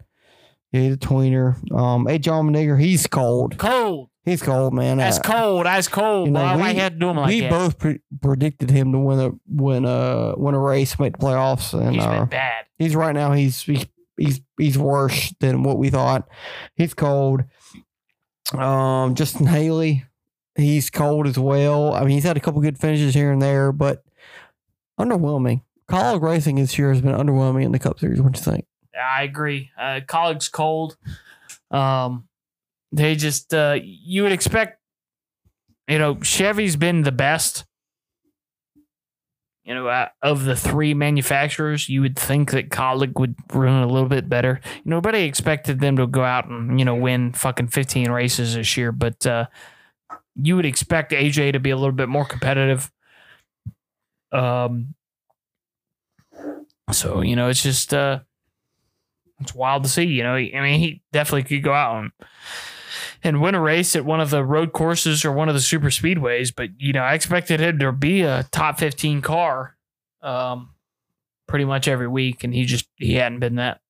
Yeah, 0.72 0.82
he's 0.82 0.94
a 0.94 0.98
tweener. 0.98 1.56
Um, 1.78 2.06
AJ 2.08 2.22
Allmendinger, 2.32 2.80
he's 2.80 3.06
cold. 3.08 3.58
Cold. 3.58 4.10
He's 4.24 4.42
cold, 4.44 4.74
man. 4.74 4.98
That's 4.98 5.18
Uh, 5.18 5.22
cold. 5.22 5.66
That's 5.66 5.88
cold. 5.88 6.28
you 6.28 6.34
know, 6.34 6.42
why 6.44 6.56
we- 6.56 6.76
you 6.76 6.80
had 6.80 6.94
to 6.94 7.00
do 7.00 7.10
him 7.10 7.18
like 7.18 7.28
we 7.28 7.40
that? 7.42 7.50
both 7.50 7.78
pre- 7.80 8.00
predicted 8.22 8.70
him 8.70 8.92
to 8.92 9.00
win 9.00 9.20
a 9.20 9.32
win 9.50 9.84
a 9.86 10.36
win 10.38 10.54
a 10.56 10.60
race, 10.60 10.98
make 11.00 11.18
the 11.18 11.26
playoffs, 11.26 11.74
and 11.74 11.96
He's 11.96 12.04
uh, 12.06 12.20
been 12.20 12.26
bad. 12.28 12.66
he's 12.78 12.96
right 12.96 13.14
now 13.16 13.32
he's 13.34 13.62
he's 13.64 13.86
he's 14.18 14.42
he's 14.60 14.78
worse 14.78 15.34
than 15.40 15.64
what 15.64 15.78
we 15.80 15.90
thought. 15.90 16.28
He's 16.76 16.94
cold. 16.94 17.44
Um, 18.54 19.16
Justin 19.16 19.48
Haley, 19.48 20.06
he's 20.56 20.90
cold 20.90 21.26
as 21.28 21.40
well. 21.40 21.94
I 21.94 22.02
mean, 22.02 22.12
he's 22.12 22.24
had 22.24 22.38
a 22.38 22.42
couple 22.42 22.62
good 22.62 22.78
finishes 22.78 23.14
here 23.16 23.32
and 23.32 23.42
there, 23.42 23.72
but 23.72 24.04
underwhelming. 25.00 25.62
Kaulig 25.90 26.22
racing 26.22 26.56
this 26.58 26.78
year 26.78 26.90
has 26.92 27.02
been 27.02 27.16
underwhelming 27.16 27.64
in 27.66 27.72
the 27.72 27.80
Cup 27.80 28.00
Series. 28.00 28.22
What 28.22 28.34
do 28.34 28.40
you 28.40 28.44
think? 28.44 28.66
I 28.98 29.24
agree. 29.24 29.72
Uh, 29.78 30.02
Kaulig's 30.06 30.50
cold. 30.50 30.98
Um, 31.70 32.28
they 32.92 33.16
just 33.16 33.54
uh, 33.54 33.78
you 33.82 34.24
would 34.24 34.32
expect. 34.32 34.80
You 35.88 35.98
know, 35.98 36.20
Chevy's 36.22 36.76
been 36.76 37.02
the 37.04 37.12
best. 37.12 37.66
You 39.64 39.76
know, 39.76 40.08
of 40.24 40.44
the 40.44 40.56
three 40.56 40.94
manufacturers, 40.94 41.88
you 41.88 42.02
would 42.02 42.18
think 42.18 42.52
that 42.52 42.70
Kaulig 42.70 43.18
would 43.20 43.36
run 43.54 43.84
a 43.84 43.88
little 43.88 44.10
bit 44.10 44.28
better. 44.28 44.60
You 44.64 44.82
know, 44.86 44.98
nobody 44.98 45.24
expected 45.24 45.80
them 45.80 45.98
to 45.98 46.08
go 46.08 46.24
out 46.24 46.48
and 46.50 46.80
you 46.80 46.86
know 46.86 46.96
win 46.96 47.34
fucking 47.34 47.68
fifteen 47.68 48.12
races 48.12 48.56
this 48.56 48.76
year, 48.76 48.92
but 48.92 49.26
uh, 49.26 49.46
you 50.36 50.56
would 50.56 50.66
expect 50.66 51.12
AJ 51.12 51.54
to 51.54 51.60
be 51.60 51.70
a 51.70 51.78
little 51.78 51.92
bit 51.92 52.10
more 52.10 52.26
competitive. 52.26 52.92
Um. 54.32 54.96
So 56.92 57.22
you 57.22 57.36
know, 57.36 57.48
it's 57.50 57.64
just 57.64 57.94
uh, 57.94 58.22
it's 59.42 59.54
wild 59.56 59.84
to 59.84 59.90
see. 59.90 60.04
You 60.04 60.24
know, 60.24 60.36
I 60.36 60.50
mean, 60.62 60.80
he 60.80 61.02
definitely 61.12 61.44
could 61.44 61.64
go 61.64 61.74
out 61.74 62.00
and 62.00 62.12
and 63.24 63.42
win 63.42 63.56
a 63.56 63.62
race 63.62 63.96
at 63.96 64.06
one 64.06 64.20
of 64.20 64.30
the 64.30 64.44
road 64.44 64.74
courses 64.74 65.24
or 65.24 65.32
one 65.32 65.48
of 65.50 65.56
the 65.56 65.62
super 65.62 65.88
speedways. 65.88 66.54
But 66.56 66.70
you 66.78 66.94
know, 66.94 67.02
I 67.02 67.14
expected 67.14 67.60
him 67.60 67.80
to 67.80 67.92
be 67.92 68.22
a 68.22 68.44
top 68.52 68.80
fifteen 68.80 69.22
car, 69.22 69.78
um, 70.22 70.70
pretty 71.48 71.66
much 71.66 71.88
every 71.88 72.08
week, 72.08 72.44
and 72.44 72.54
he 72.54 72.66
just 72.66 72.88
he 72.96 73.16
hadn't 73.16 73.40
been 73.40 73.56
that. 73.56 73.82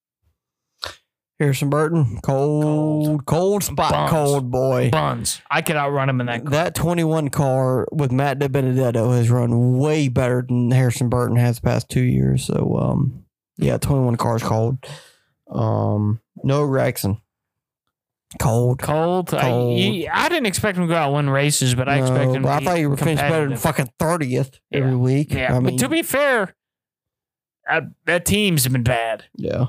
Harrison 1.41 1.71
Burton, 1.71 2.19
cold, 2.21 3.25
cold, 3.25 3.63
spot, 3.63 3.91
Bums. 3.91 4.11
cold 4.11 4.51
boy. 4.51 4.91
Buns, 4.91 5.41
I 5.49 5.63
could 5.63 5.75
outrun 5.75 6.07
him 6.07 6.21
in 6.21 6.27
that. 6.27 6.43
Car. 6.43 6.51
That 6.51 6.75
21 6.75 7.29
car 7.29 7.87
with 7.91 8.11
Matt 8.11 8.37
DiBenedetto 8.37 9.17
has 9.17 9.31
run 9.31 9.79
way 9.79 10.07
better 10.07 10.45
than 10.47 10.69
Harrison 10.69 11.09
Burton 11.09 11.37
has 11.37 11.55
the 11.55 11.63
past 11.63 11.89
two 11.89 12.03
years. 12.03 12.45
So, 12.45 12.77
um, 12.79 13.25
yeah, 13.57 13.79
21 13.79 14.17
cars 14.17 14.43
cold. 14.43 14.77
Um, 15.51 16.21
no 16.43 16.67
Gragson. 16.67 17.19
Cold. 18.39 18.79
Cold. 18.81 19.33
I, 19.33 19.41
Cold. 19.41 19.77
he- 19.77 20.07
I 20.07 20.29
didn't 20.29 20.45
expect 20.45 20.77
him 20.77 20.85
to 20.85 20.87
go 20.87 20.95
out 20.95 21.07
and 21.07 21.15
win 21.15 21.29
races, 21.29 21.75
but 21.75 21.89
I 21.89 21.97
No, 21.99 22.05
expect 22.05 22.31
him. 22.31 22.43
to 22.43 22.49
I 22.49 22.59
be 22.59 22.65
thought 22.65 22.79
you 22.79 22.89
were 22.89 22.95
finished 22.97 23.21
better 23.21 23.47
than 23.49 23.57
fucking 23.57 23.89
30th 23.99 24.59
every 24.71 24.95
week. 24.95 25.33
Yeah, 25.33 25.53
I 25.55 25.59
mean, 25.59 25.75
but 25.75 25.79
to 25.83 25.89
be 25.89 26.01
fair, 26.01 26.55
uh, 27.69 27.81
that 28.05 28.25
team's 28.25 28.67
been 28.67 28.83
bad. 28.83 29.25
yeah. 29.35 29.65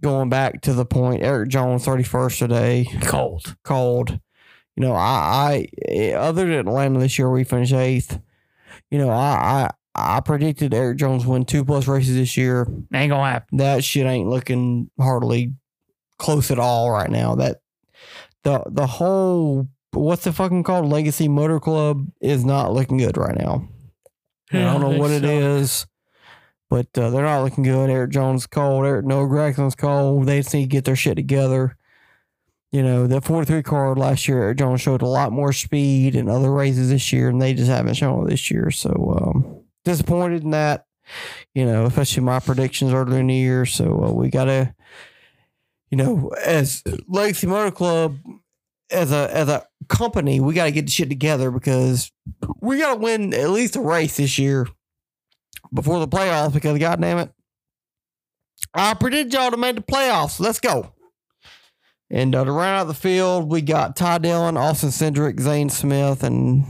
Going 0.00 0.28
back 0.28 0.60
to 0.62 0.72
the 0.74 0.84
point, 0.84 1.22
Erik 1.24 1.48
Jones, 1.48 1.84
31st 1.84 2.38
today. 2.38 2.86
Cold. 3.02 3.56
cold. 3.64 4.20
You 4.76 4.82
know, 4.84 4.92
I, 4.94 5.66
I 5.90 6.12
other 6.12 6.46
than 6.46 6.68
Atlanta 6.68 7.00
this 7.00 7.18
year, 7.18 7.28
we 7.30 7.42
finished 7.42 7.72
eighth. 7.72 8.20
You 8.92 8.98
know, 8.98 9.10
I 9.10 9.16
I, 9.66 9.70
I, 9.98 10.20
predicted 10.20 10.74
Erik 10.74 10.98
Jones 10.98 11.26
win 11.26 11.44
two 11.44 11.64
plus 11.64 11.88
races 11.88 12.14
this 12.14 12.36
year. 12.36 12.66
Ain't 12.94 13.10
gonna 13.10 13.30
happen. 13.30 13.58
That 13.58 13.84
shit 13.84 14.06
ain't 14.06 14.28
looking 14.28 14.90
hardly 14.98 15.54
close 16.18 16.50
at 16.50 16.58
all 16.58 16.90
right 16.90 17.10
now. 17.10 17.34
That 17.34 17.60
the 18.44 18.62
the 18.66 18.86
whole 18.86 19.68
what's 19.92 20.24
the 20.24 20.32
fucking 20.32 20.62
called 20.62 20.86
Legacy 20.86 21.28
Motor 21.28 21.60
Club 21.60 22.06
is 22.20 22.44
not 22.44 22.72
looking 22.72 22.98
good 22.98 23.16
right 23.16 23.36
now. 23.36 23.68
I 24.52 24.58
don't 24.58 24.80
know 24.80 24.98
what 24.98 25.10
it 25.10 25.24
is, 25.24 25.86
but 26.70 26.86
uh, 26.96 27.10
they're 27.10 27.22
not 27.22 27.42
looking 27.42 27.64
good. 27.64 27.90
Erik 27.90 28.10
Jones 28.10 28.46
cold. 28.46 28.86
Eric 28.86 29.04
Noah 29.04 29.28
Gragson's 29.28 29.74
cold. 29.74 30.26
They 30.26 30.40
just 30.40 30.54
need 30.54 30.62
to 30.62 30.68
get 30.68 30.84
their 30.84 30.96
shit 30.96 31.16
together. 31.16 31.76
You 32.70 32.82
know, 32.82 33.06
that 33.06 33.24
43 33.24 33.62
car 33.62 33.94
last 33.94 34.28
year, 34.28 34.42
Erik 34.42 34.58
Jones 34.58 34.80
showed 34.80 35.02
a 35.02 35.06
lot 35.06 35.32
more 35.32 35.52
speed 35.52 36.14
in 36.14 36.28
other 36.28 36.52
races 36.52 36.90
this 36.90 37.12
year, 37.12 37.28
and 37.28 37.40
they 37.40 37.54
just 37.54 37.70
haven't 37.70 37.94
shown 37.94 38.26
it 38.26 38.30
this 38.30 38.50
year. 38.50 38.70
So, 38.70 38.90
um, 39.20 39.57
disappointed 39.88 40.44
in 40.44 40.50
that, 40.50 40.84
you 41.54 41.64
know, 41.64 41.86
especially 41.86 42.22
my 42.22 42.40
predictions 42.40 42.92
earlier 42.92 43.20
in 43.20 43.26
the 43.26 43.34
year. 43.34 43.66
So, 43.66 44.04
uh, 44.04 44.12
we 44.12 44.30
got 44.30 44.44
to, 44.44 44.74
you 45.90 45.96
know, 45.96 46.30
as 46.44 46.82
Legacy 47.08 47.46
Motor 47.46 47.70
Club, 47.70 48.18
as 48.90 49.12
a 49.12 49.30
as 49.34 49.48
a 49.48 49.66
company, 49.88 50.40
we 50.40 50.54
got 50.54 50.64
to 50.64 50.70
get 50.70 50.86
the 50.86 50.90
shit 50.90 51.08
together 51.08 51.50
because 51.50 52.10
we 52.60 52.78
got 52.78 52.94
to 52.94 53.00
win 53.00 53.34
at 53.34 53.50
least 53.50 53.76
a 53.76 53.80
race 53.80 54.16
this 54.16 54.38
year 54.38 54.66
before 55.72 55.98
the 55.98 56.08
playoffs. 56.08 56.52
Because 56.52 56.78
goddamn 56.78 57.18
it, 57.18 57.32
I 58.74 58.94
predicted 58.94 59.32
y'all 59.32 59.50
to 59.50 59.56
make 59.56 59.76
the 59.76 59.82
playoffs. 59.82 60.40
Let's 60.40 60.60
go. 60.60 60.92
And 62.10 62.34
uh, 62.34 62.44
to 62.44 62.52
round 62.52 62.80
out 62.80 62.86
the 62.86 62.94
field, 62.94 63.50
we 63.50 63.60
got 63.60 63.96
Ty 63.96 64.18
Dillon, 64.18 64.56
Austin 64.56 64.88
Cindric, 64.88 65.40
Zane 65.40 65.68
Smith, 65.68 66.22
and 66.22 66.64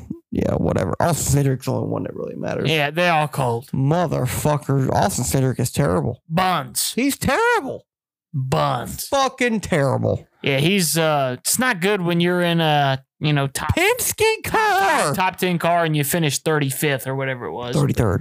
yeah, 0.44 0.54
whatever. 0.54 0.94
Austin 1.00 1.42
Cindric's 1.42 1.66
the 1.66 1.72
only 1.72 1.88
one 1.88 2.04
that 2.04 2.14
really 2.14 2.36
matters. 2.36 2.70
Yeah, 2.70 2.90
they 2.90 3.08
all 3.08 3.28
cold. 3.28 3.68
Motherfucker, 3.72 4.90
Austin 4.90 5.24
Cindric 5.24 5.58
is 5.58 5.70
terrible. 5.70 6.22
Buns. 6.28 6.92
He's 6.94 7.16
terrible. 7.16 7.86
Buns. 8.32 9.08
Fucking 9.08 9.60
terrible. 9.60 10.26
Yeah, 10.42 10.58
he's 10.58 10.96
uh 10.96 11.36
it's 11.38 11.58
not 11.58 11.80
good 11.80 12.00
when 12.00 12.20
you're 12.20 12.42
in 12.42 12.60
a 12.60 13.04
you 13.18 13.32
know 13.32 13.46
top 13.48 13.74
Penske 13.74 14.44
car. 14.44 15.14
top 15.14 15.36
ten 15.36 15.58
car 15.58 15.84
and 15.84 15.96
you 15.96 16.04
finish 16.04 16.38
thirty 16.38 16.70
fifth 16.70 17.06
or 17.06 17.16
whatever 17.16 17.46
it 17.46 17.52
was. 17.52 17.74
33rd. 17.74 18.20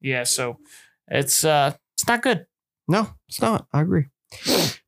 Yeah, 0.00 0.24
so 0.24 0.58
it's 1.08 1.44
uh 1.44 1.72
it's 1.96 2.06
not 2.06 2.22
good. 2.22 2.46
No, 2.86 3.08
it's 3.28 3.40
not. 3.40 3.66
I 3.72 3.80
agree. 3.80 4.06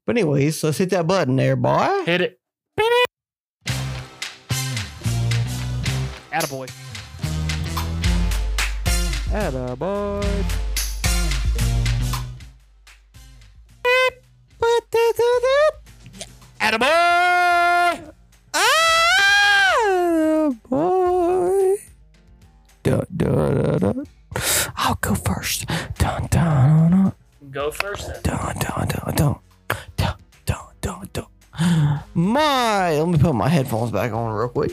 But 0.06 0.16
anyways, 0.16 0.62
let's 0.62 0.78
hit 0.78 0.90
that 0.90 1.06
button 1.06 1.36
there, 1.36 1.56
boy. 1.56 2.02
Hit 2.04 2.20
it. 2.20 2.40
Attaboy. 6.38 6.68
Attaboy. 9.32 10.22
Attaboy! 16.60 18.12
Attaboy! 20.60 21.76
Da, 22.84 23.00
da, 23.16 23.50
da, 23.50 23.78
da. 23.78 23.92
I'll 24.76 24.94
go 25.00 25.14
first. 25.16 25.66
Dun, 25.98 26.28
dun, 26.30 26.30
dun, 26.30 26.90
dun. 26.92 27.12
Go 27.50 27.72
first 27.72 28.06
then. 28.06 28.22
Dun, 28.22 28.54
dun, 28.60 28.86
dun, 28.86 29.14
dun. 29.16 29.34
Dun, 29.96 30.14
dun, 30.46 30.66
dun, 30.80 31.08
dun. 31.12 31.26
My, 32.14 32.96
let 32.96 33.08
me 33.08 33.18
put 33.18 33.34
my 33.34 33.48
headphones 33.48 33.90
back 33.90 34.12
on 34.12 34.32
real 34.32 34.48
quick. 34.48 34.70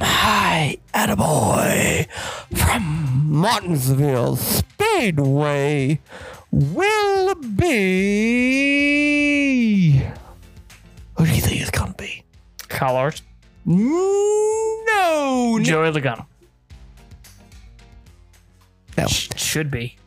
My 0.00 0.78
attaboy 0.94 2.08
from 2.56 3.22
Martinsville 3.26 4.36
Speedway 4.36 6.00
will 6.50 7.34
be. 7.34 8.32
Who 11.18 11.26
do 11.26 11.30
you 11.34 11.40
think 11.42 11.60
it's 11.60 11.70
gonna 11.70 11.92
be? 11.92 12.24
Kyle 12.68 12.94
Larson. 12.94 13.26
No, 13.66 14.82
no. 14.86 15.58
Joey 15.62 15.92
Logano. 15.92 16.24
no. 18.96 19.06
Should 19.06 19.70
be. 19.70 19.98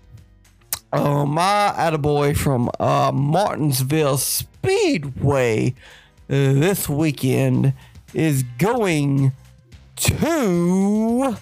Oh, 0.92 1.28
my 1.28 1.72
attaboy 1.78 2.36
from 2.36 2.72
uh, 2.80 3.12
Martinsville 3.14 4.18
Speedway 4.18 5.70
uh, 5.70 5.74
this 6.30 6.90
weekend 6.90 7.74
is 8.16 8.42
going 8.58 9.34
to 10.04 11.36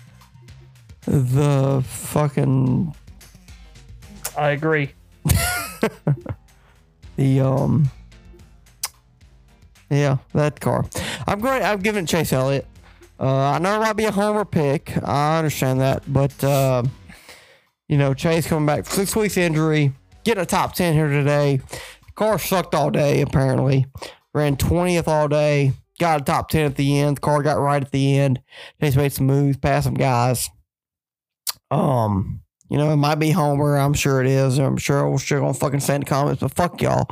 the 1.05 1.83
fucking 1.85 2.93
I 4.38 4.51
agree. 4.51 4.91
the 7.15 7.39
um 7.41 7.89
yeah 9.89 10.17
that 10.33 10.59
car. 10.59 10.85
I'm 11.27 11.39
going. 11.39 11.63
I'm 11.63 11.79
giving 11.79 12.03
it 12.05 12.07
Chase 12.07 12.33
Elliott. 12.33 12.65
Uh, 13.19 13.51
I 13.51 13.59
know 13.59 13.75
it 13.75 13.79
might 13.79 13.93
be 13.93 14.05
a 14.05 14.11
homer 14.11 14.45
pick. 14.45 14.97
I 15.03 15.38
understand 15.38 15.79
that, 15.81 16.03
but 16.11 16.43
uh, 16.43 16.83
you 17.88 17.97
know 17.97 18.13
Chase 18.13 18.47
coming 18.47 18.65
back 18.65 18.85
six 18.85 19.15
weeks 19.15 19.38
injury, 19.38 19.93
getting 20.23 20.41
a 20.43 20.45
top 20.45 20.73
ten 20.73 20.93
here 20.93 21.09
today. 21.09 21.61
car 22.15 22.39
sucked 22.39 22.73
all 22.73 22.89
day 22.89 23.21
apparently. 23.21 23.85
Ran 24.33 24.55
twentieth 24.55 25.07
all 25.07 25.27
day. 25.27 25.73
Got 26.01 26.21
a 26.21 26.23
top 26.23 26.49
ten 26.49 26.65
at 26.65 26.77
the 26.77 26.97
end. 26.99 27.17
The 27.17 27.21
car 27.21 27.43
got 27.43 27.59
right 27.59 27.79
at 27.79 27.91
the 27.91 28.17
end. 28.17 28.41
Chase 28.81 28.95
made 28.95 29.13
some 29.13 29.27
moves, 29.27 29.57
passed 29.57 29.83
some 29.83 29.93
guys. 29.93 30.49
Um, 31.69 32.41
you 32.71 32.77
know, 32.79 32.89
it 32.89 32.95
might 32.95 33.19
be 33.19 33.29
Homer. 33.29 33.77
I'm 33.77 33.93
sure 33.93 34.19
it 34.19 34.25
is. 34.25 34.57
I'm 34.57 34.77
sure 34.77 35.07
we're 35.07 35.19
sure 35.19 35.39
gonna 35.39 35.53
fucking 35.53 35.79
the 35.79 36.03
comments, 36.07 36.41
but 36.41 36.55
fuck 36.55 36.81
y'all. 36.81 37.07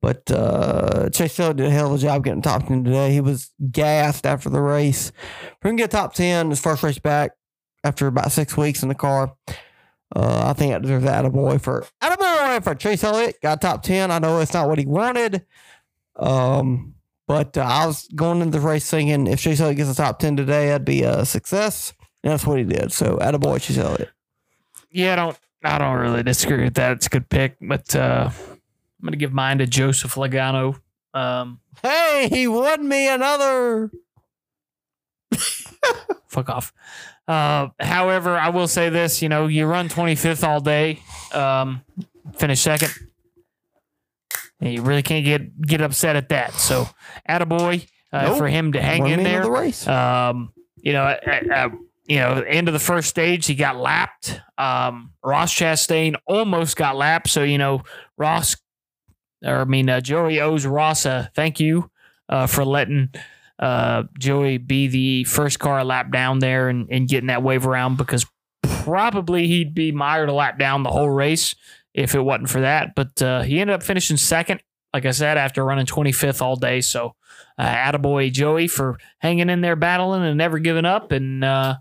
But 0.00 0.30
uh, 0.30 1.10
Chase 1.10 1.40
Elliott 1.40 1.56
did 1.56 1.66
a 1.66 1.70
hell 1.70 1.92
of 1.92 1.98
a 1.98 1.98
job 1.98 2.22
getting 2.22 2.40
top 2.40 2.68
10 2.68 2.84
today. 2.84 3.12
He 3.12 3.20
was 3.20 3.50
gassed 3.68 4.24
after 4.24 4.48
the 4.48 4.60
race. 4.60 5.10
For 5.60 5.66
him 5.66 5.76
to 5.76 5.82
get 5.82 5.90
top 5.90 6.14
10, 6.14 6.50
his 6.50 6.60
first 6.60 6.84
race 6.84 7.00
back 7.00 7.32
after 7.82 8.06
about 8.06 8.30
six 8.30 8.56
weeks 8.56 8.84
in 8.84 8.88
the 8.88 8.94
car. 8.94 9.34
Uh, 10.14 10.50
I 10.50 10.52
think 10.52 10.72
that 10.72 10.82
deserves 10.82 11.04
that 11.04 11.24
attaboy 11.24 11.60
for 11.60 11.84
attaboy 12.00 12.62
for 12.62 12.76
Chase 12.76 13.02
Elliott. 13.02 13.40
Got 13.42 13.60
top 13.60 13.82
10. 13.82 14.12
I 14.12 14.20
know 14.20 14.38
it's 14.38 14.54
not 14.54 14.68
what 14.68 14.78
he 14.78 14.86
wanted. 14.86 15.44
Um, 16.14 16.94
but 17.30 17.56
uh, 17.56 17.60
I 17.60 17.86
was 17.86 18.08
going 18.12 18.40
into 18.40 18.58
the 18.58 18.66
race 18.66 18.90
thinking 18.90 19.28
if 19.28 19.40
Chase 19.40 19.60
Elliott 19.60 19.76
gets 19.76 19.90
a 19.90 19.94
top 19.94 20.18
10 20.18 20.36
today, 20.36 20.66
that'd 20.66 20.84
be 20.84 21.04
a 21.04 21.24
success. 21.24 21.92
And 22.24 22.32
that's 22.32 22.44
what 22.44 22.58
he 22.58 22.64
did. 22.64 22.90
So 22.90 23.18
attaboy, 23.18 23.62
Chase 23.62 23.78
Elliott. 23.78 24.10
Yeah, 24.90 25.12
I 25.12 25.16
don't. 25.16 25.38
I 25.62 25.78
don't 25.78 25.96
really 25.98 26.24
disagree 26.24 26.64
with 26.64 26.74
that. 26.74 26.90
It's 26.90 27.06
a 27.06 27.10
good 27.10 27.28
pick, 27.28 27.54
but 27.60 27.94
uh, 27.94 28.30
I'm 28.32 29.04
gonna 29.04 29.16
give 29.16 29.32
mine 29.32 29.58
to 29.58 29.66
Joseph 29.68 30.16
Logano. 30.16 30.80
Um, 31.14 31.60
Hey, 31.84 32.28
he 32.32 32.48
won 32.48 32.88
me 32.88 33.08
another. 33.08 33.92
fuck 36.26 36.48
off. 36.48 36.72
Uh, 37.28 37.68
however, 37.78 38.36
I 38.36 38.48
will 38.48 38.66
say 38.66 38.88
this: 38.88 39.22
you 39.22 39.28
know, 39.28 39.46
you 39.46 39.66
run 39.66 39.88
25th 39.88 40.42
all 40.42 40.60
day, 40.60 40.98
um, 41.32 41.82
finish 42.34 42.60
second. 42.60 42.92
And 44.60 44.72
you 44.72 44.82
really 44.82 45.02
can't 45.02 45.24
get 45.24 45.60
get 45.62 45.80
upset 45.80 46.16
at 46.16 46.28
that. 46.30 46.52
So, 46.54 46.88
attaboy 47.28 47.86
uh, 48.12 48.26
Nope. 48.26 48.38
for 48.38 48.48
him 48.48 48.72
to 48.72 48.80
hang 48.82 49.06
in 49.06 49.22
there. 49.22 49.40
another 49.40 49.52
race. 49.52 49.86
Um, 49.86 50.52
you 50.76 50.92
know, 50.92 51.06
at, 51.06 51.70
you 52.06 52.16
know, 52.16 52.42
end 52.46 52.68
of 52.68 52.74
the 52.74 52.80
first 52.80 53.08
stage, 53.08 53.46
he 53.46 53.54
got 53.54 53.76
lapped. 53.76 54.40
Um, 54.58 55.12
Ross 55.22 55.54
Chastain 55.54 56.16
almost 56.26 56.76
got 56.76 56.96
lapped. 56.96 57.28
So 57.28 57.42
you 57.42 57.58
know, 57.58 57.82
Ross, 58.16 58.56
or 59.44 59.56
I 59.60 59.64
mean, 59.64 59.88
uh, 59.88 60.00
Joey 60.00 60.40
owes 60.40 60.66
Ross 60.66 61.06
a 61.06 61.30
thank 61.34 61.60
you 61.60 61.90
uh, 62.28 62.46
for 62.46 62.64
letting 62.64 63.10
uh, 63.58 64.04
Joey 64.18 64.58
be 64.58 64.88
the 64.88 65.24
first 65.24 65.58
car 65.58 65.84
lap 65.84 66.10
down 66.10 66.38
there 66.38 66.68
and, 66.68 66.88
and 66.90 67.08
getting 67.08 67.28
that 67.28 67.42
wave 67.42 67.66
around 67.66 67.96
because 67.96 68.26
probably 68.62 69.46
he'd 69.46 69.74
be 69.74 69.92
mired 69.92 70.28
a 70.28 70.32
lap 70.32 70.58
down 70.58 70.82
the 70.82 70.90
whole 70.90 71.10
race 71.10 71.54
if 71.94 72.14
it 72.14 72.20
wasn't 72.20 72.50
for 72.50 72.60
that. 72.60 72.94
But 72.94 73.20
uh, 73.22 73.42
he 73.42 73.60
ended 73.60 73.74
up 73.74 73.82
finishing 73.82 74.16
second, 74.16 74.62
like 74.92 75.06
I 75.06 75.10
said, 75.10 75.36
after 75.36 75.64
running 75.64 75.86
25th 75.86 76.42
all 76.42 76.56
day. 76.56 76.80
So, 76.80 77.14
uh, 77.58 77.66
attaboy 77.66 78.32
Joey 78.32 78.68
for 78.68 78.98
hanging 79.18 79.50
in 79.50 79.60
there, 79.60 79.76
battling 79.76 80.22
and 80.22 80.38
never 80.38 80.58
giving 80.58 80.84
up, 80.84 81.12
and 81.12 81.44
uh, 81.44 81.76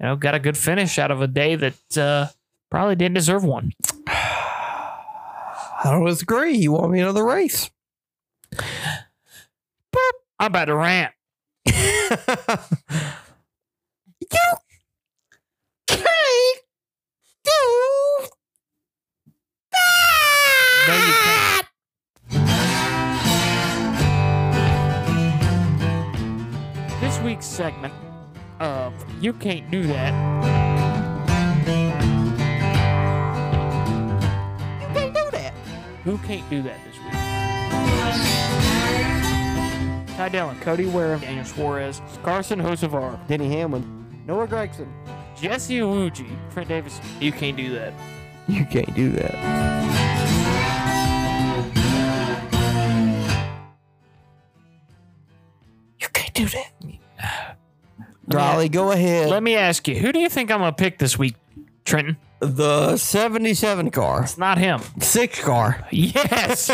you 0.00 0.06
know 0.06 0.16
got 0.16 0.34
a 0.34 0.38
good 0.38 0.56
finish 0.56 0.98
out 0.98 1.10
of 1.10 1.22
a 1.22 1.26
day 1.26 1.54
that 1.54 1.98
uh, 1.98 2.28
probably 2.70 2.96
didn't 2.96 3.14
deserve 3.14 3.44
one. 3.44 3.72
I 4.08 5.90
don't 5.92 6.04
disagree. 6.06 6.56
You 6.56 6.72
want 6.72 6.92
me 6.92 7.00
another 7.00 7.24
race? 7.24 7.70
I'm 10.38 10.48
about 10.48 10.66
to 10.66 10.76
rant. 10.76 11.12
you 11.66 11.74
can't 15.86 16.60
do 17.44 18.28
No, 20.86 20.94
you 20.94 21.12
can't. 21.24 21.66
This 27.00 27.18
week's 27.20 27.44
segment 27.44 27.92
of 28.60 28.94
You 29.20 29.32
Can't 29.32 29.68
Do 29.68 29.82
That 29.82 30.14
You 34.80 34.86
can't 34.94 35.12
do 35.12 35.30
that. 35.32 35.52
Who 36.04 36.18
can't 36.18 36.48
do 36.48 36.62
that 36.62 36.78
this 36.84 36.94
week? 36.98 37.12
Ty 40.16 40.28
Dillon, 40.28 40.60
Cody 40.60 40.86
Ware, 40.86 41.18
Daniel 41.18 41.44
Suarez, 41.44 42.00
Carson 42.22 42.60
Hocevar, 42.60 43.18
Denny 43.26 43.48
Hamlin, 43.48 44.06
Noah 44.24 44.46
Gragson. 44.46 44.86
Jesse 45.36 45.80
Iwuji, 45.80 46.28
Trent 46.52 46.68
Davis. 46.68 47.00
You 47.20 47.32
can't 47.32 47.56
do 47.56 47.74
that. 47.74 47.92
You 48.46 48.64
can't 48.64 48.94
do 48.94 49.10
that. 49.10 50.05
Do 56.36 56.46
that. 56.48 57.56
Riley, 58.28 58.68
go 58.68 58.90
ahead. 58.90 59.28
Let 59.30 59.42
me 59.42 59.54
ask 59.56 59.86
you, 59.88 59.94
who 59.96 60.12
do 60.12 60.18
you 60.18 60.28
think 60.28 60.50
I'm 60.50 60.58
gonna 60.58 60.72
pick 60.72 60.98
this 60.98 61.18
week, 61.18 61.36
Trenton? 61.84 62.16
the 62.38 62.98
77 62.98 63.90
car, 63.90 64.24
It's 64.24 64.36
not 64.36 64.58
him. 64.58 64.80
six 65.00 65.40
car. 65.42 65.86
Yes, 65.90 66.70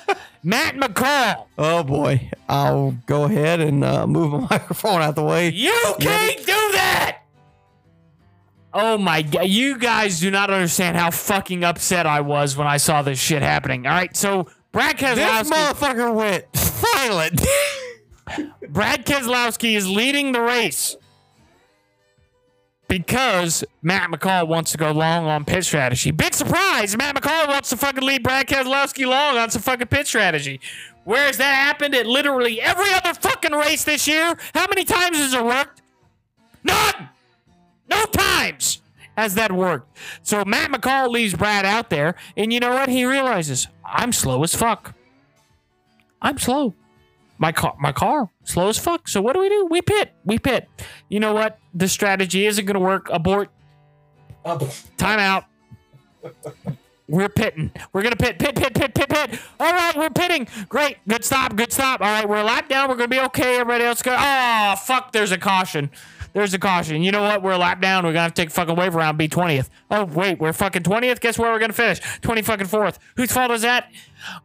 Matt 0.42 0.74
McCall. 0.76 1.46
Oh 1.56 1.82
boy, 1.82 2.30
I'll 2.48 2.90
go 3.06 3.24
ahead 3.24 3.60
and 3.60 3.82
uh, 3.82 4.06
move 4.06 4.32
my 4.32 4.40
microphone 4.50 5.00
out 5.00 5.14
the 5.14 5.22
way. 5.22 5.48
You 5.50 5.72
can't 6.00 6.36
do 6.38 6.44
that. 6.46 7.18
Oh 8.74 8.98
my 8.98 9.22
god, 9.22 9.46
you 9.46 9.78
guys 9.78 10.20
do 10.20 10.30
not 10.30 10.50
understand 10.50 10.98
how 10.98 11.10
fucking 11.10 11.64
upset 11.64 12.06
I 12.06 12.20
was 12.20 12.56
when 12.56 12.66
I 12.66 12.76
saw 12.76 13.00
this 13.00 13.18
shit 13.18 13.40
happening. 13.40 13.86
All 13.86 13.92
right, 13.94 14.14
so 14.14 14.48
Brad 14.72 14.98
Keselowski. 14.98 15.14
This 15.14 15.50
Keselowski, 15.50 15.72
motherfucker 15.72 16.14
went 16.14 16.56
silent. 16.56 17.40
Brad 18.68 19.06
Keselowski 19.06 19.76
is 19.76 19.88
leading 19.88 20.32
the 20.32 20.40
race 20.40 20.96
because 22.88 23.64
Matt 23.82 24.10
McCall 24.10 24.48
wants 24.48 24.72
to 24.72 24.78
go 24.78 24.92
long 24.92 25.26
on 25.26 25.44
pit 25.44 25.64
strategy. 25.64 26.10
Big 26.10 26.34
surprise! 26.34 26.96
Matt 26.96 27.16
McCall 27.16 27.48
wants 27.48 27.70
to 27.70 27.76
fucking 27.76 28.04
lead 28.04 28.22
Brad 28.22 28.46
Keselowski 28.46 29.06
long 29.06 29.36
on 29.36 29.50
some 29.50 29.62
fucking 29.62 29.88
pit 29.88 30.06
strategy. 30.06 30.60
Whereas 31.04 31.36
that 31.38 31.54
happened 31.54 31.94
at 31.94 32.06
literally 32.06 32.60
every 32.60 32.92
other 32.92 33.14
fucking 33.14 33.52
race 33.52 33.84
this 33.84 34.08
year. 34.08 34.36
How 34.54 34.66
many 34.66 34.84
times 34.84 35.18
has 35.18 35.34
it 35.34 35.44
worked? 35.44 35.82
None! 36.64 37.08
No 37.88 38.04
times 38.06 38.82
has 39.16 39.34
that 39.34 39.52
worked. 39.52 39.96
So 40.22 40.44
Matt 40.44 40.70
McCall 40.70 41.08
leaves 41.08 41.34
Brad 41.34 41.64
out 41.64 41.90
there, 41.90 42.16
and 42.36 42.52
you 42.52 42.60
know 42.60 42.74
what? 42.74 42.88
He 42.88 43.04
realizes 43.04 43.68
I'm 43.84 44.12
slow 44.12 44.42
as 44.42 44.54
fuck. 44.54 44.94
I'm 46.20 46.38
slow. 46.38 46.74
My 47.38 47.52
car, 47.52 47.74
my 47.78 47.92
car, 47.92 48.30
slow 48.44 48.68
as 48.68 48.78
fuck. 48.78 49.08
So 49.08 49.20
what 49.20 49.34
do 49.34 49.40
we 49.40 49.48
do? 49.48 49.66
We 49.70 49.82
pit. 49.82 50.14
We 50.24 50.38
pit. 50.38 50.68
You 51.08 51.20
know 51.20 51.34
what? 51.34 51.58
The 51.74 51.88
strategy 51.88 52.46
isn't 52.46 52.66
to 52.66 52.78
work. 52.78 53.08
Abort. 53.10 53.50
Timeout. 54.44 55.44
We're 57.08 57.28
pitting. 57.28 57.70
We're 57.92 58.02
gonna 58.02 58.16
pit, 58.16 58.38
pit, 58.38 58.56
pit, 58.56 58.74
pit, 58.74 58.94
pit, 58.94 59.08
pit. 59.08 59.40
All 59.60 59.72
right, 59.72 59.96
we're 59.96 60.10
pitting. 60.10 60.48
Great. 60.68 60.96
Good 61.06 61.24
stop. 61.24 61.54
Good 61.54 61.72
stop. 61.72 62.00
All 62.00 62.06
right, 62.06 62.28
we're 62.28 62.38
a 62.38 62.44
lap 62.44 62.68
down. 62.68 62.88
We're 62.88 62.96
gonna 62.96 63.08
be 63.08 63.20
okay. 63.20 63.60
Everybody 63.60 63.84
else 63.84 64.02
go. 64.02 64.16
Oh 64.18 64.74
fuck! 64.76 65.12
There's 65.12 65.30
a 65.30 65.38
caution. 65.38 65.90
There's 66.32 66.52
a 66.52 66.58
caution. 66.58 67.02
You 67.02 67.12
know 67.12 67.22
what? 67.22 67.42
We're 67.42 67.52
a 67.52 67.58
lap 67.58 67.80
down. 67.80 68.04
We're 68.04 68.12
gonna 68.12 68.22
have 68.22 68.34
to 68.34 68.42
take 68.42 68.48
a 68.48 68.52
fucking 68.52 68.74
wave 68.74 68.96
around. 68.96 69.18
Be 69.18 69.28
twentieth. 69.28 69.70
Oh 69.90 70.04
wait, 70.04 70.40
we're 70.40 70.52
fucking 70.52 70.82
twentieth. 70.82 71.20
Guess 71.20 71.38
where 71.38 71.52
we're 71.52 71.60
gonna 71.60 71.72
finish? 71.72 72.00
Twenty 72.22 72.42
fucking 72.42 72.66
fourth. 72.66 72.98
Whose 73.16 73.30
fault 73.30 73.52
is 73.52 73.62
that? 73.62 73.90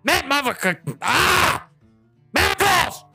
Matt 0.04 0.26
motherfucker. 0.26 0.98
Ah! 1.02 1.68
Matt 2.34 2.58
McCall's. 2.58 3.06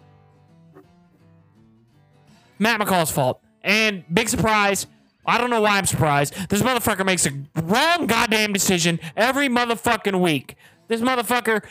Matt 2.59 2.80
McCall's 2.80 3.10
fault. 3.10 3.40
And 3.62 4.05
big 4.12 4.28
surprise. 4.28 4.86
I 5.26 5.38
don't 5.38 5.51
know 5.51 5.60
why 5.60 5.78
I'm 5.78 5.86
surprised. 5.86 6.34
This 6.48 6.62
motherfucker 6.62 7.05
makes 7.05 7.26
a 7.26 7.32
wrong 7.62 8.06
goddamn 8.06 8.52
decision 8.52 9.01
every 9.16 9.48
motherfucking 9.48 10.20
week. 10.20 10.55
This 10.88 11.01
motherfucker 11.01 11.64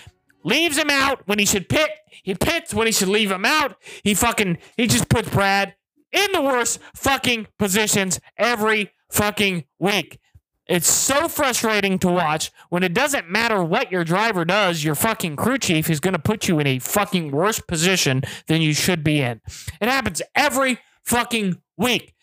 leaves 0.44 0.78
him 0.78 0.90
out 0.90 1.22
when 1.26 1.40
he 1.40 1.46
should 1.46 1.70
pit. 1.70 1.90
He 2.24 2.36
pits 2.36 2.74
when 2.74 2.86
he 2.86 2.92
should 2.92 3.08
leave 3.08 3.32
him 3.32 3.46
out. 3.46 3.78
He 4.04 4.14
fucking 4.14 4.58
he 4.76 4.88
just 4.88 5.08
puts 5.08 5.30
Brad 5.30 5.76
in 6.12 6.32
the 6.34 6.42
worst 6.42 6.80
fucking 6.94 7.48
positions 7.58 8.20
every 8.38 8.92
fucking 9.10 9.64
week. 9.80 10.20
It's 10.68 10.90
so 10.90 11.28
frustrating 11.28 12.00
to 12.00 12.08
watch 12.08 12.52
when 12.70 12.82
it 12.82 12.94
doesn't 12.94 13.30
matter 13.30 13.64
what 13.64 13.92
your 13.92 14.04
driver 14.04 14.46
does, 14.46 14.84
your 14.84 14.96
fucking 14.96 15.36
crew 15.36 15.60
chief 15.60 15.90
is 15.90 16.00
going 16.00 16.14
to 16.14 16.20
put 16.20 16.48
you 16.48 16.60
in 16.60 16.66
a 16.66 16.80
fucking 16.80 17.32
worse 17.32 17.60
position 17.60 18.24
than 18.48 18.62
you 18.64 18.74
should 18.74 19.04
be 19.04 19.22
in. 19.22 19.42
It 19.80 19.88
happens 19.88 20.24
every 20.34 20.80
fucking 21.04 21.62
week. 21.78 22.16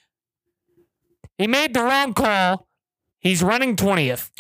He 1.39 1.47
made 1.47 1.73
the 1.73 1.83
wrong 1.83 2.15
call. 2.15 2.67
He's 3.21 3.43
running 3.43 3.77
20th. 3.77 4.31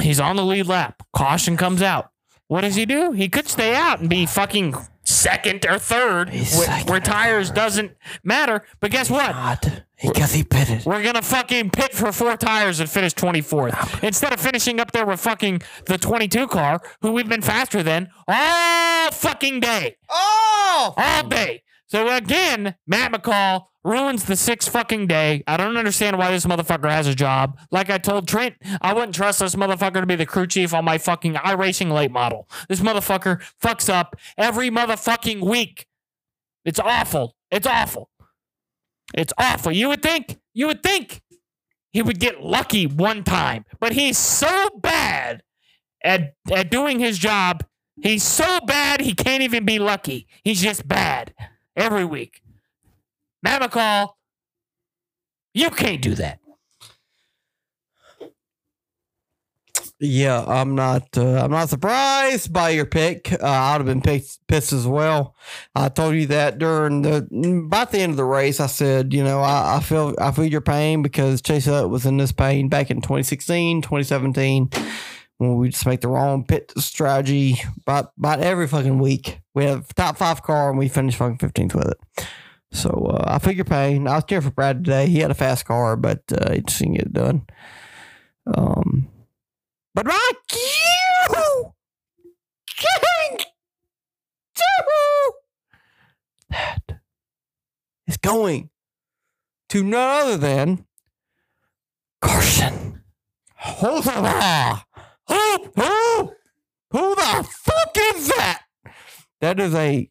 He's 0.00 0.18
on 0.18 0.36
the 0.36 0.44
lead 0.44 0.66
lap. 0.66 1.02
Caution 1.12 1.56
comes 1.56 1.82
out. 1.82 2.10
What 2.48 2.62
does 2.62 2.74
he 2.74 2.84
do? 2.84 3.12
He 3.12 3.28
could 3.28 3.48
stay 3.48 3.74
out 3.74 4.00
and 4.00 4.10
be 4.10 4.26
fucking 4.26 4.74
second 5.22 5.64
or 5.66 5.78
third, 5.78 6.30
He's 6.30 6.54
where, 6.56 6.66
second 6.66 6.88
where 6.90 6.96
or 6.98 7.00
tires 7.00 7.48
third. 7.48 7.54
doesn't 7.56 7.92
matter. 8.24 8.62
But 8.80 8.90
guess 8.90 9.08
what? 9.10 9.32
God, 9.32 9.84
because 10.02 10.32
he 10.32 10.42
pitted. 10.44 10.84
We're 10.84 11.02
gonna 11.02 11.22
fucking 11.22 11.70
pit 11.70 11.92
for 11.92 12.10
four 12.12 12.36
tires 12.36 12.80
and 12.80 12.88
finish 12.90 13.14
24th 13.14 14.02
instead 14.02 14.32
of 14.32 14.40
finishing 14.40 14.80
up 14.80 14.92
there 14.92 15.06
with 15.06 15.20
fucking 15.20 15.62
the 15.86 15.98
22 15.98 16.48
car, 16.48 16.80
who 17.00 17.12
we've 17.12 17.28
been 17.28 17.42
faster 17.42 17.82
than 17.82 18.10
all 18.28 19.10
fucking 19.12 19.60
day, 19.60 19.96
Oh, 20.08 20.94
all 20.96 21.28
day. 21.28 21.62
So 21.86 22.08
again, 22.14 22.74
Matt 22.86 23.12
McCall 23.12 23.66
ruins 23.84 24.24
the 24.24 24.36
sixth 24.36 24.70
fucking 24.70 25.06
day. 25.06 25.42
I 25.46 25.56
don't 25.56 25.76
understand 25.76 26.18
why 26.18 26.30
this 26.30 26.46
motherfucker 26.46 26.90
has 26.90 27.06
a 27.06 27.14
job. 27.14 27.58
Like 27.70 27.90
I 27.90 27.98
told 27.98 28.28
Trent, 28.28 28.54
I 28.80 28.92
wouldn't 28.92 29.14
trust 29.14 29.40
this 29.40 29.54
motherfucker 29.54 30.00
to 30.00 30.06
be 30.06 30.16
the 30.16 30.26
crew 30.26 30.46
chief 30.46 30.72
on 30.72 30.84
my 30.84 30.98
fucking 30.98 31.34
iRacing 31.34 31.92
late 31.92 32.10
model. 32.10 32.48
This 32.68 32.80
motherfucker 32.80 33.42
fucks 33.60 33.92
up 33.92 34.16
every 34.38 34.70
motherfucking 34.70 35.40
week. 35.40 35.86
It's 36.64 36.78
awful. 36.78 37.36
It's 37.50 37.66
awful. 37.66 38.10
It's 39.14 39.32
awful. 39.36 39.72
You 39.72 39.88
would 39.88 40.02
think, 40.02 40.38
you 40.54 40.66
would 40.68 40.82
think 40.82 41.22
he 41.92 42.02
would 42.02 42.20
get 42.20 42.42
lucky 42.42 42.86
one 42.86 43.24
time, 43.24 43.64
but 43.80 43.92
he's 43.92 44.16
so 44.16 44.70
bad 44.80 45.42
at, 46.02 46.34
at 46.50 46.70
doing 46.70 46.98
his 46.98 47.18
job. 47.18 47.64
He's 48.00 48.22
so 48.22 48.60
bad 48.66 49.00
he 49.00 49.14
can't 49.14 49.42
even 49.42 49.64
be 49.64 49.78
lucky. 49.78 50.26
He's 50.42 50.62
just 50.62 50.88
bad 50.88 51.34
every 51.76 52.04
week. 52.04 52.42
McCall, 53.44 54.10
you 55.54 55.70
can't 55.70 56.00
do 56.00 56.14
that. 56.14 56.38
Yeah, 60.04 60.44
I'm 60.48 60.74
not. 60.74 61.16
Uh, 61.16 61.44
I'm 61.44 61.52
not 61.52 61.68
surprised 61.68 62.52
by 62.52 62.70
your 62.70 62.86
pick. 62.86 63.32
Uh, 63.32 63.38
I'd 63.40 63.74
have 63.74 63.86
been 63.86 64.00
pissed, 64.02 64.44
pissed 64.48 64.72
as 64.72 64.84
well. 64.84 65.36
I 65.76 65.90
told 65.90 66.16
you 66.16 66.26
that 66.26 66.58
during 66.58 67.02
the 67.02 67.18
about 67.66 67.92
the 67.92 68.00
end 68.00 68.10
of 68.10 68.16
the 68.16 68.24
race. 68.24 68.58
I 68.58 68.66
said, 68.66 69.14
you 69.14 69.22
know, 69.22 69.40
I, 69.40 69.76
I 69.76 69.80
feel 69.80 70.16
I 70.20 70.32
feel 70.32 70.46
your 70.46 70.60
pain 70.60 71.02
because 71.02 71.40
Chase 71.40 71.68
Elliott 71.68 71.88
was 71.90 72.04
in 72.04 72.16
this 72.16 72.32
pain 72.32 72.68
back 72.68 72.90
in 72.90 72.96
2016, 72.96 73.82
2017, 73.82 74.70
when 75.38 75.56
we 75.56 75.68
just 75.68 75.86
make 75.86 76.00
the 76.00 76.08
wrong 76.08 76.44
pit 76.44 76.72
strategy 76.78 77.62
about 77.86 78.12
every 78.40 78.66
fucking 78.66 78.98
week. 78.98 79.38
We 79.54 79.66
have 79.66 79.94
top 79.94 80.16
five 80.16 80.42
car 80.42 80.70
and 80.70 80.80
we 80.80 80.88
finish 80.88 81.14
fucking 81.14 81.38
15th 81.38 81.74
with 81.76 81.92
it. 81.92 82.26
So 82.72 82.88
uh, 82.88 83.24
I 83.26 83.38
figure 83.38 83.64
pain. 83.64 84.08
I 84.08 84.16
was 84.16 84.24
cheering 84.24 84.42
for 84.42 84.50
Brad 84.50 84.84
today. 84.84 85.06
He 85.06 85.18
had 85.18 85.30
a 85.30 85.34
fast 85.34 85.66
car, 85.66 85.96
but 85.96 86.22
uh, 86.32 86.52
he 86.52 86.60
just 86.62 86.78
didn't 86.78 86.94
get 86.94 87.06
it 87.06 87.12
done. 87.12 87.46
Um. 88.46 89.08
But 89.94 90.06
like 90.06 90.36
you, 90.54 91.74
King 92.66 93.38
Two, 94.54 95.32
that 96.48 97.00
is 98.06 98.16
going 98.16 98.70
to 99.68 99.82
none 99.82 100.24
other 100.24 100.36
than 100.38 100.86
Carson. 102.22 103.02
Hold 103.56 104.08
on. 104.08 104.80
Who, 105.28 105.58
who, 105.76 106.32
who 106.90 107.14
the 107.14 107.48
fuck 107.48 107.96
is 107.96 108.28
that? 108.28 108.62
That 109.40 109.60
is 109.60 109.74
a 109.74 110.10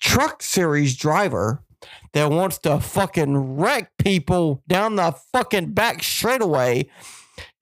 truck 0.00 0.42
series 0.42 0.96
driver 0.96 1.62
that 2.12 2.30
wants 2.30 2.58
to 2.58 2.78
fucking 2.80 3.56
wreck 3.56 3.90
people 3.98 4.62
down 4.68 4.96
the 4.96 5.12
fucking 5.32 5.72
back 5.72 6.02
straightaway 6.02 6.88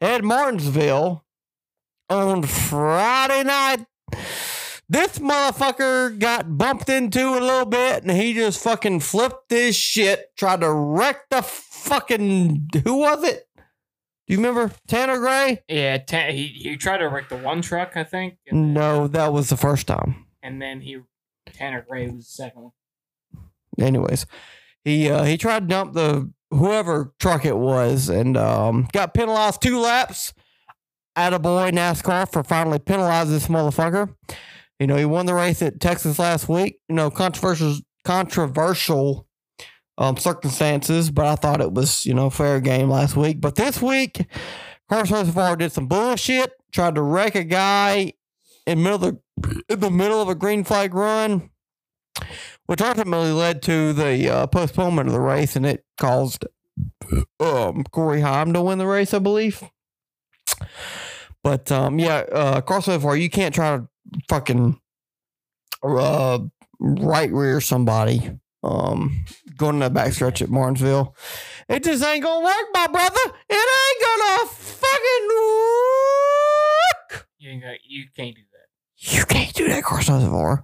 at 0.01 0.25
Martinsville 0.25 1.25
on 2.09 2.43
Friday 2.43 3.45
night. 3.45 3.87
This 4.89 5.21
motherfucker 5.21 6.19
got 6.19 6.59
bumped 6.59 6.89
into 6.89 7.29
a 7.29 7.39
little 7.39 7.65
bit 7.65 8.03
and 8.03 8.11
he 8.11 8.35
just 8.35 8.61
fucking 8.63 9.01
flipped 9.01 9.49
this 9.49 9.77
shit, 9.77 10.35
tried 10.37 10.63
to 10.63 10.73
wreck 10.73 11.29
the 11.31 11.43
fucking. 11.43 12.69
Who 12.85 12.97
was 12.97 13.23
it? 13.23 13.47
Do 13.57 14.35
you 14.35 14.39
remember 14.39 14.73
Tanner 14.89 15.19
Gray? 15.19 15.63
Yeah, 15.69 15.99
ta- 15.99 16.31
he, 16.31 16.47
he 16.49 16.77
tried 16.77 16.99
to 16.99 17.09
wreck 17.09 17.29
the 17.29 17.37
one 17.37 17.63
truck, 17.63 17.97
I 17.97 18.03
think, 18.05 18.39
No, 18.51 19.07
that 19.09 19.33
was 19.33 19.49
the 19.49 19.57
first 19.57 19.87
time. 19.87 20.27
and 20.43 20.61
then 20.61 20.81
he 20.81 20.99
Tanner 21.53 21.85
Gray 21.89 22.07
was 22.09 22.27
the 22.27 22.33
second 22.33 22.63
one. 22.63 22.73
Anyways, 23.81 24.27
he 24.85 25.11
uh, 25.11 25.25
he 25.25 25.37
tried 25.37 25.61
to 25.61 25.67
dump 25.67 25.95
the 25.95 26.31
whoever 26.51 27.13
truck 27.21 27.45
it 27.45 27.57
was 27.57 28.09
and 28.09 28.37
um, 28.37 28.89
got 28.93 29.15
penalized 29.15 29.63
two 29.63 29.79
laps. 29.79 30.33
At 31.17 31.35
a 31.35 31.41
boy 31.41 31.73
NASCAR 31.73 32.31
for 32.31 32.45
finally 32.45 32.79
penalizing 32.79 33.35
this 33.35 33.49
motherfucker. 33.49 34.15
You 34.79 34.87
know, 34.87 34.97
he 34.97 35.05
won 35.05 35.27
the 35.27 35.35
race 35.35 35.61
at 35.61 35.81
Texas 35.81 36.21
last 36.21 36.49
week. 36.49 36.79
You 36.89 36.95
know, 36.95 37.11
controversial 37.11 37.75
controversial 38.05 39.27
um, 39.99 40.17
circumstances, 40.17 41.11
but 41.11 41.27
I 41.27 41.35
thought 41.35 41.61
it 41.61 41.73
was, 41.73 42.07
you 42.07 42.15
know, 42.15 42.31
fair 42.31 42.61
game 42.61 42.89
last 42.89 43.17
week. 43.17 43.41
But 43.41 43.57
this 43.57 43.83
week, 43.83 44.27
Carson 44.89 45.17
Hocevar 45.17 45.59
did 45.59 45.73
some 45.73 45.87
bullshit, 45.87 46.53
tried 46.73 46.95
to 46.95 47.03
wreck 47.03 47.35
a 47.35 47.45
guy 47.45 48.15
in 48.67 48.83
middle 48.83 49.05
of 49.05 49.19
the, 49.37 49.63
in 49.69 49.81
the 49.81 49.91
middle 49.91 50.23
of 50.23 50.29
a 50.29 50.35
green 50.35 50.65
flag 50.65 50.95
run 50.95 51.51
which 52.71 52.81
ultimately 52.81 53.33
led 53.33 53.61
to 53.63 53.93
the 53.93 54.29
uh, 54.29 54.47
postponement 54.47 55.09
of 55.09 55.13
the 55.13 55.21
race, 55.21 55.57
and 55.57 55.67
it 55.67 55.85
caused 55.99 56.45
um, 57.41 57.83
Corey 57.91 58.21
Heim 58.21 58.53
to 58.53 58.63
win 58.63 58.79
the 58.79 58.87
race, 58.87 59.13
I 59.13 59.19
believe. 59.19 59.61
But 61.43 61.73
um, 61.73 61.99
yeah, 61.99 62.19
uh, 62.31 62.61
crossover, 62.61 63.21
you 63.21 63.29
can't 63.29 63.53
try 63.53 63.79
to 63.79 63.89
fucking 64.29 64.79
uh, 65.83 66.39
right 66.79 67.33
rear 67.33 67.61
somebody 67.61 68.39
um, 68.63 69.25
going 69.57 69.75
in 69.75 69.81
the 69.81 69.91
backstretch 69.91 70.41
at 70.41 70.49
Martinsville. 70.49 71.17
It 71.69 71.83
just 71.83 72.05
ain't 72.05 72.23
gonna 72.23 72.45
work, 72.45 72.67
my 72.73 72.87
brother. 72.87 73.35
It 73.49 73.55
ain't 73.55 74.01
gonna 74.01 74.49
fucking 74.49 75.29
work. 77.17 77.27
You 77.37 77.51
ain't 77.51 77.63
got, 77.63 77.79
you 77.85 78.05
can't 78.17 78.37
do. 78.37 78.43
You 79.03 79.25
can't 79.25 79.55
do 79.55 79.67
that, 79.69 79.83
Carson 79.83 80.21
Hocevar, 80.21 80.63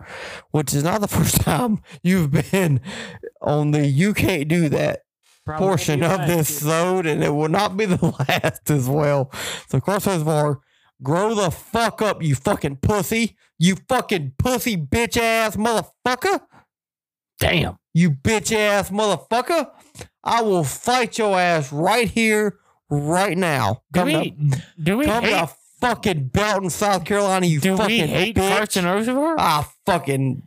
which 0.50 0.74
is 0.74 0.84
not 0.84 1.00
the 1.00 1.08
first 1.18 1.40
time 1.40 1.80
you've 2.02 2.30
been 2.30 2.80
on 3.40 3.70
the 3.70 3.86
you 3.86 4.12
can't 4.12 4.46
do 4.46 4.68
that 4.68 5.00
portion 5.46 6.02
of 6.02 6.26
this 6.26 6.62
load, 6.62 7.06
and 7.06 7.24
it 7.24 7.30
will 7.30 7.48
not 7.48 7.76
be 7.76 7.86
the 7.86 8.04
last 8.28 8.70
as 8.70 8.88
well. 8.88 9.32
So, 9.68 9.80
Carson 9.80 10.20
Hocevar, 10.20 10.58
grow 11.02 11.34
the 11.34 11.50
fuck 11.50 12.02
up, 12.02 12.22
you 12.22 12.34
fucking 12.34 12.76
pussy. 12.76 13.36
You 13.58 13.76
fucking 13.88 14.34
pussy 14.38 14.76
bitch 14.76 15.16
ass 15.16 15.56
motherfucker. 15.56 16.40
Damn. 17.40 17.78
You 17.94 18.10
bitch 18.10 18.54
ass 18.54 18.90
motherfucker. 18.90 19.70
I 20.22 20.42
will 20.42 20.64
fight 20.64 21.16
your 21.16 21.38
ass 21.40 21.72
right 21.72 22.08
here, 22.08 22.58
right 22.90 23.38
now. 23.38 23.82
Do 23.92 24.00
Come, 24.00 24.06
we, 24.06 24.30
to, 24.30 24.62
do 24.82 24.98
we 24.98 25.06
come 25.06 25.24
hate, 25.24 25.48
fucking 25.80 26.28
Belton, 26.28 26.70
South 26.70 27.04
Carolina, 27.04 27.46
you 27.46 27.60
do 27.60 27.76
fucking 27.76 28.02
we 28.02 28.06
hate 28.06 28.36
bitch. 28.36 28.56
Carson 28.56 28.84
Hocevar? 28.84 29.36
Ah, 29.38 29.70
fucking. 29.84 30.42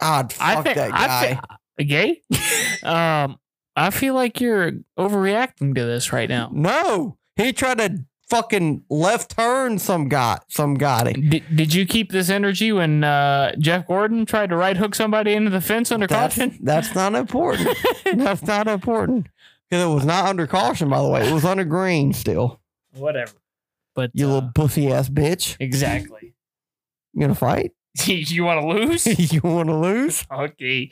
I'd 0.00 0.32
fuck 0.32 0.46
I 0.46 0.62
think 0.62 0.76
that 0.76 0.94
I 0.94 1.06
guy. 1.06 1.40
thi- 1.78 1.84
gay. 1.84 2.22
um, 2.82 3.38
I 3.76 3.90
feel 3.90 4.14
like 4.14 4.40
you're 4.40 4.72
overreacting 4.98 5.74
to 5.74 5.84
this 5.84 6.12
right 6.12 6.28
now. 6.28 6.50
no, 6.52 7.16
he 7.36 7.52
tried 7.52 7.78
to 7.78 8.04
fucking 8.28 8.84
left 8.88 9.36
turn 9.36 9.78
some 9.78 10.08
got 10.08 10.44
some 10.48 10.74
got 10.74 11.06
him. 11.08 11.28
Did, 11.28 11.42
did 11.54 11.74
you 11.74 11.84
keep 11.84 12.12
this 12.12 12.30
energy 12.30 12.70
when 12.72 13.02
uh, 13.04 13.54
Jeff 13.58 13.88
Gordon 13.88 14.24
tried 14.24 14.50
to 14.50 14.56
right 14.56 14.76
hook 14.76 14.94
somebody 14.94 15.32
into 15.34 15.50
the 15.50 15.60
fence 15.60 15.90
under 15.90 16.06
That's, 16.06 16.36
caution? 16.36 16.58
that's 16.62 16.94
not 16.94 17.14
important. 17.14 17.76
that's 18.14 18.42
not 18.42 18.68
important. 18.68 19.26
Because 19.68 19.84
it 19.84 19.94
was 19.94 20.04
not 20.04 20.26
under 20.26 20.46
caution, 20.46 20.88
by 20.88 21.02
the 21.02 21.08
way. 21.08 21.28
It 21.28 21.32
was 21.32 21.44
under 21.44 21.64
green 21.64 22.12
still. 22.12 22.60
Whatever. 22.94 23.32
But 23.94 24.10
You 24.14 24.26
uh, 24.26 24.34
little 24.34 24.50
pussy 24.54 24.92
ass 24.92 25.08
bitch. 25.08 25.56
exactly. 25.60 26.34
You 27.12 27.22
gonna 27.22 27.34
fight? 27.34 27.72
you 28.06 28.44
want 28.44 28.60
to 28.60 28.66
lose? 28.68 29.04
you 29.32 29.40
wanna 29.42 29.78
lose? 29.80 30.24
okay. 30.32 30.90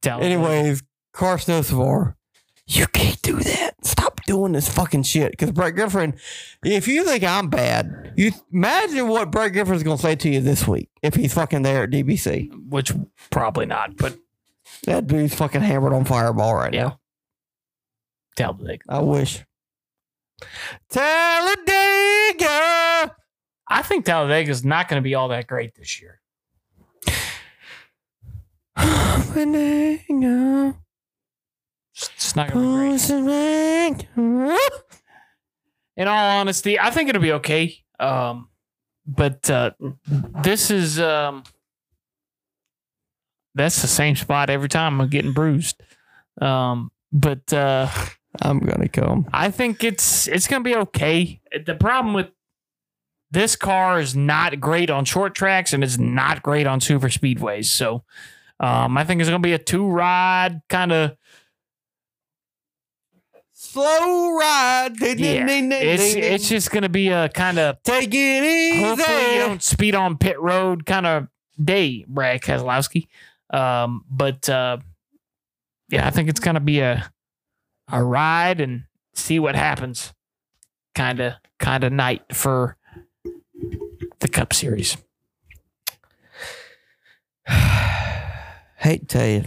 Tell 0.00 0.22
Anyways, 0.22 0.82
Carson 1.12 1.60
Hocevar, 1.62 2.14
you 2.66 2.86
can't 2.86 3.20
do 3.20 3.36
that. 3.40 3.74
Stop 3.84 4.24
doing 4.24 4.52
this 4.52 4.68
fucking 4.72 5.02
shit. 5.02 5.32
Because 5.32 5.50
Brett 5.52 5.74
Griffin, 5.74 6.14
if 6.64 6.88
you 6.88 7.04
think 7.04 7.24
I'm 7.24 7.50
bad, 7.50 8.14
you 8.16 8.32
imagine 8.50 9.08
what 9.08 9.30
Brett 9.30 9.52
Griffin's 9.52 9.82
gonna 9.82 9.98
say 9.98 10.14
to 10.16 10.30
you 10.30 10.40
this 10.40 10.66
week 10.66 10.88
if 11.02 11.14
he's 11.14 11.34
fucking 11.34 11.60
there 11.60 11.82
at 11.82 11.90
DBC. 11.90 12.48
which 12.70 12.92
probably 13.30 13.66
not, 13.66 13.98
but 13.98 14.16
That 14.84 15.06
dude's 15.08 15.34
fucking 15.34 15.60
hammered 15.60 15.92
on 15.92 16.06
fireball 16.06 16.54
right 16.54 16.72
Yeah. 16.72 16.82
now. 16.84 17.00
Talladega. 18.36 18.84
I 18.88 19.00
wish. 19.00 19.44
Talladega. 20.90 22.46
I 23.68 23.82
think 23.82 24.04
Talladega 24.04 24.50
is 24.50 24.64
not 24.64 24.88
going 24.88 25.00
to 25.00 25.04
be 25.04 25.14
all 25.14 25.28
that 25.28 25.46
great 25.46 25.74
this 25.74 26.00
year. 26.00 26.20
It's 31.94 32.34
not 32.36 32.52
going 32.52 32.98
to 32.98 33.26
be 33.26 34.06
great. 34.14 34.70
In 35.96 36.08
all 36.08 36.40
honesty, 36.40 36.80
I 36.80 36.90
think 36.90 37.08
it'll 37.08 37.22
be 37.22 37.32
okay. 37.32 37.76
Um, 37.98 38.48
but 39.06 39.50
uh, 39.50 39.72
this 40.42 40.70
is 40.70 40.98
um, 40.98 41.42
that's 43.54 43.82
the 43.82 43.88
same 43.88 44.16
spot 44.16 44.50
every 44.50 44.68
time 44.68 45.00
I'm 45.00 45.08
getting 45.08 45.32
bruised. 45.32 45.80
Um, 46.40 46.90
but 47.12 47.52
uh, 47.52 47.88
I'm 48.40 48.60
gonna 48.60 48.88
come. 48.88 49.28
I 49.32 49.50
think 49.50 49.82
it's 49.82 50.28
it's 50.28 50.46
gonna 50.46 50.64
be 50.64 50.76
okay. 50.76 51.40
The 51.66 51.74
problem 51.74 52.14
with 52.14 52.28
this 53.30 53.56
car 53.56 54.00
is 54.00 54.14
not 54.16 54.60
great 54.60 54.90
on 54.90 55.04
short 55.04 55.34
tracks 55.34 55.72
and 55.72 55.82
it's 55.82 55.98
not 55.98 56.42
great 56.42 56.66
on 56.66 56.80
super 56.80 57.08
speedways. 57.08 57.66
So 57.66 58.04
um, 58.58 58.96
I 58.96 59.04
think 59.04 59.20
it's 59.20 59.30
gonna 59.30 59.40
be 59.40 59.52
a 59.52 59.58
two 59.58 59.88
ride 59.88 60.62
kind 60.68 60.92
of 60.92 61.16
Slow 63.62 64.36
ride. 64.36 64.96
Yeah. 65.00 65.46
It's 65.46 66.14
it's 66.14 66.48
just 66.48 66.70
gonna 66.70 66.88
be 66.88 67.10
a 67.10 67.28
kind 67.28 67.58
of 67.58 67.80
take 67.82 68.08
it 68.12 68.42
easy. 68.42 68.82
hopefully 68.82 69.34
you 69.34 69.38
don't 69.38 69.62
speed 69.62 69.94
on 69.94 70.16
pit 70.16 70.40
road 70.40 70.86
kind 70.86 71.06
of 71.06 71.28
day, 71.62 72.04
Brad 72.08 72.40
Keselowski. 72.40 73.06
Um, 73.50 74.04
but 74.10 74.48
uh, 74.48 74.78
yeah, 75.90 76.06
I 76.06 76.10
think 76.10 76.30
it's 76.30 76.40
gonna 76.40 76.58
be 76.60 76.80
a 76.80 77.12
a 77.90 78.02
ride 78.02 78.60
and 78.60 78.84
see 79.14 79.38
what 79.38 79.54
happens. 79.54 80.12
Kind 80.94 81.20
of 81.20 81.34
kind 81.58 81.84
of 81.84 81.92
night 81.92 82.22
for 82.32 82.76
the 84.20 84.28
Cup 84.28 84.52
Series. 84.52 84.96
Hate 88.76 89.00
to 89.00 89.06
tell 89.06 89.26
you, 89.26 89.44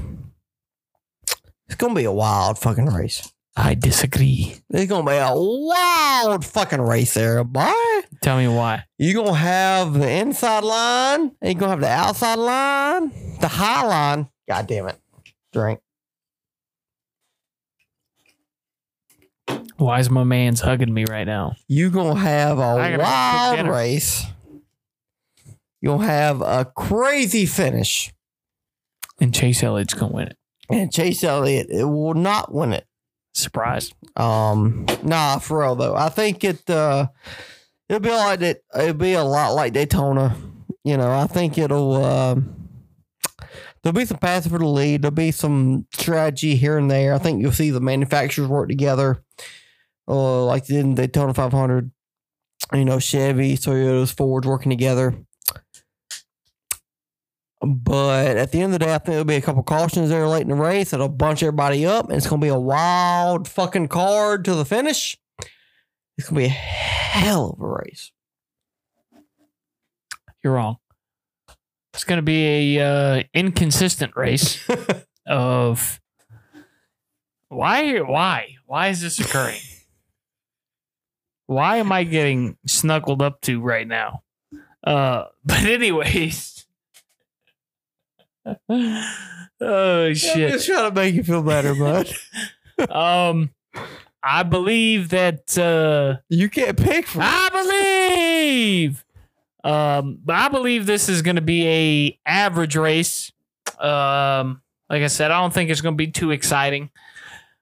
it's 1.68 1.76
gonna 1.76 1.96
be 1.96 2.06
a 2.06 2.12
wild 2.12 2.58
fucking 2.58 2.86
race. 2.86 3.34
I 3.56 3.76
disagree. 3.76 4.56
It's 4.70 4.90
gonna 4.90 5.10
be 5.10 5.18
a 5.18 5.32
wild 5.34 6.44
fucking 6.44 6.82
race 6.82 7.14
there, 7.14 7.44
boy. 7.44 7.72
Tell 8.22 8.38
me 8.38 8.48
why. 8.48 8.86
You're 8.98 9.24
gonna 9.24 9.38
have 9.38 9.94
the 9.94 10.10
inside 10.10 10.64
line, 10.64 11.32
and 11.42 11.54
you're 11.54 11.60
gonna 11.60 11.72
have 11.72 11.82
the 11.82 11.90
outside 11.90 12.40
line, 12.40 13.12
the 13.42 13.48
high 13.48 13.86
line. 13.86 14.30
God 14.48 14.68
damn 14.68 14.88
it. 14.88 15.00
Drink. 15.52 15.80
Why 19.78 20.00
is 20.00 20.10
my 20.10 20.24
man's 20.24 20.62
hugging 20.62 20.94
me 20.94 21.06
right 21.10 21.26
now? 21.26 21.56
You're 21.68 21.90
gonna 21.90 22.20
have 22.20 22.58
a 22.60 22.98
wild 22.98 23.68
race. 23.68 24.26
You'll 25.82 26.00
have 26.00 26.42
a 26.42 26.66
crazy 26.66 27.46
finish. 27.46 28.14
And 29.20 29.34
Chase 29.34 29.62
Elliott's 29.64 29.94
gonna 29.94 30.14
win 30.14 30.28
it. 30.30 30.38
And 30.70 30.92
Chase 30.92 31.24
Elliott 31.24 31.68
it 31.70 31.84
will 31.84 32.14
not 32.14 32.54
win 32.54 32.74
it. 32.74 32.86
Surprise. 33.34 33.92
Um, 34.16 34.86
nah, 35.02 35.40
for 35.40 35.60
real 35.62 35.76
though. 35.76 35.96
I 35.96 36.10
think 36.10 36.44
it 36.44 36.70
uh 36.70 37.08
it'll 37.90 38.00
be 38.00 38.10
like 38.10 38.42
it. 38.42 38.64
It'll 38.78 38.94
be 38.94 39.14
a 39.14 39.24
lot 39.24 39.50
like 39.50 39.74
Daytona. 39.74 40.36
You 40.84 40.98
know, 40.98 41.12
I 41.12 41.28
think 41.28 41.58
it'll. 41.58 42.04
Um, 42.04 42.70
there'll 43.82 43.94
be 43.94 44.06
some 44.06 44.18
passing 44.18 44.52
for 44.52 44.60
the 44.60 44.68
lead. 44.68 45.02
There'll 45.02 45.16
be 45.16 45.32
some 45.32 45.88
strategy 45.94 46.56
here 46.56 46.78
and 46.78 46.90
there. 46.92 47.14
I 47.14 47.18
think 47.18 47.42
you'll 47.42 47.52
see 47.52 47.70
the 47.70 47.80
manufacturers 47.80 48.48
work 48.48 48.70
together, 48.70 49.23
uh, 50.08 50.46
like 50.46 50.70
in 50.70 50.96
Daytona 50.96 51.34
500. 51.34 51.92
You 52.72 52.86
know, 52.86 53.00
Chevy, 53.00 53.58
Toyotas, 53.58 54.16
Fords 54.16 54.48
working 54.48 54.70
together. 54.70 55.16
But 57.62 58.38
at 58.38 58.52
the 58.52 58.62
end 58.62 58.74
of 58.74 58.80
the 58.80 58.86
day, 58.86 58.94
I 58.94 58.98
think 58.98 59.08
there'll 59.08 59.26
be 59.26 59.36
a 59.36 59.42
couple 59.42 59.64
cautions 59.64 60.10
there 60.10 60.28
late 60.28 60.42
in 60.42 60.50
the 60.50 60.56
race 60.56 60.92
that'll 60.92 61.10
bunch 61.10 61.44
everybody 61.44 61.86
up, 61.86 62.08
and 62.08 62.18
it's 62.18 62.28
gonna 62.28 62.42
be 62.42 62.50
a 62.50 62.60
wild 62.60 63.48
fucking 63.48 63.88
card 63.88 64.44
to 64.46 64.56
the 64.56 64.66
finish. 64.66 65.18
It's 66.18 66.28
gonna 66.30 66.42
be 66.42 66.46
a 66.46 66.50
hell 66.50 67.52
of 67.58 67.62
a 67.62 67.68
race. 67.68 68.12
You're 70.44 70.54
wrong. 70.54 70.78
It's 71.94 72.04
going 72.04 72.18
to 72.18 72.24
be 72.24 72.80
a 72.80 72.86
uh, 72.86 73.24
inconsistent 73.34 74.16
race 74.16 74.68
of 75.28 76.02
why 77.50 78.00
why 78.00 78.56
why 78.66 78.88
is 78.88 79.02
this 79.02 79.20
occurring? 79.20 79.60
Why 81.46 81.78
am 81.78 81.92
I 81.92 82.04
getting 82.04 82.58
snuggled 82.66 83.22
up 83.22 83.42
to 83.42 83.62
right 83.62 83.88
now? 83.88 84.24
Uh, 84.84 85.26
but 85.46 85.64
anyways, 85.64 86.66
oh 88.46 88.56
I'm 88.70 90.14
shit. 90.16 90.52
just 90.52 90.68
trying 90.68 90.90
to 90.90 90.96
make 90.96 91.16
you 91.16 91.24
feel 91.24 91.44
better, 91.44 91.74
bud. 92.78 92.90
Um, 92.90 93.52
I 94.22 94.44
believe 94.44 95.10
that. 95.10 95.58
Uh, 95.58 96.22
you 96.30 96.50
can't 96.50 96.78
pick 96.78 97.08
from. 97.08 97.22
I 97.24 97.50
believe. 97.52 99.06
Um, 99.64 100.20
but 100.24 100.36
I 100.36 100.50
believe 100.50 100.86
this 100.86 101.08
is 101.08 101.22
going 101.22 101.38
to 101.38 101.42
be 101.42 101.68
a 101.68 102.20
average 102.26 102.76
race. 102.76 103.32
Um, 103.80 104.62
like 104.90 105.04
I 105.04 105.08
said, 105.08 105.32
I 105.32 105.40
don't 105.40 105.54
think 105.54 105.70
it's 105.70 105.82
going 105.82 105.94
to 105.96 105.98
be 105.98 106.12
too 106.12 106.32
exciting. 106.32 106.90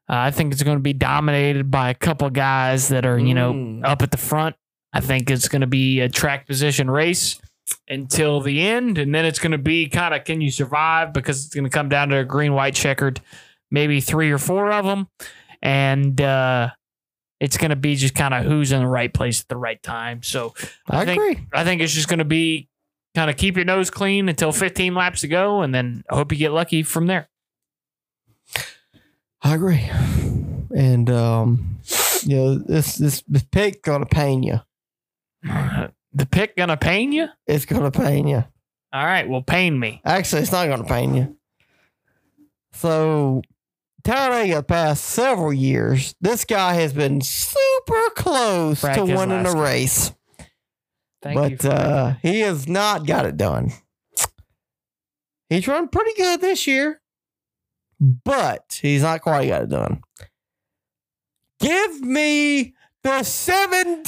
Uh, 0.10 0.16
I 0.18 0.32
think 0.32 0.52
it's 0.54 0.64
going 0.64 0.78
to 0.78 0.82
be 0.84 0.94
dominated 0.94 1.72
by 1.72 1.90
a 1.90 1.94
couple 1.94 2.30
guys 2.30 2.90
that 2.90 3.06
are, 3.06 3.18
you 3.20 3.34
know, 3.34 3.54
Mm. 3.54 3.86
up 3.86 4.02
at 4.02 4.12
the 4.12 4.18
front. 4.18 4.56
I 4.94 5.00
think 5.00 5.30
it's 5.32 5.48
going 5.48 5.62
to 5.62 5.68
be 5.68 6.02
a 6.02 6.10
track 6.10 6.48
position 6.48 6.90
race 6.92 7.40
until 7.88 8.42
the 8.42 8.62
end, 8.62 8.98
and 8.98 9.16
then 9.16 9.24
it's 9.26 9.40
going 9.40 9.54
to 9.54 9.58
be 9.58 9.88
kind 9.88 10.14
of 10.14 10.26
can 10.26 10.42
you 10.42 10.52
survive 10.52 11.14
because 11.14 11.46
it's 11.46 11.56
going 11.56 11.64
to 11.64 11.70
come 11.70 11.88
down 11.88 12.10
to 12.10 12.18
a 12.18 12.26
green, 12.26 12.54
white, 12.54 12.76
checkered, 12.76 13.22
maybe 13.70 14.02
three 14.02 14.32
or 14.32 14.38
four 14.38 14.70
of 14.72 14.84
them, 14.86 15.08
and 15.62 16.20
uh, 16.20 16.70
it's 17.40 17.56
going 17.58 17.70
to 17.70 17.76
be 17.78 17.96
just 17.96 18.16
kind 18.16 18.34
of 18.34 18.44
who's 18.44 18.72
in 18.74 18.82
the 18.82 18.88
right 18.88 19.14
place 19.14 19.40
at 19.42 19.48
the 19.48 19.56
right 19.58 19.82
time. 19.82 20.22
So 20.24 20.54
I, 20.90 21.02
I 21.02 21.06
think- 21.06 21.22
agree. 21.22 21.48
I 21.54 21.64
think 21.64 21.82
it's 21.82 21.94
just 21.94 22.10
going 22.10 22.20
to 22.20 22.26
be 22.26 22.68
kind 23.16 23.30
of 23.30 23.38
keep 23.38 23.56
your 23.56 23.66
nose 23.66 23.90
clean 23.90 24.28
until 24.30 24.52
15 24.52 24.94
laps 24.94 25.22
to 25.22 25.28
go, 25.30 25.62
and 25.62 25.74
then 25.74 26.04
I 26.10 26.16
hope 26.16 26.32
you 26.34 26.38
get 26.38 26.52
lucky 26.52 26.84
from 26.84 27.08
there. 27.08 27.30
I 29.44 29.56
agree. 29.56 29.90
And 30.76 31.10
um, 31.10 31.80
you 32.24 32.36
know, 32.36 32.56
this 32.56 32.96
this 32.96 33.24
this 33.28 33.44
pick 33.44 33.82
gonna 33.84 34.06
pain 34.06 34.44
you. 34.44 34.62
The 36.14 36.26
pick 36.26 36.58
gonna 36.58 36.76
pain 36.76 37.14
you? 37.14 37.28
It's 37.48 37.64
gonna 37.66 37.90
pain 37.90 38.28
you. 38.28 38.44
All 38.92 39.06
right, 39.06 39.30
well, 39.30 39.42
pain 39.42 39.80
me. 39.80 40.02
Actually, 40.04 40.42
it's 40.42 40.52
not 40.52 40.68
gonna 40.68 40.84
pain 40.84 41.16
you. 41.16 41.38
So, 42.74 43.42
Talladega 44.04 44.56
the 44.56 44.64
past 44.64 45.06
several 45.06 45.54
years, 45.54 46.14
this 46.20 46.44
guy 46.44 46.74
has 46.74 46.92
been 46.92 47.22
super 47.22 48.10
close 48.16 48.82
to 48.82 49.06
winning 49.06 49.46
a 49.46 49.50
Keselowski. 49.50 49.64
race. 49.64 50.14
Thank 51.22 51.62
but 51.62 51.66
uh, 51.66 52.14
he 52.22 52.42
has 52.42 52.68
not 52.68 53.06
got 53.06 53.26
it 53.26 53.38
done. 53.38 53.72
He's 55.50 55.68
run 55.68 55.88
pretty 55.88 56.14
good 56.18 56.42
this 56.42 56.68
year, 56.68 57.01
but 58.02 58.80
he's 58.82 59.04
not 59.04 59.22
quite 59.22 59.48
got 59.48 59.62
it 59.64 59.70
done. 59.70 60.02
Give 61.60 62.02
me 62.02 62.74
the 63.04 63.24
17 63.24 64.04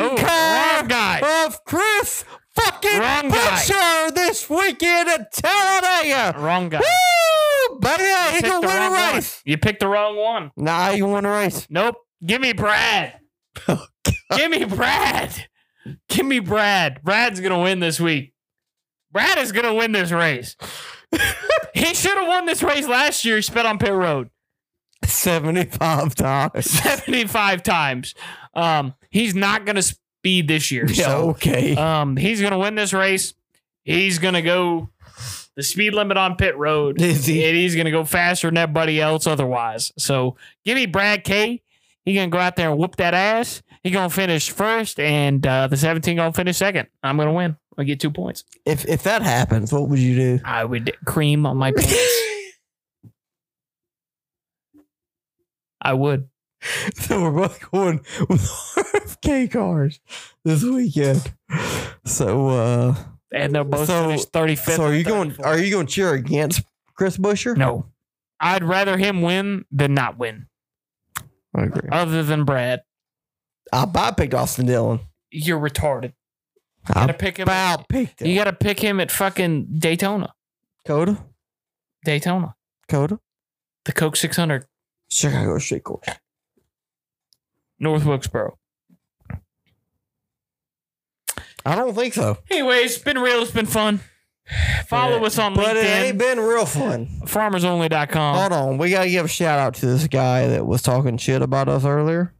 Oh, 0.00 0.16
car 0.18 0.86
guy. 0.86 1.46
of 1.46 1.64
Chris 1.64 2.24
fucking 2.50 2.98
Wrong 2.98 3.28
guy. 3.30 3.34
Buescher 3.36 4.14
this 4.14 4.48
weekend 4.50 5.08
at 5.08 5.32
Talladega. 5.32 6.38
wrong 6.38 6.68
guy. 6.68 6.80
Woo! 6.80 7.78
Baby, 7.80 8.02
You 8.02 8.30
he 8.36 8.40
the 8.40 8.60
win 8.60 8.76
a 8.82 8.90
one. 8.90 9.14
race. 9.14 9.42
You 9.44 9.56
picked 9.58 9.80
the 9.80 9.88
wrong 9.88 10.16
one. 10.16 10.50
Nah, 10.56 10.90
you 10.90 11.06
won 11.06 11.24
a 11.24 11.30
race. 11.30 11.66
Nope. 11.70 11.96
Give 12.24 12.40
me 12.40 12.52
Brad. 12.52 13.14
Oh, 14.30 14.36
Give 14.36 14.50
me 14.50 14.64
Brad. 14.64 15.48
Give 16.10 16.26
me 16.26 16.38
Brad. 16.38 17.02
Brad's 17.02 17.40
gonna 17.40 17.60
win 17.60 17.80
this 17.80 17.98
week. 17.98 18.34
Brad 19.10 19.38
is 19.38 19.52
gonna 19.52 19.72
win 19.74 19.92
this 19.92 20.12
race. 20.12 20.54
he 21.78 21.94
should 21.94 22.16
have 22.18 22.28
won 22.28 22.46
this 22.46 22.62
race 22.62 22.86
last 22.86 23.24
year. 23.24 23.36
He 23.36 23.42
spit 23.42 23.66
on 23.66 23.78
pit 23.78 23.92
road 23.92 24.30
75 25.04 26.14
times. 26.14 26.70
75 26.70 27.62
times. 27.62 28.14
Um, 28.54 28.94
he's 29.10 29.34
not 29.34 29.64
gonna 29.64 29.82
speed 29.82 30.48
this 30.48 30.70
year. 30.70 30.86
Yeah, 30.88 31.06
So 31.06 31.30
okay. 31.30 31.74
um, 31.76 32.16
he's 32.16 32.40
gonna 32.40 32.58
win 32.58 32.74
this 32.74 32.92
race. 32.92 33.34
He's 33.84 34.18
gonna 34.18 34.42
go 34.42 34.90
the 35.56 35.62
speed 35.62 35.94
limit 35.94 36.16
on 36.16 36.36
pit 36.36 36.56
road. 36.56 37.00
Is 37.00 37.26
he? 37.26 37.44
and 37.44 37.56
he's 37.56 37.74
gonna 37.74 37.90
go 37.90 38.04
faster 38.04 38.48
than 38.48 38.56
everybody 38.56 39.00
else 39.00 39.26
otherwise. 39.26 39.92
So 39.98 40.36
give 40.64 40.74
me 40.76 40.86
Brad 40.86 41.24
K. 41.24 41.62
He 42.04 42.14
gonna 42.14 42.28
go 42.28 42.38
out 42.38 42.56
there 42.56 42.70
and 42.70 42.78
whoop 42.78 42.96
that 42.96 43.14
ass. 43.14 43.62
He 43.82 43.90
gonna 43.90 44.10
finish 44.10 44.50
first, 44.50 44.98
and 44.98 45.46
uh, 45.46 45.68
the 45.68 45.76
17 45.76 46.16
gonna 46.16 46.32
finish 46.32 46.56
second. 46.56 46.88
I'm 47.02 47.16
gonna 47.16 47.32
win. 47.32 47.56
I 47.78 47.84
get 47.84 48.00
two 48.00 48.10
points. 48.10 48.44
If 48.66 48.84
if 48.86 49.04
that 49.04 49.22
happens, 49.22 49.72
what 49.72 49.88
would 49.88 49.98
you 50.00 50.16
do? 50.16 50.40
I 50.44 50.64
would 50.64 50.92
cream 51.06 51.46
on 51.46 51.56
my 51.56 51.70
pants. 51.72 51.96
I 55.80 55.92
would. 55.92 56.28
so 56.94 57.22
we're 57.22 57.30
both 57.30 57.70
going 57.70 57.98
with 58.28 58.40
RFK 58.76 59.50
cars 59.50 60.00
this 60.44 60.64
weekend. 60.64 61.32
So 62.04 62.48
uh 62.48 62.94
And 63.32 63.54
they're 63.54 63.62
both 63.64 63.86
So- 63.86 64.08
finished 64.08 64.32
35th. 64.32 64.76
so 64.76 64.84
are 64.84 64.94
you 64.94 65.04
going 65.04 65.36
are 65.44 65.58
you 65.58 65.70
going 65.70 65.86
to 65.86 65.92
cheer 65.92 66.14
against 66.14 66.62
Chris 66.94 67.16
Buescher? 67.16 67.56
No. 67.56 67.86
I'd 68.40 68.64
rather 68.64 68.96
him 68.96 69.22
win 69.22 69.64
than 69.70 69.94
not 69.94 70.18
win. 70.18 70.46
I 71.54 71.62
agree. 71.64 71.88
Other 71.90 72.22
than 72.22 72.44
Brad, 72.44 72.82
I 73.72 73.86
I 73.94 74.10
picked 74.12 74.34
Austin 74.34 74.66
Dillon. 74.66 75.00
you're 75.30 75.58
retarded. 75.60 76.12
You 76.88 76.94
gotta 76.94 77.14
pick 77.14 77.36
him. 77.38 77.42
about 77.44 77.80
At, 77.80 77.88
picked 77.88 78.20
you 78.22 78.28
him. 78.28 78.36
gotta 78.36 78.52
pick 78.52 78.80
him 78.80 79.00
at 79.00 79.10
fucking 79.10 79.76
Daytona. 79.78 80.32
COTA? 80.86 81.18
Daytona. 82.04 82.54
COTA? 82.88 83.18
The 83.84 83.92
Coke 83.92 84.16
600. 84.16 84.64
Chicago 85.10 85.58
Street 85.58 85.84
Course. 85.84 86.06
North 87.78 88.04
Wilkesboro. 88.04 88.58
I 91.66 91.74
don't 91.74 91.94
think 91.94 92.14
so. 92.14 92.38
Anyways, 92.50 92.94
it's 92.96 93.04
been 93.04 93.18
real. 93.18 93.42
It's 93.42 93.50
been 93.50 93.66
fun. 93.66 94.00
Follow 94.86 95.18
Yeah. 95.20 95.26
us 95.26 95.38
on 95.38 95.54
But 95.54 95.76
it 95.76 95.84
ain't 95.84 96.16
been 96.18 96.40
real 96.40 96.64
fun. 96.64 97.06
farmersonly.com. 97.26 98.36
Hold 98.36 98.52
on. 98.52 98.78
We 98.78 98.90
got 98.90 99.04
to 99.04 99.10
give 99.10 99.26
a 99.26 99.28
shout 99.28 99.58
out 99.58 99.74
to 99.74 99.86
this 99.86 100.06
guy 100.08 100.46
that 100.48 100.66
was 100.66 100.80
talking 100.80 101.18
shit 101.18 101.42
about 101.42 101.68
us 101.68 101.84
earlier. 101.84 102.32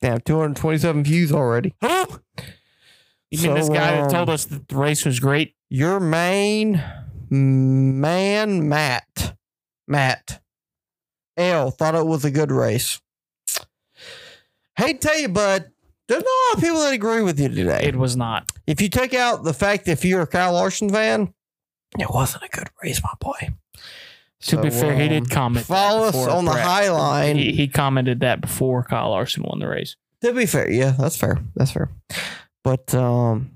Damn, 0.00 0.20
227 0.20 1.04
views 1.04 1.32
already. 1.32 1.74
You 3.30 3.42
mean 3.42 3.54
this 3.54 3.68
guy 3.68 3.96
that 3.96 4.04
um, 4.04 4.10
told 4.10 4.30
us 4.30 4.44
that 4.46 4.68
the 4.68 4.76
race 4.76 5.04
was 5.04 5.20
great? 5.20 5.54
Your 5.68 6.00
main 6.00 6.82
man, 7.30 8.68
Matt. 8.68 9.36
Matt. 9.86 10.40
L 11.36 11.70
thought 11.70 11.94
it 11.94 12.06
was 12.06 12.24
a 12.24 12.30
good 12.30 12.50
race. 12.50 13.00
Hate 14.76 15.00
to 15.00 15.08
tell 15.08 15.18
you, 15.18 15.28
bud, 15.28 15.70
there's 16.08 16.22
not 16.22 16.30
a 16.30 16.42
lot 16.48 16.56
of 16.56 16.60
people 16.62 16.80
that 16.80 16.94
agree 16.94 17.22
with 17.22 17.38
you 17.38 17.48
today. 17.48 17.80
It 17.82 17.96
was 17.96 18.16
not. 18.16 18.50
if 18.66 18.80
you 18.80 18.88
take 18.88 19.12
out 19.14 19.44
the 19.44 19.52
fact 19.52 19.84
that 19.84 19.92
if 19.92 20.04
you're 20.04 20.22
a 20.22 20.26
Kyle 20.26 20.52
Larson 20.52 20.88
fan, 20.88 21.34
it 21.98 22.08
wasn't 22.10 22.44
a 22.44 22.48
good 22.48 22.68
race, 22.82 23.02
my 23.02 23.12
boy. 23.20 23.54
To 24.42 24.60
be 24.62 24.70
So, 24.70 24.80
fair, 24.80 24.94
he 24.94 25.02
um, 25.04 25.08
did 25.08 25.30
comment. 25.30 25.66
that 25.66 25.74
Follow 25.74 26.06
us 26.06 26.12
before 26.12 26.30
on 26.30 26.44
the 26.44 26.52
Brad- 26.52 26.66
Highline. 26.90 27.36
He, 27.36 27.52
he 27.52 27.66
commented 27.68 28.20
that 28.20 28.40
before 28.40 28.84
Kyle 28.84 29.10
Larson 29.10 29.42
won 29.42 29.58
the 29.58 29.66
race. 29.68 29.96
To 30.22 30.32
be 30.32 30.46
fair, 30.46 30.70
yeah, 30.70 30.94
that's 30.98 31.16
fair. 31.16 31.38
That's 31.56 31.70
fair. 31.72 31.90
But 32.64 32.94
um, 32.94 33.50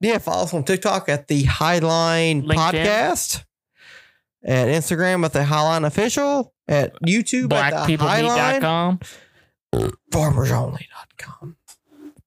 yeah, 0.00 0.18
follow 0.18 0.44
us 0.44 0.54
on 0.54 0.62
TikTok 0.64 1.08
at 1.08 1.26
the 1.28 1.44
Highline 1.44 2.44
LinkedIn. 2.44 2.54
Podcast, 2.56 3.44
at 4.44 4.68
Instagram 4.68 5.24
at 5.24 5.32
the 5.32 5.40
Highline 5.40 5.84
Official, 5.86 6.52
at 6.68 6.94
YouTube 7.02 7.52
at 7.52 7.86
the 7.86 7.96
Highline, 7.96 8.60
Blackpeoplemeat.com. 8.60 9.00
FarmersOnly.com. 10.12 11.56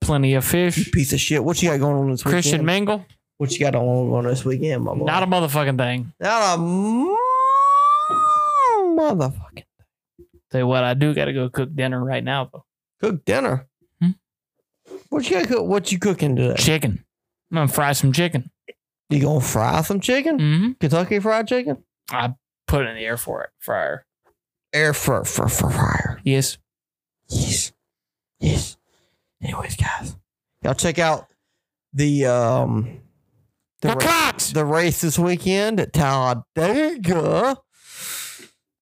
Plenty 0.01 0.33
of 0.35 0.43
You 0.45 0.49
fish. 0.71 0.91
piece 0.91 1.13
of 1.13 1.19
shit. 1.19 1.43
What 1.43 1.61
you 1.61 1.69
got 1.69 1.79
going 1.79 1.95
on 1.97 2.11
this 2.11 2.23
week? 2.25 2.31
Christian 2.33 2.51
weekend? 2.61 2.65
Mingle. 2.65 3.05
what 3.37 3.51
you 3.51 3.59
got 3.59 3.75
on 3.75 4.11
on 4.13 4.23
this 4.25 4.45
weekend, 4.45 4.83
my 4.83 4.93
boy? 4.93 5.05
Not 5.05 5.23
a 5.23 5.27
motherfucking 5.27 5.77
thing. 5.77 6.13
Not 6.19 6.55
a 6.57 6.61
motherfucking 8.97 9.63
Tell 10.51 10.61
you 10.61 10.67
what, 10.67 10.83
I 10.83 10.93
do 10.93 11.13
got 11.13 11.25
to 11.25 11.33
go 11.33 11.49
cook 11.49 11.75
dinner 11.75 12.03
right 12.03 12.23
now, 12.23 12.49
though. 12.51 12.65
cook 13.01 13.25
dinner. 13.25 13.67
Hmm? 14.01 14.11
What 15.09 15.29
you 15.29 15.37
got? 15.39 15.47
Cook, 15.47 15.65
what 15.65 15.91
you 15.91 15.99
cooking 15.99 16.35
today? 16.35 16.55
Chicken. 16.61 17.03
I'm 17.51 17.55
going 17.55 17.67
to 17.67 17.73
fry 17.73 17.91
some 17.93 18.13
chicken. 18.13 18.49
You 19.09 19.21
gonna 19.21 19.39
fry 19.39 19.81
some 19.83 19.99
chicken? 19.99 20.39
Mm-hmm. 20.39 20.71
Kentucky 20.79 21.19
Fried 21.19 21.47
Chicken? 21.47 21.83
I 22.09 22.33
put 22.67 22.85
it 22.85 22.89
in 22.89 22.95
the 22.95 23.05
air 23.05 23.17
for 23.17 23.43
it. 23.43 23.51
Fryer. 23.59 24.03
Air 24.73 24.93
for 24.95 25.23
for 25.23 25.47
for 25.47 25.69
fryer. 25.69 26.19
Yes. 26.23 26.57
Yes. 27.29 27.71
Yes. 28.39 28.77
Anyways, 29.43 29.75
guys, 29.75 30.15
y'all 30.63 30.73
check 30.73 30.97
out 30.97 31.27
the 31.93 32.25
um 32.25 32.99
the, 33.83 33.89
The 33.89 33.95
ra- 33.95 34.31
the 34.53 34.65
race 34.65 35.01
this 35.01 35.19
weekend 35.19 35.79
at 35.79 35.93
Talladega. 35.93 37.57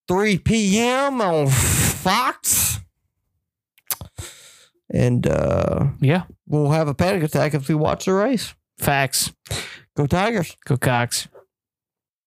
3 0.08 0.38
p.m. 0.38 1.20
on 1.20 1.48
Fox. 1.48 2.80
And 4.90 5.26
uh 5.26 5.86
Yeah. 6.00 6.24
we'll 6.46 6.70
have 6.70 6.88
a 6.88 6.94
panic 6.94 7.22
attack 7.22 7.54
if 7.54 7.68
we 7.68 7.74
watch 7.74 8.04
the 8.04 8.12
race. 8.14 8.54
Facts. 8.78 9.32
Go 9.96 10.06
Tigers. 10.06 10.56
Go 10.64 10.76
Cox. 10.76 11.28